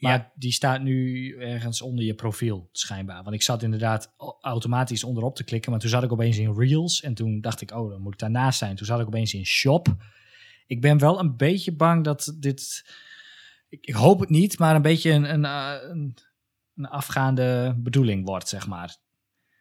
Maar 0.04 0.18
Ja. 0.18 0.32
die 0.36 0.52
staat 0.52 0.82
nu 0.82 1.30
ergens 1.38 1.82
onder 1.82 2.06
je 2.06 2.14
profiel, 2.14 2.70
schijnbaar. 2.72 3.24
Want 3.24 3.36
ik 3.36 3.42
zat 3.42 3.64
inderdaad 3.64 4.14
automatisch 4.42 5.04
onderop 5.04 5.36
te 5.36 5.44
klikken, 5.44 5.72
maar 5.72 5.80
toen 5.80 5.90
zat 5.90 6.04
ik 6.04 6.12
opeens 6.12 6.38
in 6.38 6.54
Reels. 6.58 7.02
En 7.02 7.14
toen 7.14 7.42
dacht 7.42 7.62
ik, 7.62 7.72
oh, 7.72 7.90
dan 7.90 8.02
moet 8.02 8.14
ik 8.14 8.20
daarnaast 8.20 8.58
zijn. 8.60 8.76
Toen 8.76 8.86
zat 8.86 9.00
ik 9.00 9.08
opeens 9.08 9.34
in 9.34 9.46
Shop. 9.46 9.96
Ik 10.66 10.82
ben 10.82 10.98
wel 10.98 11.20
een 11.20 11.38
beetje 11.38 11.76
bang 11.76 12.04
dat 12.04 12.36
dit... 12.40 12.86
Ik, 13.70 13.86
ik 13.86 13.94
hoop 13.94 14.20
het 14.20 14.30
niet, 14.30 14.60
maar 14.60 14.76
een 14.76 14.82
beetje 14.82 15.12
een, 15.12 15.34
een, 15.34 15.46
eh, 15.46 15.90
een, 15.90 16.18
een 16.76 16.86
afgaande 16.88 17.76
bedoeling 17.78 18.26
wordt, 18.26 18.50
zeg 18.50 18.68
maar. 18.68 18.96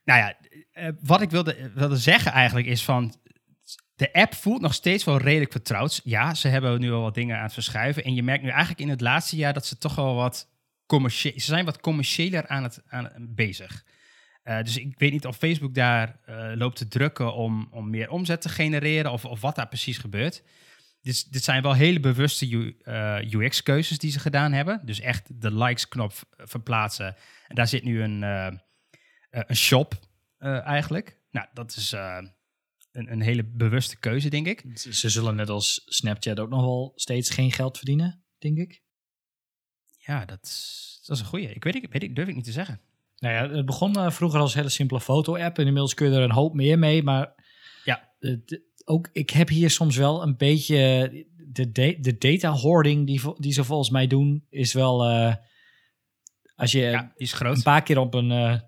Nou 0.04 0.20
ja, 0.20 0.36
eh, 0.72 0.88
wat 1.00 1.20
ik 1.20 1.30
wilde, 1.30 1.70
wilde 1.74 1.96
zeggen 1.96 2.32
eigenlijk 2.32 2.66
is 2.66 2.84
van... 2.84 3.14
De 4.02 4.12
app 4.12 4.34
voelt 4.34 4.60
nog 4.60 4.74
steeds 4.74 5.04
wel 5.04 5.18
redelijk 5.18 5.52
vertrouwd. 5.52 6.00
Ja, 6.04 6.34
ze 6.34 6.48
hebben 6.48 6.80
nu 6.80 6.92
al 6.92 7.02
wat 7.02 7.14
dingen 7.14 7.36
aan 7.36 7.42
het 7.42 7.52
verschuiven. 7.52 8.04
En 8.04 8.14
je 8.14 8.22
merkt 8.22 8.42
nu 8.42 8.48
eigenlijk 8.48 8.80
in 8.80 8.88
het 8.88 9.00
laatste 9.00 9.36
jaar 9.36 9.52
dat 9.52 9.66
ze 9.66 9.78
toch 9.78 9.94
wel 9.94 10.14
wat 10.14 10.48
commercieel... 10.86 11.32
Ze 11.32 11.46
zijn 11.46 11.64
wat 11.64 11.80
commerciëler 11.80 12.46
aan 12.46 12.62
het, 12.62 12.82
aan 12.86 13.12
bezig. 13.18 13.84
Eh, 14.42 14.62
dus 14.62 14.76
ik 14.76 14.98
weet 14.98 15.12
niet 15.12 15.26
of 15.26 15.36
Facebook 15.36 15.74
daar 15.74 16.20
eh, 16.24 16.50
loopt 16.54 16.76
te 16.76 16.88
drukken 16.88 17.34
om, 17.34 17.68
om 17.70 17.90
meer 17.90 18.10
omzet 18.10 18.40
te 18.40 18.48
genereren... 18.48 19.12
Of, 19.12 19.24
of 19.24 19.40
wat 19.40 19.56
daar 19.56 19.68
precies 19.68 19.98
gebeurt. 19.98 20.42
Dit, 21.02 21.32
dit 21.32 21.44
zijn 21.44 21.62
wel 21.62 21.74
hele 21.74 22.00
bewuste 22.00 22.50
U- 22.50 22.76
eh, 22.82 23.32
UX-keuzes 23.32 23.98
die 23.98 24.10
ze 24.10 24.18
gedaan 24.18 24.52
hebben. 24.52 24.80
Dus 24.84 25.00
echt 25.00 25.40
de 25.40 25.54
likes-knop 25.54 26.12
verplaatsen. 26.36 27.16
En 27.48 27.54
daar 27.54 27.68
zit 27.68 27.84
nu 27.84 28.02
een, 28.02 28.22
een 29.30 29.56
shop 29.56 29.94
eigenlijk. 30.64 31.16
Nou, 31.30 31.46
dat 31.52 31.76
is 31.76 31.94
een, 32.92 33.12
een 33.12 33.20
hele 33.20 33.44
bewuste 33.44 33.96
keuze, 33.98 34.28
denk 34.28 34.46
ik. 34.46 34.64
Ze 34.74 35.08
zullen 35.08 35.34
net 35.36 35.48
als 35.48 35.82
Snapchat 35.86 36.40
ook 36.40 36.48
nog 36.50 36.60
wel 36.60 36.92
steeds 36.94 37.30
geen 37.30 37.52
geld 37.52 37.76
verdienen, 37.76 38.24
denk 38.38 38.58
ik. 38.58 38.82
Ja, 39.98 40.24
dat 40.24 40.38
is, 40.42 40.98
dat 41.06 41.16
is 41.16 41.22
een 41.22 41.28
goeie. 41.28 41.48
Ik 41.48 41.64
weet, 41.64 41.74
ik 41.74 41.92
weet 41.92 42.02
ik, 42.02 42.14
durf 42.16 42.28
ik 42.28 42.34
niet 42.34 42.44
te 42.44 42.52
zeggen. 42.52 42.80
Nou 43.18 43.34
ja, 43.34 43.56
het 43.56 43.66
begon 43.66 43.96
eh, 43.96 44.10
vroeger 44.10 44.40
als 44.40 44.52
een 44.52 44.58
hele 44.58 44.70
simpele 44.70 45.00
foto-app. 45.00 45.58
En 45.58 45.64
inmiddels 45.66 45.94
kun 45.94 46.10
je 46.10 46.16
er 46.16 46.22
een 46.22 46.30
hoop 46.32 46.54
meer 46.54 46.78
mee. 46.78 47.02
Maar 47.02 47.34
Ja. 47.84 48.12
ook, 48.84 49.08
ik 49.12 49.30
heb 49.30 49.48
hier 49.48 49.70
soms 49.70 49.96
wel 49.96 50.22
een 50.22 50.36
beetje... 50.36 51.10
De, 51.46 51.72
da- 51.72 51.96
de 52.00 52.18
data 52.18 52.50
hoarding 52.50 53.06
die, 53.06 53.20
die 53.38 53.52
ze 53.52 53.64
volgens 53.64 53.90
mij 53.90 54.06
doen, 54.06 54.46
is 54.50 54.72
wel... 54.72 55.04
eh, 55.04 55.34
als 56.54 56.72
je 56.72 56.80
Ja, 56.80 57.12
is 57.16 57.32
groot. 57.32 57.56
een 57.56 57.62
paar 57.62 57.82
keer 57.82 57.98
op 57.98 58.14
een... 58.14 58.30
eh, 58.30 58.60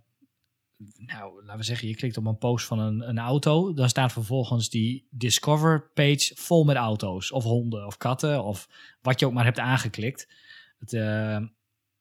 nou, 0.97 1.34
laten 1.45 1.59
we 1.59 1.65
zeggen, 1.65 1.89
je 1.89 1.95
klikt 1.97 2.17
op 2.17 2.27
een 2.27 2.39
post 2.39 2.67
van 2.67 2.79
een, 2.79 3.09
een 3.09 3.19
auto. 3.19 3.75
Dan 3.75 3.89
staat 3.89 4.13
vervolgens 4.13 4.71
die 4.71 5.07
Discover 5.11 5.91
page 5.95 6.33
vol 6.35 6.65
met 6.65 6.77
auto's. 6.77 7.31
Of 7.33 7.45
honden 7.45 7.87
of 7.87 7.97
katten 7.97 8.45
of 8.45 8.69
wat 9.03 9.21
je 9.21 9.27
ook 9.27 9.33
maar 9.33 9.45
hebt 9.45 9.59
aangeklikt. 9.59 10.29
Het, 10.79 10.93
eh, 10.93 11.41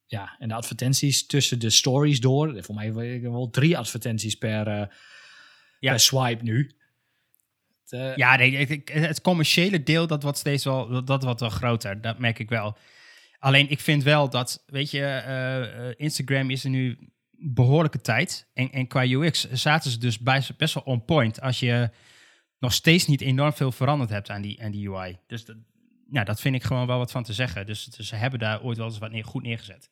ja, 0.06 0.36
en 0.40 0.48
de 0.48 0.54
advertenties 0.54 1.26
tussen 1.26 1.60
de 1.60 1.70
stories 1.70 2.20
door. 2.20 2.64
Voor 2.64 2.76
mij 2.76 2.94
wel 3.22 3.50
drie 3.50 3.78
advertenties 3.78 4.36
per, 4.36 4.68
eh, 4.68 4.88
Ja. 5.80 5.92
per 5.92 6.00
swipe 6.00 6.44
nu. 6.44 6.72
Het, 7.84 7.92
eh, 7.92 8.16
Ja, 8.16 8.36
nee, 8.36 8.52
ik- 8.52 8.90
het 8.90 9.22
commerciële 9.22 9.84
deel, 9.84 10.08
dat 10.08 10.24
wordt 10.24 10.38
steeds 10.38 10.64
wel, 10.64 11.06
dat- 11.06 11.24
wordt 11.24 11.40
wel 11.40 11.50
groter. 11.50 12.02
Dat 12.02 12.20
merk 12.20 12.40
ik 12.40 12.50
wel. 12.50 12.78
Alleen, 13.40 13.70
ik 13.70 13.80
vind 13.80 14.04
wel 14.04 14.30
dat, 14.30 14.64
weet 14.66 14.92
je, 14.92 15.94
Instagram 15.98 16.50
is 16.50 16.64
er 16.64 16.70
nu 16.70 17.13
behoorlijke 17.38 18.02
tijd. 18.02 18.48
En, 18.54 18.72
en 18.72 18.88
qua 18.88 19.08
UX 19.08 19.52
zaten 19.52 19.92
ze 19.92 19.98
dus 19.98 20.20
best, 20.20 20.74
wel 20.74 20.84
on 20.84 21.06
point. 21.06 21.42
Als 21.42 21.60
je 21.60 21.90
nog 22.60 22.74
steeds 22.74 23.08
niet 23.08 23.22
enorm 23.22 23.54
veel 23.54 23.72
veranderd 23.72 24.10
hebt 24.10 24.30
aan 24.30 24.42
die, 24.42 24.64
aan 24.64 24.72
die 24.72 24.90
UI. 24.90 25.20
Dus 25.28 25.46
dat, 25.46 25.58
dat 26.26 26.42
vind 26.42 26.56
ik 26.56 26.64
gewoon 26.64 26.88
wel 26.88 26.98
wat 26.98 27.12
van 27.12 27.24
te 27.24 27.34
zeggen. 27.34 27.66
Dus, 27.66 27.86
dus 27.86 28.08
ze 28.08 28.16
hebben 28.16 28.40
daar 28.40 28.62
ooit 28.62 28.78
wel 28.78 28.88
eens 28.88 28.98
wat 28.98 29.12
neer, 29.12 29.26
goed 29.26 29.44
neergezet. 29.44 29.90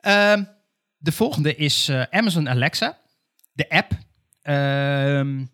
Ehm, 0.00 0.44
de 0.96 1.12
volgende 1.12 1.54
is 1.54 1.88
eh, 1.88 2.02
Amazon 2.10 2.48
Alexa. 2.48 2.98
De 3.52 3.68
app. 3.68 3.92
Ehm, 4.42 5.44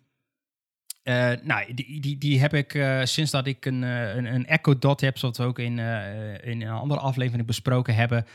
eh, 1.03 1.31
nou, 1.41 1.73
die, 1.73 2.01
die, 2.01 2.17
die 2.17 2.39
heb 2.39 2.53
ik 2.53 2.73
eh, 2.73 3.03
sinds 3.03 3.31
dat 3.31 3.47
ik 3.47 3.65
een, 3.65 3.81
een, 3.81 4.25
een 4.25 4.45
Echo 4.45 4.79
Dot 4.79 5.01
heb, 5.01 5.17
zoals 5.17 5.37
we 5.37 5.43
ook 5.43 5.59
in, 5.59 5.79
in 6.43 6.61
een 6.61 6.69
andere 6.69 6.99
aflevering 6.99 7.47
besproken 7.47 7.95
hebben, 7.95 8.25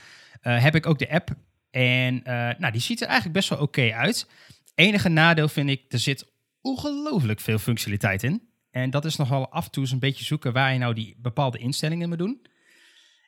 heb 0.41 0.75
ik 0.75 0.87
ook 0.87 0.99
de 0.99 1.11
app. 1.11 1.31
En 1.73 2.25
eh, 2.25 2.59
nou, 2.59 2.73
die 2.73 2.81
ziet 2.81 3.01
er 3.01 3.07
eigenlijk 3.07 3.37
best 3.37 3.49
wel 3.49 3.59
oké 3.59 3.93
uit. 3.93 4.29
Enige 4.75 5.09
nadeel 5.09 5.49
vind 5.49 5.71
ik, 5.71 5.85
er 5.89 5.99
zit 5.99 6.33
ongelooflijk 6.61 7.41
veel 7.41 7.59
functionaliteit 7.59 8.23
in. 8.23 8.49
En 8.71 8.91
dat 8.91 9.05
is 9.05 9.17
nogal 9.17 9.49
af 9.49 9.65
en 9.65 9.71
toe 9.71 9.83
eens 9.83 9.93
een 9.93 9.99
beetje 9.99 10.25
zoeken 10.25 10.53
waar 10.53 10.73
je 10.73 10.79
nou 10.79 10.95
die 10.95 11.17
bepaalde 11.19 11.59
instellingen 11.59 12.09
moet 12.09 12.19
doen. 12.19 12.47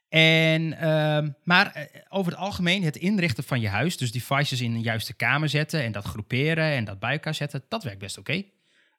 En, 0.09 0.79
ehm, 0.79 1.31
maar 1.43 1.73
eh, 1.73 1.85
over 2.09 2.33
het 2.33 2.41
algemeen, 2.41 2.83
het 2.83 2.97
inrichten 2.97 3.45
van 3.45 3.61
je 3.61 3.69
huis, 3.69 3.97
dus 3.97 4.13
devices 4.13 4.61
in 4.61 4.73
een 4.73 4.83
juiste 4.83 5.15
kamer 5.15 5.49
zetten 5.49 5.83
en 5.83 5.93
dat 5.93 6.05
groeperen 6.05 6.65
en 6.65 6.85
dat 6.85 6.99
bij 6.99 7.13
elkaar 7.13 7.35
zetten, 7.35 7.65
dat 7.69 7.85
werkt 7.85 7.99
best 7.99 8.19
oké. 8.19 8.45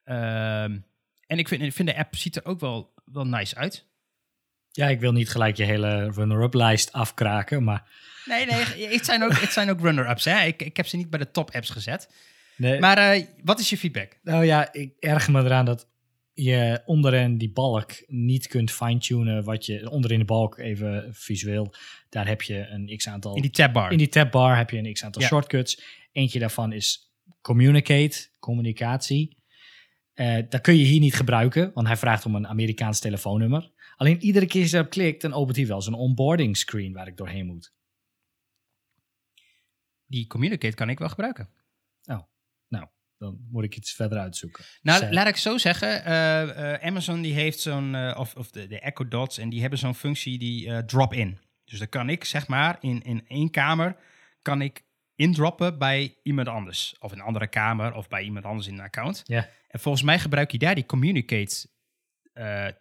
Ehm, 0.04 0.78
en 1.28 1.38
ik 1.38 1.48
vind, 1.48 1.62
ik 1.62 1.74
vind 1.74 1.88
de 1.88 1.98
app 1.98 2.16
ziet 2.16 2.36
er 2.36 2.46
ook 2.46 2.60
wel, 2.60 2.94
wel 3.06 3.26
nice 3.26 3.56
uit. 3.56 3.86
ja, 4.72 4.88
ik 4.88 5.00
wil 5.00 5.12
niet 5.12 5.30
gelijk 5.30 5.58
je 5.58 5.64
hele 5.64 6.12
runner-up 6.12 6.54
lijst 6.54 6.92
afkraken. 6.92 7.64
Maar 7.64 7.84
Nee, 8.26 8.46
nee, 8.46 8.88
het 8.98 9.06
zijn 9.06 9.24
ook, 9.24 9.34
het 9.40 9.52
zijn 9.52 9.70
ook 9.70 9.80
runner-ups. 9.82 10.26
Hè? 10.26 10.46
Ik, 10.46 10.62
ik 10.62 10.78
heb 10.78 10.88
ze 10.88 10.98
niet 10.98 11.10
bij 11.10 11.20
de 11.20 11.32
top 11.32 11.52
apps 11.52 11.70
gezet. 11.70 12.10
nee, 12.58 12.80
Maar 12.80 12.98
eh, 12.98 13.26
wat 13.44 13.60
is 13.60 13.70
je 13.70 13.78
feedback? 13.78 14.20
Nou 14.24 14.46
ja, 14.46 14.74
ik 14.74 14.94
erger 15.00 15.32
me 15.32 15.44
eraan 15.44 15.66
dat 15.66 15.88
je 16.34 16.82
onderin 16.86 17.38
die 17.38 17.52
balk 17.52 17.92
niet 18.08 18.48
kunt 18.48 18.72
fine-tunen 18.72 19.44
wat 19.44 19.66
je 19.66 19.90
onderin 19.90 20.20
de 20.20 20.26
balk 20.26 20.58
even 20.58 21.10
visueel. 21.12 21.74
Daar 22.10 22.28
heb 22.28 22.42
je 22.42 22.68
een 22.68 22.98
x 22.98 23.08
aantal. 23.08 23.36
In 23.36 23.42
die 23.42 23.52
tabbar. 23.52 23.92
in 23.92 23.98
die 23.98 24.10
tabbar 24.10 24.58
heb 24.58 24.70
je 24.70 24.78
een 24.78 24.94
x 24.94 25.04
aantal 25.04 25.22
Ja. 25.22 25.28
shortcuts. 25.28 25.82
Eentje 26.12 26.40
daarvan 26.40 26.74
is 26.74 27.14
communicate, 27.42 28.28
communicatie. 28.40 29.38
Eh 30.14 30.38
dat 30.50 30.62
kun 30.62 30.78
je 30.78 30.84
hier 30.86 31.00
niet 31.00 31.16
gebruiken, 31.16 31.72
want 31.74 31.88
hij 31.88 31.98
vraagt 31.98 32.26
om 32.26 32.36
een 32.36 32.48
Amerikaans 32.48 33.00
telefoonnummer. 33.00 33.72
Alleen 33.96 34.22
iedere 34.24 34.46
keer 34.46 34.62
als 34.62 34.72
je 34.72 34.78
erop 34.78 34.90
klikt, 34.90 35.22
dan 35.22 35.34
opent 35.34 35.58
hij 35.58 35.68
wel 35.68 35.82
zo'n 35.82 35.94
onboarding 35.94 36.58
screen 36.58 36.94
waar 36.94 37.08
ik 37.08 37.18
doorheen 37.18 37.46
moet. 37.46 37.74
Die 40.06 40.28
communicate 40.28 40.76
kan 40.76 40.90
ik 40.90 41.00
wel 41.00 41.10
gebruiken. 41.10 41.50
Nou, 42.68 42.88
dan 43.18 43.48
moet 43.52 43.64
ik 43.64 43.76
iets 43.76 43.94
verder 43.94 44.18
uitzoeken. 44.18 44.66
Nou, 44.82 45.12
laat 45.12 45.28
ik 45.28 45.38
zo 45.38 45.58
zeggen. 45.58 46.06
eh, 46.06 46.74
eh, 46.74 46.84
Amazon 46.84 47.22
die 47.22 47.34
heeft 47.34 47.60
zo'n, 47.60 47.96
eh, 47.96 48.20
of, 48.20 48.36
of 48.36 48.52
de, 48.52 48.68
de 48.68 48.80
Echo 48.80 49.08
Dots, 49.08 49.38
en 49.38 49.50
die 49.50 49.62
hebben 49.62 49.80
zo'n 49.80 49.96
functie 49.96 50.38
die 50.38 50.86
drop-in. 50.86 51.40
Dus 51.64 51.80
dan 51.80 51.90
kan 51.90 52.10
ik, 52.10 52.24
zeg 52.24 52.48
maar, 52.48 52.78
in, 52.80 53.02
in 53.02 53.26
één 53.28 53.50
kamer, 53.52 53.96
kan 54.42 54.62
ik 54.62 54.84
indroppen 55.16 55.78
bij 55.78 56.18
iemand 56.24 56.48
anders. 56.48 56.96
Of 57.00 57.12
in 57.12 57.20
een 57.20 57.26
andere 57.26 57.48
kamer, 57.48 57.94
of 57.94 58.08
bij 58.08 58.24
iemand 58.24 58.46
anders 58.46 58.68
in 58.68 58.74
een 58.74 58.80
account. 58.80 59.22
Ja. 59.26 59.50
En 59.68 59.80
volgens 59.80 60.04
mij 60.04 60.20
gebruik 60.20 60.52
je 60.52 60.58
daar 60.58 60.76
die 60.76 60.86
Communicate 60.86 61.68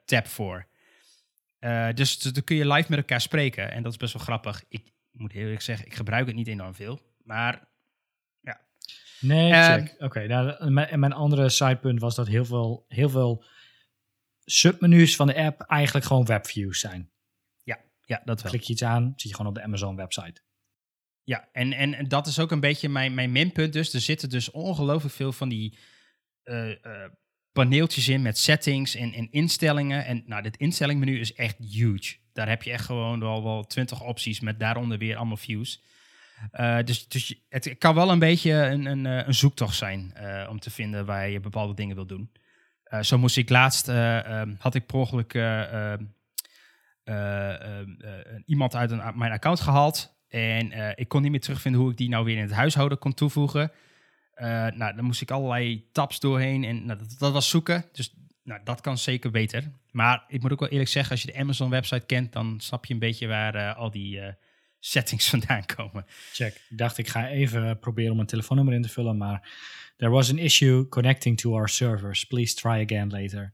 tab 0.04 0.26
voor. 0.26 0.66
Dus, 1.94 2.18
dus 2.18 2.32
dan 2.32 2.44
kun 2.44 2.56
je 2.56 2.66
live 2.66 2.90
met 2.90 2.98
elkaar 2.98 3.20
spreken. 3.20 3.70
En 3.70 3.82
dat 3.82 3.92
is 3.92 3.98
best 3.98 4.12
wel 4.12 4.22
grappig. 4.22 4.64
Ik 4.68 4.92
moet 5.10 5.32
heel 5.32 5.42
eerlijk 5.42 5.62
zeggen, 5.62 5.86
ik 5.86 5.94
gebruik 5.94 6.26
het 6.26 6.36
niet 6.36 6.48
enorm 6.48 6.74
veel. 6.74 7.13
Maar 7.24 7.72
Nee, 9.20 9.52
Ehm, 9.52 9.80
check. 9.86 9.94
Oké, 10.02 10.26
nou, 10.26 10.50
en 10.88 10.98
mijn- 11.00 11.12
andere 11.12 11.48
sidepunt 11.48 12.00
was 12.00 12.14
dat 12.14 12.26
heel 12.26 12.44
veel, 12.44 12.84
heel 12.88 13.08
veel 13.08 13.44
submenu's 14.44 15.16
van 15.16 15.26
de 15.26 15.34
app 15.36 15.60
eigenlijk 15.60 16.06
gewoon 16.06 16.24
webviews 16.24 16.80
zijn. 16.80 17.12
ja, 18.06 18.20
dat 18.24 18.42
wel. 18.42 18.50
Klik 18.50 18.62
je 18.62 18.72
iets 18.72 18.82
aan, 18.82 19.12
zie 19.16 19.30
je 19.30 19.36
gewoon 19.36 19.50
op 19.50 19.56
de 19.56 19.62
Amazon 19.62 19.96
website. 19.96 20.42
Ja, 21.22 21.48
en, 21.52 21.72
en, 21.72 21.94
en 21.94 22.08
dat 22.08 22.26
is 22.26 22.38
ook 22.38 22.50
een 22.50 22.60
beetje 22.60 22.88
mijn, 22.88 23.14
mijn 23.14 23.32
minpunt. 23.32 23.72
Dus 23.72 23.92
er 23.94 24.00
zitten 24.00 24.28
dus 24.28 24.50
ongelooflijk 24.50 25.14
veel 25.14 25.32
van 25.32 25.48
die 25.48 25.78
eh, 26.42 26.70
eh, 26.84 27.10
paneeltjes 27.52 28.08
in 28.08 28.22
met 28.22 28.38
settings 28.38 28.94
en, 28.94 29.12
en 29.12 29.30
instellingen. 29.30 30.04
En 30.04 30.22
nou, 30.26 30.42
dit 30.42 30.56
instellingmenu 30.56 31.18
is 31.20 31.34
echt 31.34 31.56
huge. 31.58 32.16
Daar 32.32 32.48
heb 32.48 32.62
je 32.62 32.70
echt 32.70 32.84
gewoon 32.84 33.20
wel, 33.20 33.42
wel 33.42 33.64
20 33.66 34.00
opties 34.02 34.40
met 34.40 34.60
daaronder 34.60 34.98
weer 34.98 35.16
allemaal 35.16 35.36
views. 35.36 35.82
Eh, 36.50 36.78
dus 36.84 37.08
dus 37.08 37.42
het 37.48 37.74
kan 37.78 37.94
wel 37.94 38.10
een 38.10 38.18
beetje 38.18 38.52
een, 38.52 38.86
een, 38.86 39.06
eh, 39.06 39.26
een 39.26 39.34
zoektocht 39.34 39.76
zijn 39.76 40.12
eh, 40.14 40.48
om 40.50 40.60
te 40.60 40.70
vinden 40.70 41.06
waar 41.06 41.28
je 41.28 41.40
bepaalde 41.40 41.74
dingen 41.74 41.94
wil 41.94 42.06
doen. 42.06 42.30
Zo 43.00 43.18
moest 43.18 43.36
ik 43.36 43.48
laatst, 43.48 43.88
eh, 43.88 44.40
ehm, 44.40 44.54
had 44.58 44.74
ik 44.74 44.86
per 44.86 44.96
ongeluk 44.96 45.34
eh, 45.34 45.92
ehm, 45.92 46.04
eh, 47.04 47.62
ehm, 47.62 47.90
eh, 48.00 48.10
iemand 48.46 48.76
uit 48.76 49.16
mijn 49.16 49.32
account 49.32 49.60
gehaald. 49.60 50.12
En 50.28 50.96
ik 50.98 51.08
kon 51.08 51.22
niet 51.22 51.30
meer 51.30 51.40
terugvinden 51.40 51.80
hoe 51.80 51.90
ik 51.90 51.96
die 51.96 52.08
nou 52.08 52.24
weer 52.24 52.36
in 52.36 52.42
het 52.42 52.52
huishouden 52.52 52.98
kon 52.98 53.14
toevoegen. 53.14 53.72
Nou, 54.74 54.94
dan 54.94 55.04
moest 55.04 55.20
ik 55.20 55.30
allerlei 55.30 55.88
tabs 55.92 56.20
doorheen 56.20 56.64
en 56.64 56.86
nou, 56.86 56.98
dat, 57.18 57.32
was 57.32 57.48
zoeken. 57.48 57.84
Dus 57.92 58.14
nou, 58.42 58.60
dat 58.64 58.80
kan 58.80 58.98
zeker 58.98 59.30
beter. 59.30 59.70
Maar 59.90 60.24
ik 60.28 60.42
moet 60.42 60.52
ook 60.52 60.60
wel 60.60 60.68
eerlijk 60.68 60.90
zeggen, 60.90 61.12
als 61.12 61.22
je 61.22 61.32
de 61.32 61.38
Amazon-website 61.38 62.06
kent, 62.06 62.32
dan 62.32 62.60
snap 62.60 62.84
je 62.84 62.92
een 62.92 62.98
beetje 63.00 63.26
waar 63.26 63.74
al 63.74 63.90
die 63.90 64.20
settings 64.84 65.28
vandaan 65.34 65.66
komen. 65.66 66.06
Check. 66.32 66.54
Ik 66.68 66.78
dacht, 66.78 66.98
ik 66.98 67.08
ga 67.08 67.28
even 67.28 67.78
proberen 67.78 68.12
om 68.12 68.20
een 68.20 68.26
telefoonnummer 68.26 68.74
in 68.74 68.82
te 68.82 68.88
vullen, 68.88 69.16
maar 69.16 69.48
there 69.96 70.10
was 70.10 70.30
an 70.30 70.38
issue 70.38 70.88
connecting 70.88 71.38
to 71.40 71.54
our 71.54 71.68
servers. 71.68 72.24
Please 72.24 72.54
try 72.54 72.82
again 72.82 73.10
later. 73.10 73.52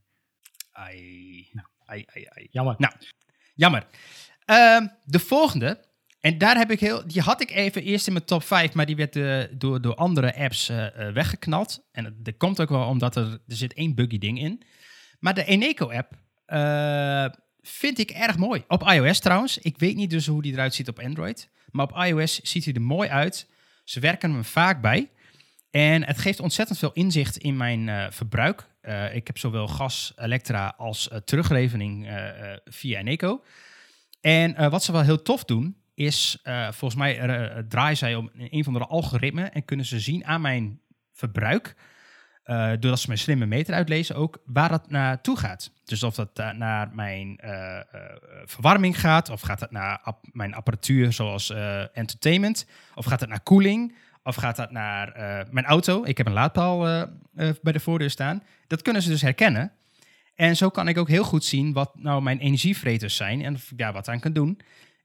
Ai, 0.72 1.48
Nou. 1.52 1.66
ai, 1.84 2.04
ai, 2.14 2.26
ai. 2.28 2.46
Jammer. 2.50 2.74
Nou, 2.78 2.92
jammer. 3.54 3.86
Ehm, 4.44 4.86
de 5.04 5.18
volgende. 5.18 5.88
En 6.20 6.38
daar 6.38 6.56
heb 6.56 6.70
ik 6.70 6.80
heel. 6.80 7.06
Die 7.06 7.20
had 7.22 7.40
ik 7.40 7.50
even 7.50 7.82
eerst 7.82 8.06
in 8.06 8.12
mijn 8.12 8.24
top 8.24 8.42
5, 8.42 8.72
maar 8.72 8.86
die 8.86 8.96
werd 8.96 9.16
eh, 9.16 9.42
door, 9.50 9.80
door 9.80 9.94
andere 9.94 10.36
apps 10.36 10.68
eh, 10.68 11.06
eh, 11.06 11.14
weggeknald. 11.14 11.88
En 11.92 12.16
dat, 12.18 12.36
komt 12.36 12.60
ook 12.60 12.68
wel 12.68 12.86
omdat 12.86 13.16
er, 13.16 13.24
er 13.32 13.56
zit 13.56 13.74
één 13.74 13.94
buggy 13.94 14.18
ding 14.18 14.38
in. 14.40 14.62
Maar 15.18 15.34
de 15.34 15.44
Eneco-app 15.44 16.12
eh, 16.46 17.26
vind 17.62 17.98
ik 17.98 18.10
erg 18.10 18.36
mooi. 18.36 18.64
Op 18.68 18.82
iOS 18.82 19.18
trouwens. 19.18 19.58
Ik 19.58 19.78
weet 19.78 19.96
niet 19.96 20.10
dus 20.10 20.26
hoe 20.26 20.42
die 20.42 20.52
eruit 20.52 20.74
ziet 20.74 20.88
op 20.88 20.98
Android. 20.98 21.48
Maar 21.70 21.86
op 21.90 22.04
iOS 22.06 22.40
ziet 22.40 22.64
hij 22.64 22.74
er 22.74 22.82
mooi 22.82 23.08
uit. 23.08 23.48
Ze 23.84 24.00
werken 24.00 24.32
hem 24.32 24.44
vaak 24.44 24.80
bij. 24.80 25.10
En 25.70 26.06
het 26.06 26.18
geeft 26.18 26.40
ontzettend 26.40 26.78
veel 26.78 26.92
inzicht 26.92 27.36
in 27.36 27.56
mijn 27.56 27.88
eh, 27.88 28.06
verbruik. 28.10 28.68
Eh, 28.80 29.14
ik 29.14 29.26
heb 29.26 29.38
zowel 29.38 29.68
gas, 29.68 30.12
elektra 30.16 30.74
als 30.76 31.08
eh, 31.08 31.18
via 32.64 32.98
Eneco. 32.98 33.44
En 34.20 34.70
wat 34.70 34.84
ze 34.84 34.92
wel 34.92 35.02
heel 35.02 35.22
tof 35.22 35.44
doen, 35.44 35.76
is 35.94 36.38
volgens 36.70 36.94
mij 36.94 37.64
draaien 37.68 37.96
zij 37.96 38.14
om 38.14 38.30
een 38.34 38.64
van 38.64 38.72
de 38.72 38.78
algoritme 38.78 39.42
en 39.42 39.64
kunnen 39.64 39.86
ze 39.86 40.00
zien 40.00 40.24
aan 40.24 40.40
mijn 40.40 40.80
verbruik, 41.12 41.74
eh, 42.50 42.68
doordat 42.68 43.00
ze 43.00 43.06
mijn 43.06 43.18
slimme 43.18 43.46
meter 43.46 43.74
uitlezen 43.74 44.16
ook, 44.16 44.42
waar 44.46 44.68
dat 44.68 44.90
naartoe 44.90 45.38
gaat. 45.38 45.70
Dus 45.84 46.02
of 46.02 46.14
dat 46.14 46.56
naar 46.56 46.90
mijn 46.92 47.38
eh, 47.38 47.76
eh, 47.76 47.84
verwarming 48.44 49.00
gaat, 49.00 49.28
of 49.28 49.40
gaat 49.40 49.58
dat 49.58 49.70
naar 49.70 50.00
mijn 50.32 50.54
apparatuur 50.54 51.12
zoals 51.12 51.50
entertainment, 51.92 52.66
of 52.94 53.04
gaat 53.04 53.20
dat 53.20 53.28
naar 53.28 53.40
koeling, 53.40 53.96
of 54.22 54.34
gaat 54.34 54.56
dat 54.56 54.70
naar 54.70 55.12
mijn 55.50 55.66
auto. 55.66 56.04
Ik 56.04 56.16
heb 56.16 56.26
een 56.26 56.32
laadpaal 56.32 56.78
bij 57.62 57.72
de 57.72 57.80
voordeur 57.80 58.10
staan. 58.10 58.42
Dat 58.66 58.82
kunnen 58.82 59.02
ze 59.02 59.08
dus 59.08 59.22
herkennen. 59.22 59.72
En 60.34 60.56
zo 60.56 60.68
kan 60.70 60.88
ik 60.88 60.98
ook 60.98 61.08
heel 61.08 61.24
goed 61.24 61.44
zien 61.44 61.72
wat 61.72 61.92
nou 61.94 62.22
mijn 62.22 62.38
energievreters 62.38 63.16
zijn 63.16 63.44
en 63.44 63.54
of 63.54 63.70
ik 63.70 63.78
daar 63.78 63.92
wat 63.92 64.08
aan 64.08 64.20
kan 64.20 64.32
doen. 64.32 64.60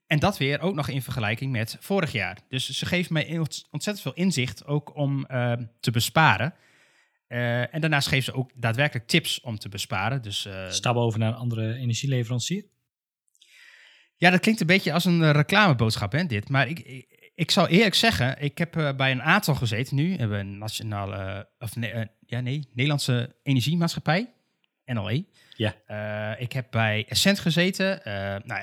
En 0.08 0.20
dat 0.20 0.38
weer 0.38 0.62
ook 0.62 0.76
nog 0.76 0.88
in 0.88 1.02
vergelijking 1.02 1.52
met 1.52 1.78
vorig 1.80 2.12
jaar. 2.12 2.38
Dus 2.50 2.70
ze 2.70 2.86
geven 2.86 3.14
mij 3.14 3.38
ont- 3.39 3.68
ontzettend 3.72 4.06
veel 4.06 4.24
inzicht 4.24 4.66
ook 4.66 4.96
om 4.96 5.26
te 5.80 5.91
besparen. 5.91 6.54
Eh, 7.28 7.73
en 7.73 7.82
daarnaast 7.82 8.07
geven 8.07 8.23
ze 8.23 8.34
ook 8.34 8.51
daadwerkelijk 8.55 9.07
tips 9.07 9.41
om 9.41 9.57
te 9.57 9.69
besparen. 9.69 10.21
Dus 10.21 10.45
eh, 10.45 10.69
Stap 10.69 10.95
over 10.95 11.19
naar 11.19 11.30
een 11.30 11.38
andere 11.38 11.73
energieleverancier. 11.73 12.65
ja, 14.15 14.30
dat 14.30 14.39
klinkt 14.39 14.61
een 14.61 14.67
beetje 14.67 14.93
als 14.93 15.05
een 15.05 15.23
eh, 15.23 15.32
reclameboodschap, 15.32 16.11
hè, 16.11 16.26
dit. 16.26 16.49
Maar 16.49 16.67
ik, 16.67 16.80
ik, 16.80 17.32
ik 17.36 17.51
zal 17.51 17.67
eerlijk 17.67 17.95
zeggen, 17.95 18.41
ik 18.41 18.57
heb 18.57 18.93
bij 18.97 19.11
een 19.11 19.23
aantal 19.23 19.55
gezeten 19.55 19.95
nu. 19.95 20.11
We 20.11 20.19
hebben 20.19 20.39
een 20.39 20.57
nationale, 20.57 21.49
of 21.59 21.76
nee, 21.76 22.07
ja, 22.26 22.39
nee, 22.39 22.69
Nederlandse 22.73 23.36
Energiemaatschappij, 23.43 24.34
NLE. 24.86 25.26
Ja. 25.55 25.76
Ik 26.38 26.51
heb 26.51 26.67
bij 26.71 27.05
Essent 27.07 27.39
gezeten, 27.39 28.01
nou, 28.45 28.61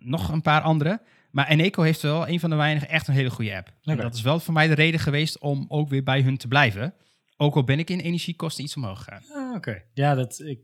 nog 0.00 0.28
een 0.28 0.42
paar 0.42 0.60
andere. 0.60 1.00
Maar 1.30 1.48
Eneco 1.48 1.82
heeft 1.82 2.02
wel 2.02 2.28
een 2.28 2.40
van 2.40 2.50
de 2.50 2.56
weinigen 2.56 2.88
echt 2.88 3.08
een 3.08 3.14
hele 3.14 3.30
goede 3.30 3.56
app. 3.56 3.72
En 3.82 3.96
dat 3.96 4.14
is 4.14 4.22
wel 4.22 4.40
voor 4.40 4.54
mij 4.54 4.68
de 4.68 4.74
reden 4.74 5.00
geweest 5.00 5.38
om 5.38 5.64
ook 5.68 5.88
weer 5.88 6.02
bij 6.02 6.20
hun 6.20 6.36
te 6.36 6.48
blijven. 6.48 6.94
Ook 7.42 7.54
al 7.54 7.64
ben 7.64 7.78
ik 7.78 7.90
in 7.90 8.00
energiekosten 8.00 8.64
iets 8.64 8.76
omhoog 8.76 8.98
gegaan. 8.98 9.22
Ah, 9.32 9.54
Oké. 9.54 9.82
Ja, 9.94 10.14
dat, 10.14 10.40
ik, 10.40 10.60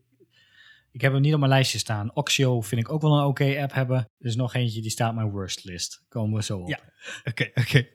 ik 0.93 1.01
heb 1.01 1.13
hem 1.13 1.21
niet 1.21 1.33
op 1.33 1.39
mijn 1.39 1.51
lijstje 1.51 1.79
staan. 1.79 2.15
Oxio 2.15 2.61
vind 2.61 2.81
ik 2.81 2.93
ook 2.93 3.03
wel 3.03 3.19
een 3.19 3.25
oké 3.25 3.61
app 3.61 3.73
hebben. 3.73 3.97
Er 3.97 4.27
is 4.27 4.37
nog 4.37 4.55
eentje 4.55 4.81
die 4.81 4.91
staat 4.91 5.09
op 5.09 5.15
mijn 5.15 5.31
worst 5.31 5.65
list. 5.65 6.05
Komen 6.09 6.37
we 6.37 6.43
zo 6.43 6.59
op. 6.59 6.69
Ja. 6.69 6.81
Oké, 7.25 7.51
oké. 7.55 7.87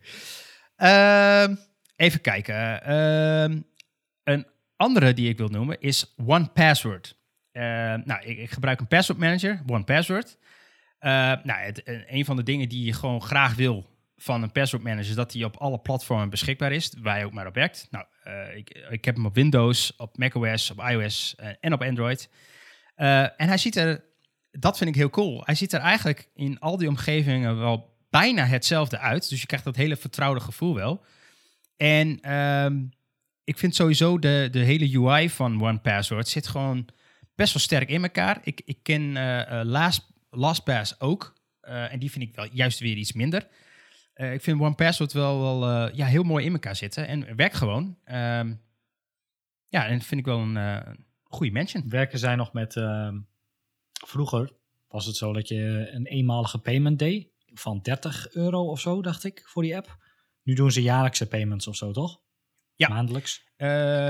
Ehm, 0.75 1.55
even 1.95 2.21
kijken. 2.21 2.83
Ehm, 2.83 3.61
een 4.23 4.47
andere 4.75 5.13
die 5.13 5.29
ik 5.29 5.37
wil 5.37 5.49
noemen 5.49 5.79
is 5.79 6.13
One 6.25 6.47
Password. 6.47 7.17
Ehm, 7.51 8.01
nou, 8.05 8.23
ik, 8.23 8.37
ik 8.37 8.51
gebruik 8.51 8.79
een 8.79 8.87
password 8.87 9.19
manager, 9.19 9.61
One 9.67 9.83
Password. 9.83 10.37
Nou, 10.99 11.51
het, 11.51 11.81
een 12.07 12.25
van 12.25 12.35
de 12.35 12.43
dingen 12.43 12.69
die 12.69 12.85
je 12.85 12.93
gewoon 12.93 13.21
graag 13.21 13.55
wil 13.55 13.92
van 14.23 14.43
een 14.43 14.51
password 14.51 14.83
manager 14.83 15.15
dat 15.15 15.31
die 15.31 15.45
op 15.45 15.57
alle 15.57 15.79
platformen 15.79 16.29
beschikbaar 16.29 16.71
is, 16.71 16.93
waar 17.01 17.19
je 17.19 17.25
ook 17.25 17.33
maar 17.33 17.47
op 17.47 17.53
werkt. 17.53 17.87
Nou, 17.89 18.05
eh, 18.23 18.57
ik, 18.57 18.69
ik 18.89 19.05
heb 19.05 19.15
hem 19.15 19.25
op 19.25 19.35
Windows, 19.35 19.95
op 19.95 20.17
macOS, 20.17 20.71
op 20.71 20.79
iOS 20.89 21.35
eh, 21.35 21.49
en 21.59 21.73
op 21.73 21.81
Android. 21.81 22.29
Eh, 22.95 23.21
en 23.21 23.47
hij 23.47 23.57
ziet 23.57 23.75
er, 23.75 24.03
dat 24.51 24.77
vind 24.77 24.89
ik 24.89 24.95
heel 24.95 25.09
cool. 25.09 25.41
Hij 25.45 25.55
ziet 25.55 25.73
er 25.73 25.79
eigenlijk 25.79 26.29
in 26.33 26.59
al 26.59 26.77
die 26.77 26.87
omgevingen 26.87 27.59
wel 27.59 27.97
bijna 28.09 28.45
hetzelfde 28.45 28.97
uit. 28.97 29.29
Dus 29.29 29.41
je 29.41 29.47
krijgt 29.47 29.65
dat 29.65 29.75
hele 29.75 29.95
vertrouwde 29.95 30.39
gevoel 30.39 30.75
wel. 30.75 31.05
En 31.77 32.19
ehm, 32.21 32.83
ik 33.43 33.57
vind 33.57 33.75
sowieso 33.75 34.19
de, 34.19 34.47
de 34.51 34.59
hele 34.59 34.99
UI 34.99 35.29
van 35.29 35.61
OnePassword 35.61 36.27
zit 36.27 36.47
gewoon 36.47 36.87
best 37.35 37.53
wel 37.53 37.61
sterk 37.61 37.89
in 37.89 38.03
elkaar. 38.03 38.39
Ik, 38.43 38.61
ik 38.65 38.77
ken 38.83 39.13
Last, 39.67 40.07
LastPass 40.29 40.99
ook. 40.99 41.33
En 41.61 41.99
die 41.99 42.11
vind 42.11 42.23
ik 42.23 42.35
wel 42.35 42.47
juist 42.51 42.79
weer 42.79 42.95
iets 42.95 43.13
minder. 43.13 43.47
Eh, 44.13 44.33
ik 44.33 44.41
vind 44.41 44.61
OnePassword 44.61 45.13
wel, 45.13 45.41
wel 45.41 45.69
eh, 45.69 45.95
ja, 45.95 46.05
heel 46.05 46.23
mooi 46.23 46.45
in 46.45 46.53
elkaar 46.53 46.75
zitten. 46.75 47.07
En 47.07 47.35
werkt 47.35 47.55
gewoon. 47.55 47.97
Ehm, 48.03 48.53
ja, 49.67 49.87
en 49.87 50.01
vind 50.01 50.19
ik 50.19 50.25
wel 50.25 50.39
een 50.39 50.57
eh, 50.57 50.93
goede 51.23 51.51
mention. 51.51 51.89
Werken 51.89 52.19
zij 52.19 52.35
nog 52.35 52.53
met... 52.53 52.75
ehm, 52.75 53.19
vroeger 54.05 54.51
was 54.87 55.05
het 55.05 55.15
zo 55.15 55.33
dat 55.33 55.47
je 55.47 55.89
een 55.91 56.05
eenmalige 56.05 56.59
payment 56.59 56.99
deed. 56.99 57.27
Van 57.53 57.79
30 57.81 58.31
euro 58.31 58.69
of 58.69 58.79
zo, 58.79 59.01
dacht 59.01 59.23
ik, 59.23 59.41
voor 59.45 59.63
die 59.63 59.75
app. 59.75 59.97
Nu 60.43 60.53
doen 60.53 60.71
ze 60.71 60.81
jaarlijkse 60.81 61.27
payments 61.27 61.67
of 61.67 61.75
zo, 61.75 61.91
toch? 61.91 62.21
Ja. 62.75 62.87
Maandelijks. 62.87 63.51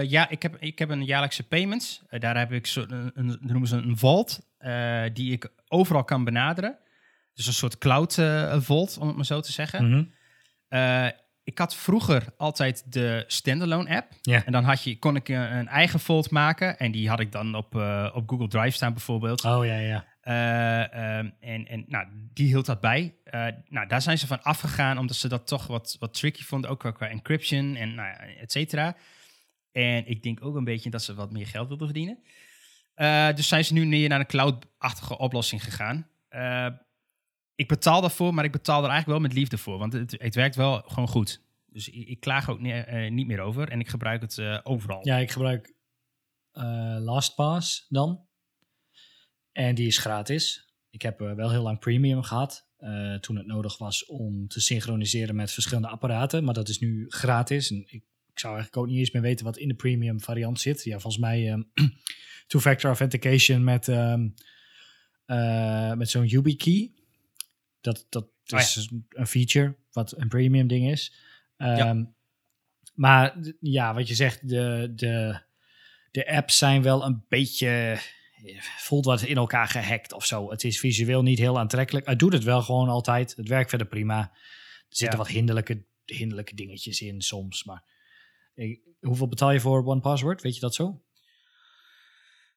Ja, 0.08 0.30
ik 0.30 0.42
heb, 0.42 0.58
ik 0.60 0.80
heb 0.80 0.90
een 0.90 1.06
jaarlijkse 1.06 1.48
payment. 1.48 2.04
Eh, 2.08 2.20
daar 2.20 2.38
heb 2.38 2.52
ik 2.52 2.68
zo, 2.68 2.82
een, 2.88 3.12
een, 3.14 3.28
dat 3.28 3.42
noemen 3.42 3.68
ze 3.68 3.76
een 3.76 3.98
vault, 3.98 4.40
die 5.14 5.32
ik 5.32 5.54
overal 5.68 6.04
kan 6.04 6.24
benaderen. 6.24 6.80
Dus 7.34 7.48
een 7.48 7.54
soort 7.54 7.78
cloud 7.78 8.18
eh, 8.18 8.62
vault, 8.62 8.98
om 8.98 9.08
het 9.08 9.16
maar 9.16 9.26
zo 9.26 9.40
te 9.40 9.52
zeggen. 9.52 9.90
Mhm. 9.90 10.04
Eh, 10.68 11.08
ik 11.44 11.58
had 11.58 11.76
vroeger 11.76 12.26
altijd 12.38 12.94
de 12.94 13.24
standalone 13.28 13.96
app. 13.96 14.12
En 14.46 14.52
dan 14.52 14.64
had 14.64 14.84
je, 14.84 15.00
kon 15.00 15.16
ik 15.16 15.28
een, 15.28 15.56
een 15.56 15.68
eigen 15.68 16.00
vault 16.00 16.30
maken. 16.30 16.78
En 16.78 16.92
die 16.92 17.10
had 17.10 17.20
ik 17.20 17.32
dan 17.32 17.56
op, 17.56 17.76
eh, 17.76 18.12
op 18.14 18.30
Google 18.30 18.48
Drive 18.48 18.76
staan 18.76 18.94
bijvoorbeeld. 18.94 19.44
Oh 19.44 19.66
ja, 19.66 19.78
ja. 19.78 20.06
Eh, 20.22 21.18
ehm, 21.18 21.30
en 21.40 21.68
en 21.68 21.86
nou, 21.88 22.08
die 22.34 22.48
hield 22.48 22.66
dat 22.66 22.80
bij. 22.80 23.16
Eh, 23.24 23.48
nou, 23.70 23.88
daar 23.88 24.02
zijn 24.02 24.18
ze 24.18 24.28
van 24.28 24.44
afgegaan, 24.44 24.98
omdat 24.98 25.16
ze 25.16 25.28
dat 25.28 25.48
toch 25.48 25.68
wat, 25.68 25.96
wat 26.00 26.14
tricky 26.14 26.44
vonden, 26.44 26.70
ook 26.70 26.80
qua 26.94 27.08
encryption 27.08 27.76
en 27.76 27.96
nou, 27.96 28.16
et 28.40 28.52
cetera. 28.52 28.96
En 29.72 30.08
ik 30.08 30.24
denk 30.24 30.46
ook 30.46 30.56
een 30.56 30.64
beetje 30.64 30.90
dat 30.90 31.04
ze 31.04 31.14
wat 31.14 31.32
meer 31.32 31.48
geld 31.48 31.68
wilden 31.68 31.88
verdienen. 31.88 32.20
Eh, 32.94 33.34
dus 33.34 33.48
zijn 33.48 33.66
ze 33.66 33.74
nu 33.74 33.86
meer 33.86 34.10
naar 34.10 34.20
een 34.20 34.26
cloud-achtige 34.26 35.18
oplossing 35.18 35.64
gegaan. 35.64 36.08
Eh, 36.30 36.68
ik 37.56 37.68
betaal 37.68 38.02
daarvoor, 38.02 38.34
maar 38.34 38.46
ik 38.46 38.52
betaal 38.52 38.84
er 38.84 38.90
eigenlijk 38.90 39.20
wel 39.20 39.28
met 39.30 39.38
liefde 39.38 39.58
voor, 39.58 39.78
want 39.78 39.94
het, 39.94 40.16
het 40.18 40.36
werkt 40.36 40.56
wel 40.56 40.82
gewoon 40.86 41.08
goed. 41.08 41.42
Dus 41.66 41.90
ik, 41.90 42.08
ik 42.08 42.20
klaag 42.20 42.50
ook 42.50 42.60
ne- 42.60 42.80
eh, 42.82 43.12
niet 43.12 43.28
meer 43.28 43.40
over 43.40 43.70
en 43.70 43.80
ik 43.80 43.88
gebruik 43.90 44.22
het 44.22 44.38
eh, 44.38 44.60
overal. 44.64 45.08
Ja, 45.08 45.18
ik 45.18 45.32
gebruik 45.32 45.74
eh, 46.52 46.98
LastPass 47.00 47.86
dan. 47.90 48.26
En 49.52 49.76
die 49.76 49.88
is 49.88 49.98
gratis. 49.98 50.74
Ik 50.90 51.02
heb 51.02 51.20
wel 51.20 51.52
heel 51.52 51.62
lang 51.64 51.80
premium 51.80 52.24
gehad. 52.24 52.72
eh, 52.78 53.16
toen 53.16 53.36
het 53.38 53.46
nodig 53.46 53.78
was 53.78 54.06
om 54.06 54.48
te 54.48 54.62
synchroniseren 54.62 55.36
met 55.36 55.52
verschillende 55.52 55.88
apparaten. 55.88 56.44
Maar 56.44 56.54
dat 56.54 56.70
is 56.70 56.80
nu 56.80 57.06
gratis. 57.10 57.72
En 57.72 57.78
ik, 57.78 58.04
ik 58.28 58.40
zou 58.40 58.54
eigenlijk 58.54 58.84
ook 58.84 58.90
niet 58.92 59.00
eens 59.00 59.12
meer 59.12 59.22
weten 59.22 59.46
wat 59.46 59.58
in 59.58 59.68
de 59.68 59.76
premium 59.76 60.22
variant 60.22 60.60
zit. 60.60 60.84
Ja, 60.84 61.00
volgens 61.00 61.18
mij 61.24 61.50
ehm, 61.52 61.62
two-factor 62.48 62.90
authentication 62.90 63.64
met, 63.64 63.88
eh, 63.88 64.16
met 65.94 66.10
zo'n 66.10 66.26
YubiKey. 66.26 66.92
Dat, 67.84 68.06
dat 68.10 68.24
Oh 68.54 68.60
is 68.60 68.90
een 69.10 69.28
feature 69.28 69.76
wat 69.92 70.18
een 70.18 70.28
premium 70.28 70.68
ding 70.68 70.90
is. 70.92 71.14
Ja. 71.58 71.78
Ehm, 71.78 72.04
Maar 72.94 73.38
ja, 73.60 73.94
wat 73.94 74.08
je 74.08 74.16
zegt, 74.16 74.48
de, 74.50 74.92
de, 74.96 75.42
de 76.12 76.28
apps 76.32 76.58
zijn 76.58 76.82
wel 76.82 77.06
een 77.06 77.26
beetje. 77.28 77.98
voelt 78.78 79.06
wat 79.06 79.22
in 79.22 79.38
elkaar 79.38 79.68
gehackt 79.68 80.14
of 80.14 80.26
zo. 80.26 80.50
Het 80.50 80.64
is 80.64 80.80
visueel 80.80 81.22
niet 81.24 81.40
heel 81.40 81.60
aantrekkelijk. 81.60 82.06
Het 82.08 82.20
doet 82.20 82.34
het 82.34 82.44
wel 82.44 82.62
gewoon 82.62 82.90
altijd. 82.90 83.36
Het 83.36 83.48
werkt 83.48 83.70
verder 83.70 83.88
prima. 83.88 84.20
Er 84.20 84.32
zitten 84.90 85.18
Ja. 85.18 85.24
wat 85.24 85.34
hinderlijke, 85.34 85.86
hinderlijke 86.06 86.56
dingetjes 86.56 87.02
in 87.02 87.22
soms. 87.22 87.64
Maar 87.64 87.84
ik- 88.56 88.82
hoeveel 89.00 89.28
betaal 89.28 89.52
je 89.52 89.60
voor 89.60 89.86
One 89.86 90.02
Password? 90.02 90.42
Weet 90.42 90.56
je 90.56 90.62
dat 90.62 90.76
zo? 90.76 91.02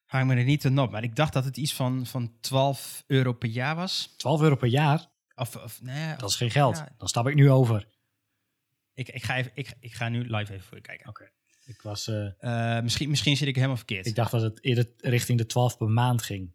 Hang 0.05 0.27
me 0.27 0.35
er 0.37 0.45
niet 0.45 0.61
ten 0.61 0.79
op, 0.79 0.91
maar 0.91 1.03
ik 1.03 1.17
dacht 1.17 1.33
dat 1.33 1.45
het 1.45 1.57
iets 1.57 1.75
van, 1.75 2.07
van 2.07 2.37
12 2.41 3.05
euro 3.07 3.33
per 3.33 3.49
jaar 3.49 3.77
was. 3.77 4.15
12 4.17 4.41
euro 4.41 4.57
per 4.57 4.69
jaar? 4.69 5.15
Of, 5.37 5.57
of 5.57 5.83
nee, 5.83 6.17
Dat 6.17 6.31
is 6.31 6.37
geen 6.37 6.51
geld. 6.51 6.77
Ja. 6.77 6.95
Dan 6.97 7.09
stap 7.09 7.29
ik 7.29 7.35
nu 7.35 7.51
over. 7.51 7.89
Ik, 8.95 9.09
ik, 9.09 9.25
ga 9.25 9.37
even, 9.37 9.51
ik, 9.55 9.75
ik 9.81 9.95
ga 9.95 10.09
nu 10.09 10.21
live 10.21 10.53
even 10.53 10.65
voor 10.67 10.77
je 10.77 10.83
kijken. 10.83 11.09
Oké. 11.09 11.31
Ik, 11.65 11.83
was, 11.83 12.07
eh, 12.09 12.77
Eh, 12.77 12.83
misschien, 12.83 13.09
misschien 13.09 13.37
zit 13.37 13.49
ik 13.49 13.55
helemaal 13.55 13.77
verkeerd. 13.77 14.07
ik 14.07 14.15
dacht 14.15 14.31
dat 14.31 14.43
het 14.43 14.65
eerder 14.65 14.93
richting 14.97 15.39
de 15.39 15.47
12 15.47 15.77
per 15.77 15.89
maand 15.89 16.23
ging. 16.23 16.55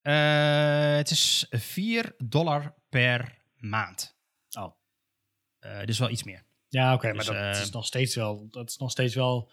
Eh, 0.00 0.96
het 0.96 1.10
is 1.10 1.46
4 1.50 2.14
dollar 2.18 2.74
per 2.88 3.38
maand. 3.56 4.18
Oh. 4.58 4.74
Dus 5.84 5.98
wel 5.98 6.10
iets 6.10 6.22
meer. 6.22 6.44
Ja, 6.68 6.94
oké, 6.94 7.12
Dus, 7.12 7.26
maar 7.26 7.36
dat 7.36 7.56
eh, 7.56 7.62
is 7.62 7.70
nog 7.70 7.86
steeds 7.86 8.14
wel. 8.14 8.48
Dat 8.50 8.68
is 8.68 8.76
nog 8.76 8.90
steeds 8.90 9.14
wel. 9.14 9.52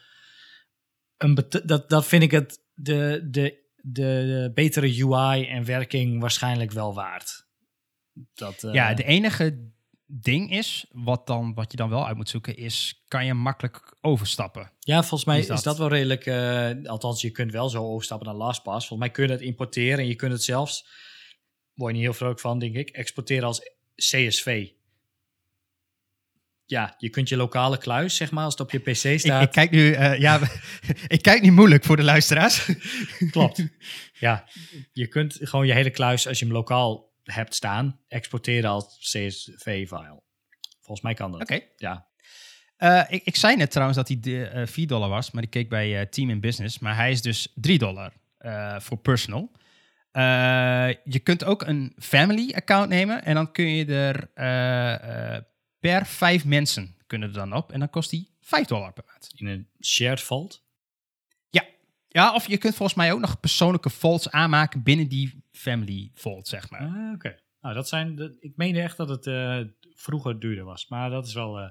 Een 1.17 1.35
dat, 1.65 1.89
dat 1.89 2.07
vind 2.07 2.23
ik 2.23 2.31
het. 2.31 2.65
De, 2.73 3.27
de, 3.29 3.65
de 3.81 4.51
betere 4.53 5.05
UI 5.05 5.47
en 5.47 5.65
werking 5.65 6.19
waarschijnlijk 6.19 6.71
wel 6.71 6.93
waard. 6.93 7.46
Dat, 8.33 8.63
eh, 8.63 8.73
Ja, 8.73 8.93
de 8.93 9.03
enige 9.03 9.71
ding 10.05 10.51
is, 10.51 10.85
wat, 10.91 11.27
dan, 11.27 11.53
wat 11.53 11.71
je 11.71 11.77
dan 11.77 11.89
wel 11.89 12.07
uit 12.07 12.15
moet 12.17 12.29
zoeken, 12.29 12.57
is 12.57 13.03
kan 13.07 13.25
je 13.25 13.33
makkelijk 13.33 13.97
overstappen. 14.01 14.71
ja, 14.79 14.99
volgens 14.99 15.25
mij 15.25 15.39
is 15.39 15.49
is 15.49 15.63
dat. 15.63 15.77
wel 15.77 15.87
redelijk. 15.87 16.25
eh, 16.25 16.89
althans, 16.89 17.21
je 17.21 17.31
kunt 17.31 17.51
wel 17.51 17.69
zo 17.69 17.83
overstappen 17.83 18.27
naar 18.27 18.35
LastPass. 18.35 18.87
Volgens 18.87 18.99
mij 18.99 19.09
kun 19.09 19.23
je 19.23 19.29
dat 19.29 19.47
importeren 19.47 19.99
en 19.99 20.07
je 20.07 20.15
kunt 20.15 20.31
het 20.31 20.43
zelfs. 20.43 20.87
Word 21.73 21.91
je 21.91 21.97
niet 21.97 22.05
heel 22.07 22.17
vrolijk 22.17 22.39
van, 22.39 22.59
denk 22.59 22.75
ik. 22.75 22.89
Exporteren 22.89 23.43
als 23.47 23.61
CSV. 23.95 24.67
Ja, 26.65 26.95
je 26.97 27.09
kunt 27.09 27.29
je 27.29 27.37
lokale 27.37 27.77
kluis, 27.77 28.15
zeg 28.15 28.31
maar, 28.31 28.43
als 28.43 28.53
het 28.53 28.61
op 28.61 28.71
je 28.71 28.79
PC 28.79 29.19
staat. 29.19 29.43
ik 29.43 29.51
kijk 29.51 29.71
nu, 29.71 29.91
eh, 29.91 30.19
ja, 30.19 30.39
ik 31.07 31.21
kijk 31.21 31.41
nu 31.41 31.51
moeilijk 31.51 31.83
voor 31.83 31.95
de 31.95 32.03
luisteraars. 32.03 32.69
Klopt. 33.31 33.63
ja, 34.19 34.47
je 34.93 35.07
kunt 35.07 35.37
gewoon 35.41 35.67
je 35.67 35.73
hele 35.73 35.89
kluis, 35.89 36.27
als 36.27 36.39
je 36.39 36.45
hem 36.45 36.53
lokaal 36.53 37.06
hebt 37.31 37.55
staan, 37.55 37.99
exporteren 38.07 38.69
als 38.69 38.97
CSV-file. 38.99 40.21
Volgens 40.79 41.01
mij 41.01 41.13
kan 41.13 41.31
dat. 41.31 41.41
Oké. 41.41 41.59
Ja. 41.75 42.07
Eh, 42.77 43.03
ik, 43.07 43.23
ik 43.23 43.35
zei 43.35 43.55
net 43.55 43.71
trouwens 43.71 43.97
dat 43.97 44.07
hij 44.07 44.19
de, 44.19 44.45
eh, 44.45 44.67
4 44.67 44.87
dollar 44.87 45.09
was, 45.09 45.31
maar 45.31 45.43
ik 45.43 45.49
keek 45.49 45.69
bij 45.69 45.99
eh, 45.99 46.07
Team 46.07 46.29
in 46.29 46.39
Business. 46.39 46.79
Maar 46.79 46.95
hij 46.95 47.11
is 47.11 47.21
dus 47.21 47.51
3 47.55 47.77
dollar 47.77 48.13
eh, 48.37 48.79
voor 48.79 48.97
personal. 48.97 49.51
Eh, 50.11 50.89
je 51.03 51.19
kunt 51.23 51.43
ook 51.43 51.61
een 51.61 51.93
family 51.97 52.53
account 52.53 52.89
nemen 52.89 53.23
en 53.23 53.35
dan 53.35 53.51
kun 53.51 53.65
je 53.65 53.85
er 53.85 54.29
eh, 54.33 55.35
eh, 55.35 55.43
per 55.79 56.05
vijf 56.05 56.45
mensen 56.45 56.95
kunnen 57.07 57.27
er 57.27 57.35
dan 57.35 57.53
op. 57.53 57.71
En 57.71 57.79
dan 57.79 57.89
kost 57.89 58.09
die 58.09 58.29
5 58.41 58.67
dollar 58.67 58.93
per 58.93 59.03
maand. 59.07 59.31
In 59.35 59.45
een 59.45 59.67
shared 59.81 60.21
vault. 60.21 60.65
Ja, 62.17 62.33
of 62.33 62.47
je 62.47 62.57
kunt 62.57 62.75
volgens 62.75 62.97
mij 62.97 63.11
ook 63.11 63.19
nog 63.19 63.39
persoonlijke 63.39 63.89
vaults 63.89 64.31
aanmaken 64.31 64.83
binnen 64.83 65.07
die 65.07 65.43
family 65.57 66.11
vault, 66.13 66.47
zeg 66.47 66.69
maar. 66.69 66.81
Ah, 66.81 67.13
Oké. 67.13 67.39
Nou, 67.61 67.75
dat 67.75 67.87
zijn. 67.87 68.15
De, 68.15 68.37
ik 68.39 68.53
meende 68.55 68.81
echt 68.81 68.97
dat 68.97 69.09
het 69.09 69.27
eh, 69.27 69.61
vroeger 69.95 70.39
duurder 70.39 70.63
was. 70.63 70.87
Maar 70.87 71.09
dat 71.09 71.27
is 71.27 71.33
wel, 71.33 71.59
eh, 71.59 71.69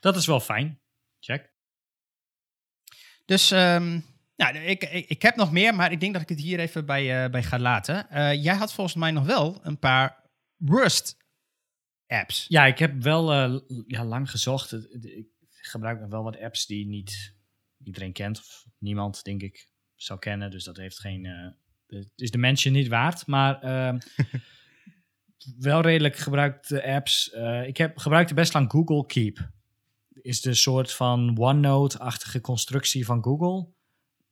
dat 0.00 0.16
is 0.16 0.26
wel 0.26 0.40
fijn. 0.40 0.80
Check. 1.20 1.52
Dus 3.24 3.50
ehm, 3.50 4.00
nou, 4.38 4.56
ik, 4.58 4.84
ik, 4.84 5.08
ik 5.08 5.22
heb 5.22 5.36
nog 5.36 5.52
meer, 5.52 5.74
maar 5.74 5.92
ik 5.92 6.00
denk 6.00 6.12
dat 6.12 6.22
ik 6.22 6.28
het 6.28 6.40
hier 6.40 6.58
even 6.58 6.86
bij, 6.86 7.24
eh, 7.24 7.30
bij 7.30 7.42
ga 7.42 7.58
laten. 7.58 8.10
Eh, 8.10 8.42
jij 8.42 8.54
had 8.54 8.72
volgens 8.72 8.96
mij 8.96 9.10
nog 9.10 9.26
wel 9.26 9.60
een 9.62 9.78
paar 9.78 10.30
worst 10.56 11.16
apps. 12.06 12.46
Ja, 12.48 12.66
ik 12.66 12.78
heb 12.78 13.02
wel 13.02 13.32
eh, 13.32 13.60
ja, 13.86 14.04
lang 14.04 14.30
gezocht. 14.30 14.72
Ik 15.02 15.26
gebruik 15.48 16.00
nog 16.00 16.10
wel 16.10 16.22
wat 16.22 16.40
apps 16.40 16.66
die 16.66 16.86
niet 16.86 17.34
iedereen 17.84 18.12
kent. 18.12 18.38
Of 18.38 18.64
niemand, 18.78 19.24
denk 19.24 19.42
ik, 19.42 19.68
zou 19.94 20.18
kennen. 20.18 20.50
Dus 20.50 20.64
dat 20.64 20.76
heeft 20.76 20.98
geen. 20.98 21.54
Het 21.88 22.12
is 22.16 22.30
de 22.30 22.38
mensen 22.38 22.72
niet 22.72 22.88
waard. 22.88 23.26
Maar 23.26 23.60
ehm, 23.60 23.98
wel 25.58 25.80
redelijk 25.80 26.16
gebruikte 26.16 26.84
apps. 26.86 27.30
Eh, 27.30 27.66
ik 27.66 27.76
heb 27.76 27.98
gebruikte 27.98 28.34
best 28.34 28.54
lang 28.54 28.70
Google 28.70 29.06
Keep. 29.06 29.50
Is 30.22 30.40
de 30.40 30.54
soort 30.54 30.92
van 30.92 31.38
OneNote-achtige 31.38 32.40
constructie 32.40 33.04
van 33.04 33.22
Google. 33.22 33.66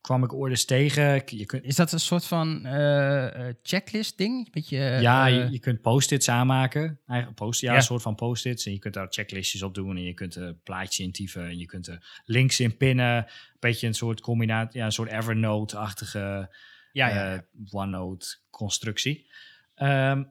Kwam 0.00 0.24
ik 0.24 0.32
ooit 0.32 0.50
eens 0.50 0.64
tegen. 0.64 1.22
Je 1.26 1.46
kunt, 1.46 1.64
Is 1.64 1.76
dat 1.76 1.92
een 1.92 2.00
soort 2.00 2.24
van 2.24 2.66
eh, 2.66 3.48
eh, 3.48 3.54
checklist 3.62 4.18
ding? 4.18 4.50
Beetje, 4.52 4.76
ja, 4.78 5.26
je, 5.26 5.50
je 5.50 5.58
kunt 5.58 5.80
post-its 5.80 6.28
aanmaken. 6.28 7.00
Eigen 7.06 7.34
post, 7.34 7.60
ja, 7.60 7.70
Ja. 7.70 7.76
een 7.76 7.82
soort 7.82 8.02
van 8.02 8.14
post-its. 8.14 8.66
En 8.66 8.72
je 8.72 8.78
kunt 8.78 8.94
daar 8.94 9.06
checklistjes 9.10 9.62
op 9.62 9.74
doen. 9.74 9.96
En 9.96 10.02
je 10.02 10.14
kunt 10.14 10.34
er 10.34 10.54
plaatjes 10.54 11.06
in 11.06 11.12
typen. 11.12 11.44
En 11.46 11.58
je 11.58 11.66
kunt 11.66 11.86
er 11.86 12.22
links 12.24 12.60
in 12.60 12.76
pinnen. 12.76 13.16
Een 13.16 13.26
beetje 13.60 13.86
een 13.86 13.94
soort 13.94 14.20
combinatie, 14.20 14.78
ja, 14.78 14.84
een 14.86 14.92
soort 14.92 15.10
Evernote-achtige 15.10 16.54
ja, 16.96 17.08
ja, 17.08 17.32
eh, 17.32 17.32
ja. 17.32 17.44
OneNote-constructie. 17.70 19.30
Ehm, 19.74 20.24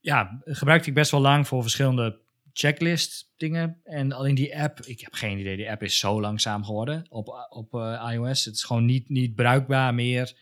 ja, 0.00 0.42
gebruikte 0.44 0.88
ik 0.88 0.94
best 0.94 1.10
wel 1.10 1.20
lang 1.20 1.46
voor 1.46 1.62
verschillende 1.62 2.20
checklist 2.52 3.32
dingen. 3.36 3.80
En 3.84 4.12
alleen 4.12 4.34
die 4.34 4.58
app, 4.58 4.80
ik 4.80 5.00
heb 5.00 5.12
geen 5.12 5.38
idee, 5.38 5.56
die 5.56 5.70
app 5.70 5.82
is 5.82 5.98
zo 5.98 6.20
langzaam 6.20 6.64
geworden 6.64 7.06
op, 7.08 7.48
op 7.48 7.74
eh, 7.74 8.10
iOS. 8.12 8.44
Het 8.44 8.54
is 8.54 8.64
gewoon 8.64 8.84
niet, 8.84 9.08
niet 9.08 9.34
bruikbaar 9.34 9.94
meer. 9.94 10.36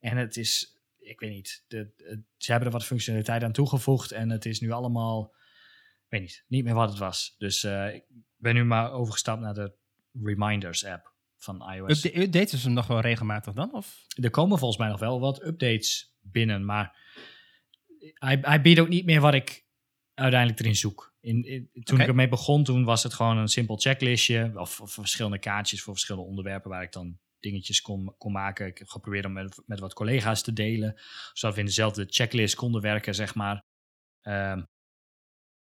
En 0.00 0.16
het 0.16 0.36
is, 0.36 0.80
ik 0.98 1.20
weet 1.20 1.30
niet, 1.30 1.64
de, 1.68 1.90
ze 2.36 2.50
hebben 2.50 2.68
er 2.68 2.74
wat 2.74 2.86
functionaliteit 2.86 3.42
aan 3.42 3.52
toegevoegd. 3.52 4.10
En 4.10 4.30
het 4.30 4.46
is 4.46 4.60
nu 4.60 4.70
allemaal, 4.70 5.34
ik 6.04 6.10
weet 6.10 6.20
niet, 6.20 6.44
niet 6.48 6.64
meer 6.64 6.74
wat 6.74 6.88
het 6.88 6.98
was. 6.98 7.34
Dus 7.38 7.64
eh, 7.64 7.94
ik 7.94 8.04
ben 8.36 8.54
nu 8.54 8.64
maar 8.64 8.92
overgestapt 8.92 9.40
naar 9.40 9.54
de 9.54 9.72
Reminders 10.22 10.84
app 10.84 11.09
van 11.42 11.72
iOS. 11.72 12.04
Upda- 12.04 12.20
Updaten 12.20 12.58
ze 12.58 12.64
hem 12.66 12.74
nog 12.74 12.86
wel 12.86 13.00
regelmatig 13.00 13.54
dan? 13.54 13.74
Of? 13.74 14.04
Er 14.14 14.30
komen 14.30 14.58
volgens 14.58 14.80
mij 14.80 14.88
nog 14.88 15.00
wel 15.00 15.20
wat 15.20 15.44
updates 15.44 16.16
binnen, 16.20 16.64
maar 16.64 16.98
hij, 18.14 18.38
hij 18.42 18.60
biedt 18.62 18.80
ook 18.80 18.88
niet 18.88 19.04
meer 19.04 19.20
wat 19.20 19.34
ik 19.34 19.66
uiteindelijk 20.14 20.60
erin 20.60 20.76
zoek. 20.76 21.14
In, 21.20 21.44
in- 21.44 21.70
toen 21.82 22.00
ik 22.00 22.06
ermee 22.06 22.28
begon, 22.28 22.64
toen 22.64 22.84
was 22.84 23.02
het 23.02 23.14
gewoon 23.14 23.36
een 23.38 23.48
simpel 23.48 23.76
checklistje 23.76 24.52
of, 24.54 24.80
of 24.80 24.92
verschillende 24.92 25.38
kaartjes 25.38 25.82
voor 25.82 25.92
verschillende 25.92 26.28
onderwerpen 26.28 26.70
waar 26.70 26.82
ik 26.82 26.92
dan 26.92 27.18
dingetjes 27.38 27.80
kon, 27.80 28.14
kon 28.18 28.32
maken. 28.32 28.66
Ik 28.66 28.78
heb 28.78 28.88
geprobeerd 28.88 29.24
om 29.24 29.32
met, 29.32 29.62
met 29.66 29.80
wat 29.80 29.92
collega's 29.94 30.42
te 30.42 30.52
delen, 30.52 31.00
zodat 31.32 31.54
we 31.54 31.60
in 31.60 31.66
dezelfde 31.66 32.06
checklist 32.08 32.54
konden 32.54 32.80
werken, 32.80 33.14
zeg 33.14 33.34
maar. 33.34 33.62
Ehm, 34.20 34.62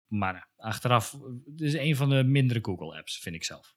maar 0.06 0.50
achteraf, 0.56 1.12
het 1.46 1.60
is 1.60 1.74
een 1.74 1.96
van 1.96 2.08
de 2.08 2.24
mindere 2.24 2.58
Google 2.62 2.96
apps, 2.98 3.18
vind 3.18 3.34
ik 3.34 3.44
zelf. 3.44 3.74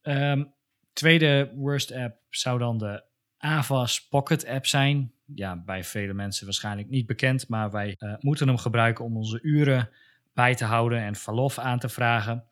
Ehm, 0.00 0.44
tweede 0.92 1.52
worst 1.54 1.92
app 1.92 2.16
zou 2.30 2.58
dan 2.58 2.78
de 2.78 3.04
Avas 3.38 4.08
Pocket 4.08 4.46
app 4.46 4.66
zijn. 4.66 5.12
Ja, 5.34 5.56
bij 5.56 5.84
vele 5.84 6.12
mensen 6.12 6.44
waarschijnlijk 6.44 6.88
niet 6.88 7.06
bekend, 7.06 7.48
maar 7.48 7.70
wij 7.70 7.94
eh, 7.98 8.14
moeten 8.20 8.46
hem 8.48 8.56
gebruiken 8.56 9.04
om 9.04 9.16
onze 9.16 9.38
uren 9.42 9.90
bij 10.34 10.54
te 10.54 10.64
houden 10.64 10.98
en 11.00 11.14
verlof 11.16 11.58
aan 11.58 11.78
te 11.78 11.88
vragen. 11.88 12.44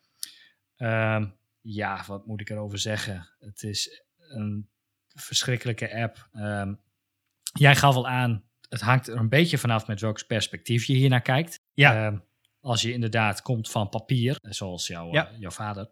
Ehm, 0.77 1.27
ja, 1.61 2.05
wat 2.07 2.27
moet 2.27 2.41
ik 2.41 2.51
erover 2.51 2.79
zeggen? 2.79 3.29
Het 3.41 3.63
is 3.63 4.03
een 4.19 4.69
verschrikkelijke 5.09 5.95
app. 6.03 6.29
Ehm, 6.33 6.75
jij 7.43 7.77
gaf 7.77 7.95
al 7.95 8.09
aan, 8.09 8.45
het 8.69 8.81
hangt 8.81 9.07
er 9.09 9.17
een 9.17 9.29
beetje 9.29 9.59
vanaf 9.59 9.87
met 9.87 10.01
welk 10.01 10.27
perspectief 10.27 10.85
je 10.85 10.93
hier 10.95 11.09
naar 11.09 11.23
kijkt. 11.23 11.61
Ja. 11.75 12.07
Ehm, 12.07 12.19
als 12.61 12.83
je 12.83 12.93
inderdaad 12.93 13.43
komt 13.43 13.71
van 13.71 13.89
papier, 13.89 14.39
zoals 14.43 14.87
jouw, 14.87 15.13
Ja. 15.13 15.29
eh, 15.31 15.39
jouw 15.39 15.51
vader. 15.51 15.89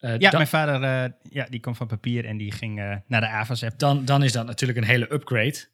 Eh, 0.00 0.10
Ja, 0.10 0.18
dan- 0.18 0.30
mijn 0.32 0.46
vader 0.46 0.82
eh, 0.82 1.10
ja, 1.32 1.46
die 1.50 1.60
komt 1.60 1.76
van 1.76 1.86
papier 1.86 2.24
en 2.24 2.36
die 2.36 2.52
ging 2.52 2.78
eh, 2.80 2.96
naar 3.06 3.20
de 3.20 3.28
Avas 3.28 3.64
app. 3.64 3.78
dan, 3.78 4.04
dan 4.04 4.22
is 4.22 4.32
dat 4.32 4.46
natuurlijk 4.46 4.78
een 4.78 4.84
hele 4.84 5.12
upgrade. 5.12 5.68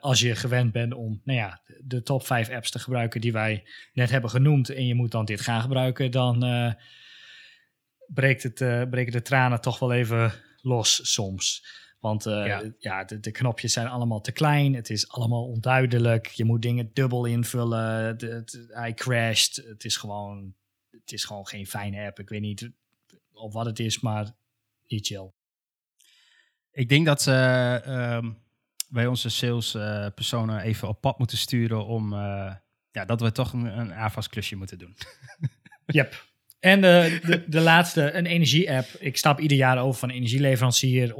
Als 0.00 0.20
je 0.20 0.34
gewend 0.36 0.72
bent 0.72 0.94
om 0.94 1.20
nou 1.24 1.38
ja, 1.38 1.60
de 1.80 2.02
top 2.02 2.26
5 2.26 2.50
apps 2.50 2.70
te 2.70 2.78
gebruiken 2.78 3.20
die 3.20 3.32
wij 3.32 3.64
net 3.92 4.10
hebben 4.10 4.30
genoemd. 4.30 4.68
en 4.68 4.86
je 4.86 4.94
moet 4.94 5.10
dan 5.10 5.24
dit 5.24 5.40
gaan 5.40 5.60
gebruiken, 5.60 6.10
dan 6.10 6.44
breekt 8.06 8.42
het, 8.42 8.54
breken 8.90 9.12
de 9.12 9.22
tranen 9.22 9.60
toch 9.60 9.78
wel 9.78 9.92
even 9.92 10.32
los 10.62 11.12
soms. 11.12 11.66
Want 11.98 12.24
Ja. 12.24 12.62
ja, 12.78 13.04
de, 13.04 13.20
de 13.20 13.30
knopjes 13.30 13.72
zijn 13.72 13.86
allemaal 13.86 14.20
te 14.20 14.32
klein. 14.32 14.74
Het 14.74 14.90
is 14.90 15.08
allemaal 15.08 15.44
onduidelijk. 15.46 16.26
Je 16.26 16.44
moet 16.44 16.62
dingen 16.62 16.90
dubbel 16.92 17.24
invullen. 17.24 18.18
De, 18.18 18.44
hij 18.72 18.94
crasht. 18.94 19.56
Het 19.56 19.84
is, 19.84 19.96
gewoon, 19.96 20.54
het 20.90 21.12
is 21.12 21.24
gewoon 21.24 21.46
geen 21.46 21.66
fijne 21.66 22.06
app. 22.06 22.18
Ik 22.18 22.28
weet 22.28 22.40
niet 22.40 22.70
op 23.40 23.52
wat 23.52 23.66
het 23.66 23.78
is, 23.78 24.00
maar 24.00 24.32
niet 24.86 25.06
chill. 25.06 25.32
Ik 26.70 26.88
denk 26.88 27.06
dat 27.06 27.26
eh, 27.26 27.86
ehm, 27.86 28.30
wij 28.88 29.06
onze 29.06 29.28
salespersonen 29.28 30.60
even 30.60 30.88
op 30.88 31.00
pad 31.00 31.18
moeten 31.18 31.38
sturen 31.38 31.86
om 31.86 32.12
eh, 32.12 32.54
ja, 32.90 33.04
dat 33.04 33.20
we 33.20 33.32
toch 33.32 33.52
een, 33.52 33.78
een 33.78 33.94
Avas 33.94 34.28
klusje 34.28 34.56
moeten 34.56 34.78
doen. 34.78 34.96
Yep. 35.86 36.28
En 36.60 36.80
de, 36.80 37.20
de, 37.22 37.44
de 37.48 37.60
laatste, 37.60 38.12
een 38.12 38.26
energie-app. 38.26 38.86
Ik 38.98 39.16
stap 39.16 39.40
ieder 39.40 39.56
jaar 39.56 39.78
over 39.78 40.00
van 40.00 40.10
energieleverancier, 40.10 41.14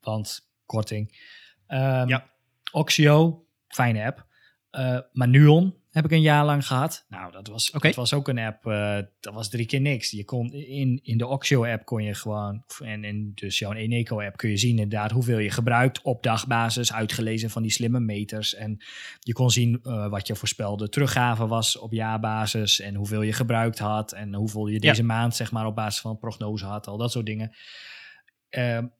want 0.00 0.50
korting. 0.66 1.18
Ehm, 1.66 2.08
Ja. 2.08 2.30
Oxio, 2.72 3.46
fijne 3.68 4.04
app. 4.04 4.26
Uh, 4.72 4.98
maar 5.12 5.28
Nuon 5.28 5.77
heb 5.90 6.04
ik 6.04 6.10
een 6.10 6.20
jaar 6.20 6.44
lang 6.44 6.66
gehad. 6.66 7.04
Nou, 7.08 7.32
dat 7.32 7.46
was, 7.46 7.70
okay. 7.70 7.90
dat 7.90 7.94
was 7.94 8.14
ook 8.14 8.28
een 8.28 8.38
app. 8.38 8.66
Uh, 8.66 8.98
dat 9.20 9.34
was 9.34 9.48
drie 9.48 9.66
keer 9.66 9.80
niks. 9.80 10.10
Je 10.10 10.24
kon 10.24 10.52
in, 10.52 11.00
in 11.02 11.18
de 11.18 11.26
Oxio-app 11.26 11.84
kon 11.84 12.02
je 12.02 12.14
gewoon. 12.14 12.64
En 12.84 13.04
in 13.04 13.32
dus 13.34 13.58
jouw 13.58 13.72
Eneco-app 13.72 14.36
kun 14.36 14.50
je 14.50 14.56
zien 14.56 14.70
inderdaad 14.78 15.10
hoeveel 15.10 15.38
je 15.38 15.50
gebruikt 15.50 16.02
op 16.02 16.22
dagbasis. 16.22 16.92
Uitgelezen 16.92 17.50
van 17.50 17.62
die 17.62 17.70
slimme 17.70 18.00
meters. 18.00 18.54
En 18.54 18.84
je 19.18 19.32
kon 19.32 19.50
zien 19.50 19.80
uh, 19.82 20.08
wat 20.08 20.26
je 20.26 20.34
voorspelde 20.34 20.88
teruggave 20.88 21.46
was 21.46 21.78
op 21.78 21.92
jaarbasis. 21.92 22.80
En 22.80 22.94
hoeveel 22.94 23.22
je 23.22 23.32
gebruikt 23.32 23.78
had. 23.78 24.12
En 24.12 24.34
hoeveel 24.34 24.66
je 24.66 24.80
deze 24.80 25.00
ja. 25.00 25.06
maand, 25.06 25.36
zeg 25.36 25.52
maar, 25.52 25.66
op 25.66 25.74
basis 25.74 26.00
van 26.00 26.18
prognose 26.18 26.64
had. 26.64 26.86
Al 26.86 26.96
dat 26.96 27.12
soort 27.12 27.26
dingen. 27.26 27.56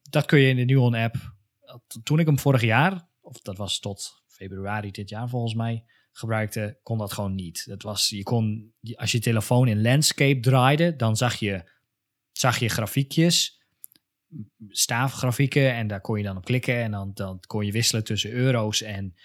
dat 0.09 0.25
kun 0.25 0.39
je 0.39 0.49
in 0.49 0.55
de 0.55 0.73
Nuon-app. 0.73 1.15
Toen 2.03 2.19
ik 2.19 2.25
hem 2.25 2.39
vorig 2.39 2.61
jaar, 2.61 3.07
of 3.21 3.41
dat 3.41 3.57
was 3.57 3.79
tot 3.79 4.23
februari 4.27 4.91
dit 4.91 5.09
jaar 5.09 5.29
volgens 5.29 5.53
mij 5.53 5.83
gebruikte, 6.19 6.79
kon 6.83 6.97
dat 6.97 7.13
gewoon 7.13 7.35
niet. 7.35 7.67
Dat 7.67 7.81
was, 7.81 8.09
je 8.09 8.23
kon, 8.23 8.73
als 8.95 9.11
je 9.11 9.19
telefoon 9.19 9.67
in 9.67 9.81
landscape 9.81 10.39
draaide, 10.39 10.95
dan 10.95 11.17
zag 11.17 11.35
je, 11.35 11.71
zag 12.31 12.59
je 12.59 12.69
grafiekjes, 12.69 13.61
staafgrafieken, 14.69 15.73
en 15.73 15.87
daar 15.87 16.01
kon 16.01 16.17
je 16.17 16.23
dan 16.23 16.37
op 16.37 16.45
klikken 16.45 16.83
en 16.83 16.91
dan, 16.91 17.11
dan 17.13 17.39
kon 17.47 17.65
je 17.65 17.71
wisselen 17.71 18.03
tussen 18.03 18.31
euro's 18.31 18.81
en 18.81 19.15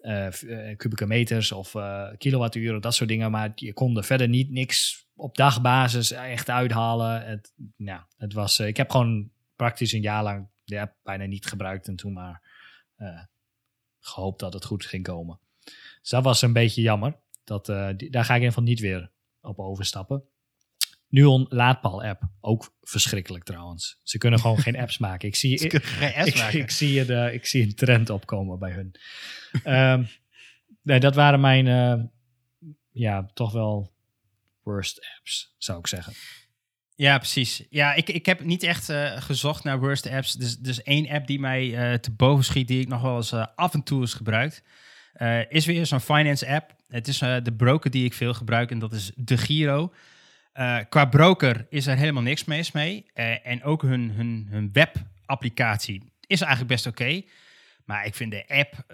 uh, 0.00 0.28
kubieke 0.76 1.06
meters 1.06 1.52
of 1.52 1.74
uh, 1.74 2.08
kilowattuur, 2.18 2.80
dat 2.80 2.94
soort 2.94 3.08
dingen. 3.08 3.30
Maar 3.30 3.52
je 3.54 3.72
kon 3.72 3.96
er 3.96 4.04
verder 4.04 4.28
niet 4.28 4.50
niks 4.50 5.06
op 5.14 5.36
dagbasis 5.36 6.10
echt 6.10 6.50
uithalen. 6.50 7.26
Het, 7.26 7.52
het 8.16 8.32
was, 8.32 8.58
ik 8.58 8.76
heb 8.76 8.90
gewoon 8.90 9.30
praktisch 9.56 9.92
een 9.92 10.00
jaar 10.00 10.22
lang 10.22 10.48
bijna 11.02 11.24
niet 11.24 11.46
gebruikt 11.46 11.88
en 11.88 11.96
toen 11.96 12.12
maar 12.12 12.42
gehoopt 14.00 14.40
dat 14.40 14.52
het 14.52 14.64
goed 14.64 14.86
ging 14.86 15.02
komen. 15.02 15.38
Dus 16.00 16.10
dat 16.10 16.24
was 16.24 16.42
een 16.42 16.52
beetje 16.52 16.82
jammer. 16.82 17.16
Dat, 17.44 17.68
uh, 17.68 17.88
die, 17.96 18.10
daar 18.10 18.24
ga 18.24 18.34
ik 18.34 18.40
in 18.40 18.46
ieder 18.46 18.48
geval 18.48 18.68
niet 18.68 18.80
weer 18.80 19.10
op 19.40 19.58
overstappen. 19.58 20.24
Nuon 21.08 21.46
laadpaal-app. 21.48 22.22
Ook 22.40 22.74
verschrikkelijk 22.80 23.44
trouwens. 23.44 24.00
Ze 24.02 24.18
kunnen 24.18 24.40
gewoon 24.40 24.58
geen 24.58 24.78
apps 24.82 24.98
maken. 24.98 25.28
Ik 25.28 25.36
zie, 25.36 25.58
ik, 25.58 25.84
geen 25.84 26.26
ik, 26.26 26.36
maken. 26.36 26.58
ik, 26.58 26.70
zie 26.70 27.04
de, 27.04 27.30
ik 27.32 27.46
zie 27.46 27.62
een 27.62 27.74
trend 27.74 28.10
opkomen 28.10 28.58
bij 28.58 28.72
hun. 28.72 28.94
um, 29.64 30.08
nee, 30.82 31.00
dat 31.00 31.14
waren 31.14 31.40
mijn, 31.40 31.66
uh, 31.66 32.04
ja, 32.90 33.30
toch 33.34 33.52
wel 33.52 33.92
worst 34.62 35.06
apps, 35.16 35.54
zou 35.58 35.78
ik 35.78 35.86
zeggen. 35.86 36.12
Ja, 36.94 37.18
precies. 37.18 37.66
Ja, 37.70 37.94
ik, 37.94 38.08
ik 38.08 38.26
heb 38.26 38.44
niet 38.44 38.62
echt 38.62 38.88
uh, 38.88 39.20
gezocht 39.20 39.64
naar 39.64 39.78
worst 39.78 40.06
apps. 40.06 40.32
Dus, 40.32 40.58
dus 40.58 40.82
één 40.82 41.08
app 41.08 41.26
die 41.26 41.40
mij 41.40 41.92
uh, 41.92 41.98
te 41.98 42.10
boven 42.10 42.44
schiet, 42.44 42.68
die 42.68 42.80
ik 42.80 42.88
nog 42.88 43.02
wel 43.02 43.16
eens 43.16 43.32
af 43.32 43.74
en 43.74 43.82
toe 43.82 44.00
eens 44.00 44.14
gebruikt, 44.14 44.62
is 45.48 45.66
weer 45.66 45.86
zo'n 45.86 46.00
finance 46.00 46.48
app. 46.48 46.74
Het 46.88 47.08
is 47.08 47.18
de 47.18 47.54
broker 47.56 47.90
die 47.90 48.04
ik 48.04 48.14
veel 48.14 48.34
gebruik 48.34 48.70
en 48.70 48.78
dat 48.78 48.92
is 48.92 49.12
De 49.14 49.36
Giro. 49.36 49.92
qua 50.88 51.04
broker 51.04 51.66
is 51.68 51.86
er 51.86 51.96
helemaal 51.96 52.22
niks 52.22 52.44
mis 52.44 52.72
mee. 52.72 53.10
en 53.42 53.62
ook 53.62 53.82
hun, 53.82 54.10
hun, 54.10 54.46
hun 54.50 54.72
webapplicatie 54.72 56.12
is 56.26 56.40
eigenlijk 56.40 56.70
best 56.70 56.86
oké. 56.86 57.22
Maar 57.84 58.06
ik 58.06 58.14
vind 58.14 58.30
de 58.30 58.44
app, 58.48 58.84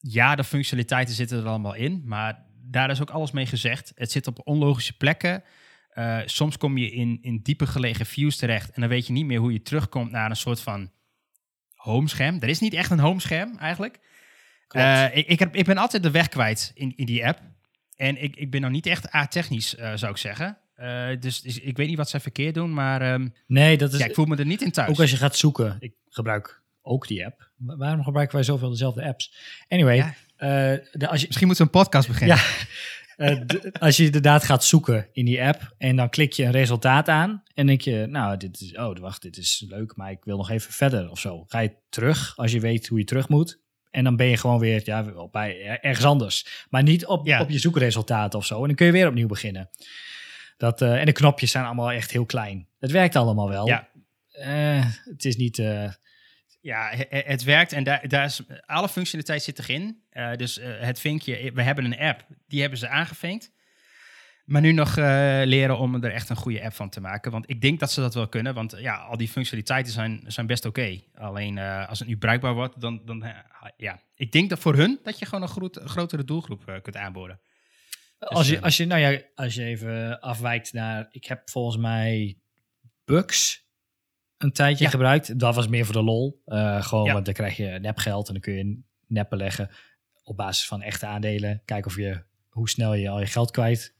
ja, 0.00 0.34
de 0.34 0.44
functionaliteiten 0.44 1.14
zitten 1.14 1.38
er 1.38 1.46
allemaal 1.46 1.74
in. 1.74 2.02
Maar 2.04 2.44
daar 2.62 2.90
is 2.90 3.00
ook 3.00 3.10
alles 3.10 3.30
mee 3.30 3.46
gezegd. 3.46 3.92
Het 3.94 4.10
zit 4.10 4.26
op 4.26 4.40
onlogische 4.44 4.96
plekken. 4.96 5.42
Soms 6.24 6.56
kom 6.56 6.78
je 6.78 6.90
in, 6.90 7.18
in 7.20 7.40
diepe 7.42 7.66
gelegen 7.66 8.06
views 8.06 8.36
terecht 8.36 8.70
en 8.70 8.80
dan 8.80 8.90
weet 8.90 9.06
je 9.06 9.12
niet 9.12 9.26
meer 9.26 9.38
hoe 9.38 9.52
je 9.52 9.62
terugkomt 9.62 10.10
naar 10.10 10.30
een 10.30 10.36
soort 10.36 10.60
van 10.60 10.90
homescherm. 11.74 12.36
Er 12.40 12.48
is 12.48 12.60
niet 12.60 12.74
echt 12.74 12.90
een 12.90 12.98
homescherm 12.98 13.58
eigenlijk. 13.58 13.98
Uh, 14.70 15.16
ik, 15.16 15.26
ik, 15.26 15.38
heb, 15.38 15.54
ik 15.54 15.64
ben 15.64 15.76
altijd 15.76 16.02
de 16.02 16.10
weg 16.10 16.28
kwijt 16.28 16.70
in, 16.74 16.92
in 16.96 17.06
die 17.06 17.26
app. 17.26 17.40
En 17.96 18.22
ik, 18.22 18.36
ik 18.36 18.50
ben 18.50 18.60
nog 18.60 18.70
niet 18.70 18.86
echt 18.86 19.14
a-technisch, 19.14 19.74
uh, 19.74 19.92
zou 19.94 20.12
ik 20.12 20.18
zeggen. 20.18 20.58
Dus, 21.20 21.40
dus, 21.40 21.60
ik 21.60 21.76
weet 21.76 21.88
niet 21.88 21.96
wat 21.96 22.10
zij 22.10 22.20
verkeerd 22.20 22.54
doen, 22.54 22.74
maar 22.74 23.12
um, 23.12 23.34
nee, 23.46 23.76
dat 23.76 23.92
is, 23.92 23.98
ja, 23.98 24.06
ik 24.06 24.14
voel 24.14 24.24
me 24.24 24.36
er 24.36 24.46
niet 24.46 24.62
in 24.62 24.70
thuis. 24.70 24.90
Ook 24.90 25.00
als 25.00 25.10
je 25.10 25.16
gaat 25.16 25.36
zoeken. 25.36 25.76
Ik 25.80 25.94
gebruik 26.08 26.62
ook 26.82 27.06
die 27.06 27.26
app. 27.26 27.50
Waarom 27.56 28.04
gebruiken 28.04 28.36
wij 28.36 28.44
zoveel 28.44 28.70
dezelfde 28.70 29.04
apps? 29.04 29.34
Anyway. 29.68 29.96
Ja. 29.96 30.14
De, 30.92 31.08
als 31.08 31.20
je, 31.20 31.26
Misschien 31.26 31.46
moeten 31.46 31.66
we 31.66 31.72
een 31.72 31.82
podcast 31.82 32.08
beginnen. 32.08 32.36
Ja. 32.36 32.42
Als 33.78 33.96
je 33.96 34.04
inderdaad 34.04 34.44
gaat 34.44 34.64
zoeken 34.64 35.08
in 35.12 35.24
die 35.24 35.42
app 35.42 35.74
en 35.78 35.96
dan 35.96 36.08
klik 36.08 36.32
je 36.32 36.44
een 36.44 36.50
resultaat 36.50 37.08
aan 37.08 37.42
en 37.54 37.66
denk 37.66 37.80
je, 37.80 38.06
nou, 38.06 38.36
dit 38.36 38.60
is, 38.60 38.76
oh, 38.76 38.98
wacht, 38.98 39.22
dit 39.22 39.36
is 39.36 39.64
leuk, 39.68 39.96
maar 39.96 40.10
ik 40.10 40.24
wil 40.24 40.36
nog 40.36 40.50
even 40.50 40.72
verder 40.72 41.10
of 41.10 41.18
zo. 41.18 41.44
Ga 41.48 41.58
je 41.58 41.76
terug 41.88 42.36
als 42.36 42.52
je 42.52 42.60
weet 42.60 42.86
hoe 42.86 42.98
je 42.98 43.04
terug 43.04 43.28
moet. 43.28 43.58
En 43.90 44.04
dan 44.04 44.16
ben 44.16 44.26
je 44.26 44.36
gewoon 44.36 44.58
weer 44.58 44.80
ja, 44.84 45.28
bij 45.30 45.80
ergens 45.80 46.06
anders. 46.06 46.66
Maar 46.70 46.82
niet 46.82 47.06
op, 47.06 47.26
ja. 47.26 47.40
op 47.40 47.50
je 47.50 47.58
zoekresultaat 47.58 48.34
of 48.34 48.46
zo. 48.46 48.60
En 48.60 48.66
dan 48.66 48.74
kun 48.74 48.86
je 48.86 48.92
weer 48.92 49.08
opnieuw 49.08 49.26
beginnen. 49.26 49.70
Dat, 50.56 50.82
uh, 50.82 51.00
en 51.00 51.06
de 51.06 51.12
knopjes 51.12 51.50
zijn 51.50 51.64
allemaal 51.64 51.92
echt 51.92 52.10
heel 52.10 52.26
klein. 52.26 52.68
Het 52.78 52.90
werkt 52.90 53.16
allemaal 53.16 53.48
wel. 53.48 53.66
Ja. 53.66 53.88
Uh, 54.32 54.84
het 55.04 55.24
is 55.24 55.36
niet 55.36 55.56
ja, 56.60 56.92
het 57.08 57.42
werkt 57.42 57.72
en 57.72 57.84
daar, 57.84 58.08
daar 58.08 58.24
is, 58.24 58.40
alle 58.64 58.88
functionaliteit 58.88 59.42
zit 59.42 59.58
erin. 59.58 60.02
Dus 60.36 60.60
het 60.62 61.00
vinkje, 61.00 61.52
we 61.52 61.62
hebben 61.62 61.84
een 61.84 61.98
app, 61.98 62.26
die 62.48 62.60
hebben 62.60 62.78
ze 62.78 62.88
aangevinkt. 62.88 63.52
Maar 64.46 64.60
nu 64.60 64.72
nog 64.72 64.96
uh, 64.96 65.04
leren 65.44 65.78
om 65.78 65.94
er 65.94 66.12
echt 66.12 66.28
een 66.28 66.36
goede 66.36 66.62
app 66.62 66.74
van 66.74 66.88
te 66.88 67.00
maken. 67.00 67.30
Want 67.30 67.50
ik 67.50 67.60
denk 67.60 67.80
dat 67.80 67.90
ze 67.90 68.00
dat 68.00 68.14
wel 68.14 68.28
kunnen. 68.28 68.54
Want 68.54 68.74
ja, 68.78 68.96
al 68.96 69.16
die 69.16 69.28
functionaliteiten 69.28 69.92
zijn, 69.92 70.22
zijn 70.26 70.46
best 70.46 70.64
oké. 70.64 70.80
Okay. 70.80 71.04
Alleen 71.14 71.58
als 71.58 71.98
het 71.98 72.08
nu 72.08 72.16
bruikbaar 72.16 72.54
wordt, 72.54 72.80
dan, 72.80 73.02
dan 73.04 73.24
ja. 73.76 74.00
Ik 74.14 74.32
denk 74.32 74.50
dat 74.50 74.58
voor 74.58 74.74
hun 74.74 75.00
dat 75.02 75.18
je 75.18 75.24
gewoon 75.24 75.42
een, 75.42 75.48
groot, 75.48 75.80
grotere 75.84 76.24
doelgroep 76.24 76.80
kunt 76.82 76.96
aanboden. 76.96 77.40
Dus, 78.18 78.28
als, 78.28 78.48
je, 78.48 78.60
als, 78.60 78.76
je, 78.76 78.86
nou 78.86 79.00
ja, 79.00 79.20
als 79.34 79.54
je 79.54 79.64
even 79.64 80.20
afwijkt 80.20 80.72
naar, 80.72 81.08
ik 81.10 81.24
heb 81.24 81.50
volgens 81.50 81.76
mij 81.76 82.38
Bugs 83.04 83.66
een 84.38 84.52
tijdje 84.52 84.84
ja. 84.84 84.90
gebruikt. 84.90 85.38
Dat 85.38 85.54
was 85.54 85.68
meer 85.68 85.84
voor 85.84 85.94
de 85.94 86.02
lol. 86.02 86.42
Gewoon, 86.80 87.04
ja. 87.04 87.12
want 87.12 87.24
dan 87.24 87.34
krijg 87.34 87.56
je 87.56 87.78
nepgeld 87.80 88.26
en 88.26 88.32
dan 88.32 88.42
kun 88.42 88.54
je 88.54 88.80
neppen 89.06 89.38
leggen 89.38 89.70
op 90.22 90.36
basis 90.36 90.66
van 90.66 90.82
echte 90.82 91.06
aandelen. 91.06 91.62
Kijken 91.64 91.90
of 91.90 91.96
je, 91.96 92.22
hoe 92.48 92.68
snel 92.68 92.94
je 92.94 93.08
al 93.08 93.20
je 93.20 93.26
geld 93.26 93.50
kwijt 93.50 93.95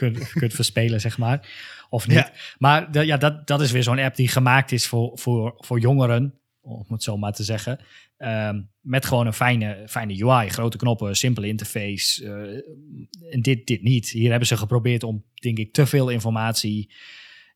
kunt, 0.00 0.28
kunt 0.42 0.52
verspelen, 0.52 1.00
zeg 1.00 1.18
maar. 1.18 1.48
Of 1.88 2.06
niet. 2.06 2.16
Ja. 2.16 2.32
Maar 2.58 2.92
de, 2.92 3.06
ja, 3.06 3.16
dat, 3.16 3.46
dat 3.46 3.60
is 3.60 3.70
weer 3.70 3.82
zo'n 3.82 3.98
app 3.98 4.16
die 4.16 4.28
gemaakt 4.28 4.72
is 4.72 4.86
voor, 4.86 5.18
voor, 5.18 5.54
voor 5.56 5.80
jongeren, 5.80 6.40
om 6.60 6.84
het 6.88 7.02
zo 7.02 7.16
maar 7.16 7.32
te 7.32 7.44
zeggen. 7.44 7.80
Um, 8.18 8.70
met 8.80 9.06
gewoon 9.06 9.26
een 9.26 9.32
fijne, 9.32 9.84
fijne 9.88 10.24
UI, 10.24 10.48
grote 10.48 10.76
knoppen, 10.76 11.16
simpele 11.16 11.46
interface. 11.46 12.24
Uh, 12.24 13.32
en 13.32 13.42
dit, 13.42 13.66
dit 13.66 13.82
niet. 13.82 14.08
Hier 14.08 14.30
hebben 14.30 14.48
ze 14.48 14.56
geprobeerd 14.56 15.02
om, 15.02 15.24
denk 15.34 15.58
ik, 15.58 15.72
te 15.72 15.86
veel 15.86 16.08
informatie 16.08 16.92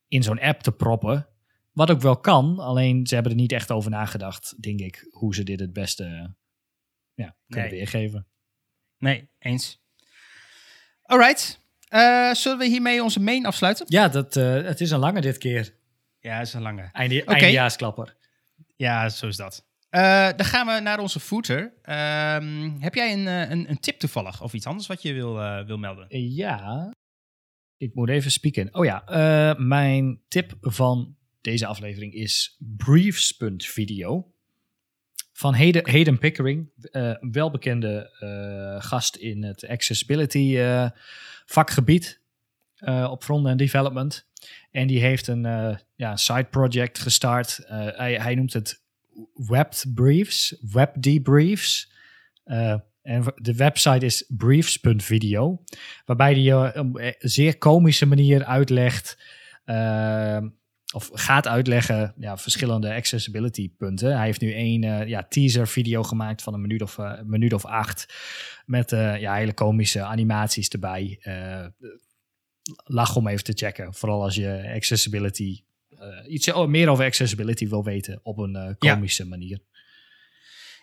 in 0.07 0.23
zo'n 0.23 0.39
app 0.39 0.61
te 0.61 0.71
proppen. 0.71 1.27
Wat 1.71 1.91
ook 1.91 2.01
wel 2.01 2.17
kan, 2.17 2.59
alleen 2.59 3.07
ze 3.07 3.13
hebben 3.13 3.31
er 3.31 3.37
niet 3.37 3.51
echt 3.51 3.71
over 3.71 3.91
nagedacht, 3.91 4.61
denk 4.61 4.79
ik, 4.79 5.07
hoe 5.11 5.35
ze 5.35 5.43
dit 5.43 5.59
het 5.59 5.73
beste 5.73 6.35
ja, 7.13 7.35
kunnen 7.47 7.69
nee. 7.69 7.79
weergeven. 7.79 8.27
Nee, 8.97 9.29
eens. 9.39 9.83
Alright. 11.01 11.64
Uh, 11.89 12.33
zullen 12.33 12.57
we 12.57 12.65
hiermee 12.65 13.03
onze 13.03 13.19
main 13.19 13.45
afsluiten? 13.45 13.85
Ja, 13.89 14.07
dat, 14.07 14.35
uh, 14.35 14.61
het 14.61 14.81
is 14.81 14.91
een 14.91 14.99
lange 14.99 15.21
dit 15.21 15.37
keer. 15.37 15.73
Ja, 16.19 16.37
het 16.37 16.47
is 16.47 16.53
een 16.53 16.61
lange. 16.61 16.89
Einde, 16.91 17.21
okay. 17.21 17.35
Eindejaarsklapper. 17.35 18.15
Ja, 18.75 19.09
zo 19.09 19.27
is 19.27 19.35
dat. 19.35 19.65
Uh, 19.91 20.29
dan 20.35 20.45
gaan 20.45 20.67
we 20.67 20.79
naar 20.79 20.99
onze 20.99 21.19
footer. 21.19 21.61
Um, 21.61 22.81
heb 22.81 22.95
jij 22.95 23.13
een, 23.13 23.25
een, 23.25 23.69
een, 23.69 23.79
tip 23.79 23.99
toevallig 23.99 24.41
of 24.41 24.53
iets 24.53 24.65
anders 24.65 24.87
wat 24.87 25.01
je 25.01 25.13
wil, 25.13 25.65
wil 25.65 25.77
melden? 25.77 26.05
Ja. 26.19 26.93
Ik 27.77 27.95
moet 27.95 28.09
even 28.09 28.31
spieken. 28.31 28.75
Oh 28.75 28.85
ja, 28.85 29.03
mijn 29.57 30.19
tip 30.27 30.53
van 30.61 31.15
deze 31.41 31.65
aflevering 31.65 32.13
is 32.13 32.57
Briefs.video. 32.59 34.31
Van 35.33 35.55
Hayden, 35.55 35.89
Hayden 35.89 36.17
Pickering, 36.17 36.69
welbekende 37.31 38.09
gast 38.81 39.15
in 39.15 39.43
het 39.43 39.67
accessibility 39.67 40.57
vakgebied 41.45 42.21
op 43.09 43.23
front-end 43.23 43.59
development. 43.59 44.27
En 44.71 44.87
die 44.87 44.99
heeft 44.99 45.27
een 45.27 45.77
ja, 45.95 46.15
side 46.15 46.43
project 46.43 46.99
gestart. 46.99 47.59
Hij, 47.67 48.15
hij, 48.15 48.35
noemt 48.35 48.53
het 48.53 48.83
Web 49.33 49.73
Briefs, 49.93 50.57
Web 50.71 51.01
Debriefs. 51.01 51.91
en 53.01 53.23
de 53.35 53.55
website 53.55 54.05
is 54.05 54.25
briefs.video, 54.27 55.63
waarbij 56.05 56.33
hij 56.33 56.77
op 56.79 56.95
een 56.99 57.15
zeer 57.19 57.57
komische 57.57 58.05
manier 58.05 58.45
uitlegt 58.45 59.17
of 60.95 61.09
gaat 61.13 61.47
uitleggen 61.47 62.13
ja, 62.17 62.37
verschillende 62.37 62.93
accessibility 62.93 63.69
punten. 63.77 64.15
Hij 64.15 64.25
heeft 64.25 64.41
nu 64.41 64.53
één 64.53 64.83
uh, 64.83 65.07
ja, 65.07 65.23
teaser 65.29 65.67
video 65.67 66.03
gemaakt 66.03 66.41
van 66.41 66.53
een 66.53 66.61
minuut 66.61 66.81
of, 66.81 66.97
uh, 66.97 67.21
minuut 67.23 67.53
of 67.53 67.65
acht. 67.65 68.13
Met 68.65 68.91
uh, 68.91 69.19
ja, 69.19 69.35
hele 69.35 69.53
komische 69.53 70.03
animaties 70.03 70.69
erbij. 70.69 71.19
lach 72.83 73.15
om 73.15 73.27
even 73.27 73.43
te 73.43 73.53
checken. 73.53 73.93
Vooral 73.93 74.23
als 74.23 74.35
je 74.35 74.71
accessibility, 74.75 75.63
iets 76.27 76.51
oh, 76.51 76.67
meer 76.67 76.89
over 76.89 77.05
accessibility 77.05 77.67
wil 77.67 77.83
weten 77.83 78.19
op 78.23 78.37
een 78.37 78.75
komische 78.77 79.23
ja. 79.23 79.29
manier. 79.29 79.59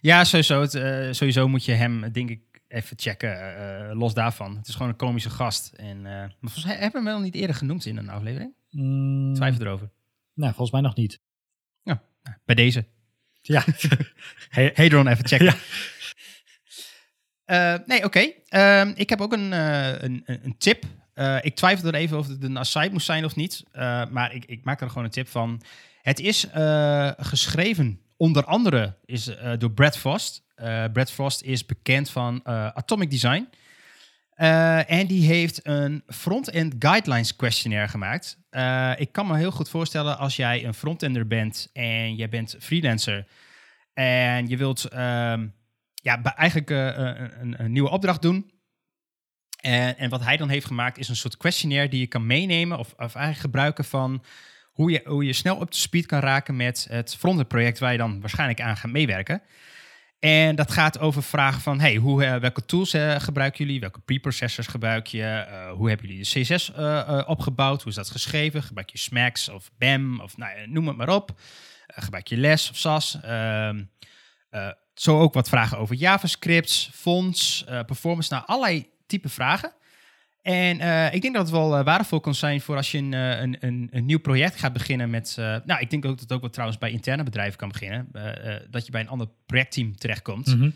Ja, 0.00 0.24
sowieso, 0.24 0.60
het, 0.60 1.16
sowieso 1.16 1.48
moet 1.48 1.64
je 1.64 1.72
hem, 1.72 2.12
denk 2.12 2.30
ik, 2.30 2.52
even 2.72 2.98
checken, 2.98 3.56
eh, 3.56 3.96
los 3.96 4.14
daarvan. 4.14 4.56
Het 4.56 4.68
is 4.68 4.74
gewoon 4.74 4.88
een 4.88 4.96
komische 4.96 5.30
gast. 5.30 5.72
En, 5.72 5.96
uh, 5.96 6.04
maar 6.04 6.32
volgens 6.40 6.64
mij 6.64 6.74
hebben 6.74 7.02
we 7.02 7.08
hem 7.08 7.16
wel 7.16 7.24
niet 7.24 7.34
eerder 7.34 7.56
genoemd 7.56 7.86
in 7.86 7.96
een 7.96 8.08
aflevering. 8.08 8.54
Mm, 8.70 9.34
Twijfel 9.34 9.60
erover. 9.60 9.90
Nou, 10.34 10.50
volgens 10.54 10.70
mij 10.70 10.80
nog 10.80 10.94
niet. 10.94 11.20
Ja, 11.82 12.02
bij 12.44 12.54
deze. 12.54 12.86
Ja. 13.42 13.64
Hey, 14.48 14.70
Hedron, 14.74 15.06
even 15.06 15.26
checken. 15.26 15.46
Ja. 15.46 15.56
Eh, 17.44 17.74
nee, 17.86 18.04
oké. 18.04 18.32
Ehm, 18.48 18.92
ik 18.94 19.08
heb 19.08 19.20
ook 19.20 19.32
een, 19.32 19.52
eh, 19.52 20.02
een, 20.02 20.22
een, 20.24 20.54
tip. 20.58 20.84
Eh, 21.14 21.36
ik 21.40 21.54
twijfel 21.54 21.88
er 21.88 21.94
even 21.94 22.18
of 22.18 22.28
het 22.28 22.42
een 22.42 22.58
aside 22.58 22.90
moest 22.90 23.06
zijn 23.06 23.24
of 23.24 23.36
niet. 23.36 23.62
Maar 24.10 24.34
ik, 24.34 24.44
ik 24.44 24.64
maak 24.64 24.80
er 24.80 24.88
gewoon 24.88 25.04
een 25.04 25.10
tip 25.10 25.28
van. 25.28 25.62
Het 26.02 26.20
is 26.20 26.46
geschreven, 27.16 28.00
onder 28.16 28.44
andere, 28.44 28.94
is, 29.04 29.30
door 29.58 29.70
Brad 29.70 29.98
Frost. 29.98 30.42
Brad 30.92 31.12
Frost 31.12 31.42
is 31.42 31.66
bekend 31.66 32.10
van 32.10 32.40
Atomic 32.74 33.10
Design. 33.10 33.48
Eh, 34.34 34.90
en 34.90 35.06
die 35.06 35.26
heeft 35.26 35.66
een 35.66 36.02
front-end 36.06 36.74
guidelines 36.78 37.36
questionnaire 37.36 37.88
gemaakt. 37.88 38.38
Eh, 38.50 38.92
ik 38.96 39.12
kan 39.12 39.26
me 39.26 39.36
heel 39.36 39.50
goed 39.50 39.70
voorstellen 39.70 40.18
als 40.18 40.36
jij 40.36 40.64
een 40.64 40.74
frontender 40.74 41.26
bent 41.26 41.70
en 41.72 42.14
jij 42.14 42.28
bent 42.28 42.56
freelancer 42.60 43.26
en 43.94 44.48
je 44.48 44.56
wilt 44.56 44.84
ehm, 44.84 45.46
ja, 45.94 46.22
eigenlijk 46.22 46.70
eh, 46.70 47.14
een, 47.56 47.72
nieuwe 47.72 47.90
opdracht 47.90 48.22
doen. 48.22 48.50
En, 49.60 49.98
en 49.98 50.10
wat 50.10 50.24
hij 50.24 50.36
dan 50.36 50.48
heeft 50.48 50.66
gemaakt 50.66 50.98
is 50.98 51.08
een 51.08 51.16
soort 51.16 51.36
questionnaire 51.36 51.88
die 51.88 52.00
je 52.00 52.06
kan 52.06 52.26
meenemen 52.26 52.78
of, 52.78 52.92
of 52.92 53.14
eigenlijk 53.14 53.38
gebruiken 53.38 53.84
van 53.84 54.24
hoe 54.72 54.90
je, 54.90 55.02
hoe 55.04 55.24
je 55.24 55.32
snel 55.32 55.60
up 55.60 55.70
to 55.70 55.78
speed 55.78 56.06
kan 56.06 56.20
raken 56.20 56.56
met 56.56 56.86
het 56.90 57.16
frontend 57.16 57.48
project 57.48 57.78
waar 57.78 57.92
je 57.92 57.98
dan 57.98 58.20
waarschijnlijk 58.20 58.60
aan 58.60 58.76
gaat 58.76 58.90
meewerken. 58.90 59.42
En 60.22 60.56
dat 60.56 60.70
gaat 60.70 60.98
over 60.98 61.22
vragen 61.22 61.60
van, 61.60 61.80
hey, 61.80 61.96
hoe, 61.96 62.24
eh, 62.24 62.36
welke 62.36 62.64
tools 62.64 62.92
eh, 62.92 63.14
gebruiken 63.18 63.64
jullie? 63.64 63.80
Welke 63.80 64.00
preprocessors 64.00 64.66
gebruik 64.66 65.06
je? 65.06 65.22
Eh, 65.22 65.70
hoe 65.70 65.88
hebben 65.88 66.06
jullie 66.06 66.22
de 66.22 66.40
CSS 66.40 66.72
opgebouwd? 67.26 67.82
Hoe 67.82 67.90
is 67.90 67.96
dat 67.96 68.10
geschreven? 68.10 68.62
Gebruik 68.62 68.90
je 68.90 68.98
Smax 68.98 69.48
of 69.48 69.70
BAM 69.78 70.20
of 70.20 70.36
nou, 70.36 70.66
noem 70.66 70.86
het 70.86 70.96
maar 70.96 71.08
op. 71.08 71.40
Gebruik 71.86 72.26
je 72.26 72.36
LES 72.36 72.70
of 72.70 72.76
SAS? 72.76 73.18
Ehm, 73.22 73.82
eh, 74.50 74.68
zo 74.94 75.20
ook 75.20 75.34
wat 75.34 75.48
vragen 75.48 75.78
over 75.78 75.96
JavaScript, 75.96 76.90
fonts, 76.92 77.64
performance, 77.86 78.32
nou 78.32 78.44
allerlei 78.46 78.90
type 79.06 79.28
vragen. 79.28 79.72
En 80.42 80.80
eh, 80.80 81.14
ik 81.14 81.22
denk 81.22 81.34
dat 81.34 81.42
het 81.42 81.52
wel 81.52 81.78
eh, 81.78 81.84
waardevol 81.84 82.20
kan 82.20 82.34
zijn 82.34 82.60
voor 82.60 82.76
als 82.76 82.90
je 82.90 82.98
een, 82.98 83.14
eh, 83.14 83.40
een, 83.40 83.56
een, 83.60 83.88
een 83.90 84.04
nieuw 84.04 84.18
project 84.18 84.58
gaat 84.58 84.72
beginnen 84.72 85.10
met... 85.10 85.34
nou, 85.36 85.80
ik 85.80 85.90
denk 85.90 86.04
ook 86.04 86.10
dat 86.10 86.20
het 86.20 86.32
ook 86.32 86.40
wel 86.40 86.50
trouwens 86.50 86.78
bij 86.78 86.90
interne 86.90 87.22
bedrijven 87.22 87.58
kan 87.58 87.68
beginnen. 87.68 88.08
dat 88.70 88.86
je 88.86 88.92
bij 88.92 89.00
een 89.00 89.08
ander 89.08 89.28
projectteam 89.46 89.96
terechtkomt. 89.96 90.46
Mhm. 90.46 90.70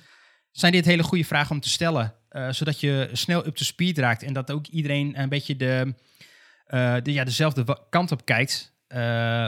Zijn 0.51 0.73
dit 0.73 0.85
hele 0.85 1.03
goede 1.03 1.25
vragen 1.25 1.55
om 1.55 1.61
te 1.61 1.69
stellen? 1.69 2.15
zodat 2.51 2.81
je 2.81 3.09
snel 3.13 3.47
up 3.47 3.57
to 3.57 3.65
speed 3.65 3.99
raakt 3.99 4.23
en 4.23 4.33
dat 4.33 4.51
ook 4.51 4.67
iedereen 4.67 5.21
een 5.21 5.29
beetje 5.29 5.57
de, 5.57 5.95
de, 7.03 7.13
ja, 7.13 7.25
dezelfde 7.25 7.79
kant 7.91 8.13
op 8.13 8.25
kijkt. 8.25 8.75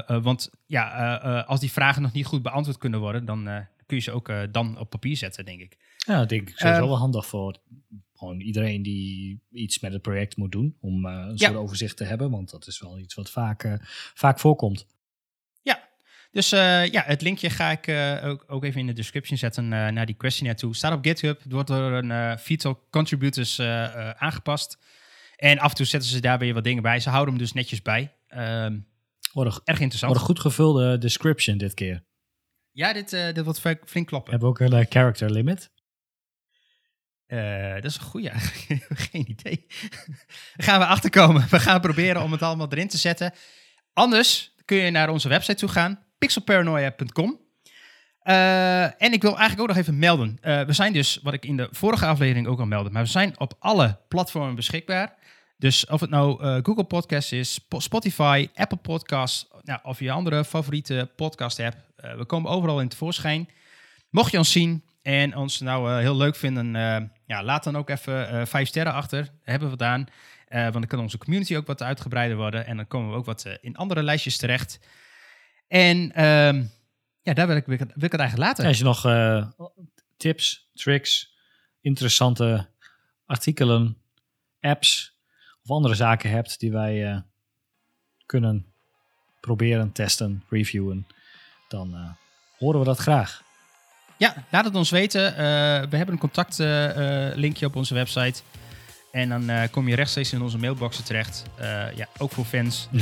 Want 0.07 0.51
ja, 0.67 1.15
als 1.47 1.61
die 1.61 1.73
vragen 1.73 2.03
nog 2.03 2.13
niet 2.13 2.27
goed 2.27 2.43
beantwoord 2.43 2.79
kunnen 2.79 3.01
worden, 3.01 3.25
dan 3.25 3.45
kun 3.87 3.97
je 3.97 4.03
ze 4.03 4.13
ook 4.13 4.33
dan 4.51 4.79
op 4.79 4.91
papier 4.91 5.17
zetten, 5.17 5.45
denk 5.45 5.61
ik. 5.61 5.77
Ja, 5.97 6.19
dat 6.19 6.29
denk 6.29 6.49
ik 6.49 6.59
sowieso 6.59 6.81
Ehm, 6.81 6.89
wel 6.89 6.99
handig 6.99 7.27
voor 7.27 7.57
gewoon 8.19 8.41
iedereen 8.41 8.83
die 8.83 9.41
iets 9.51 9.81
met 9.81 9.93
het 9.93 10.03
project 10.03 10.37
moet 10.37 10.53
doen. 10.53 10.77
Om 10.81 11.07
eh, 11.07 11.13
een 11.13 11.37
Ja. 11.37 11.47
soort 11.47 11.59
overzicht 11.59 11.97
te 11.97 12.05
hebben. 12.05 12.31
Want 12.31 12.51
dat 12.51 12.67
is 12.67 12.81
wel 12.81 12.99
iets 12.99 13.15
wat 13.15 13.31
vaak, 13.31 13.65
eh, 13.65 13.75
vaak 14.15 14.39
voorkomt. 14.39 14.87
Ja, 15.63 15.89
dus 16.31 16.53
eh, 16.53 16.87
ja, 16.87 17.03
het 17.07 17.23
linkje 17.23 17.51
ga 17.51 17.71
ik 17.71 17.89
ook, 18.25 18.45
ook 18.47 18.65
even 18.65 18.81
in 18.81 18.87
de 18.87 18.93
description 18.93 19.39
zetten 19.39 19.69
naar 19.69 20.07
die 20.07 20.15
questionnaire 20.17 20.63
toe. 20.63 20.77
Staat 20.77 20.93
op 20.97 21.05
GitHub, 21.05 21.43
het 21.43 21.53
wordt 21.53 21.69
door 21.69 21.93
een 21.93 22.39
Vital 22.39 22.87
contributors 22.91 23.61
aangepast. 23.61 24.79
En 25.37 25.59
af 25.59 25.71
en 25.71 25.77
toe 25.77 25.87
zetten 25.87 26.11
ze 26.11 26.21
daar 26.21 26.39
weer 26.39 26.55
wat 26.55 26.65
dingen 26.65 26.83
bij. 26.83 27.01
Ze 27.01 27.11
houden 27.11 27.35
hem 27.35 27.43
dus 27.43 27.53
netjes 27.53 27.83
bij. 27.83 28.15
Een, 28.29 28.87
erg 29.35 29.61
interessant. 29.65 30.13
wat 30.13 30.21
een 30.21 30.27
goed 30.27 30.41
gevulde 30.41 30.99
description 30.99 31.59
dit 31.59 31.75
keer. 31.75 32.05
Ja, 32.71 32.93
dit, 32.93 33.11
dit 33.11 33.45
wordt 33.45 33.61
flink, 33.61 34.07
kloppen. 34.07 34.25
We 34.25 34.31
hebben 34.31 34.49
ook 34.49 34.59
een 34.61 34.87
character 34.89 35.31
limit. 35.31 35.71
Eh, 37.29 37.75
dat 37.75 37.85
is 37.85 37.95
een 37.95 38.01
goede. 38.03 38.31
Geen 39.11 39.31
idee. 39.31 39.67
Gaan 40.57 40.79
we 40.79 40.87
achterkomen. 40.87 41.47
We 41.51 41.61
gaan 41.61 41.81
proberen 41.81 42.23
om 42.23 42.33
het 42.33 42.43
allemaal 42.43 42.73
erin 42.73 42.89
te 42.89 42.99
zetten. 42.99 43.33
Anders 43.93 44.53
kun 44.65 44.77
je 44.77 44.91
naar 44.91 45.09
onze 45.09 45.29
website 45.29 45.55
toe 45.59 45.69
gaan. 45.69 46.05
pixelparanoia.com 46.19 47.41
Eh, 48.19 49.03
en 49.03 49.13
ik 49.13 49.23
wil 49.23 49.31
eigenlijk 49.31 49.61
ook 49.61 49.69
nog 49.69 49.77
even 49.77 49.99
melden. 49.99 50.39
Eh, 50.41 50.63
we 50.63 50.73
zijn 50.73 50.93
dus, 50.93 51.19
wat 51.23 51.33
ik 51.35 51.45
in 51.45 51.57
de 51.57 51.69
vorige 51.71 52.07
aflevering 52.07 52.47
ook 52.47 52.59
al 52.59 52.67
meldde, 52.67 52.91
maar 52.91 53.03
we 53.03 53.09
zijn 53.09 53.41
op 53.41 53.55
alle 53.59 53.99
platformen 54.09 54.55
beschikbaar. 54.55 55.15
Dus 55.57 55.87
of 55.87 56.01
het 56.01 56.11
nou 56.11 56.43
Google 56.63 56.85
Podcast 56.85 57.33
is, 57.33 57.53
Sp- 57.55 57.75
Spotify, 57.81 58.49
Apple 58.55 58.77
Podcasts, 58.79 59.47
nou, 59.63 59.81
of 59.83 59.99
je 60.01 60.11
andere 60.11 60.45
favoriete 60.45 61.11
podcast 61.17 61.59
eh, 61.99 62.15
we 62.17 62.25
komen 62.25 62.51
overal 62.51 62.81
in 62.81 62.89
tevoorschijn. 62.89 63.49
Mocht 64.11 64.31
je 64.31 64.39
ons 64.39 64.53
zien 64.53 64.85
en 65.09 65.37
ons 65.37 65.61
nou 65.61 65.91
eh, 65.91 65.99
heel 65.99 66.17
leuk 66.17 66.37
vinden, 66.37 66.77
eh, 66.77 67.09
ja, 67.27 67.43
laat 67.43 67.65
dan 67.65 67.77
ook 67.77 67.89
even 67.91 68.29
eh, 68.29 68.47
vijf 68.47 68.69
sterren 68.69 68.93
achter. 68.93 69.29
Hebben 69.43 69.69
we 69.69 69.73
het 69.73 69.83
aan. 69.83 70.07
Want 70.49 70.73
dan 70.73 70.87
kan 70.87 71.01
onze 71.01 71.19
community 71.19 71.57
ook 71.57 71.67
wat 71.67 71.83
uitgebreider 71.83 72.37
worden. 72.37 72.67
En 72.67 72.77
dan 72.77 72.87
komen 72.87 73.11
we 73.11 73.17
ook 73.17 73.25
wat 73.25 73.59
in 73.61 73.77
andere 73.77 74.03
lijstjes 74.03 74.37
terecht. 74.37 74.81
En 75.69 76.13
ehm, 76.15 76.65
ja, 77.23 77.33
daar 77.35 77.47
wil 77.47 77.57
ik, 77.57 77.65
wil 77.67 77.75
ik, 77.75 77.81
het- 77.81 78.15
eigenlijk 78.15 78.37
laten. 78.37 78.67
Als 78.67 78.79
je 78.79 78.85
nog 78.85 79.03
tips, 80.17 80.71
tricks, 80.75 81.35
interessante 81.81 82.69
artikelen, 83.27 83.97
apps 84.61 85.19
of 85.63 85.71
andere 85.71 85.95
zaken 85.95 86.31
hebt 86.31 86.61
die 86.61 86.73
wij 86.73 87.23
kunnen 88.27 88.67
proberen, 89.41 89.93
testen, 89.93 90.45
reviewen, 90.49 91.07
dan 91.69 92.17
horen 92.59 92.79
we 92.81 92.87
dat 92.87 92.99
graag. 92.99 93.43
Ja, 94.19 94.35
laat 94.51 94.65
het 94.65 94.75
ons 94.75 94.91
weten. 94.91 95.37
Eh, 95.37 95.37
we 95.91 95.97
hebben 95.97 96.09
een 96.09 96.19
contactlinkje 96.19 97.67
op 97.67 97.77
onze 97.77 97.95
website. 97.95 98.41
En 99.13 99.29
dan 99.29 99.51
eh, 99.51 99.63
kom 99.71 99.89
je 99.89 99.95
rechtstreeks 99.95 100.33
in 100.33 100.43
onze 100.43 100.59
mailboxen 100.59 101.05
terecht. 101.05 101.43
Eh, 101.57 101.97
ja, 101.97 102.09
ook 102.19 102.33
voor 102.33 102.45
fans. 102.45 102.89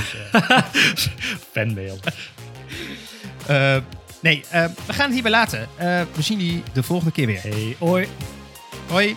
Dus, 0.73 1.09
Fanmail. 1.53 1.99
nee, 4.21 4.45
we 4.87 4.93
gaan 4.93 5.05
het 5.05 5.13
hierbij 5.13 5.31
laten. 5.31 5.69
We 6.15 6.23
zien 6.23 6.39
jullie 6.39 6.63
de 6.73 6.83
volgende 6.83 7.13
keer 7.13 7.27
weer. 7.27 7.43
Hey, 7.43 7.77
hoi. 7.79 8.09
Hoi! 8.89 9.17